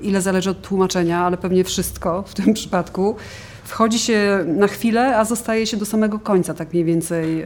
ile 0.01 0.21
zależy 0.21 0.49
od 0.49 0.61
tłumaczenia, 0.61 1.19
ale 1.19 1.37
pewnie 1.37 1.63
wszystko 1.63 2.23
w 2.27 2.33
tym 2.33 2.53
przypadku 2.59 3.15
wchodzi 3.67 3.99
się 3.99 4.45
na 4.45 4.67
chwilę, 4.67 5.17
a 5.17 5.25
zostaje 5.25 5.67
się 5.67 5.77
do 5.77 5.85
samego 5.85 6.19
końca. 6.19 6.53
Tak 6.53 6.73
mniej 6.73 6.85
więcej 6.85 7.43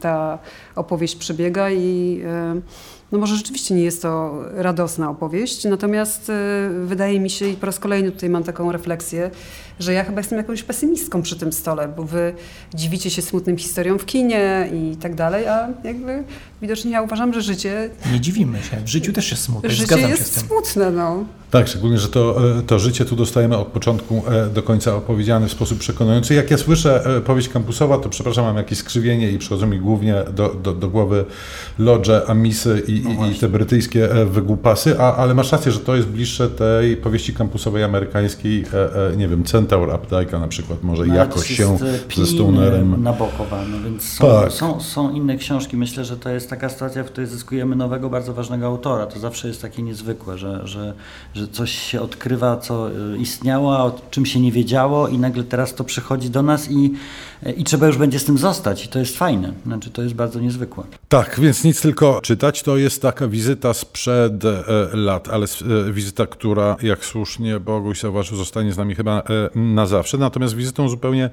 ta 0.00 0.38
opowieść 0.76 1.16
przebiega 1.16 1.70
i 1.70 2.22
no 3.12 3.18
może 3.18 3.36
rzeczywiście 3.36 3.74
nie 3.74 3.82
jest 3.82 4.02
to 4.02 4.42
radosna 4.54 5.10
opowieść, 5.10 5.64
natomiast 5.64 6.30
e, 6.30 6.68
wydaje 6.84 7.20
mi 7.20 7.30
się 7.30 7.48
i 7.48 7.54
po 7.54 7.66
raz 7.66 7.78
kolejny 7.78 8.12
tutaj 8.12 8.30
mam 8.30 8.44
taką 8.44 8.72
refleksję, 8.72 9.30
że 9.80 9.92
ja 9.92 10.04
chyba 10.04 10.20
jestem 10.20 10.38
jakąś 10.38 10.62
pesymistką 10.62 11.22
przy 11.22 11.36
tym 11.36 11.52
stole, 11.52 11.88
bo 11.88 12.04
wy 12.04 12.34
dziwicie 12.74 13.10
się 13.10 13.22
smutnym 13.22 13.56
historiom 13.56 13.98
w 13.98 14.06
kinie 14.06 14.70
i 14.72 14.96
tak 14.96 15.14
dalej, 15.14 15.46
a 15.46 15.68
jakby 15.84 16.24
widocznie 16.62 16.90
ja 16.90 17.02
uważam, 17.02 17.32
że 17.32 17.42
życie... 17.42 17.90
Nie 18.12 18.20
dziwimy 18.20 18.58
się, 18.62 18.76
w 18.84 18.88
życiu 18.88 19.12
też 19.12 19.30
jest 19.30 19.42
smutne, 19.42 19.70
życie 19.70 19.86
zgadzam 19.86 20.10
jest 20.10 20.22
się 20.22 20.28
z 20.28 20.32
tym. 20.34 20.48
smutne, 20.48 20.90
no. 20.90 21.24
Tak, 21.52 21.68
szczególnie, 21.68 21.98
że 21.98 22.08
to, 22.08 22.36
e, 22.58 22.62
to 22.62 22.78
życie 22.78 23.04
tu 23.04 23.16
dostajemy 23.16 23.56
od 23.56 23.68
początku 23.68 24.22
e, 24.28 24.46
do 24.46 24.62
końca 24.62 24.96
opowiedziane 24.96 25.48
w 25.48 25.52
sposób 25.52 25.78
przekonujący. 25.78 26.34
Jak 26.34 26.50
ja 26.50 26.58
słyszę 26.58 27.22
powieść 27.26 27.48
kampusowa, 27.48 27.98
to 27.98 28.08
przepraszam, 28.08 28.44
mam 28.44 28.56
jakieś 28.56 28.78
skrzywienie 28.78 29.30
i 29.30 29.38
przychodzą 29.38 29.66
mi 29.66 29.78
głównie 29.78 30.14
do, 30.34 30.48
do, 30.48 30.72
do 30.72 30.88
głowy 30.88 31.24
Lodge, 31.78 32.10
Amisy 32.26 32.82
i, 32.86 33.04
no 33.18 33.26
i, 33.26 33.34
te 33.34 33.48
brytyjskie 33.48 34.08
wygłupasy, 34.26 35.00
a, 35.00 35.16
ale 35.16 35.34
masz 35.34 35.52
rację, 35.52 35.72
że 35.72 35.80
to 35.80 35.96
jest 35.96 36.08
bliższe 36.08 36.50
tej 36.50 36.96
powieści 36.96 37.34
kampusowej 37.34 37.84
amerykańskiej, 37.84 38.64
nie 39.16 39.28
wiem, 39.28 39.44
Centaur 39.62 39.88
Updike'a 39.88 40.40
na 40.40 40.48
przykład, 40.48 40.82
może 40.82 41.06
no, 41.06 41.14
jakoś 41.14 41.46
się 41.46 41.78
ze 42.14 42.26
Stonerem. 42.26 43.02
Nabokowa, 43.02 43.64
no 43.70 43.80
więc 43.84 44.12
są, 44.12 44.24
tak. 44.24 44.52
są, 44.52 44.80
są 44.80 45.12
inne 45.12 45.36
książki. 45.36 45.76
Myślę, 45.76 46.04
że 46.04 46.16
to 46.16 46.30
jest 46.30 46.50
taka 46.50 46.68
sytuacja, 46.68 47.04
w 47.04 47.06
której 47.06 47.30
zyskujemy 47.30 47.76
nowego, 47.76 48.10
bardzo 48.10 48.34
ważnego 48.34 48.66
autora. 48.66 49.06
To 49.06 49.18
zawsze 49.18 49.48
jest 49.48 49.62
takie 49.62 49.82
niezwykłe, 49.82 50.38
że, 50.38 50.60
że, 50.64 50.94
że 51.34 51.48
coś 51.48 51.70
się 51.70 52.00
odkrywa, 52.00 52.56
co 52.56 52.90
y, 52.90 53.18
istniało, 53.18 53.78
o 53.78 54.00
czym 54.10 54.26
się 54.26 54.40
nie 54.40 54.52
wiedziało 54.52 55.08
i 55.08 55.18
nagle 55.18 55.44
teraz 55.44 55.74
to 55.74 55.84
przychodzi 55.84 56.30
do 56.30 56.42
nas 56.42 56.70
i, 56.70 56.92
i 57.56 57.64
trzeba 57.64 57.86
już 57.86 57.98
będzie 57.98 58.18
z 58.18 58.24
tym 58.24 58.38
zostać 58.38 58.84
i 58.84 58.88
to 58.88 58.98
jest 58.98 59.16
fajne. 59.16 59.52
Znaczy 59.66 59.90
to 59.90 60.02
jest 60.02 60.14
bardzo 60.14 60.40
niezwykłe. 60.40 60.84
Tak, 61.08 61.40
więc 61.40 61.64
nic 61.64 61.80
tylko 61.80 62.20
czytać. 62.20 62.62
To 62.62 62.76
jest 62.76 63.02
taka 63.02 63.28
wizyta 63.28 63.74
sprzed 63.74 64.44
e, 64.44 64.64
lat, 64.92 65.28
ale 65.28 65.46
e, 65.46 65.92
wizyta, 65.92 66.26
która 66.26 66.76
jak 66.82 67.04
słusznie 67.04 67.60
Boguś 67.60 68.00
zauważył, 68.00 68.36
zostanie 68.36 68.72
z 68.72 68.76
nami 68.76 68.94
chyba 68.94 69.18
e, 69.18 69.22
na 69.54 69.86
zawsze. 69.86 70.18
Natomiast 70.18 70.54
wizytą 70.54 70.88
zupełnie 70.88 71.30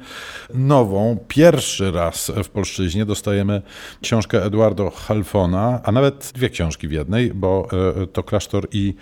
nową. 0.53 1.17
Pierwszy 1.27 1.91
raz 1.91 2.31
w 2.43 2.49
polszczyźnie 2.49 3.05
dostajemy 3.05 3.61
książkę 4.01 4.45
Eduardo 4.45 4.91
Halfona, 4.91 5.81
a 5.83 5.91
nawet 5.91 6.31
dwie 6.35 6.49
książki 6.49 6.87
w 6.87 6.91
jednej, 6.91 7.33
bo 7.33 7.67
to 8.13 8.23
Klasztor 8.23 8.67
i 8.71 8.95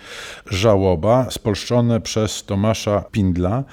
Żałoba, 0.50 1.30
spolszczone 1.30 2.00
przez 2.00 2.44
Tomasza 2.44 3.04
Pindla. 3.12 3.64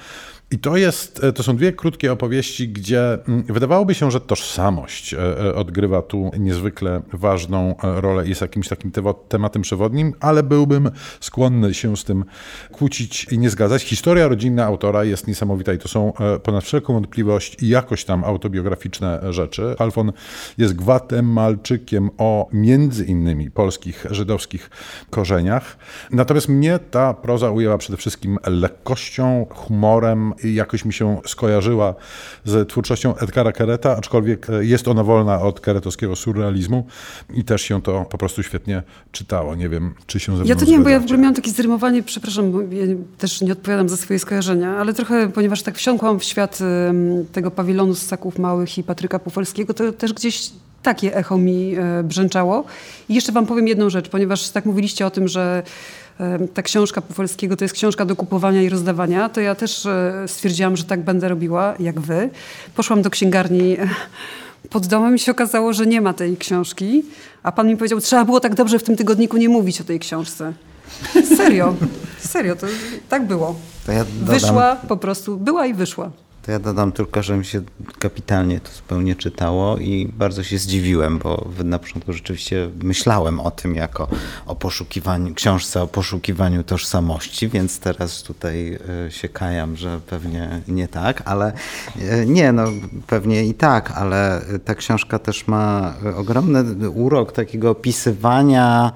I 0.50 0.58
to, 0.58 0.76
jest, 0.76 1.24
e, 1.24 1.32
to 1.32 1.42
są 1.42 1.56
dwie 1.56 1.72
krótkie 1.72 2.12
opowieści, 2.12 2.68
gdzie 2.68 3.18
mm, 3.28 3.42
wydawałoby 3.42 3.94
się, 3.94 4.10
że 4.10 4.20
tożsamość 4.20 5.14
e, 5.14 5.18
e, 5.18 5.54
odgrywa 5.54 6.02
tu 6.02 6.30
niezwykle 6.38 7.02
ważną 7.12 7.74
rolę, 7.82 8.28
jest 8.28 8.40
jakimś 8.40 8.68
takim 8.68 8.92
tematem 9.28 9.62
przewodnim, 9.62 10.14
ale 10.20 10.42
byłbym 10.42 10.90
skłonny 11.20 11.74
się 11.74 11.96
z 11.96 12.04
tym 12.04 12.24
kłócić 12.72 13.24
i 13.24 13.38
nie 13.38 13.50
zgadzać. 13.50 13.82
Historia 13.82 14.28
rodzinna 14.28 14.64
autora 14.64 15.04
jest 15.04 15.28
niesamowita 15.28 15.72
i 15.72 15.78
to 15.78 15.88
są 15.88 16.12
ponad 16.42 16.64
wszelką 16.64 16.92
wątpliwość 16.92 17.62
i 17.62 17.68
jakoś 17.68 18.04
tam 18.04 18.24
autobiograficzne 18.24 19.32
rzeczy. 19.32 19.74
Alfon 19.78 20.12
jest 20.58 20.76
gwatemalczykiem 20.76 22.10
o 22.18 22.48
między 22.52 23.04
innymi 23.04 23.50
polskich, 23.50 24.06
żydowskich 24.10 24.70
korzeniach. 25.10 25.76
Natomiast 26.10 26.48
mnie 26.48 26.78
ta 26.90 27.14
proza 27.14 27.50
ujęła 27.50 27.78
przede 27.78 27.96
wszystkim 27.96 28.38
lekkością, 28.46 29.46
humorem, 29.50 30.32
jakoś 30.44 30.84
mi 30.84 30.92
się 30.92 31.20
skojarzyła 31.26 31.94
z 32.44 32.68
twórczością 32.68 33.16
Edgara 33.16 33.52
Kereta, 33.52 33.96
aczkolwiek 33.96 34.50
e, 34.50 34.64
jest 34.64 34.88
ona 34.88 35.04
wolna 35.04 35.40
od 35.40 35.60
keretowskiego 35.60 36.16
surrealizmu 36.16 36.86
i 37.34 37.44
też 37.44 37.62
się 37.62 37.82
to 37.82 38.04
po 38.04 38.18
prostu 38.18 38.42
świetnie 38.42 38.82
czytało. 39.12 39.54
Nie 39.54 39.68
wiem, 39.68 39.94
czy 40.06 40.20
się 40.20 40.32
ze 40.32 40.38
mną 40.38 40.48
Ja 40.48 40.56
to 40.56 40.64
nie 40.64 40.72
wiem, 40.72 40.82
bo 40.82 40.88
ja 40.88 41.00
w 41.00 41.04
ogóle 41.04 41.18
miałam 41.18 41.34
takie 41.34 41.50
zrymowanie, 41.50 42.02
przepraszam, 42.02 42.52
bo 42.52 42.60
ja 42.60 42.86
też 43.18 43.40
nie 43.40 43.52
odpowiadam 43.52 43.88
za 43.88 43.96
swoje 43.96 44.18
skojarzenia, 44.18 44.76
ale 44.76 44.94
trochę, 44.94 45.28
ponieważ 45.28 45.62
tak 45.62 45.76
wsiąkłam 45.76 46.20
w 46.20 46.24
świat 46.24 46.58
tego 47.32 47.50
pawilonu 47.50 47.94
z 47.94 48.02
ssaków 48.02 48.38
małych 48.38 48.78
i 48.78 48.82
Patryka 48.82 49.18
Pufelskiego, 49.18 49.74
to 49.74 49.92
też 49.92 50.12
gdzieś 50.12 50.50
takie 50.86 51.16
echo 51.16 51.38
mi 51.38 51.74
e, 51.74 52.02
brzęczało. 52.02 52.64
I 53.08 53.14
jeszcze 53.14 53.32
wam 53.32 53.46
powiem 53.46 53.68
jedną 53.68 53.90
rzecz, 53.90 54.08
ponieważ 54.08 54.48
tak 54.48 54.64
mówiliście 54.64 55.06
o 55.06 55.10
tym, 55.10 55.28
że 55.28 55.62
ta 56.54 56.62
książka 56.62 57.00
Pufolskiego 57.00 57.56
to 57.56 57.64
jest 57.64 57.74
książka 57.74 58.04
do 58.04 58.16
kupowania 58.16 58.62
i 58.62 58.68
rozdawania, 58.68 59.28
to 59.28 59.40
ja 59.40 59.54
też 59.54 59.86
e, 59.86 60.12
stwierdziłam, 60.26 60.76
że 60.76 60.84
tak 60.84 61.00
będę 61.00 61.28
robiła, 61.28 61.74
jak 61.78 62.00
wy. 62.00 62.30
Poszłam 62.74 63.02
do 63.02 63.10
księgarni 63.10 63.78
e, 63.78 63.88
pod 64.70 64.86
domem 64.86 65.14
i 65.14 65.18
się 65.18 65.32
okazało, 65.32 65.72
że 65.72 65.86
nie 65.86 66.00
ma 66.00 66.12
tej 66.12 66.36
książki, 66.36 67.02
a 67.42 67.52
pan 67.52 67.68
mi 67.68 67.76
powiedział, 67.76 68.00
trzeba 68.00 68.24
było 68.24 68.40
tak 68.40 68.54
dobrze 68.54 68.78
w 68.78 68.82
tym 68.82 68.96
tygodniku 68.96 69.36
nie 69.36 69.48
mówić 69.48 69.80
o 69.80 69.84
tej 69.84 69.98
książce. 69.98 70.52
Serio, 71.36 71.74
serio, 72.18 72.56
to 72.56 72.66
tak 73.08 73.26
było. 73.26 73.56
To 73.86 73.92
ja 73.92 74.04
wyszła 74.22 74.76
po 74.76 74.96
prostu, 74.96 75.36
była 75.36 75.66
i 75.66 75.74
wyszła. 75.74 76.10
To 76.46 76.52
ja 76.52 76.58
dodam 76.58 76.92
tylko, 76.92 77.22
że 77.22 77.36
mi 77.36 77.44
się 77.44 77.62
kapitalnie 77.98 78.60
to 78.60 78.72
zupełnie 78.72 79.16
czytało 79.16 79.78
i 79.78 80.12
bardzo 80.18 80.42
się 80.42 80.58
zdziwiłem, 80.58 81.18
bo 81.18 81.48
na 81.64 81.78
początku 81.78 82.12
rzeczywiście 82.12 82.70
myślałem 82.82 83.40
o 83.40 83.50
tym 83.50 83.74
jako 83.74 84.08
o 84.46 84.56
poszukiwaniu, 84.56 85.34
książce 85.34 85.82
o 85.82 85.86
poszukiwaniu 85.86 86.64
tożsamości, 86.64 87.48
więc 87.48 87.78
teraz 87.78 88.22
tutaj 88.22 88.78
e, 89.06 89.10
się 89.10 89.28
kajam, 89.28 89.76
że 89.76 90.00
pewnie 90.06 90.60
nie 90.68 90.88
tak, 90.88 91.22
ale 91.24 91.52
e, 92.00 92.26
nie, 92.26 92.52
no 92.52 92.64
pewnie 93.06 93.44
i 93.44 93.54
tak, 93.54 93.90
ale 93.90 94.42
ta 94.64 94.74
książka 94.74 95.18
też 95.18 95.46
ma 95.46 95.94
ogromny 96.16 96.90
urok 96.90 97.32
takiego 97.32 97.70
opisywania 97.70 98.92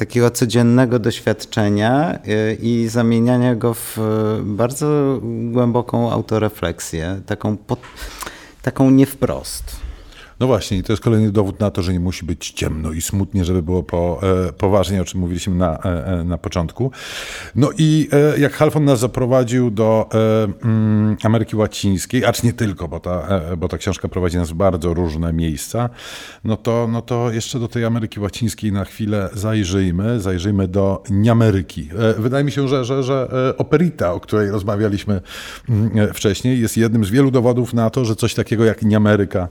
takiego 0.00 0.30
codziennego 0.30 0.98
doświadczenia 0.98 2.18
y, 2.28 2.58
i 2.62 2.88
zamieniania 2.88 3.54
go 3.54 3.74
w 3.74 3.98
y, 3.98 4.42
bardzo 4.42 5.20
głęboką 5.22 6.12
autorefleksję, 6.12 7.20
taką, 7.26 7.56
pod, 7.56 7.78
taką 8.62 8.90
nie 8.90 9.06
wprost. 9.06 9.79
No 10.40 10.46
właśnie, 10.46 10.78
i 10.78 10.82
to 10.82 10.92
jest 10.92 11.02
kolejny 11.02 11.32
dowód 11.32 11.60
na 11.60 11.70
to, 11.70 11.82
że 11.82 11.92
nie 11.92 12.00
musi 12.00 12.26
być 12.26 12.50
ciemno 12.50 12.92
i 12.92 13.02
smutnie, 13.02 13.44
żeby 13.44 13.62
było 13.62 13.82
po, 13.82 14.20
e, 14.48 14.52
poważnie, 14.52 15.02
o 15.02 15.04
czym 15.04 15.20
mówiliśmy 15.20 15.54
na, 15.54 15.78
e, 15.78 16.06
e 16.06 16.24
na 16.24 16.38
początku. 16.38 16.90
No 17.54 17.70
i 17.78 18.08
e, 18.12 18.38
jak 18.38 18.52
Halfon 18.52 18.84
nas 18.84 19.00
zaprowadził 19.00 19.70
do 19.70 20.08
e, 20.14 20.64
mm, 20.64 21.16
Ameryki 21.22 21.56
Łacińskiej, 21.56 22.24
acz 22.24 22.42
nie 22.42 22.52
tylko, 22.52 22.88
bo 22.88 23.00
ta, 23.00 23.28
e, 23.28 23.56
bo 23.56 23.68
ta 23.68 23.78
książka 23.78 24.08
prowadzi 24.08 24.36
nas 24.36 24.50
w 24.50 24.54
bardzo 24.54 24.94
różne 24.94 25.32
miejsca, 25.32 25.90
no 26.44 26.56
to, 26.56 26.88
no 26.92 27.02
to 27.02 27.32
jeszcze 27.32 27.58
do 27.58 27.68
tej 27.68 27.84
Ameryki 27.84 28.20
Łacińskiej 28.20 28.72
na 28.72 28.84
chwilę 28.84 29.28
zajrzyjmy, 29.32 30.20
zajrzyjmy 30.20 30.68
do 30.68 31.02
Niameryki. 31.10 31.88
Wydaje 32.18 32.44
mi 32.44 32.52
się, 32.52 32.68
że, 32.68 32.84
że, 32.84 33.02
że 33.02 33.28
operita, 33.58 34.12
o 34.12 34.20
której 34.20 34.50
rozmawialiśmy 34.50 35.20
mm, 35.68 36.14
wcześniej, 36.14 36.60
jest 36.60 36.76
jednym 36.76 37.04
z 37.04 37.10
wielu 37.10 37.30
dowodów 37.30 37.74
na 37.74 37.90
to, 37.90 38.04
że 38.04 38.16
coś 38.16 38.34
takiego 38.34 38.64
jak 38.64 38.82
Niameryka 38.82 39.48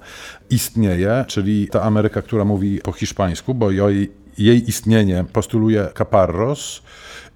istnieje, 0.49 0.78
czyli 1.27 1.67
ta 1.67 1.81
Ameryka, 1.81 2.21
która 2.21 2.45
mówi 2.45 2.79
po 2.83 2.91
hiszpańsku, 2.91 3.53
bo 3.53 3.71
jej, 3.71 4.11
jej 4.37 4.69
istnienie 4.69 5.25
postuluje 5.33 5.87
Caparros 5.97 6.81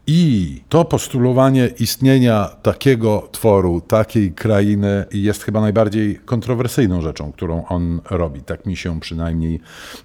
I 0.08 0.62
to 0.70 0.86
postulowanie 0.86 1.70
istnienia 1.80 2.50
takiego 2.62 3.30
tworu, 3.32 3.82
takiej 3.82 4.32
krainy 4.32 5.06
jest 5.12 5.44
chyba 5.44 5.62
najbardziej 5.62 6.16
kontrowersyjną 6.16 7.02
rzeczą, 7.02 7.32
którą 7.32 7.66
on 7.66 8.02
robi. 8.10 8.42
Tak 8.42 8.66
mi 8.66 8.76
się 8.76 9.00
przynajmniej 9.00 9.60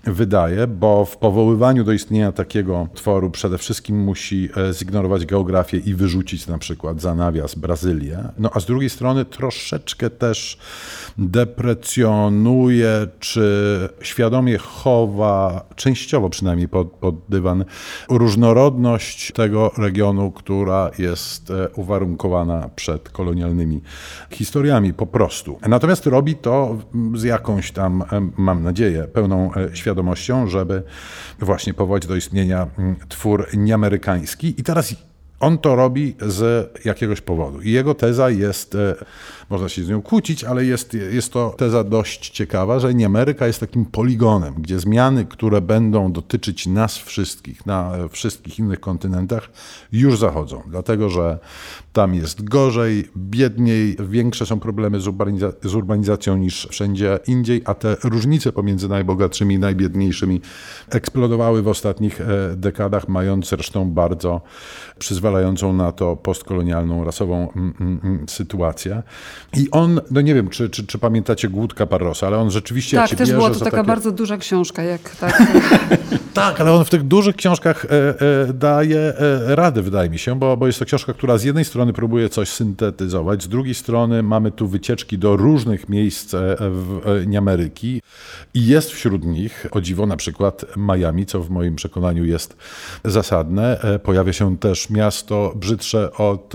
wydaje, 0.04 0.66
bo 0.66 1.04
w 1.04 1.16
powoływaniu 1.16 1.84
do 1.84 1.92
istnienia 1.92 2.32
takiego 2.32 2.88
tworu 2.94 3.30
przede 3.30 3.58
wszystkim 3.58 4.00
musi 4.00 4.48
e, 4.56 4.72
zignorować 4.72 5.26
geografię 5.26 5.76
i 5.76 5.94
wyrzucić 5.94 6.46
na 6.46 6.58
przykład 6.58 7.00
za 7.00 7.14
nawias 7.14 7.54
Brazylię. 7.54 8.18
No 8.38 8.50
a 8.54 8.60
z 8.60 8.66
drugiej 8.66 8.90
strony 8.90 9.24
troszeczkę 9.24 10.10
też 10.10 10.58
deprecjonuje, 11.18 13.06
czy 13.18 13.88
świadomie 14.02 14.58
chowa, 14.58 15.66
częściowo 15.76 16.30
przynajmniej 16.30 16.68
pod, 16.68 16.90
pod 16.90 17.14
dywan, 17.28 17.64
różnorodność 18.08 19.32
tego 19.32 19.70
regionu, 19.76 19.87
która 20.34 20.90
jest 20.98 21.50
e, 21.50 21.68
uwarunkowana 21.68 22.70
przed 22.76 23.08
kolonialnymi 23.08 23.80
historiami 24.30 24.92
po 24.92 25.06
prostu. 25.06 25.58
Natomiast 25.68 26.06
robi 26.06 26.34
to 26.34 26.78
z 27.14 27.22
jakąś 27.22 27.72
tam, 27.72 28.02
e, 28.02 28.30
mam 28.36 28.62
nadzieję, 28.62 29.02
pełną 29.02 29.54
e, 29.54 29.76
świadomością, 29.76 30.46
żeby 30.46 30.82
właśnie 31.38 31.74
powołać 31.74 32.06
do 32.06 32.16
istnienia 32.16 32.66
twór 33.08 33.46
nieamerykański. 33.54 34.54
I 34.60 34.62
teraz 34.62 34.94
on 35.40 35.58
to 35.58 35.76
robi 35.76 36.16
z 36.20 36.70
jakiegoś 36.84 37.20
powodu. 37.20 37.60
I 37.60 37.70
jego 37.70 37.94
teza 37.94 38.30
jest 38.30 38.76
można 39.50 39.68
się 39.68 39.84
z 39.84 39.88
nią 39.88 40.02
kłócić, 40.02 40.44
ale 40.44 40.64
jest, 40.64 40.94
jest 40.94 41.32
to 41.32 41.54
teza 41.56 41.84
dość 41.84 42.30
ciekawa, 42.30 42.80
że 42.80 42.88
Ameryka 43.06 43.46
jest 43.46 43.60
takim 43.60 43.84
poligonem, 43.84 44.54
gdzie 44.58 44.80
zmiany, 44.80 45.24
które 45.24 45.60
będą 45.60 46.12
dotyczyć 46.12 46.66
nas 46.66 46.98
wszystkich 46.98 47.66
na 47.66 47.92
wszystkich 48.10 48.58
innych 48.58 48.80
kontynentach, 48.80 49.50
już 49.92 50.18
zachodzą. 50.18 50.62
Dlatego, 50.66 51.10
że 51.10 51.38
tam 51.92 52.14
jest 52.14 52.44
gorzej, 52.44 53.08
biedniej, 53.16 53.96
większe 54.08 54.46
są 54.46 54.60
problemy 54.60 55.00
z, 55.00 55.06
urbaniza 55.06 55.52
z 55.62 55.74
urbanizacją 55.74 56.36
niż 56.36 56.68
wszędzie 56.70 57.18
indziej, 57.26 57.62
a 57.64 57.74
te 57.74 57.96
różnice 58.04 58.52
pomiędzy 58.52 58.88
najbogatszymi 58.88 59.54
i 59.54 59.58
najbiedniejszymi 59.58 60.40
eksplodowały 60.88 61.62
w 61.62 61.68
ostatnich 61.68 62.20
e, 62.20 62.26
dekadach, 62.56 63.08
mając 63.08 63.48
zresztą 63.48 63.90
bardzo 63.90 64.40
przyzwalającą 64.98 65.72
na 65.72 65.92
to 65.92 66.16
postkolonialną, 66.16 67.04
rasową 67.04 67.52
mm, 67.56 67.74
mm, 67.80 68.00
mm, 68.04 68.28
sytuację. 68.28 69.02
I 69.56 69.70
on, 69.70 70.00
no 70.10 70.20
nie 70.20 70.34
wiem, 70.34 70.48
czy, 70.48 70.70
czy, 70.70 70.86
czy 70.86 70.98
pamiętacie 70.98 71.48
Głód 71.48 71.74
Caparrosa, 71.74 72.26
ale 72.26 72.38
on 72.38 72.50
rzeczywiście... 72.50 72.96
Tak, 72.96 73.10
też 73.10 73.18
bierze 73.18 73.32
była 73.32 73.50
to 73.50 73.58
taka 73.58 73.70
takie... 73.70 73.86
bardzo 73.86 74.12
duża 74.12 74.36
książka. 74.36 74.82
Jak, 74.82 75.16
tak. 75.20 75.42
tak, 76.34 76.60
ale 76.60 76.72
on 76.72 76.84
w 76.84 76.90
tych 76.90 77.02
dużych 77.02 77.36
książkach 77.36 77.84
e, 77.84 77.88
e, 77.90 78.52
daje 78.52 78.98
e, 78.98 79.56
radę, 79.56 79.82
wydaje 79.82 80.10
mi 80.10 80.18
się, 80.18 80.38
bo, 80.38 80.56
bo 80.56 80.66
jest 80.66 80.78
to 80.78 80.84
książka, 80.84 81.12
która 81.12 81.38
z 81.38 81.44
jednej 81.44 81.64
strony 81.64 81.92
próbuje 81.92 82.28
coś 82.28 82.48
syntetyzować, 82.48 83.42
z 83.42 83.48
drugiej 83.48 83.74
strony 83.74 84.22
mamy 84.22 84.50
tu 84.50 84.68
wycieczki 84.68 85.18
do 85.18 85.36
różnych 85.36 85.88
miejsc 85.88 86.34
e, 86.34 86.56
w 86.58 87.00
e, 87.34 87.38
Ameryki 87.38 88.02
i 88.54 88.66
jest 88.66 88.90
wśród 88.90 89.24
nich, 89.24 89.66
o 89.70 89.80
dziwo, 89.80 90.06
na 90.06 90.16
przykład 90.16 90.64
Miami, 90.76 91.26
co 91.26 91.42
w 91.42 91.50
moim 91.50 91.76
przekonaniu 91.76 92.24
jest 92.24 92.56
zasadne. 93.04 93.80
E, 93.80 93.98
pojawia 93.98 94.32
się 94.32 94.58
też 94.58 94.90
miasto 94.90 95.52
brzydsze 95.56 96.12
od 96.12 96.54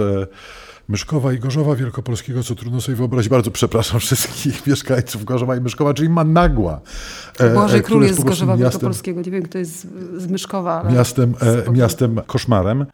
Myszkowa 0.89 1.33
i 1.33 1.39
Gorzowa 1.39 1.75
Wielkopolskiego, 1.75 2.43
co 2.43 2.55
trudno 2.55 2.81
sobie 2.81 2.95
wyobrazić. 2.95 3.29
Bardzo 3.29 3.51
przepraszam 3.51 3.99
wszystkich 4.05 4.67
mieszkańców 4.67 5.25
Gorzowa 5.25 5.55
i 5.55 5.61
Myszkowa, 5.61 5.93
czyli 5.93 6.09
Managła. 6.09 6.81
E, 7.39 7.53
Boże, 7.53 7.77
e, 7.77 7.81
król 7.81 8.03
jest 8.03 8.19
z 8.19 8.23
Gorzowa 8.23 8.51
miastem, 8.51 8.71
Wielkopolskiego. 8.71 9.21
Nie 9.21 9.31
wiem, 9.31 9.43
kto 9.43 9.57
jest 9.57 9.87
z 10.17 10.27
Myszkowa. 10.27 10.81
Ale 10.81 10.91
miastem, 10.91 11.33
e, 11.67 11.71
miastem 11.71 12.21
koszmarem. 12.27 12.85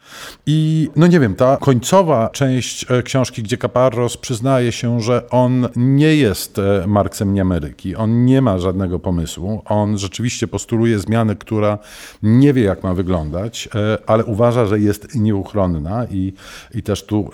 I 0.46 0.90
no 0.96 1.08
nie 1.08 1.20
wiem, 1.20 1.36
ta 1.36 1.58
końcowa 1.58 2.30
część 2.30 2.86
książki, 3.04 3.44
gdzie 3.44 3.58
Caparros 3.58 4.18
przyznaje 4.18 4.72
się, 4.72 5.02
że 5.02 5.30
on 5.30 5.68
nie 5.76 6.16
jest 6.16 6.58
Marksem 6.88 7.34
Niameryki. 7.34 7.96
On 7.96 8.26
nie 8.26 8.42
ma 8.42 8.60
żadnego 8.60 9.00
pomysłu. 9.00 9.62
On 9.66 9.98
rzeczywiście 9.98 10.48
postuluje 10.48 11.00
zmianę, 11.00 11.36
która 11.36 11.78
nie 12.24 12.54
wie, 12.54 12.64
jak 12.64 12.84
ma 12.84 12.94
wyglądać, 12.94 13.70
ale 14.08 14.26
uważa, 14.26 14.66
że 14.66 14.80
jest 14.80 15.16
nieuchronna 15.16 16.06
i, 16.06 16.34
i 16.74 16.84
też 16.84 17.04
tu 17.04 17.30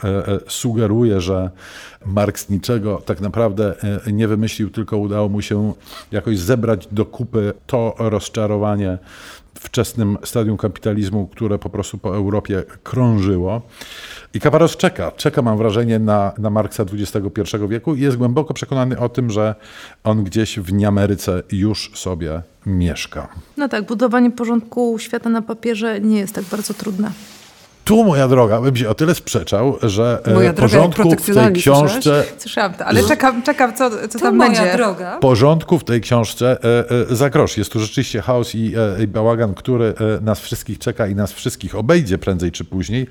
sugeruje, 0.48 1.22
że 1.22 1.50
Marks 2.06 2.50
niczego 2.50 3.02
tak 3.06 3.22
naprawdę 3.22 3.74
e, 4.08 4.12
nie 4.12 4.28
wymyślił, 4.28 4.70
tylko 4.70 4.98
udało 4.98 5.30
mu 5.30 5.42
się 5.42 5.74
jakoś 6.12 6.40
zebrać 6.40 6.88
do 6.92 7.06
kupy 7.06 7.54
to 7.68 7.96
rozczarowanie 7.98 8.98
wczesnym 9.60 10.18
stadium 10.24 10.58
kapitalizmu, 10.58 11.28
które 11.28 11.60
po 11.60 11.70
prostu 11.70 11.98
po 11.98 12.16
Europie 12.16 12.64
krążyło. 12.84 13.62
I 14.34 14.40
Kawaros 14.40 14.78
czeka, 14.78 15.12
czeka 15.12 15.42
mam 15.42 15.58
wrażenie 15.58 16.00
na, 16.00 16.34
na 16.38 16.50
Marksa 16.50 16.84
XXI 16.94 17.58
wieku 17.70 17.96
i 17.96 18.02
jest 18.02 18.18
głęboko 18.18 18.54
przekonany 18.54 19.00
o 19.00 19.10
tym, 19.10 19.30
że 19.30 19.56
on 20.04 20.24
gdzieś 20.24 20.60
w 20.60 20.74
Niameryce 20.74 21.44
już 21.52 21.92
sobie 21.94 22.42
mieszka. 22.66 23.28
No 23.58 23.70
tak, 23.70 23.86
budowanie 23.86 24.32
porządku 24.32 25.00
świata 25.00 25.30
na 25.30 25.42
papierze 25.42 26.02
nie 26.02 26.20
jest 26.20 26.36
tak 26.36 26.44
bardzo 26.44 26.74
trudne. 26.74 27.12
Tu, 27.86 28.04
moja 28.04 28.28
droga, 28.28 28.62
bym 28.62 28.76
się 28.76 28.90
o 28.90 28.96
tyle 28.96 29.16
sprzeczał, 29.16 29.78
że 29.84 30.22
e, 30.26 30.34
moja 30.34 30.54
porządku 30.54 31.12
w 31.12 31.34
tej 31.34 31.54
książce... 31.54 32.24
Słyszałam 32.38 32.74
to, 32.74 32.86
ale 32.86 33.04
czekam, 33.04 33.44
czekam 33.44 33.74
co, 33.74 34.08
co 34.08 34.20
tam 34.20 34.36
moja 34.36 34.52
będzie. 34.52 34.78
droga. 34.78 35.18
Porządku 35.20 35.80
w 35.80 35.84
tej 35.84 36.02
książce 36.02 36.58
e, 36.64 37.12
e, 37.12 37.16
za 37.16 37.30
grosz. 37.30 37.58
Jest 37.58 37.72
tu 37.72 37.80
rzeczywiście 37.80 38.22
chaos 38.22 38.56
i, 38.56 38.74
i 39.04 39.08
bałagan, 39.08 39.54
który 39.54 39.94
nas 40.22 40.40
wszystkich 40.40 40.80
czeka 40.80 41.08
i 41.08 41.16
nas 41.16 41.34
wszystkich 41.34 41.76
obejdzie 41.76 42.18
prędzej 42.18 42.52
czy 42.52 42.64
później, 42.64 43.08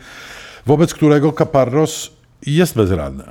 wobec 0.66 0.94
którego 0.94 1.32
Caparros 1.32 2.10
jest 2.46 2.74
bezradny. 2.76 3.24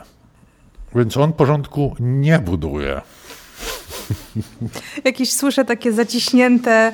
Więc 0.96 1.18
on 1.18 1.34
porządku 1.34 1.96
nie 2.00 2.40
buduje. 2.40 3.02
Jakieś 5.04 5.34
słyszę 5.34 5.66
takie 5.66 5.94
zaciśnięte 5.94 6.94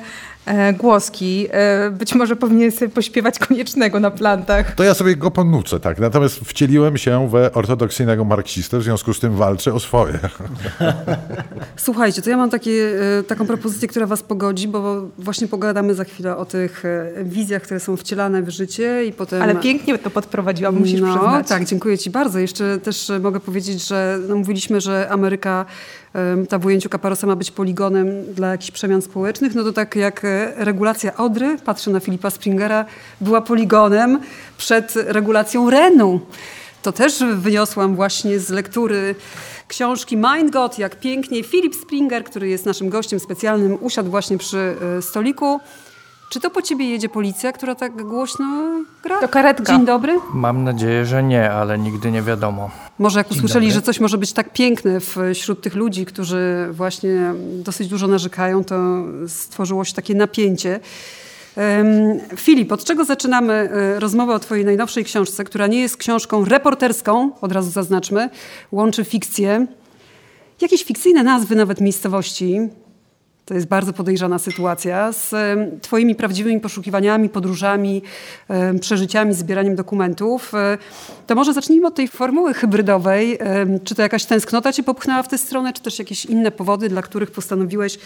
głoski. 0.78 1.46
E, 1.50 1.90
być 1.90 2.14
może 2.14 2.36
powinien 2.36 2.72
sobie 2.72 2.88
pośpiewać 2.88 3.38
koniecznego 3.38 4.00
na 4.00 4.10
plantach. 4.10 4.74
To 4.74 4.84
ja 4.84 4.94
sobie 4.94 5.16
go 5.16 5.30
ponucę, 5.30 5.80
tak. 5.80 5.98
Natomiast 5.98 6.36
wcieliłem 6.36 6.98
się 6.98 7.28
w 7.28 7.34
ortodoksyjnego 7.34 8.24
marksistę, 8.24 8.78
w 8.78 8.82
związku 8.82 9.14
z 9.14 9.20
tym 9.20 9.36
walczę 9.36 9.74
o 9.74 9.80
swoje. 9.80 10.18
Słuchajcie, 11.76 12.22
to 12.22 12.30
ja 12.30 12.36
mam 12.36 12.50
takie, 12.50 12.70
e, 13.18 13.22
taką 13.22 13.46
propozycję, 13.46 13.88
która 13.88 14.06
was 14.06 14.22
pogodzi, 14.22 14.68
bo 14.68 15.02
właśnie 15.18 15.48
pogadamy 15.48 15.94
za 15.94 16.04
chwilę 16.04 16.36
o 16.36 16.44
tych 16.44 16.82
wizjach, 17.24 17.62
które 17.62 17.80
są 17.80 17.96
wcielane 17.96 18.42
w 18.42 18.50
życie 18.50 19.04
i 19.04 19.12
potem... 19.12 19.42
Ale 19.42 19.54
pięknie 19.54 19.98
to 19.98 20.10
podprowadziłam, 20.10 20.78
musisz 20.78 21.00
no, 21.00 21.06
przyznać. 21.06 21.48
Tak, 21.48 21.64
dziękuję 21.64 21.98
ci 21.98 22.10
bardzo. 22.10 22.38
Jeszcze 22.38 22.78
też 22.78 23.12
mogę 23.20 23.40
powiedzieć, 23.40 23.86
że 23.86 24.18
no, 24.28 24.36
mówiliśmy, 24.36 24.80
że 24.80 25.08
Ameryka 25.10 25.66
ta 26.48 26.58
w 26.58 26.66
ujęciu 26.66 26.88
Kaparosa 26.88 27.26
ma 27.26 27.36
być 27.36 27.50
poligonem 27.50 28.34
dla 28.34 28.48
jakichś 28.48 28.70
przemian 28.70 29.02
społecznych, 29.02 29.54
no 29.54 29.64
to 29.64 29.72
tak 29.72 29.96
jak 29.96 30.26
regulacja 30.56 31.16
Odry, 31.16 31.56
patrzę 31.64 31.90
na 31.90 32.00
Filipa 32.00 32.30
Springera, 32.30 32.84
była 33.20 33.40
poligonem 33.40 34.20
przed 34.58 34.94
regulacją 34.96 35.70
Renu. 35.70 36.20
To 36.82 36.92
też 36.92 37.24
wyniosłam 37.34 37.96
właśnie 37.96 38.38
z 38.38 38.50
lektury 38.50 39.14
książki 39.68 40.16
Mind 40.16 40.50
God, 40.50 40.78
jak 40.78 41.00
pięknie 41.00 41.44
Filip 41.44 41.74
Springer, 41.74 42.24
który 42.24 42.48
jest 42.48 42.66
naszym 42.66 42.88
gościem 42.88 43.20
specjalnym, 43.20 43.78
usiadł 43.80 44.10
właśnie 44.10 44.38
przy 44.38 44.76
e, 44.98 45.02
stoliku 45.02 45.60
czy 46.30 46.40
to 46.40 46.50
po 46.50 46.62
ciebie 46.62 46.90
jedzie 46.90 47.08
policja, 47.08 47.52
która 47.52 47.74
tak 47.74 48.02
głośno 48.02 48.46
gra? 49.02 49.20
To 49.20 49.28
karetka. 49.28 49.72
Dzień 49.72 49.86
dobry. 49.86 50.18
Mam 50.34 50.64
nadzieję, 50.64 51.06
że 51.06 51.22
nie, 51.22 51.50
ale 51.52 51.78
nigdy 51.78 52.10
nie 52.10 52.22
wiadomo. 52.22 52.70
Może 52.98 53.20
jak 53.20 53.28
Dzień 53.28 53.38
usłyszeli, 53.38 53.66
dobry. 53.66 53.74
że 53.74 53.82
coś 53.82 54.00
może 54.00 54.18
być 54.18 54.32
tak 54.32 54.52
piękne 54.52 54.98
wśród 55.34 55.62
tych 55.62 55.74
ludzi, 55.74 56.06
którzy 56.06 56.68
właśnie 56.72 57.34
dosyć 57.64 57.88
dużo 57.88 58.06
narzekają, 58.06 58.64
to 58.64 58.76
stworzyło 59.28 59.84
się 59.84 59.94
takie 59.94 60.14
napięcie. 60.14 60.80
Filip, 62.36 62.72
od 62.72 62.84
czego 62.84 63.04
zaczynamy 63.04 63.52
e, 63.52 64.00
rozmowę 64.00 64.34
o 64.34 64.38
Twojej 64.38 64.64
najnowszej 64.64 65.04
książce, 65.04 65.44
która 65.44 65.66
nie 65.66 65.80
jest 65.80 65.96
książką 65.96 66.44
reporterską, 66.44 67.30
od 67.40 67.52
razu 67.52 67.70
zaznaczmy, 67.70 68.30
łączy 68.72 69.04
fikcję, 69.04 69.66
jakieś 70.60 70.84
fikcyjne 70.84 71.22
nazwy 71.22 71.56
nawet 71.56 71.80
miejscowości, 71.80 72.60
to 73.50 73.54
jest 73.54 73.66
bardzo 73.66 73.92
podejrzana 73.92 74.38
sytuacja 74.38 75.12
z 75.12 75.34
Twoimi 75.82 76.14
prawdziwymi 76.14 76.60
poszukiwaniami, 76.60 77.28
podróżami, 77.28 78.02
przeżyciami, 78.80 79.34
zbieraniem 79.34 79.76
dokumentów. 79.76 80.54
E, 80.54 80.78
to 81.26 81.34
może 81.34 81.54
zacznijmy 81.54 81.86
od 81.86 81.94
tej 81.94 82.08
formuły 82.08 82.54
hybrydowej. 82.54 83.38
Czy 83.84 83.94
to 83.94 84.02
jakaś 84.02 84.24
tęsknota 84.24 84.72
Cię 84.72 84.82
popchnęła 84.82 85.22
w 85.22 85.28
tę 85.28 85.38
stronę, 85.38 85.72
czy 85.72 85.82
też 85.82 85.98
jakieś 85.98 86.24
inne 86.24 86.50
powody, 86.50 86.88
dla 86.88 87.02
których 87.02 87.30
postanowiłeś 87.30 87.98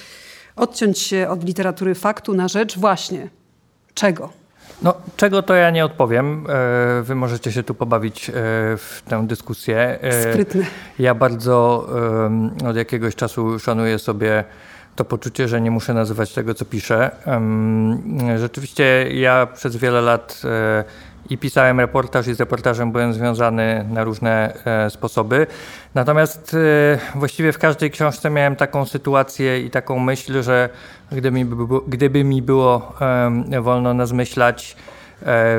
odciąć 0.56 0.98
się 0.98 1.28
od 1.28 1.44
literatury 1.44 1.94
faktu 1.94 2.34
na 2.34 2.48
rzecz 2.48 2.78
właśnie 2.78 3.28
czego? 3.94 4.30
No, 4.82 4.94
czego 5.16 5.42
to 5.42 5.54
ja 5.54 5.70
nie 5.70 5.84
odpowiem. 5.84 6.46
E, 6.48 7.02
wy 7.02 7.14
możecie 7.14 7.52
się 7.52 7.62
tu 7.62 7.74
pobawić 7.74 8.30
e, 8.30 8.32
w 8.76 9.02
tę 9.08 9.26
dyskusję. 9.26 9.98
Sprytne. 10.30 10.64
Ja 10.98 11.14
bardzo 11.14 11.88
od 12.68 12.76
jakiegoś 12.76 13.14
czasu 13.14 13.58
szanuję 13.58 13.98
sobie 13.98 14.44
to 14.96 15.04
poczucie, 15.04 15.48
że 15.48 15.60
nie 15.60 15.70
muszę 15.70 15.94
nazywać 15.94 16.32
tego, 16.32 16.54
co 16.54 16.64
piszę. 16.64 17.10
Rzeczywiście 18.36 19.08
ja 19.12 19.46
przez 19.46 19.76
wiele 19.76 20.00
lat 20.00 20.42
e, 20.44 20.84
i 21.30 21.38
pisałem 21.38 21.80
reportaż 21.80 22.26
i 22.26 22.34
z 22.34 22.40
reportażem 22.40 22.92
byłem 22.92 23.14
związany 23.14 23.86
na 23.90 24.04
różne 24.04 24.54
e, 24.64 24.90
sposoby. 24.90 25.46
Natomiast 25.94 26.56
e, 27.14 27.18
właściwie 27.18 27.52
w 27.52 27.58
każdej 27.58 27.90
książce 27.90 28.30
miałem 28.30 28.56
taką 28.56 28.84
sytuację 28.84 29.60
i 29.60 29.70
taką 29.70 29.98
myśl, 29.98 30.42
że 30.42 30.68
gdyby 31.12 31.30
mi, 31.30 31.46
gdyby 31.88 32.24
mi 32.24 32.42
było 32.42 32.94
wolno 33.62 33.94
nazmyślać 33.94 34.76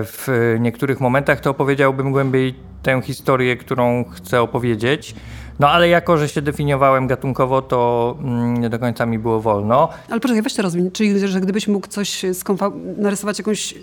w 0.04 0.56
niektórych 0.60 1.00
momentach, 1.00 1.40
to 1.40 1.50
opowiedziałbym 1.50 2.12
głębiej 2.12 2.56
tę 2.84 3.02
historię, 3.02 3.58
którą 3.58 4.04
chcę 4.04 4.42
opowiedzieć. 4.42 5.16
No 5.60 5.70
ale 5.70 5.90
jako, 5.90 6.18
że 6.18 6.30
się 6.30 6.42
definiowałem 6.42 7.08
gatunkowo, 7.08 7.62
to 7.62 8.16
mm, 8.22 8.58
nie 8.58 8.70
do 8.70 8.80
końca 8.80 9.06
mi 9.06 9.20
było 9.20 9.42
wolno. 9.42 9.90
Ale 10.10 10.20
poczekaj, 10.20 10.42
weź 10.42 10.54
to 10.54 10.62
rozwin. 10.62 10.92
Czyli, 10.92 11.28
że 11.28 11.42
gdybyś 11.42 11.68
mógł 11.68 11.88
coś 11.88 12.26
narysować 12.98 13.40
jakąś 13.40 13.74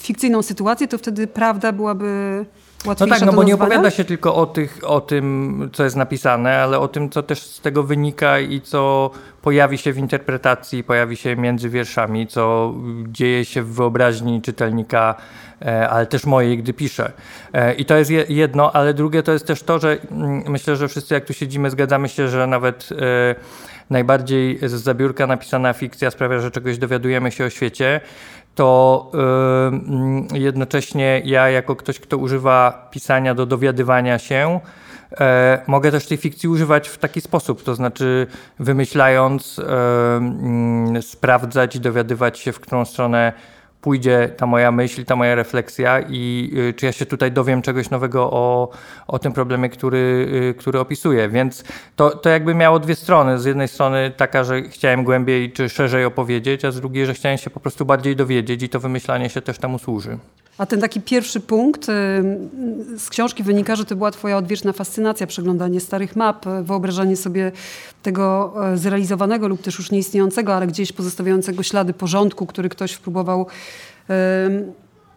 fikcyjną 0.00 0.42
sytuację, 0.42 0.88
to 0.88 0.98
wtedy 0.98 1.26
prawda 1.26 1.72
byłaby 1.72 2.44
łatwiejsza 2.86 3.14
No 3.14 3.20
tak, 3.20 3.26
no 3.26 3.32
bo 3.32 3.42
nie 3.42 3.54
opowiada 3.54 3.90
się 3.90 4.04
tylko 4.04 4.34
o, 4.34 4.46
tych, 4.46 4.80
o 4.86 5.00
tym, 5.00 5.70
co 5.72 5.84
jest 5.84 5.96
napisane, 5.96 6.58
ale 6.58 6.78
o 6.78 6.88
tym, 6.88 7.10
co 7.10 7.22
też 7.22 7.42
z 7.42 7.60
tego 7.60 7.82
wynika 7.82 8.40
i 8.40 8.60
co 8.60 9.10
pojawi 9.42 9.78
się 9.78 9.92
w 9.92 9.98
interpretacji, 9.98 10.84
pojawi 10.84 11.16
się 11.16 11.36
między 11.36 11.68
wierszami, 11.68 12.26
co 12.26 12.74
dzieje 13.08 13.44
się 13.44 13.62
w 13.62 13.74
wyobraźni 13.74 14.42
czytelnika, 14.42 15.14
ale 15.90 16.06
też 16.06 16.26
mojej, 16.26 16.58
gdy 16.58 16.72
piszę. 16.72 17.12
E, 17.52 17.74
I 17.74 17.84
to 17.84 17.96
jest 17.96 18.10
je- 18.10 18.24
jedno, 18.28 18.72
ale 18.72 18.94
drugie 18.94 19.22
to 19.22 19.32
jest 19.32 19.46
też 19.46 19.62
to, 19.62 19.78
że 19.78 19.96
mm, 20.10 20.42
myślę, 20.48 20.76
że 20.76 20.88
wszyscy 20.88 21.14
jak 21.14 21.24
tu 21.24 21.32
siedzimy, 21.32 21.70
zgadzamy 21.70 22.08
się, 22.08 22.28
że 22.28 22.46
nawet 22.46 22.88
e, 22.92 23.34
najbardziej 23.90 24.58
z 24.62 24.72
zabiórka 24.72 25.26
napisana 25.26 25.72
fikcja 25.72 26.10
sprawia, 26.10 26.38
że 26.38 26.50
czegoś 26.50 26.78
dowiadujemy 26.78 27.30
się 27.30 27.44
o 27.44 27.50
świecie 27.50 28.00
to 28.54 29.10
yy, 30.32 30.38
jednocześnie 30.38 31.22
ja, 31.24 31.50
jako 31.50 31.76
ktoś, 31.76 32.00
kto 32.00 32.16
używa 32.18 32.88
pisania 32.90 33.34
do 33.34 33.46
dowiadywania 33.46 34.18
się, 34.18 34.60
e, 35.20 35.62
mogę 35.66 35.90
też 35.90 36.06
tej 36.06 36.18
fikcji 36.18 36.48
używać 36.48 36.88
w 36.88 36.98
taki 36.98 37.20
sposób, 37.20 37.62
to 37.62 37.74
znaczy 37.74 38.26
wymyślając, 38.58 39.58
e, 39.58 39.62
mm, 40.16 41.02
sprawdzać, 41.02 41.78
dowiadywać 41.78 42.38
się, 42.38 42.52
w 42.52 42.60
którą 42.60 42.84
stronę 42.84 43.32
pójdzie 43.84 44.28
ta 44.36 44.46
moja 44.46 44.72
myśl, 44.72 45.04
ta 45.04 45.16
moja 45.16 45.34
refleksja 45.34 46.00
i 46.00 46.50
y, 46.56 46.74
czy 46.74 46.86
ja 46.86 46.92
się 46.92 47.06
tutaj 47.06 47.32
dowiem 47.32 47.62
czegoś 47.62 47.90
nowego 47.90 48.30
o, 48.30 48.70
o 49.06 49.18
tym 49.18 49.32
problemie, 49.32 49.68
który, 49.68 50.28
y, 50.50 50.54
który 50.58 50.80
opisuję. 50.80 51.28
Więc 51.28 51.64
to, 51.96 52.10
to 52.10 52.28
jakby 52.28 52.54
miało 52.54 52.78
dwie 52.78 52.94
strony. 52.94 53.38
Z 53.38 53.44
jednej 53.44 53.68
strony 53.68 54.12
taka, 54.16 54.44
że 54.44 54.62
chciałem 54.62 55.04
głębiej 55.04 55.52
czy 55.52 55.68
szerzej 55.68 56.04
opowiedzieć, 56.04 56.64
a 56.64 56.70
z 56.70 56.80
drugiej, 56.80 57.06
że 57.06 57.14
chciałem 57.14 57.38
się 57.38 57.50
po 57.50 57.60
prostu 57.60 57.84
bardziej 57.84 58.16
dowiedzieć 58.16 58.62
i 58.62 58.68
to 58.68 58.80
wymyślanie 58.80 59.30
się 59.30 59.42
też 59.42 59.58
temu 59.58 59.78
służy. 59.78 60.18
A 60.58 60.66
ten 60.66 60.80
taki 60.80 61.00
pierwszy 61.00 61.40
punkt 61.40 61.88
y, 61.88 61.92
z 62.98 63.10
książki 63.10 63.42
wynika, 63.42 63.76
że 63.76 63.84
to 63.84 63.96
była 63.96 64.10
twoja 64.10 64.36
odwieczna 64.36 64.72
fascynacja, 64.72 65.26
przeglądanie 65.26 65.80
starych 65.80 66.16
map, 66.16 66.46
wyobrażanie 66.62 67.16
sobie 67.16 67.52
tego 68.02 68.54
y, 68.74 68.78
zrealizowanego 68.78 69.48
lub 69.48 69.62
też 69.62 69.78
już 69.78 69.90
nieistniejącego, 69.90 70.54
ale 70.54 70.66
gdzieś 70.66 70.92
pozostawiającego 70.92 71.62
ślady 71.62 71.92
porządku, 71.92 72.46
który 72.46 72.68
ktoś 72.68 72.96
próbował 72.96 73.46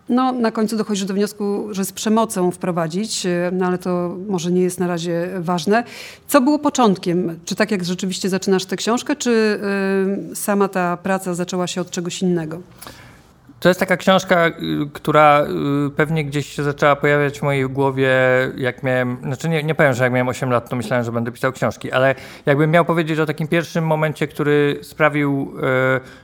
no, 0.09 0.31
na 0.31 0.51
końcu 0.51 0.77
dochodzisz 0.77 1.05
do 1.05 1.13
wniosku, 1.13 1.67
że 1.71 1.85
z 1.85 1.91
przemocą 1.91 2.51
wprowadzić, 2.51 3.25
y, 3.25 3.29
no 3.51 3.65
ale 3.65 3.77
to 3.77 4.17
może 4.27 4.51
nie 4.51 4.61
jest 4.61 4.79
na 4.79 4.87
razie 4.87 5.29
ważne. 5.39 5.83
Co 6.27 6.41
było 6.41 6.59
początkiem? 6.59 7.39
Czy 7.45 7.55
tak 7.55 7.71
jak 7.71 7.85
rzeczywiście 7.85 8.29
zaczynasz 8.29 8.65
tę 8.65 8.75
książkę, 8.75 9.15
czy 9.15 9.59
sama 10.33 10.67
ta 10.67 10.97
praca 10.97 11.33
zaczęła 11.33 11.67
się 11.67 11.81
od 11.81 11.91
czegoś 11.91 12.21
innego? 12.21 12.59
To 13.59 13.69
jest 13.69 13.79
taka 13.79 13.97
książka, 13.97 14.47
y, 14.47 14.51
która 14.93 15.45
y, 15.87 15.89
pewnie 15.89 16.25
gdzieś 16.25 16.53
się 16.53 16.63
zaczęła 16.63 16.95
pojawiać 16.95 17.39
w 17.39 17.43
mojej 17.43 17.69
głowie, 17.69 18.09
jak 18.57 18.83
miałem, 18.83 19.17
znaczy 19.23 19.49
nie, 19.49 19.63
nie 19.63 19.75
powiem, 19.75 19.93
że 19.93 20.03
jak 20.03 20.13
miałem 20.13 20.27
8 20.27 20.51
lat, 20.51 20.69
to 20.69 20.75
myślałem, 20.75 21.05
że 21.05 21.11
będę 21.11 21.31
pisał 21.31 21.51
książki, 21.51 21.91
ale 21.91 22.15
jakbym 22.45 22.71
miał 22.71 22.85
powiedzieć 22.85 23.19
o 23.19 23.25
takim 23.25 23.47
pierwszym 23.47 23.85
momencie, 23.85 24.27
który 24.27 24.79
sprawił, 24.81 25.53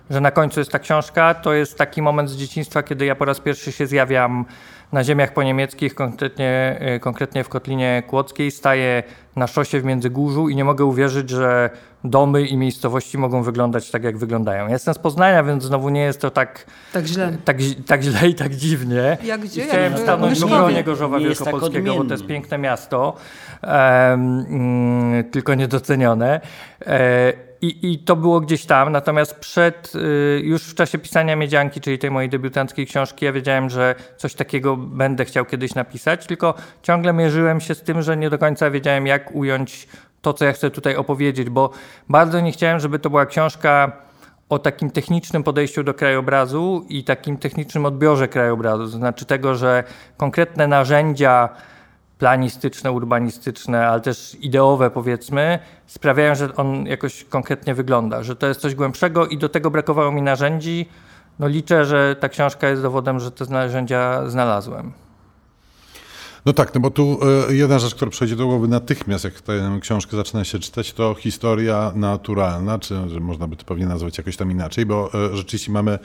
y, 0.10 0.14
że 0.14 0.22
na 0.22 0.32
końcu 0.32 0.60
jest 0.60 0.72
ta 0.72 0.80
książka, 0.80 1.34
to 1.34 1.54
jest 1.54 1.78
taki 1.78 2.02
moment 2.02 2.30
z 2.30 2.38
dzieciństwa, 2.38 2.84
kiedy 2.84 3.06
ja 3.06 3.16
po 3.16 3.26
raz 3.26 3.40
pierwszy 3.40 3.72
się 3.72 3.88
zjawiam 3.88 4.46
na 4.94 5.04
ziemiach 5.04 5.34
poniemieckich, 5.34 5.96
konkretnie, 5.96 6.80
konkretnie 7.02 7.44
w 7.44 7.50
Kotlinie 7.50 8.04
Kłodzkiej, 8.08 8.52
staję 8.52 9.04
na 9.36 9.48
szosie 9.48 9.80
w 9.80 9.84
Międzygórzu 9.84 10.50
i 10.50 10.56
nie 10.56 10.66
mogę 10.66 10.86
uwierzyć, 10.86 11.30
że 11.30 11.70
domy 12.04 12.42
i 12.42 12.58
miejscowości 12.58 13.18
mogą 13.18 13.44
wyglądać 13.44 13.92
tak, 13.92 14.04
jak 14.04 14.18
wyglądają. 14.18 14.66
Ja 14.66 14.74
jestem 14.74 14.94
z 14.94 15.00
Poznania, 15.00 15.44
więc 15.44 15.64
znowu 15.64 15.90
nie 15.90 16.02
jest 16.02 16.22
to 16.22 16.32
tak, 16.32 16.66
Tak 16.94 17.06
źle. 17.06 17.38
tak, 17.46 17.58
tak 17.88 18.02
źle 18.02 18.30
i 18.30 18.36
tak 18.36 18.56
dziwnie. 18.56 19.18
Jak 19.24 19.42
gdzie? 19.42 19.62
I 19.62 19.68
chciałem 19.68 19.92
Jak 19.92 20.02
stanąć 20.02 20.40
w 20.40 20.44
obronie 20.44 20.84
Gorzowa 20.84 21.20
Nie 21.20 21.26
jest 21.26 21.44
tak 21.44 21.54
Wielkopolskiego, 21.54 21.96
bo 21.96 22.04
to 22.04 22.14
jest 22.14 22.26
piękne 22.26 22.58
miasto, 22.58 23.16
mm, 23.62 25.24
tylko 25.24 25.56
niedocenione. 25.56 26.42
E, 26.86 27.34
i, 27.64 27.92
I 27.92 28.00
to 28.00 28.16
było 28.16 28.40
gdzieś 28.40 28.66
tam, 28.66 28.92
natomiast 28.92 29.36
przed, 29.36 29.94
y, 29.96 30.42
już 30.44 30.64
w 30.64 30.76
czasie 30.76 30.98
pisania 30.98 31.36
Miedzianki, 31.36 31.82
czyli 31.82 32.00
tej 32.00 32.12
mojej 32.12 32.30
debiutanckiej 32.30 32.88
książki, 32.88 33.26
ja 33.26 33.32
wiedziałem, 33.32 33.70
że 33.70 33.96
coś 34.18 34.34
takiego 34.34 34.78
będę 34.78 35.26
chciał 35.26 35.46
kiedyś 35.46 35.76
napisać, 35.76 36.28
tylko 36.28 36.54
ciągle 36.82 37.14
mierzyłem 37.14 37.62
się 37.62 37.76
z 37.76 37.82
tym, 37.82 38.02
że 38.02 38.18
nie 38.18 38.30
do 38.30 38.38
końca 38.38 38.72
wiedziałem, 38.72 39.08
jak 39.08 39.36
ująć 39.36 39.88
to, 40.22 40.34
co 40.34 40.46
ja 40.46 40.54
chcę 40.54 40.72
tutaj 40.72 40.96
opowiedzieć, 40.96 41.50
bo 41.50 41.70
bardzo 42.10 42.40
nie 42.40 42.52
chciałem, 42.52 42.80
żeby 42.80 43.00
to 43.00 43.10
była 43.10 43.26
książka 43.26 43.92
o 44.50 44.60
takim 44.60 44.92
technicznym 44.92 45.44
podejściu 45.44 45.84
do 45.84 45.94
krajobrazu 45.94 46.86
i 46.90 47.04
takim 47.04 47.38
technicznym 47.38 47.86
odbiorze 47.86 48.28
krajobrazu. 48.28 48.84
To 48.84 48.90
znaczy 48.90 49.26
tego, 49.26 49.56
że 49.56 49.84
konkretne 50.18 50.68
narzędzia 50.68 51.50
planistyczne, 52.24 52.92
urbanistyczne, 52.92 53.88
ale 53.88 54.02
też 54.02 54.38
ideowe 54.42 54.90
powiedzmy, 54.90 55.60
sprawiają, 55.88 56.36
że 56.36 56.56
on 56.56 56.86
jakoś 56.86 57.24
konkretnie 57.24 57.76
wygląda, 57.76 58.24
że 58.24 58.36
to 58.36 58.48
jest 58.48 58.62
coś 58.62 58.76
głębszego 58.76 59.28
i 59.28 59.38
do 59.38 59.50
tego 59.50 59.72
brakowało 59.72 60.12
mi 60.12 60.22
narzędzi. 60.22 60.90
No 61.40 61.48
liczę, 61.48 61.86
że 61.86 62.16
ta 62.20 62.30
książka 62.30 62.70
jest 62.70 62.82
dowodem, 62.82 63.20
że 63.20 63.32
te 63.32 63.46
narzędzia 63.46 64.30
znalazłem. 64.30 64.94
No 66.46 66.54
tak, 66.54 66.76
no 66.76 66.82
bo 66.82 66.92
tu 66.92 67.20
e, 67.50 67.54
jedna 67.54 67.80
rzecz, 67.80 67.96
która 67.96 68.12
przychodzi 68.12 68.36
do 68.36 68.48
głowy 68.48 68.68
natychmiast, 68.68 69.24
jak 69.24 69.42
tę 69.42 69.78
książkę 69.82 70.18
zaczyna 70.18 70.44
się 70.44 70.60
czytać, 70.60 70.94
to 70.94 71.16
historia 71.16 71.92
naturalna, 71.96 72.80
czy 72.80 72.96
można 73.20 73.48
by 73.48 73.56
to 73.56 73.66
pewnie 73.66 73.86
nazwać 73.86 74.18
jakoś 74.18 74.38
tam 74.38 74.52
inaczej, 74.52 74.86
bo 74.86 75.10
e, 75.14 75.38
rzeczywiście 75.38 75.72
mamy 75.72 76.00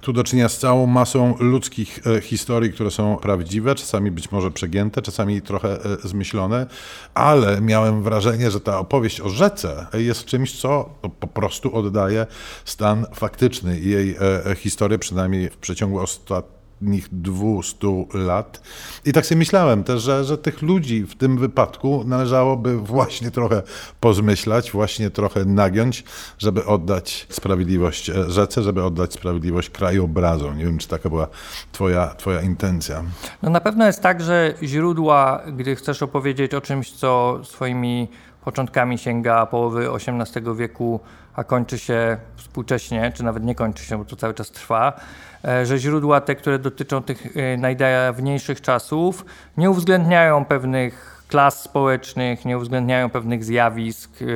tu 0.00 0.12
do 0.12 0.24
czynienia 0.24 0.48
z 0.48 0.58
całą 0.58 0.86
masą 0.86 1.34
ludzkich 1.38 2.00
e, 2.06 2.20
historii, 2.20 2.72
które 2.72 2.90
są 2.90 3.16
prawdziwe, 3.16 3.74
czasami 3.74 4.10
być 4.10 4.32
może 4.32 4.50
przegięte, 4.50 5.02
czasami 5.02 5.42
trochę 5.42 5.78
zmyślone, 6.04 6.66
ale 7.14 7.60
miałem 7.60 8.02
wrażenie, 8.02 8.50
że 8.50 8.60
ta 8.60 8.78
opowieść 8.78 9.20
o 9.20 9.28
rzece 9.28 9.86
jest 9.94 10.24
czymś, 10.24 10.60
co 10.60 10.94
no, 11.02 11.08
po 11.08 11.26
prostu 11.26 11.76
oddaje 11.76 12.26
stan 12.64 13.06
faktyczny 13.14 13.80
jej 13.80 14.16
historię, 14.56 14.98
przynajmniej 14.98 15.50
w 15.50 15.56
przeciągu 15.56 15.98
ostatnich 15.98 16.61
ostatnich 16.82 17.08
200 17.12 17.86
lat. 18.14 18.60
I 19.04 19.12
tak 19.12 19.26
sobie 19.26 19.38
myślałem 19.38 19.84
też, 19.84 20.02
że, 20.02 20.24
że 20.24 20.38
tych 20.38 20.62
ludzi 20.62 21.06
w 21.06 21.14
tym 21.14 21.38
wypadku 21.38 22.04
należałoby 22.06 22.78
właśnie 22.78 23.30
trochę 23.30 23.62
pozmyślać, 24.00 24.72
właśnie 24.72 25.10
trochę 25.10 25.44
nagiąć, 25.44 26.04
żeby 26.38 26.64
oddać 26.64 27.26
sprawiedliwość 27.30 28.10
e, 28.10 28.30
rzece, 28.30 28.62
żeby 28.62 28.84
oddać 28.84 29.12
sprawiedliwość 29.12 29.70
krajobrazom. 29.70 30.58
Nie 30.58 30.64
wiem, 30.64 30.78
czy 30.78 30.88
taka 30.88 31.08
była 31.08 31.28
twoja, 31.72 32.14
twoja 32.14 32.40
intencja. 32.40 33.02
No 33.42 33.50
na 33.50 33.60
pewno 33.60 33.86
jest 33.86 34.02
tak, 34.02 34.22
że 34.22 34.54
źródła, 34.62 35.42
gdy 35.56 35.76
chcesz 35.76 36.02
opowiedzieć 36.02 36.54
o 36.54 36.60
czymś, 36.60 36.92
co 36.92 37.40
swoimi 37.44 38.08
początkami 38.44 38.98
sięga 38.98 39.46
połowy 39.46 39.88
XVIII 39.90 40.56
wieku, 40.56 41.00
a 41.34 41.44
kończy 41.44 41.78
się 41.78 42.16
współcześnie, 42.36 43.12
czy 43.14 43.24
nawet 43.24 43.44
nie 43.44 43.54
kończy 43.54 43.84
się, 43.84 43.98
bo 43.98 44.04
to 44.04 44.16
cały 44.16 44.34
czas 44.34 44.50
trwa, 44.50 45.00
że 45.62 45.78
źródła 45.78 46.20
te, 46.20 46.34
które 46.34 46.58
dotyczą 46.58 47.02
tych 47.02 47.36
e, 47.36 47.56
najdawniejszych 47.56 48.60
czasów, 48.60 49.24
nie 49.56 49.70
uwzględniają 49.70 50.44
pewnych 50.44 51.12
klas 51.32 51.62
społecznych, 51.62 52.44
nie 52.44 52.58
uwzględniają 52.58 53.10
pewnych 53.10 53.44
zjawisk, 53.44 54.10
e, 54.22 54.26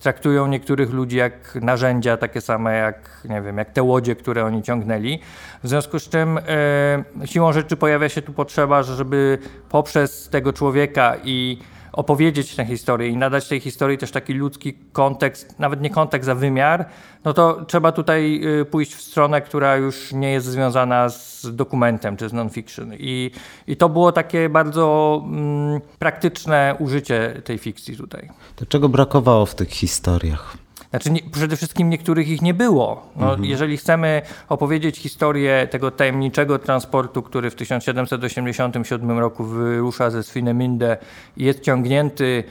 traktują 0.00 0.46
niektórych 0.46 0.90
ludzi 0.90 1.16
jak 1.16 1.54
narzędzia 1.54 2.16
takie 2.16 2.40
same 2.40 2.76
jak, 2.76 3.20
nie 3.24 3.42
wiem, 3.42 3.58
jak 3.58 3.70
te 3.70 3.82
łodzie, 3.82 4.16
które 4.16 4.44
oni 4.44 4.62
ciągnęli. 4.62 5.18
W 5.62 5.68
związku 5.68 5.98
z 5.98 6.08
czym 6.08 6.38
e, 6.38 7.26
siłą 7.26 7.52
rzeczy 7.52 7.76
pojawia 7.76 8.08
się 8.08 8.22
tu 8.22 8.32
potrzeba, 8.32 8.82
że 8.82 8.96
żeby 8.96 9.38
poprzez 9.68 10.28
tego 10.28 10.52
człowieka 10.52 11.16
i 11.24 11.58
opowiedzieć 11.92 12.56
tę 12.56 12.64
historię 12.64 13.08
i 13.08 13.16
nadać 13.16 13.48
tej 13.48 13.60
historii 13.60 13.98
też 13.98 14.10
taki 14.10 14.32
ludzki 14.32 14.74
kontekst, 14.92 15.58
nawet 15.58 15.80
nie 15.80 15.90
kontekst, 15.90 16.28
a 16.28 16.34
wymiar, 16.34 16.84
no 17.24 17.32
to 17.32 17.64
trzeba 17.64 17.92
tutaj 17.92 18.40
y, 18.60 18.64
pójść 18.64 18.94
w 18.94 19.00
stronę, 19.00 19.40
która 19.40 19.76
już 19.76 20.12
nie 20.12 20.30
jest 20.30 20.46
związana 20.46 21.08
z 21.08 21.46
dokumentem 21.56 22.16
czy 22.16 22.28
z 22.28 22.32
non-fiction. 22.32 22.94
I, 22.98 23.30
i 23.66 23.76
to 23.76 23.88
było 23.88 24.12
takie 24.12 24.48
bardzo 24.48 25.22
mm, 25.24 25.80
praktyczne 25.98 26.76
użycie 26.78 27.42
tej 27.44 27.58
fikcji 27.58 27.96
tutaj. 27.96 28.28
To 28.56 28.66
czego 28.66 28.88
brakowało 28.88 29.46
w 29.46 29.54
tych 29.54 29.70
historiach? 29.70 30.56
Znaczy, 30.90 31.10
nie, 31.10 31.20
przede 31.32 31.56
wszystkim 31.56 31.90
niektórych 31.90 32.28
ich 32.28 32.42
nie 32.42 32.54
było. 32.54 33.06
No, 33.16 33.30
mhm. 33.30 33.44
Jeżeli 33.44 33.76
chcemy 33.76 34.22
opowiedzieć 34.48 34.98
historię 34.98 35.68
tego 35.70 35.90
tajemniczego 35.90 36.58
transportu, 36.58 37.22
który 37.22 37.50
w 37.50 37.54
1787 37.54 39.18
roku 39.18 39.44
wyrusza 39.44 40.10
ze 40.10 40.20
Swinemünde 40.20 40.96
i 41.36 41.44
jest 41.44 41.60
ciągnięty 41.60 42.44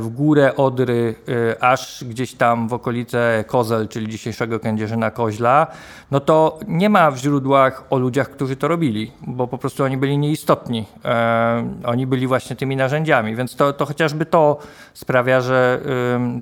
w 0.00 0.08
górę 0.08 0.56
Odry, 0.56 1.14
e, 1.28 1.64
aż 1.64 2.04
gdzieś 2.04 2.34
tam 2.34 2.68
w 2.68 2.72
okolice 2.72 3.44
Kozel, 3.46 3.88
czyli 3.88 4.08
dzisiejszego 4.08 4.60
Kędzierzyna 4.60 5.10
Koźla, 5.10 5.66
no 6.10 6.20
to 6.20 6.58
nie 6.68 6.90
ma 6.90 7.10
w 7.10 7.16
źródłach 7.16 7.84
o 7.90 7.98
ludziach, 7.98 8.30
którzy 8.30 8.56
to 8.56 8.68
robili, 8.68 9.12
bo 9.26 9.48
po 9.48 9.58
prostu 9.58 9.84
oni 9.84 9.96
byli 9.96 10.18
nieistotni. 10.18 10.86
E, 11.04 11.68
oni 11.84 12.06
byli 12.06 12.26
właśnie 12.26 12.56
tymi 12.56 12.76
narzędziami, 12.76 13.36
więc 13.36 13.56
to, 13.56 13.72
to 13.72 13.86
chociażby 13.86 14.26
to 14.26 14.58
sprawia, 14.94 15.40
że 15.40 15.80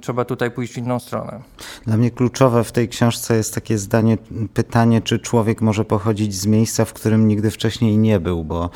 trzeba 0.00 0.24
tutaj 0.24 0.50
pójść 0.50 0.74
w 0.74 0.78
inną 0.78 0.98
stronę. 0.98 1.40
Dla 1.86 1.96
mnie 1.96 2.10
kluczowe 2.10 2.64
w 2.64 2.72
tej 2.72 2.88
książce 2.88 3.36
jest 3.36 3.54
takie 3.54 3.78
zdanie, 3.78 4.18
pytanie, 4.54 5.00
czy 5.02 5.18
człowiek 5.18 5.60
może 5.60 5.84
pochodzić 5.84 6.34
z 6.34 6.46
miejsca, 6.46 6.84
w 6.84 6.92
którym 6.92 7.28
nigdy 7.28 7.50
wcześniej 7.50 7.98
nie 7.98 8.20
był, 8.20 8.44
bo 8.44 8.70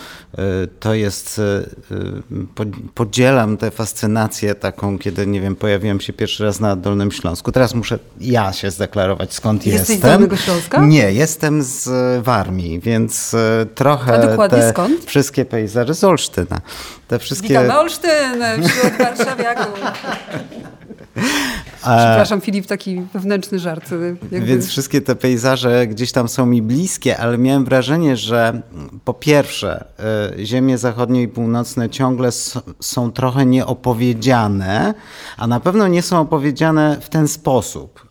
to 0.81 0.95
jest, 0.95 1.41
podzielam 2.95 3.57
tę 3.57 3.71
fascynację 3.71 4.38
taką, 4.61 4.99
kiedy, 4.99 5.27
nie 5.27 5.41
wiem, 5.41 5.57
pojawiłem 5.57 6.01
się 6.01 6.13
pierwszy 6.13 6.45
raz 6.45 6.61
na 6.61 6.77
Dolnym 6.77 7.13
Śląsku. 7.13 7.53
Teraz 7.53 7.75
muszę 7.75 7.99
ja 8.21 8.53
się 8.53 8.71
zdeklarować, 8.71 9.35
skąd 9.35 9.67
Jesteś 9.67 9.81
jestem. 9.91 10.11
z 10.11 10.13
Dolnego 10.13 10.37
Śląska? 10.37 10.87
Nie, 10.87 11.13
jestem 11.13 11.63
z 11.63 11.89
Warmii, 12.25 12.81
więc 12.81 13.35
e, 13.35 13.67
trochę 13.75 14.13
A 14.13 14.27
dokładnie 14.27 14.59
te 14.59 14.71
skąd? 14.71 15.05
wszystkie 15.05 15.45
pejzaże 15.45 15.95
z 15.95 16.05
Olsztyna. 16.05 16.61
Te 17.09 17.19
wszystkie... 17.19 17.49
Witamy 17.49 17.79
Olsztyn 17.79 18.43
wśród 18.69 18.93
warszawiaków. 18.99 19.81
Przepraszam, 21.81 22.41
Filip, 22.41 22.67
taki 22.67 23.03
wewnętrzny 23.15 23.59
żart. 23.59 23.91
Jakby... 24.23 24.41
Więc 24.41 24.67
wszystkie 24.67 25.01
te 25.01 25.17
pejzaże 25.17 25.87
gdzieś 25.87 26.13
tam 26.13 26.29
są 26.29 26.47
mi 26.47 26.63
bliskie, 26.63 27.19
ale 27.19 27.39
miałem 27.39 27.65
wrażenie, 27.65 28.17
że 28.17 28.63
po 29.05 29.15
pierwsze, 29.15 29.85
e, 30.39 30.47
ziemie 30.47 30.79
zachodnie 30.79 31.23
i 31.23 31.29
północne 31.29 31.91
ciągle 31.91 32.29
są 32.81 33.13
trochę 33.13 33.47
nieopowiedziane, 33.47 34.95
a 35.37 35.47
na 35.47 35.61
pewno 35.61 35.89
nie 35.89 36.03
są 36.03 36.21
opowiedziane 36.21 36.97
w 37.01 37.09
ten 37.09 37.29
sposób, 37.29 38.01
e, 38.05 38.08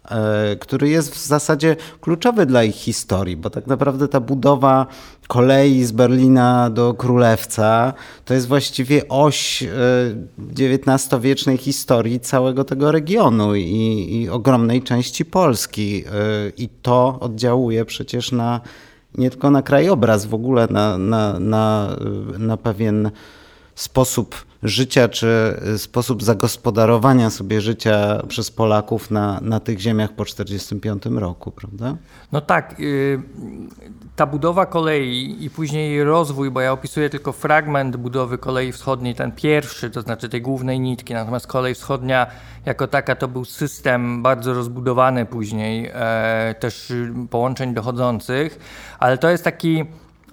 który 0.60 0.90
jest 0.90 1.16
w 1.16 1.26
zasadzie 1.26 1.76
kluczowy 2.02 2.46
dla 2.46 2.64
ich 2.64 2.76
historii, 2.76 3.38
bo 3.38 3.50
tak 3.50 3.68
naprawdę 3.68 4.08
ta 4.08 4.20
budowa 4.20 4.88
kolei 5.28 5.84
z 5.84 5.92
Berlina 5.92 6.70
do 6.70 6.94
Królewca 6.94 7.94
to 8.26 8.34
jest 8.34 8.48
właściwie 8.48 9.08
oś 9.08 9.64
XIX-wiecznej 10.60 11.56
e, 11.56 11.58
historii 11.58 12.20
całego 12.20 12.64
tego 12.64 12.92
regionu 12.92 13.56
i, 13.56 14.08
i 14.12 14.30
ogromnej 14.30 14.84
części 14.84 15.26
Polski. 15.26 16.04
E, 16.06 16.10
I 16.58 16.70
to 16.70 17.18
oddziałuje 17.20 17.86
przecież 17.86 18.32
na 18.32 18.62
nie 19.16 19.30
tylko 19.30 19.52
na 19.52 19.62
krajobraz, 19.62 20.26
w 20.26 20.34
ogóle 20.34 20.68
na, 20.70 20.98
na, 20.98 21.40
na, 21.40 21.96
na 22.38 22.58
pewien 22.58 23.12
sposób 23.76 24.47
życia, 24.64 25.08
czy 25.08 25.60
sposób 25.78 26.24
zagospodarowania 26.24 27.30
sobie 27.30 27.62
życia 27.62 28.22
przez 28.28 28.52
Polaków 28.52 29.12
na, 29.12 29.40
na 29.42 29.60
tych 29.60 29.80
ziemiach 29.80 30.10
po 30.14 30.26
1945 30.26 31.20
roku, 31.20 31.52
prawda? 31.52 31.96
No 32.32 32.42
tak. 32.42 32.80
Y, 32.80 33.22
ta 34.16 34.26
budowa 34.26 34.66
kolei 34.66 35.46
i 35.46 35.50
później 35.50 35.92
jej 35.92 36.04
rozwój, 36.04 36.52
bo 36.52 36.62
ja 36.62 36.72
opisuję 36.72 37.10
tylko 37.10 37.32
fragment 37.32 37.98
budowy 37.98 38.38
kolei 38.38 38.72
wschodniej, 38.72 39.16
ten 39.16 39.32
pierwszy, 39.32 39.90
to 39.90 40.02
znaczy 40.02 40.30
tej 40.30 40.42
głównej 40.42 40.80
nitki, 40.80 41.14
natomiast 41.14 41.48
kolej 41.48 41.76
wschodnia 41.76 42.28
jako 42.66 42.88
taka 42.88 43.16
to 43.16 43.28
był 43.28 43.46
system 43.46 44.24
bardzo 44.24 44.54
rozbudowany 44.54 45.26
później, 45.26 45.92
e, 45.94 46.56
też 46.60 46.94
połączeń 47.30 47.74
dochodzących, 47.74 48.60
ale 49.00 49.18
to 49.18 49.30
jest 49.30 49.44
taki 49.44 49.86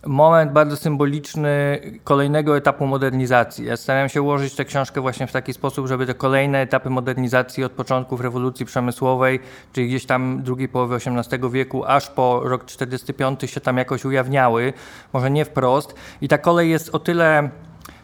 moment 0.06 0.52
bardzo 0.52 0.76
symboliczny 0.76 1.81
kolejnego 2.05 2.56
etapu 2.56 2.86
modernizacji. 2.86 3.66
Ja 3.66 3.76
starałem 3.76 4.09
się 4.09 4.22
ułożyć 4.22 4.55
tę 4.55 4.64
książkę 4.64 5.01
właśnie 5.01 5.26
w 5.26 5.32
taki 5.32 5.52
sposób, 5.52 5.86
żeby 5.86 6.06
te 6.06 6.14
kolejne 6.14 6.60
etapy 6.60 6.90
modernizacji 6.90 7.64
od 7.64 7.72
początków 7.72 8.20
rewolucji 8.20 8.66
przemysłowej, 8.66 9.40
czyli 9.72 9.89
gdzieś 9.89 10.06
tam 10.06 10.43
drugiej 10.43 10.68
połowy 10.68 10.97
XVIII 10.97 11.51
wieku, 11.51 11.85
aż 11.85 12.10
po 12.10 12.40
rok 12.44 12.64
45 12.64 13.51
się 13.51 13.60
tam 13.60 13.76
jakoś 13.76 14.05
ujawniały, 14.05 14.72
może 15.12 15.31
nie 15.31 15.44
wprost. 15.44 15.94
I 16.20 16.28
ta 16.28 16.39
kolej 16.39 16.70
jest 16.70 16.94
o 16.94 16.98
tyle 16.98 17.48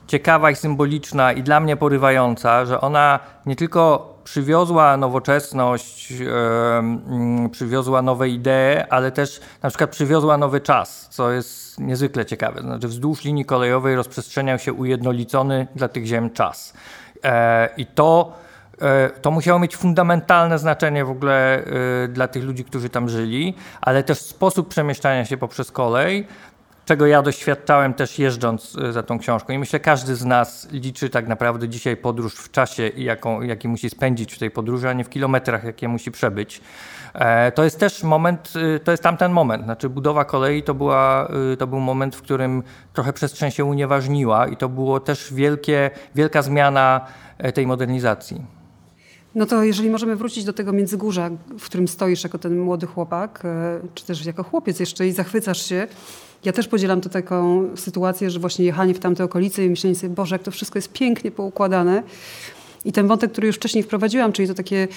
ciekawa 0.07 0.51
i 0.51 0.57
symboliczna 0.57 1.33
i 1.33 1.43
dla 1.43 1.61
mnie 1.61 1.77
porywająca, 1.77 2.67
że 2.67 2.81
ona 2.81 3.21
nie 3.47 3.57
tylko 3.57 4.15
przywiozła 4.25 4.97
nowoczesność, 4.97 6.13
przywiozła 7.51 8.03
nowe 8.03 8.29
idee, 8.29 8.85
ale 8.91 9.13
też 9.13 9.41
na 9.63 9.69
przykład 9.69 9.91
przywiozła 9.91 10.37
nowy 10.37 10.61
czas, 10.61 11.09
co 11.11 11.31
jest 11.31 11.70
niezwykle 11.81 12.27
ciekawe. 12.27 12.61
Znaczy 12.61 12.89
wzdłuż 12.89 13.25
linii 13.25 13.45
kolejowej 13.45 13.97
rozprzestrzeniał 13.97 14.59
się 14.59 14.73
ujednolicony 14.73 15.67
dla 15.77 15.89
tych 15.89 16.07
ziem 16.07 16.31
czas. 16.31 16.75
Yy, 17.15 17.31
I 17.77 17.87
to 17.87 18.33
e, 18.81 19.11
to 19.11 19.31
musiało 19.31 19.59
mieć 19.59 19.77
fundamentalne 19.77 20.59
znaczenie 20.59 21.05
w 21.05 21.11
ogóle 21.11 21.65
dla 22.09 22.29
tych 22.29 22.45
ludzi, 22.45 22.65
którzy 22.65 22.89
tam 22.89 23.09
żyli, 23.09 23.55
ale 23.81 24.03
też 24.03 24.19
sposób 24.19 24.69
przemieszczania 24.69 25.25
się 25.25 25.37
poprzez 25.37 25.71
kolej 25.71 26.27
czego 26.91 27.07
ja 27.07 27.23
doświadczałem 27.23 27.95
też 27.95 28.19
jeżdżąc 28.19 28.77
za 28.91 29.03
tą 29.03 29.19
książką. 29.19 29.53
I 29.53 29.59
myślę, 29.59 29.81
każdy 29.81 30.17
z 30.17 30.25
nas 30.25 30.69
liczy 30.73 31.11
tak 31.11 31.29
naprawdę 31.29 31.69
dzisiaj 31.69 31.97
podróż 31.97 32.35
w 32.35 32.51
czasie, 32.51 32.89
i 32.89 33.05
jaką, 33.05 33.43
jaki 33.43 33.69
musi 33.69 33.91
spędzić 33.91 34.35
w 34.35 34.39
tej 34.39 34.51
podróży, 34.51 34.89
a 34.89 34.93
nie 34.93 35.05
w 35.05 35.09
kilometrach, 35.09 35.65
jakie 35.65 35.89
musi 35.89 36.11
przebyć. 36.11 36.61
E, 37.15 37.53
to 37.53 37.65
jest 37.65 37.79
też 37.79 38.03
moment, 38.03 38.53
y, 38.77 38.81
to 38.81 38.91
jest 38.91 39.03
tamten 39.03 39.33
moment. 39.33 39.65
Znaczy 39.65 39.89
budowa 39.89 40.25
kolei 40.25 40.63
to, 40.63 40.75
była, 40.75 41.29
y, 41.53 41.57
to 41.57 41.67
był 41.67 41.81
moment, 41.81 42.17
w 42.17 42.23
którym 42.23 42.63
trochę 42.93 43.13
przestrzeń 43.13 43.51
się 43.51 43.65
unieważniła 43.65 44.49
i 44.49 44.57
to 44.57 44.69
było 44.69 45.01
też 45.01 45.35
wielkie, 45.35 45.91
wielka 46.15 46.43
zmiana 46.43 47.07
e, 47.39 47.53
tej 47.53 47.67
modernizacji. 47.67 48.43
No 49.35 49.47
to 49.47 49.63
jeżeli 49.65 49.91
możemy 49.91 50.17
wrócić 50.17 50.45
do 50.45 50.53
tego 50.53 50.73
Międzygórza, 50.73 51.31
w 51.59 51.65
którym 51.65 51.89
stoisz 51.89 52.25
jako 52.25 52.39
ten 52.39 52.59
młody 52.59 52.87
chłopak, 52.87 53.43
e, 53.45 53.81
czy 53.95 54.07
też 54.07 54.27
jako 54.27 54.43
chłopiec 54.43 54.81
jeszcze 54.81 55.07
i 55.07 55.13
zachwycasz 55.13 55.67
się, 55.67 55.87
ja 56.45 56.53
też 56.53 56.69
podzielam 56.69 57.01
to 57.01 57.09
taką 57.09 57.69
sytuację, 57.77 58.31
że 58.31 58.39
właśnie 58.39 58.65
jechanie 58.65 58.95
w 58.95 58.99
tamte 58.99 59.25
okolice 59.25 59.65
i 59.65 59.71
myślenie 59.71 59.97
sobie, 59.97 60.15
Boże, 60.15 60.35
jak 60.35 60.43
to 60.43 60.51
wszystko 60.51 60.79
jest 60.79 60.93
pięknie 60.93 61.31
poukładane. 61.31 62.03
I 62.85 62.93
ten 62.93 63.07
wątek, 63.07 63.33
który 63.33 63.47
już 63.47 63.57
wcześniej 63.57 63.85
wprowadziłam, 63.85 64.33
czyli 64.33 64.49
to 64.49 64.55
takie 64.55 64.89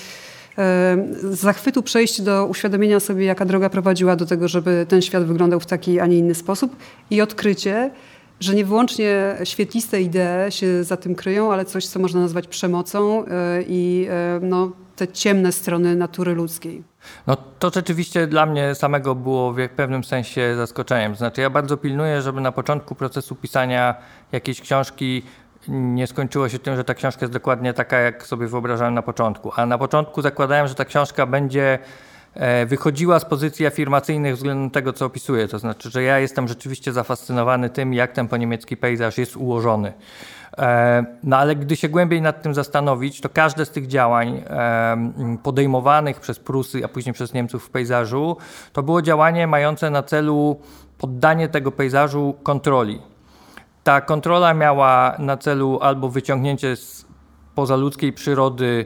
e, 0.57 0.97
zachwytu 1.31 1.83
przejść 1.83 2.21
do 2.21 2.45
uświadomienia 2.45 2.99
sobie, 2.99 3.25
jaka 3.25 3.45
droga 3.45 3.69
prowadziła 3.69 4.15
do 4.15 4.25
tego, 4.25 4.47
żeby 4.47 4.85
ten 4.89 5.01
świat 5.01 5.23
wyglądał 5.23 5.59
w 5.59 5.65
taki, 5.65 5.99
a 5.99 6.05
nie 6.07 6.17
inny 6.17 6.35
sposób 6.35 6.75
i 7.09 7.21
odkrycie, 7.21 7.91
że 8.39 8.55
nie 8.55 8.65
wyłącznie 8.65 9.37
świetliste 9.43 10.01
idee 10.01 10.49
się 10.49 10.83
za 10.83 10.97
tym 10.97 11.15
kryją, 11.15 11.53
ale 11.53 11.65
coś, 11.65 11.87
co 11.87 11.99
można 11.99 12.19
nazwać 12.19 12.47
przemocą 12.47 13.25
e, 13.25 13.63
i 13.67 14.07
e, 14.09 14.39
no, 14.41 14.71
te 14.95 15.07
ciemne 15.07 15.51
strony 15.51 15.95
natury 15.95 16.33
ludzkiej. 16.33 16.83
No 17.27 17.37
to 17.59 17.71
rzeczywiście 17.75 18.27
dla 18.27 18.45
mnie 18.45 18.75
samego 18.75 19.15
było 19.15 19.53
w 19.53 19.69
pewnym 19.75 20.03
sensie 20.03 20.55
zaskoczeniem. 20.55 21.15
Znaczy 21.15 21.41
ja 21.41 21.49
bardzo 21.49 21.77
pilnuję, 21.77 22.21
żeby 22.21 22.41
na 22.41 22.51
początku 22.51 22.95
procesu 22.95 23.35
pisania 23.35 23.95
jakiejś 24.31 24.61
książki 24.61 25.23
nie 25.67 26.07
skończyło 26.07 26.49
się 26.49 26.59
tym, 26.59 26.75
że 26.75 26.83
ta 26.83 26.93
książka 26.93 27.21
jest 27.21 27.33
dokładnie 27.33 27.73
taka, 27.73 27.97
jak 27.97 28.27
sobie 28.27 28.47
wyobrażałem 28.47 28.93
na 28.93 29.01
początku. 29.01 29.51
A 29.55 29.65
na 29.65 29.77
początku 29.77 30.21
zakładałem, 30.21 30.67
że 30.67 30.75
ta 30.75 30.85
książka 30.85 31.25
będzie 31.25 31.79
e, 32.33 32.65
wychodziła 32.65 33.19
z 33.19 33.25
pozycji 33.25 33.65
afirmacyjnych 33.65 34.35
względem 34.35 34.69
tego, 34.69 34.93
co 34.93 35.05
opisuję. 35.05 35.47
To 35.47 35.59
znaczy, 35.59 35.89
że 35.89 36.03
ja 36.03 36.19
jestem 36.19 36.47
rzeczywiście 36.47 36.93
zafascynowany 36.93 37.69
tym, 37.69 37.93
jak 37.93 38.11
ten 38.11 38.27
poniemiecki 38.27 38.77
pejzaż 38.77 39.17
jest 39.17 39.37
ułożony. 39.37 39.93
E, 40.57 41.05
no 41.23 41.37
ale 41.37 41.55
gdy 41.55 41.75
się 41.75 41.89
głębiej 41.89 42.21
nad 42.21 42.41
tym 42.41 42.53
zastanowić, 42.53 43.21
to 43.21 43.29
każde 43.29 43.65
z 43.65 43.69
tych 43.69 43.87
działań 43.87 44.43
e, 44.47 45.37
podejmowanych 45.43 46.19
przez 46.19 46.39
Prusy, 46.39 46.85
a 46.85 46.87
później 46.87 47.13
przez 47.13 47.33
Niemców 47.33 47.65
w 47.65 47.69
pejzażu, 47.69 48.37
to 48.73 48.83
było 48.83 49.01
działanie 49.01 49.47
mające 49.47 49.89
na 49.89 50.03
celu 50.03 50.59
poddanie 50.97 51.49
tego 51.49 51.71
pejzażu 51.71 52.35
kontroli. 52.43 53.12
Ta 53.83 54.01
kontrola 54.01 54.53
miała 54.53 55.15
na 55.19 55.37
celu 55.37 55.79
albo 55.81 56.09
wyciągnięcie 56.09 56.75
z 56.75 57.05
pozaludzkiej 57.55 58.13
przyrody 58.13 58.85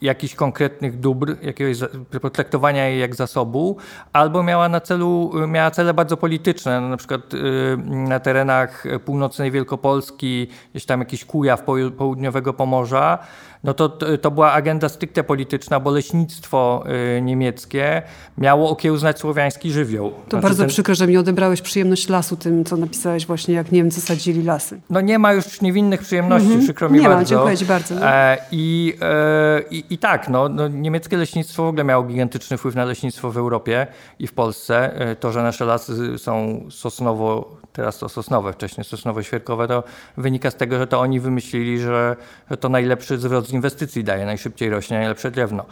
jakichś 0.00 0.34
konkretnych 0.34 1.00
dóbr, 1.00 1.36
jakiegoś 1.42 1.76
potraktowania 2.22 2.88
jej 2.88 3.00
jak 3.00 3.14
zasobu, 3.14 3.76
albo 4.12 4.42
miała 4.42 4.68
na 4.68 4.80
celu, 4.80 5.32
miała 5.48 5.70
cele 5.70 5.94
bardzo 5.94 6.16
polityczne, 6.16 6.80
na 6.80 6.96
przykład 6.96 7.34
y, 7.34 7.38
na 7.86 8.20
terenach 8.20 8.84
północnej 9.04 9.50
Wielkopolski, 9.50 10.48
gdzieś 10.70 10.86
tam 10.86 11.00
jakiś 11.00 11.24
Kujaw 11.24 11.62
południowego 11.98 12.52
Pomorza, 12.52 13.18
no 13.64 13.74
to, 13.74 13.88
to 14.20 14.30
była 14.30 14.52
agenda 14.52 14.88
stricte 14.88 15.24
polityczna, 15.24 15.80
bo 15.80 15.90
leśnictwo 15.90 16.84
y, 17.16 17.22
niemieckie 17.22 18.02
miało 18.38 18.70
okiełznać 18.70 19.18
słowiański 19.18 19.72
żywioł. 19.72 20.10
To 20.10 20.30
znaczy 20.30 20.42
bardzo 20.42 20.62
ten... 20.62 20.68
przykro, 20.68 20.94
że 20.94 21.06
mi 21.06 21.16
odebrałeś 21.16 21.60
przyjemność 21.60 22.08
lasu 22.08 22.36
tym, 22.36 22.64
co 22.64 22.76
napisałeś 22.76 23.26
właśnie, 23.26 23.54
jak 23.54 23.72
Niemcy 23.72 24.00
sadzili 24.00 24.42
lasy. 24.42 24.80
No 24.90 25.00
nie 25.00 25.18
ma 25.18 25.32
już 25.32 25.60
niewinnych 25.60 26.00
przyjemności, 26.00 26.48
mm 26.48 26.60
-hmm. 26.60 26.64
przykro 26.64 26.90
mi 26.90 27.00
nie 27.00 27.08
bardzo. 27.08 27.16
Nie 27.16 27.20
ma, 27.20 27.24
dziękuję 27.24 27.56
ci 27.56 27.64
bardzo. 27.64 27.94
No. 27.94 28.06
E, 28.06 28.38
i, 28.52 28.94
e, 29.00 29.62
i, 29.70 29.84
I 29.90 29.98
tak, 29.98 30.28
no, 30.28 30.48
no, 30.48 30.68
niemieckie 30.68 31.16
leśnictwo 31.16 31.64
w 31.64 31.68
ogóle 31.68 31.84
miało 31.84 32.04
gigantyczny 32.04 32.58
wpływ 32.58 32.74
na 32.74 32.84
leśnictwo 32.84 33.30
w 33.30 33.36
Europie 33.36 33.86
i 34.18 34.26
w 34.26 34.32
Polsce. 34.32 34.94
E, 34.94 35.16
to, 35.16 35.32
że 35.32 35.42
nasze 35.42 35.64
lasy 35.64 36.18
są 36.18 36.64
sosnowo, 36.70 37.56
teraz 37.80 37.98
to 37.98 38.08
sosnowe, 38.08 38.52
wcześniej 38.52 38.84
sosnowo-świerkowe, 38.84 39.68
to 39.68 39.84
wynika 40.16 40.50
z 40.50 40.56
tego, 40.56 40.78
że 40.78 40.86
to 40.86 41.00
oni 41.00 41.20
wymyślili, 41.20 41.78
że, 41.78 42.16
że 42.50 42.56
to 42.56 42.68
najlepszy 42.68 43.18
zwrot 43.18 43.46
z 43.46 43.52
inwestycji 43.52 44.04
daje, 44.04 44.26
najszybciej 44.26 44.70
rośnie 44.70 44.98
najlepsze 44.98 45.30
drewno. 45.30 45.64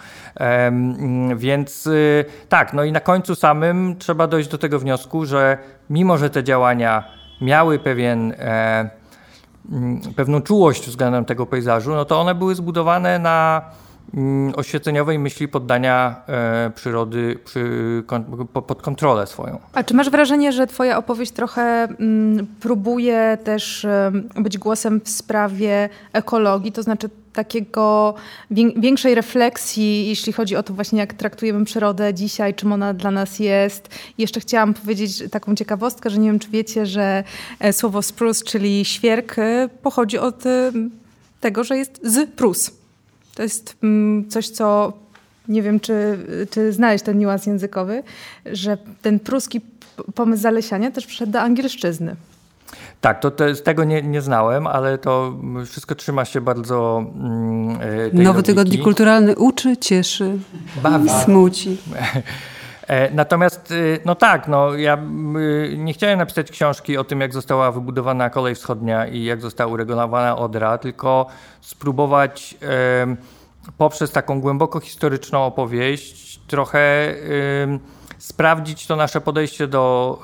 Więc 1.36 1.86
y, 1.86 2.24
tak, 2.48 2.72
no 2.72 2.84
i 2.84 2.92
na 2.92 3.00
końcu 3.00 3.34
samym 3.34 3.96
trzeba 3.98 4.26
dojść 4.26 4.48
do 4.48 4.58
tego 4.58 4.78
wniosku, 4.78 5.26
że 5.26 5.58
mimo, 5.90 6.18
że 6.18 6.30
te 6.30 6.44
działania 6.44 7.04
miały 7.40 7.78
pewien 7.78 8.32
e, 8.38 8.90
pewną 10.16 10.40
czułość 10.42 10.86
względem 10.86 11.24
tego 11.24 11.46
pejzażu, 11.46 11.94
no 11.94 12.04
to 12.04 12.20
one 12.20 12.34
były 12.34 12.54
zbudowane 12.54 13.18
na 13.18 13.62
oświeceniowej 14.56 15.18
myśli 15.18 15.48
poddania 15.48 16.22
e, 16.28 16.70
przyrody 16.74 17.38
przy, 17.44 18.04
pod 18.66 18.82
kontrolę 18.82 19.26
swoją. 19.26 19.58
A 19.72 19.82
czy 19.82 19.94
masz 19.94 20.10
wrażenie, 20.10 20.52
że 20.52 20.66
twoja 20.66 20.98
opowieść 20.98 21.32
trochę 21.32 21.62
mm, 21.62 22.46
próbuje 22.60 23.38
też 23.44 23.86
być 24.36 24.58
głosem 24.58 25.00
w 25.04 25.08
sprawie 25.08 25.88
ekologii, 26.12 26.72
to 26.72 26.82
znaczy 26.82 27.10
takiego 27.32 28.14
większej 28.76 29.14
refleksji, 29.14 30.08
jeśli 30.08 30.32
chodzi 30.32 30.56
o 30.56 30.62
to 30.62 30.74
właśnie, 30.74 30.98
jak 30.98 31.14
traktujemy 31.14 31.64
przyrodę 31.64 32.14
dzisiaj, 32.14 32.54
czym 32.54 32.72
ona 32.72 32.94
dla 32.94 33.10
nas 33.10 33.38
jest. 33.38 33.88
Jeszcze 34.18 34.40
chciałam 34.40 34.74
powiedzieć 34.74 35.24
taką 35.30 35.54
ciekawostkę, 35.54 36.10
że 36.10 36.18
nie 36.18 36.28
wiem, 36.28 36.38
czy 36.38 36.50
wiecie, 36.50 36.86
że 36.86 37.24
e, 37.60 37.72
słowo 37.72 38.02
spruce, 38.02 38.44
czyli 38.44 38.84
świerk, 38.84 39.38
e, 39.38 39.68
pochodzi 39.82 40.18
od 40.18 40.44
tego, 41.40 41.64
że 41.64 41.76
jest 41.76 42.00
z 42.02 42.30
prus. 42.30 42.77
To 43.38 43.42
jest 43.42 43.76
mm, 43.82 44.28
coś, 44.28 44.48
co 44.48 44.92
nie 45.48 45.62
wiem, 45.62 45.80
czy, 45.80 46.18
czy 46.50 46.72
znałeś 46.72 47.02
ten 47.02 47.18
niuans 47.18 47.46
językowy, 47.46 48.02
że 48.46 48.78
ten 49.02 49.20
pruski 49.20 49.60
pomysł 50.14 50.42
zalesiania 50.42 50.90
też 50.90 51.06
przyszedł 51.06 51.32
do 51.32 51.40
angielszczyzny. 51.40 52.16
Tak, 53.00 53.20
to, 53.20 53.30
to 53.30 53.54
z 53.54 53.62
tego 53.62 53.84
nie, 53.84 54.02
nie 54.02 54.20
znałem, 54.20 54.66
ale 54.66 54.98
to 54.98 55.36
wszystko 55.66 55.94
trzyma 55.94 56.24
się 56.24 56.40
bardzo. 56.40 57.04
E, 57.80 58.16
Nowy 58.16 58.24
logiki. 58.24 58.42
tygodnik 58.42 58.82
kulturalny 58.82 59.36
uczy, 59.36 59.76
cieszy, 59.76 60.38
bawi, 60.82 61.08
smuci. 61.24 61.76
E, 62.88 63.10
natomiast, 63.10 63.70
y, 63.70 64.00
no 64.04 64.14
tak, 64.14 64.48
no, 64.48 64.74
ja 64.74 64.98
y, 65.36 65.74
nie 65.78 65.92
chciałem 65.92 66.18
napisać 66.18 66.50
książki 66.50 66.96
o 66.96 67.04
tym, 67.04 67.20
jak 67.20 67.32
została 67.32 67.72
wybudowana 67.72 68.30
kolej 68.30 68.54
wschodnia 68.54 69.06
i 69.06 69.24
jak 69.24 69.40
została 69.40 69.72
uregulowana 69.72 70.36
Odra, 70.36 70.78
tylko 70.78 71.26
spróbować 71.60 72.56
poprzez 73.78 74.12
taką 74.12 74.40
głęboko 74.40 74.80
historyczną 74.80 75.44
opowieść 75.44 76.40
trochę 76.46 77.14
sprawdzić 78.18 78.86
to 78.86 78.96
nasze 78.96 79.20
podejście 79.20 79.66
do 79.66 80.18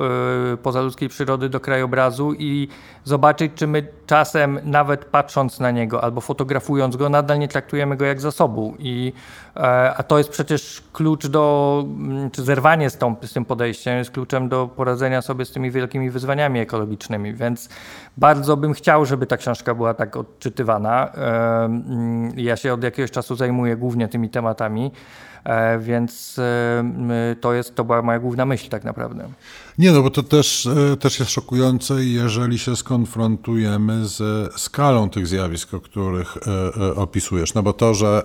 y, 0.55 0.57
pozaludzkiej 0.57 1.09
przyrody, 1.09 1.49
do 1.49 1.61
krajobrazu 1.61 2.33
i 2.39 2.69
zobaczyć, 3.05 3.53
czy 3.55 3.67
my 3.67 3.89
czasem, 4.07 4.61
nawet 4.65 5.05
patrząc 5.05 5.61
na 5.61 5.71
niego 5.71 6.05
albo 6.05 6.21
fotografując 6.21 6.97
go, 6.97 7.09
nadal 7.09 7.39
nie 7.39 7.49
traktujemy 7.49 7.97
go 7.97 8.05
jak 8.05 8.21
zasobu. 8.21 8.75
I, 8.79 9.13
y, 9.57 9.61
a 9.97 10.03
to 10.03 10.19
jest 10.19 10.31
przecież 10.31 10.83
klucz 10.93 11.27
do, 11.27 11.85
mm, 11.87 12.31
czy 12.31 12.43
zerwanie 12.43 12.91
z, 12.91 12.99
tą, 12.99 13.17
z 13.23 13.33
tym 13.33 13.45
podejściem 13.45 13.99
jest 13.99 14.11
kluczem 14.11 14.49
do 14.49 14.69
poradzenia 14.69 15.23
sobie 15.23 15.45
z 15.45 15.53
tymi 15.53 15.71
wielkimi 15.71 16.11
wyzwaniami 16.11 16.61
ekologicznymi. 16.61 17.35
Więc 17.35 17.69
bardzo 18.17 18.57
bym 18.57 18.73
chciał, 18.73 19.07
żeby 19.07 19.27
ta 19.27 19.37
książka 19.37 19.75
była 19.75 19.95
tak 19.95 20.17
odczytywana. 20.17 21.13
Y, 22.37 22.43
ja 22.43 22.57
się 22.57 22.73
od 22.73 22.83
jakiegoś 22.83 23.11
czasu 23.11 23.37
zajmuję 23.37 23.77
głównie 23.77 24.09
tymi 24.09 24.31
tematami. 24.31 24.93
E, 25.45 25.79
więc 25.79 26.39
e, 26.39 27.37
to, 27.41 27.53
jest, 27.53 27.75
to 27.75 27.85
była 27.85 28.03
moja 28.03 28.19
główna 28.19 28.47
myśl 28.47 28.69
tak 28.69 28.85
naprawdę. 28.85 29.29
Nie, 29.79 29.93
no 29.93 30.03
bo 30.03 30.11
to 30.11 30.23
też, 30.23 30.67
e, 30.67 30.97
też 30.97 31.19
jest 31.19 31.31
szokujące, 31.31 32.05
jeżeli 32.05 32.59
się 32.59 32.77
skonfrontujemy 32.77 34.07
z 34.07 34.23
skalą 34.61 35.11
tych 35.11 35.27
zjawisk, 35.27 35.75
o 35.75 35.81
których 35.81 36.37
opisujesz. 36.97 37.55
No 37.55 37.63
bo 37.63 37.73
to, 37.73 37.95
że, 37.95 38.23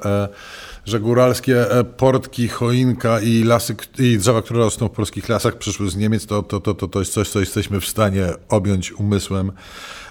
że 0.90 0.99
góralskie 0.99 1.66
portki, 1.98 2.48
choinka 2.48 3.20
i 3.20 3.44
lasy, 3.44 3.76
i 3.99 4.18
drzewa, 4.18 4.41
które 4.41 4.60
rosną 4.60 4.88
w 4.88 4.91
polskich 4.91 5.30
lasach 5.30 5.57
przyszły 5.57 5.90
z 5.90 5.95
Niemiec, 5.95 6.26
to, 6.26 6.44
to, 6.44 6.60
to, 6.60 6.74
to 6.74 6.99
jest 6.99 7.14
coś, 7.14 7.30
co 7.30 7.40
jesteśmy 7.40 7.80
w 7.80 7.88
stanie 7.88 8.26
objąć 8.49 8.91
umysłem 8.91 9.52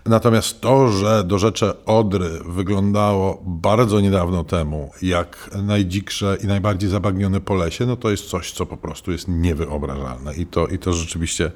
Natomiast 0.09 0.60
to, 0.60 0.88
że 0.88 1.24
do 1.24 1.38
rzeczy 1.38 1.84
Odry 1.84 2.30
wyglądało 2.44 3.42
bardzo 3.46 4.00
niedawno 4.00 4.44
temu 4.44 4.90
jak 5.02 5.50
najdziksze 5.62 6.36
i 6.44 6.46
najbardziej 6.46 6.90
zabagnione 6.90 7.40
po 7.40 7.55
lesie, 7.55 7.86
no 7.86 7.96
to 7.96 8.10
jest 8.10 8.24
coś, 8.24 8.52
co 8.52 8.66
po 8.66 8.76
prostu 8.76 9.12
jest 9.12 9.28
niewyobrażalne. 9.28 10.34
I 10.34 10.46
to, 10.46 10.66
i 10.66 10.78
to 10.78 10.92
rzeczywiście 10.92 11.52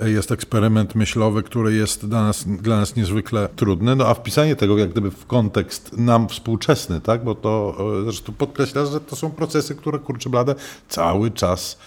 jest 0.00 0.32
eksperyment 0.32 0.94
myślowy, 0.94 1.42
który 1.42 1.74
jest 1.74 2.06
dla 2.06 2.22
nas, 2.22 2.44
dla 2.44 2.76
nas 2.76 2.96
niezwykle 2.96 3.48
trudny. 3.56 3.96
No 3.96 4.06
a 4.06 4.14
wpisanie 4.14 4.56
tego 4.56 4.78
jak 4.78 4.90
gdyby 4.90 5.10
w 5.10 5.26
kontekst 5.26 5.98
nam 5.98 6.28
współczesny, 6.28 7.00
tak? 7.00 7.24
bo 7.24 7.34
to 7.34 7.76
e, 8.00 8.04
zresztą 8.04 8.32
podkreśla, 8.32 8.86
że 8.86 9.00
to 9.00 9.16
są 9.16 9.30
procesy, 9.30 9.74
które 9.74 9.98
kurczę 9.98 10.30
blade 10.30 10.54
cały 10.88 11.30
czas 11.30 11.78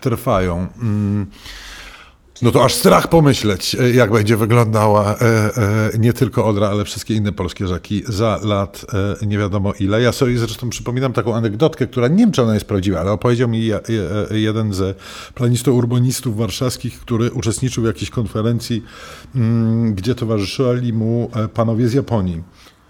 trwają. 0.00 0.66
Mm. 0.82 1.26
No 2.42 2.52
to 2.52 2.64
aż 2.64 2.74
strach 2.74 3.08
pomyśleć, 3.08 3.74
e, 3.74 3.90
jak 3.90 4.12
będzie 4.12 4.36
wyglądała 4.36 5.14
e, 5.14 5.16
e, 5.94 5.98
nie 5.98 6.12
tylko 6.12 6.46
Odra, 6.46 6.68
ale 6.68 6.84
wszystkie 6.84 7.14
inne 7.14 7.32
polskie 7.32 7.66
rzeki 7.66 8.02
za 8.08 8.40
lat 8.42 8.86
nie 9.26 9.38
wiadomo 9.38 9.72
ile. 9.80 10.02
Ja 10.02 10.12
sobie 10.12 10.38
zresztą 10.38 10.70
przypominam 10.70 11.12
taką 11.12 11.34
anegdotkę, 11.34 11.86
która 11.86 12.08
nie 12.08 12.16
wiem, 12.16 12.32
czy 12.32 12.42
ona 12.42 12.54
jest 12.54 12.66
prawdziwa, 12.66 13.00
ale 13.00 13.12
opowiedział 13.12 13.48
mi 13.48 13.70
jeden 14.30 14.72
ze 14.72 14.94
planistów 15.34 15.74
urbanistów 15.74 16.36
warszawskich, 16.36 17.00
który 17.00 17.30
uczestniczył 17.30 17.82
w 17.82 17.86
jakiejś 17.86 18.10
konferencji, 18.10 18.84
mm, 19.34 19.94
gdzie 19.94 20.14
towarzyszyli 20.14 20.92
mu 20.92 21.30
panowie 21.54 21.88
z 21.88 21.92
Japonii. 21.92 22.42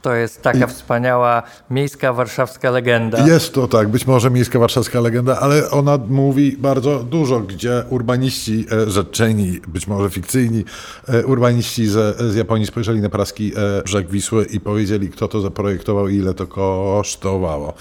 To 0.03 0.15
jest 0.15 0.43
taka 0.43 0.65
I... 0.65 0.69
wspaniała 0.69 1.43
miejska 1.71 2.13
warszawska 2.13 2.71
legenda. 2.71 3.27
Jest 3.27 3.55
to 3.55 3.69
tak, 3.69 3.89
być 3.89 4.07
może 4.07 4.31
miejska 4.31 4.59
warszawska 4.59 5.01
legenda, 5.01 5.41
ale 5.41 5.71
ona 5.71 5.99
mówi 6.09 6.57
bardzo 6.59 6.99
dużo, 6.99 7.41
gdzie 7.41 7.85
urbaniści 7.91 8.67
e, 8.73 8.91
rzeczeni, 8.91 9.61
być 9.69 9.87
może 9.87 10.11
fikcyjni, 10.11 10.65
e, 11.09 11.27
urbaniści 11.27 11.87
z, 11.87 12.17
z 12.33 12.35
Japonii 12.35 12.67
spojrzeli 12.67 13.01
na 13.01 13.09
praski 13.09 13.53
e, 13.57 13.83
brzeg 13.83 14.11
Wisły 14.11 14.45
i 14.45 14.61
powiedzieli, 14.61 15.09
kto 15.09 15.29
to 15.29 15.41
zaprojektował 15.41 16.09
i 16.09 16.17
ile 16.17 16.35
to 16.35 16.47
kosztowało. 16.47 17.75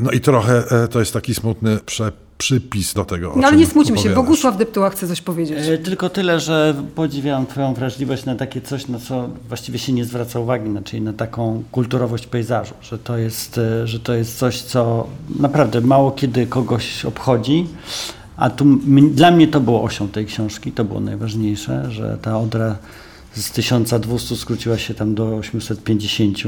No 0.00 0.10
i 0.10 0.20
trochę 0.20 0.64
to 0.90 1.00
jest 1.00 1.12
taki 1.12 1.34
smutny 1.34 1.78
przepis 1.86 2.25
przypis 2.38 2.94
do 2.94 3.04
tego. 3.04 3.32
No 3.36 3.48
ale 3.48 3.56
nie 3.56 3.66
smućmy 3.66 3.98
się, 3.98 4.10
Bogusław 4.10 4.56
Deptuła 4.56 4.90
chce 4.90 5.08
coś 5.08 5.20
powiedzieć. 5.20 5.58
E, 5.68 5.78
tylko 5.78 6.08
tyle, 6.08 6.40
że 6.40 6.74
podziwiam 6.94 7.46
Twoją 7.46 7.74
wrażliwość 7.74 8.24
na 8.24 8.34
takie 8.34 8.60
coś, 8.60 8.88
na 8.88 8.98
co 8.98 9.28
właściwie 9.48 9.78
się 9.78 9.92
nie 9.92 10.04
zwraca 10.04 10.40
uwagi, 10.40 10.70
czyli 10.84 11.02
na 11.02 11.12
taką 11.12 11.62
kulturowość 11.72 12.26
pejzażu, 12.26 12.74
że 12.82 12.98
to 12.98 13.18
jest, 13.18 13.58
e, 13.58 13.86
że 13.86 14.00
to 14.00 14.14
jest 14.14 14.38
coś, 14.38 14.62
co 14.62 15.06
naprawdę 15.38 15.80
mało 15.80 16.10
kiedy 16.10 16.46
kogoś 16.46 17.04
obchodzi. 17.04 17.66
A 18.36 18.50
tu 18.50 18.64
dla 19.10 19.30
mnie 19.30 19.48
to 19.48 19.60
było 19.60 19.82
osią 19.82 20.08
tej 20.08 20.26
książki, 20.26 20.72
to 20.72 20.84
było 20.84 21.00
najważniejsze, 21.00 21.90
że 21.90 22.18
ta 22.22 22.38
Odra 22.38 22.76
z 23.34 23.50
1200 23.50 24.36
skróciła 24.36 24.78
się 24.78 24.94
tam 24.94 25.14
do 25.14 25.36
850 25.36 26.38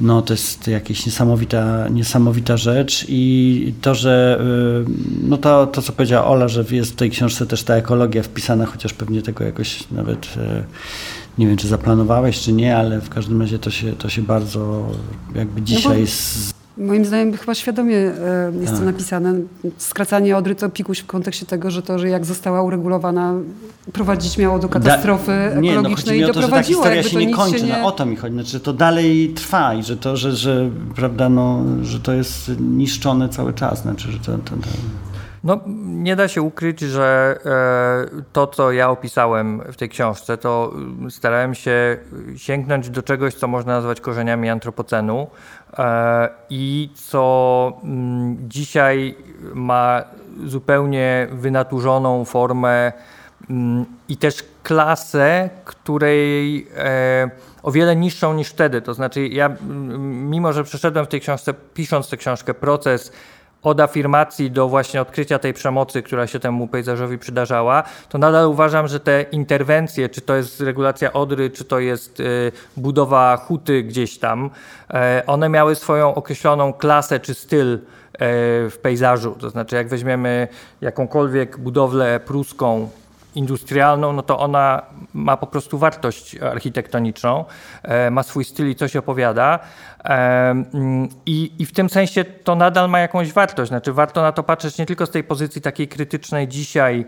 no 0.00 0.22
to 0.22 0.32
jest 0.32 0.68
jakaś 0.68 1.06
niesamowita, 1.06 1.88
niesamowita 1.88 2.56
rzecz 2.56 3.06
i 3.08 3.74
to, 3.80 3.94
że 3.94 4.40
y, 4.86 4.90
no 5.22 5.36
to, 5.38 5.66
to 5.66 5.82
co 5.82 5.92
powiedziała 5.92 6.26
Ola, 6.26 6.48
że 6.48 6.64
jest 6.70 6.92
w 6.92 6.96
tej 6.96 7.10
książce 7.10 7.46
też 7.46 7.62
ta 7.62 7.74
ekologia 7.74 8.22
wpisana, 8.22 8.66
chociaż 8.66 8.92
pewnie 8.92 9.22
tego 9.22 9.44
jakoś 9.44 9.90
nawet 9.90 10.26
y, 10.26 10.64
nie 11.38 11.46
wiem, 11.46 11.56
czy 11.56 11.68
zaplanowałeś, 11.68 12.40
czy 12.40 12.52
nie, 12.52 12.76
ale 12.76 13.00
w 13.00 13.08
każdym 13.08 13.40
razie 13.40 13.58
to 13.58 13.70
się, 13.70 13.92
to 13.92 14.08
się 14.08 14.22
bardzo 14.22 14.88
jakby 15.34 15.62
dzisiaj 15.62 16.00
no 16.00 16.65
Moim 16.76 17.04
zdaniem 17.04 17.36
chyba 17.36 17.54
świadomie 17.54 17.96
e, 17.96 18.52
jest 18.60 18.72
tak. 18.72 18.80
to 18.80 18.84
napisane. 18.84 19.34
Skracanie 19.78 20.36
Odry 20.36 20.54
to 20.54 20.68
pikuś 20.68 20.98
w 20.98 21.06
kontekście 21.06 21.46
tego, 21.46 21.70
że 21.70 21.82
to, 21.82 21.98
że 21.98 22.08
jak 22.08 22.24
została 22.24 22.62
uregulowana, 22.62 23.34
prowadzić 23.92 24.38
miało 24.38 24.58
do 24.58 24.68
katastrofy 24.68 25.50
da, 25.54 25.60
nie, 25.60 25.74
no, 25.74 25.80
ekologicznej 25.80 26.20
no, 26.20 26.24
i 26.24 26.32
doprowadziło. 26.32 26.82
To, 26.82 26.88
że 26.88 26.96
ta 26.96 27.02
historia 27.02 27.20
się 27.20 27.26
nie 27.26 27.36
kończy, 27.36 27.58
się 27.58 27.66
nie... 27.66 27.72
no, 27.72 27.86
o 27.86 27.92
to 27.92 28.06
mi 28.06 28.16
chodzi, 28.16 28.34
znaczy, 28.34 28.60
to 28.60 28.72
dalej 28.72 29.32
trwa 29.34 29.74
i 29.74 29.82
że 29.82 29.96
to, 29.96 30.16
że, 30.16 30.32
że, 30.32 30.70
prawda, 30.96 31.28
no, 31.28 31.62
że 31.82 32.00
to 32.00 32.12
jest 32.12 32.50
niszczone 32.60 33.28
cały 33.28 33.52
czas. 33.52 33.82
Znaczy, 33.82 34.12
że 34.12 34.18
to, 34.18 34.32
to, 34.32 34.50
to... 34.50 34.68
No, 35.44 35.60
nie 35.86 36.16
da 36.16 36.28
się 36.28 36.42
ukryć, 36.42 36.80
że 36.80 37.38
e, 37.44 38.22
to, 38.32 38.46
co 38.46 38.72
ja 38.72 38.90
opisałem 38.90 39.62
w 39.72 39.76
tej 39.76 39.88
książce, 39.88 40.38
to 40.38 40.72
mm, 40.74 41.10
starałem 41.10 41.54
się 41.54 41.96
sięgnąć 42.36 42.90
do 42.90 43.02
czegoś, 43.02 43.34
co 43.34 43.48
można 43.48 43.72
nazwać 43.72 44.00
korzeniami 44.00 44.48
antropocenu 44.48 45.26
i 46.50 46.90
co 46.94 47.72
mm, 47.84 48.36
dzisiaj 48.48 49.14
ma 49.54 50.02
zupełnie 50.46 51.28
wynaturzoną 51.32 52.24
formę 52.24 52.92
mm, 53.50 53.86
i 54.08 54.16
też 54.16 54.44
klasę, 54.62 55.50
której 55.64 56.68
e, 56.76 57.30
o 57.62 57.70
wiele 57.72 57.96
niższą 57.96 58.34
niż 58.34 58.48
wtedy. 58.48 58.82
To 58.82 58.94
znaczy, 58.94 59.28
ja, 59.28 59.56
mimo 60.08 60.52
że 60.52 60.64
przeszedłem 60.64 61.04
w 61.04 61.08
tej 61.08 61.20
książce, 61.20 61.54
pisząc 61.74 62.08
tę 62.08 62.16
książkę, 62.16 62.54
proces 62.54 63.12
od 63.66 63.80
afirmacji 63.80 64.50
do 64.50 64.68
właśnie 64.68 65.00
odkrycia 65.00 65.38
tej 65.38 65.54
przemocy, 65.54 66.02
która 66.02 66.26
się 66.26 66.40
temu 66.40 66.68
pejzażowi 66.68 67.18
przydarzała, 67.18 67.82
to 68.08 68.18
nadal 68.18 68.48
uważam, 68.48 68.88
że 68.88 69.00
te 69.00 69.22
interwencje, 69.22 70.08
czy 70.08 70.20
to 70.20 70.36
jest 70.36 70.60
regulacja 70.60 71.12
Odry, 71.12 71.50
czy 71.50 71.64
to 71.64 71.78
jest 71.78 72.20
y, 72.20 72.52
budowa 72.76 73.36
huty 73.36 73.82
gdzieś 73.82 74.18
tam, 74.18 74.50
e, 74.90 75.22
one 75.26 75.48
miały 75.48 75.74
swoją 75.74 76.14
określoną 76.14 76.72
klasę 76.72 77.20
czy 77.20 77.34
styl 77.34 77.74
e, 77.74 77.78
w 78.70 78.78
pejzażu. 78.82 79.36
To 79.40 79.50
znaczy, 79.50 79.76
jak 79.76 79.88
weźmiemy 79.88 80.48
jakąkolwiek 80.80 81.58
budowlę 81.58 82.20
pruską, 82.20 82.88
industrialną, 83.36 84.12
no 84.12 84.22
to 84.22 84.38
ona 84.38 84.82
ma 85.14 85.36
po 85.36 85.46
prostu 85.46 85.78
wartość 85.78 86.36
architektoniczną, 86.36 87.44
e, 87.82 88.10
ma 88.10 88.22
swój 88.22 88.44
styl 88.44 88.70
i 88.70 88.74
coś 88.74 88.96
opowiada. 88.96 89.58
E, 90.04 90.08
mm, 90.50 91.08
I, 91.26 91.52
I 91.58 91.66
w 91.66 91.72
tym 91.72 91.90
sensie 91.90 92.24
to 92.24 92.54
nadal 92.54 92.90
ma 92.90 92.98
jakąś 92.98 93.32
wartość. 93.32 93.68
Znaczy, 93.68 93.92
warto 93.92 94.22
na 94.22 94.32
to 94.32 94.42
patrzeć 94.42 94.78
nie 94.78 94.86
tylko 94.86 95.06
z 95.06 95.10
tej 95.10 95.24
pozycji 95.24 95.62
takiej 95.62 95.88
krytycznej 95.88 96.48
dzisiaj, 96.48 97.04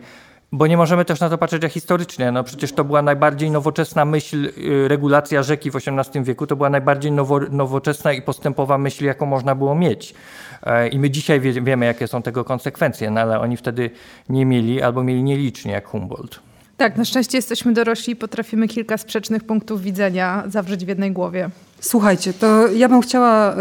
bo 0.52 0.66
nie 0.66 0.76
możemy 0.76 1.04
też 1.04 1.20
na 1.20 1.30
to 1.30 1.38
patrzeć 1.38 1.62
jak 1.62 1.72
historycznie. 1.72 2.32
No 2.32 2.44
przecież 2.44 2.72
to 2.72 2.84
była 2.84 3.02
najbardziej 3.02 3.50
nowoczesna 3.50 4.04
myśl, 4.04 4.44
y, 4.44 4.88
regulacja 4.88 5.42
rzeki 5.42 5.70
w 5.70 5.76
XVIII 5.76 6.24
wieku, 6.24 6.46
to 6.46 6.56
była 6.56 6.70
najbardziej 6.70 7.12
nowo, 7.12 7.40
nowoczesna 7.40 8.12
i 8.12 8.22
postępowa 8.22 8.78
myśl, 8.78 9.04
jaką 9.04 9.26
można 9.26 9.54
było 9.54 9.74
mieć. 9.74 10.14
E, 10.62 10.88
I 10.88 10.98
my 10.98 11.10
dzisiaj 11.10 11.40
wie, 11.40 11.52
wiemy, 11.52 11.86
jakie 11.86 12.06
są 12.06 12.22
tego 12.22 12.44
konsekwencje, 12.44 13.10
no 13.10 13.20
ale 13.20 13.40
oni 13.40 13.56
wtedy 13.56 13.90
nie 14.28 14.46
mieli 14.46 14.82
albo 14.82 15.04
mieli 15.04 15.22
nielicznie, 15.22 15.72
jak 15.72 15.86
Humboldt. 15.86 16.40
Tak, 16.76 16.96
na 16.96 17.04
szczęście 17.04 17.38
jesteśmy 17.38 17.72
dorośli 17.72 18.12
i 18.12 18.16
potrafimy 18.16 18.68
kilka 18.68 18.98
sprzecznych 18.98 19.44
punktów 19.44 19.82
widzenia 19.82 20.42
zawrzeć 20.46 20.84
w 20.84 20.88
jednej 20.88 21.12
głowie. 21.12 21.50
Słuchajcie, 21.80 22.32
to 22.32 22.68
ja 22.68 22.88
bym 22.88 23.00
chciała 23.00 23.54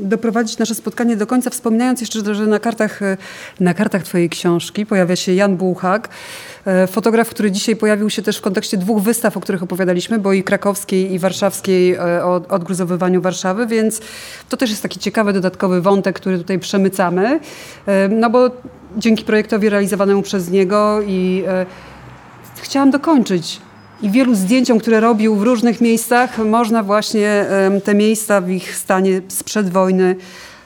doprowadzić 0.00 0.58
nasze 0.58 0.74
spotkanie 0.74 1.16
do 1.16 1.26
końca, 1.26 1.50
wspominając 1.50 2.00
jeszcze, 2.00 2.34
że 2.34 2.46
na 2.46 2.58
kartach, 2.58 3.02
e, 3.02 3.16
na 3.60 3.74
kartach 3.74 4.02
Twojej 4.02 4.30
książki 4.30 4.86
pojawia 4.86 5.16
się 5.16 5.34
Jan 5.34 5.56
Bułhak, 5.56 6.08
e, 6.64 6.86
fotograf, 6.86 7.30
który 7.30 7.50
dzisiaj 7.50 7.76
pojawił 7.76 8.10
się 8.10 8.22
też 8.22 8.38
w 8.38 8.40
kontekście 8.40 8.76
dwóch 8.76 9.02
wystaw, 9.02 9.36
o 9.36 9.40
których 9.40 9.62
opowiadaliśmy, 9.62 10.18
bo 10.18 10.32
i 10.32 10.42
krakowskiej, 10.42 11.12
i 11.12 11.18
warszawskiej 11.18 11.94
e, 11.94 12.24
o 12.24 12.42
odgruzowywaniu 12.48 13.20
Warszawy, 13.20 13.66
więc 13.66 14.00
to 14.48 14.56
też 14.56 14.70
jest 14.70 14.82
taki 14.82 14.98
ciekawy, 14.98 15.32
dodatkowy 15.32 15.80
wątek, 15.80 16.16
który 16.16 16.38
tutaj 16.38 16.58
przemycamy, 16.58 17.40
no 18.10 18.30
bo 18.30 18.50
dzięki 18.96 19.24
projektowi 19.24 19.68
realizowanemu 19.68 20.22
przez 20.22 20.50
niego 20.50 21.00
i 21.06 21.44
chciałam 22.62 22.90
dokończyć 22.90 23.60
i 24.02 24.10
wielu 24.10 24.34
zdjęciom, 24.34 24.78
które 24.78 25.00
robił 25.00 25.36
w 25.36 25.42
różnych 25.42 25.80
miejscach, 25.80 26.38
można 26.38 26.82
właśnie 26.82 27.46
te 27.84 27.94
miejsca 27.94 28.40
w 28.40 28.50
ich 28.50 28.76
stanie 28.76 29.20
sprzed 29.28 29.70
wojny 29.70 30.16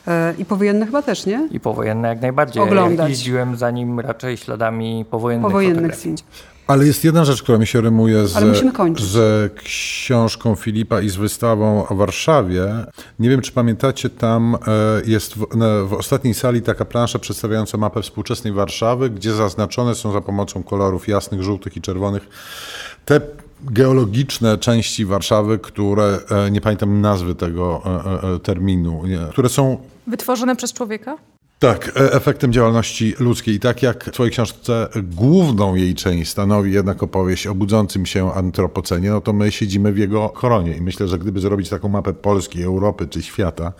e, 0.07 0.35
i 0.39 0.45
powojenne 0.45 0.87
chyba 0.87 1.03
też, 1.03 1.27
nie? 1.27 1.49
I 1.51 1.61
powojenne 1.61 2.09
jak 2.09 2.21
najbardziej. 2.21 2.63
Oglądać. 2.63 3.09
Jeździłem 3.09 3.57
za 3.57 3.71
nim 3.71 4.01
raczej 4.01 4.37
śladami 4.37 5.05
powojennych 5.11 5.47
Powojennych 5.47 5.95
zdjęć. 5.95 6.25
Ale 6.67 6.87
jest 6.87 7.05
jedna 7.05 7.25
rzecz, 7.25 7.43
która 7.43 7.59
mi 7.59 7.67
się 7.67 7.81
rymuje 7.81 8.27
z, 8.27 8.33
z 8.99 9.53
książką 9.55 10.55
Filipa 10.55 11.01
i 11.01 11.09
z 11.09 11.17
wystawą 11.17 11.89
o 11.89 11.95
Warszawie. 11.95 12.67
Nie 13.19 13.31
wiem, 13.31 13.41
czy 13.41 13.53
pamiętacie, 13.53 14.11
tam 14.11 14.55
e, 14.55 14.59
jest 15.07 15.35
w, 15.35 15.47
w, 15.89 15.93
ostatniej 15.93 16.35
sali 16.35 16.63
taka 16.63 16.85
plansza 16.85 17.19
przedstawiająca 17.19 17.79
mapę 17.79 18.03
współczesnej 18.03 18.53
Warszawy, 18.53 19.11
gdzie 19.11 19.33
zaznaczone 19.33 19.95
są 19.95 20.13
za 20.13 20.21
pomocą 20.21 20.63
kolorów 20.63 21.09
jasnych, 21.09 21.43
żółtych 21.43 21.77
i 21.77 21.81
czerwonych 21.81 22.29
te 23.07 23.21
geologiczne 23.63 24.59
części 24.59 25.05
Warszawy, 25.05 25.59
które, 25.59 26.19
e, 26.31 26.51
nie 26.51 26.61
pamiętam 26.61 27.01
nazwy 27.01 27.35
tego 27.35 27.83
e, 28.35 28.39
terminu, 28.39 29.03
które 29.31 29.49
są... 29.49 29.79
Wytworzone 30.07 30.57
przez 30.57 30.73
człowieka? 30.73 31.17
Tak, 31.59 31.89
e, 31.89 32.13
efektem 32.13 32.53
działalności 32.53 33.15
ludzkiej. 33.19 33.55
I 33.55 33.61
tak 33.61 33.83
jak 33.83 34.05
w 34.05 34.11
Twojej 34.11 34.33
książce 34.33 34.89
główną 35.03 35.75
jej 35.75 35.95
część 35.95 36.31
stanowi 36.31 36.73
jednak 36.73 37.03
opowieść 37.03 37.47
o 37.47 37.55
budzącym 37.55 38.07
się 38.07 38.33
antropocenie, 38.33 39.11
no 39.11 39.21
to 39.21 39.33
my 39.33 39.53
siedzimy 39.53 39.93
w 39.93 39.99
jego 39.99 40.29
koronie. 40.29 40.77
I 40.77 40.81
myślę, 40.81 41.09
że 41.09 41.19
gdyby 41.19 41.41
zrobić 41.41 41.69
taką 41.69 41.89
mapę 41.89 42.13
Polski, 42.13 42.63
Europy 42.63 43.07
czy 43.09 43.23
świata, 43.23 43.73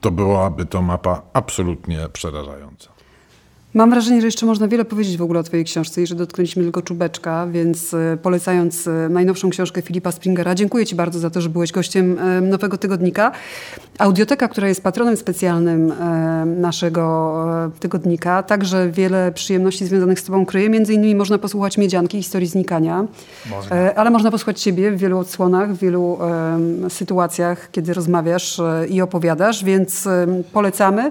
to 0.00 0.10
byłaby 0.10 0.66
to 0.66 0.82
mapa 0.82 1.22
absolutnie 1.32 2.08
przerażająca. 2.12 2.93
Mam 3.74 3.90
wrażenie, 3.90 4.20
że 4.20 4.26
jeszcze 4.26 4.46
można 4.46 4.68
wiele 4.68 4.84
powiedzieć 4.84 5.16
w 5.16 5.22
ogóle 5.22 5.40
o 5.40 5.42
Twojej 5.42 5.64
książce 5.64 6.02
i 6.02 6.06
że 6.06 6.14
dotknęliśmy 6.14 6.62
tylko 6.62 6.82
czubeczka, 6.82 7.46
więc 7.46 7.94
e, 7.94 8.18
polecając 8.22 8.86
e, 8.86 9.08
najnowszą 9.08 9.50
książkę 9.50 9.82
Filipa 9.82 10.12
Springera, 10.12 10.54
dziękuję 10.54 10.86
Ci 10.86 10.94
bardzo 10.94 11.18
za 11.18 11.30
to, 11.30 11.40
że 11.40 11.48
byłeś 11.48 11.72
gościem 11.72 12.18
e, 12.18 12.40
Nowego 12.40 12.78
Tygodnika. 12.78 13.32
Audioteka, 13.98 14.48
która 14.48 14.68
jest 14.68 14.82
patronem 14.82 15.16
specjalnym 15.16 15.92
naszego 16.60 17.34
tygodnika, 17.80 18.42
także 18.42 18.90
wiele 18.90 19.32
przyjemności 19.32 19.86
związanych 19.86 20.20
z 20.20 20.24
Tobą 20.24 20.46
kryje. 20.46 20.70
Między 20.70 20.94
innymi 20.94 21.14
można 21.14 21.38
posłuchać 21.38 21.78
Miedzianki, 21.78 22.16
historii 22.22 22.48
znikania, 22.48 23.04
można. 23.50 23.94
ale 23.94 24.10
można 24.10 24.30
posłuchać 24.30 24.60
Ciebie 24.60 24.90
w 24.90 24.98
wielu 24.98 25.18
odsłonach, 25.18 25.72
w 25.74 25.78
wielu 25.78 26.18
sytuacjach, 26.88 27.70
kiedy 27.70 27.94
rozmawiasz 27.94 28.60
i 28.88 29.00
opowiadasz, 29.00 29.64
więc 29.64 30.08
polecamy. 30.52 31.10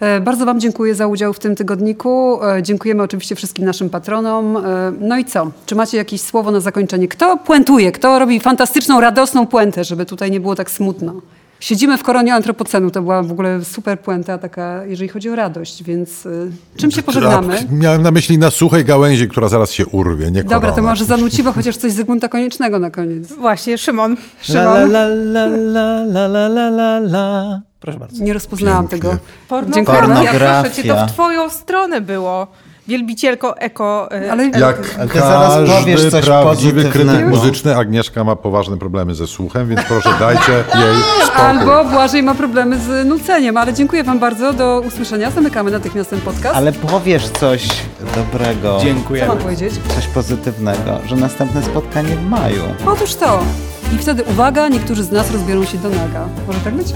E, 0.00 0.20
bardzo 0.20 0.46
Wam 0.46 0.60
dziękuję 0.60 0.94
za 0.94 1.06
udział 1.06 1.32
w 1.32 1.38
tym 1.38 1.56
tygodniku. 1.56 2.44
E, 2.44 2.62
dziękujemy 2.62 3.02
oczywiście 3.02 3.34
wszystkim 3.34 3.64
naszym 3.64 3.90
patronom. 3.90 4.56
E, 4.56 4.92
no 5.00 5.18
i 5.18 5.24
co? 5.24 5.50
Czy 5.66 5.74
macie 5.74 5.96
jakieś 5.96 6.20
słowo 6.20 6.50
na 6.50 6.60
zakończenie? 6.60 7.08
Kto 7.08 7.36
puentuje? 7.36 7.92
Kto 7.92 8.18
robi 8.18 8.40
fantastyczną, 8.40 9.00
radosną 9.00 9.46
puentę, 9.46 9.84
żeby 9.84 10.06
tutaj 10.06 10.30
nie 10.30 10.40
było 10.40 10.54
tak 10.54 10.70
smutno? 10.70 11.14
Siedzimy 11.60 11.98
w 11.98 12.02
koronie 12.02 12.34
antropocenu, 12.34 12.90
to 12.90 13.02
była 13.02 13.22
w 13.22 13.32
ogóle 13.32 13.64
super 13.64 14.00
puenta 14.00 14.38
taka, 14.38 14.84
jeżeli 14.84 15.08
chodzi 15.08 15.30
o 15.30 15.36
radość, 15.36 15.82
więc 15.82 16.26
y, 16.26 16.50
czym 16.76 16.90
się 16.90 17.02
pożegnamy? 17.02 17.66
Miałem 17.70 18.02
na 18.02 18.10
myśli 18.10 18.38
na 18.38 18.50
suchej 18.50 18.84
gałęzi, 18.84 19.28
która 19.28 19.48
zaraz 19.48 19.72
się 19.72 19.86
urwie, 19.86 20.30
nie 20.30 20.44
Dobra, 20.44 20.72
to 20.72 20.82
może 20.82 21.04
zanuciwo 21.04 21.52
chociaż 21.52 21.76
coś 21.76 21.92
Zygmunta 21.92 22.28
Koniecznego 22.28 22.78
na 22.78 22.90
koniec. 22.90 23.32
Właśnie, 23.32 23.78
Szymon. 23.78 24.16
Szymon. 24.42 24.64
La, 24.66 25.04
la, 25.04 25.06
la, 25.06 25.46
la, 25.46 26.26
la, 26.26 26.46
la, 26.46 26.68
la, 26.68 26.98
la. 26.98 27.60
Proszę 27.80 27.98
bardzo. 27.98 28.24
Nie 28.24 28.32
rozpoznałam 28.32 28.88
Pięknie. 28.88 29.10
tego. 29.10 29.22
Pornografia, 29.48 30.62
proszę 30.62 30.82
cię, 30.82 30.88
to 30.88 31.06
w 31.06 31.12
twoją 31.12 31.50
stronę 31.50 32.00
było 32.00 32.46
wielbicielko 32.88 33.58
eko... 33.58 34.08
E, 34.12 34.32
Ale 34.32 34.44
jak 34.44 34.78
ale 34.98 35.08
zaraz 35.08 35.70
powiesz 35.80 36.10
coś 36.10 36.24
prawdziwy 36.24 36.84
krytyk 36.84 37.26
muzyczny, 37.26 37.76
Agnieszka 37.76 38.24
ma 38.24 38.36
poważne 38.36 38.78
problemy 38.78 39.14
ze 39.14 39.26
słuchem, 39.26 39.68
więc 39.68 39.80
proszę 39.88 40.10
dajcie 40.20 40.52
jej 40.84 40.96
spokój. 41.24 41.42
Albo 41.44 41.84
Błażej 41.84 42.22
ma 42.22 42.34
problemy 42.34 42.78
z 42.78 43.06
nuceniem, 43.06 43.56
ale 43.56 43.74
dziękuję 43.74 44.04
wam 44.04 44.18
bardzo, 44.18 44.52
do 44.52 44.82
usłyszenia. 44.88 45.30
Zamykamy 45.30 45.70
natychmiast 45.70 46.10
ten 46.10 46.20
podcast. 46.20 46.56
Ale 46.56 46.72
powiesz 46.72 47.28
coś 47.28 47.68
dobrego. 48.14 48.78
Dziękuję. 48.82 49.20
Co 49.22 49.28
mam 49.28 49.38
powiedzieć? 49.38 49.74
Coś 49.94 50.06
pozytywnego, 50.06 50.98
że 51.06 51.16
następne 51.16 51.62
spotkanie 51.62 52.16
w 52.16 52.28
maju. 52.28 52.62
Otóż 52.86 53.14
to. 53.14 53.42
I 53.94 53.98
wtedy 53.98 54.24
uwaga, 54.24 54.68
niektórzy 54.68 55.04
z 55.04 55.12
nas 55.12 55.30
rozbiorą 55.30 55.64
się 55.64 55.78
do 55.78 55.88
naga. 55.88 56.28
Może 56.46 56.58
tak 56.60 56.74
być? 56.74 56.86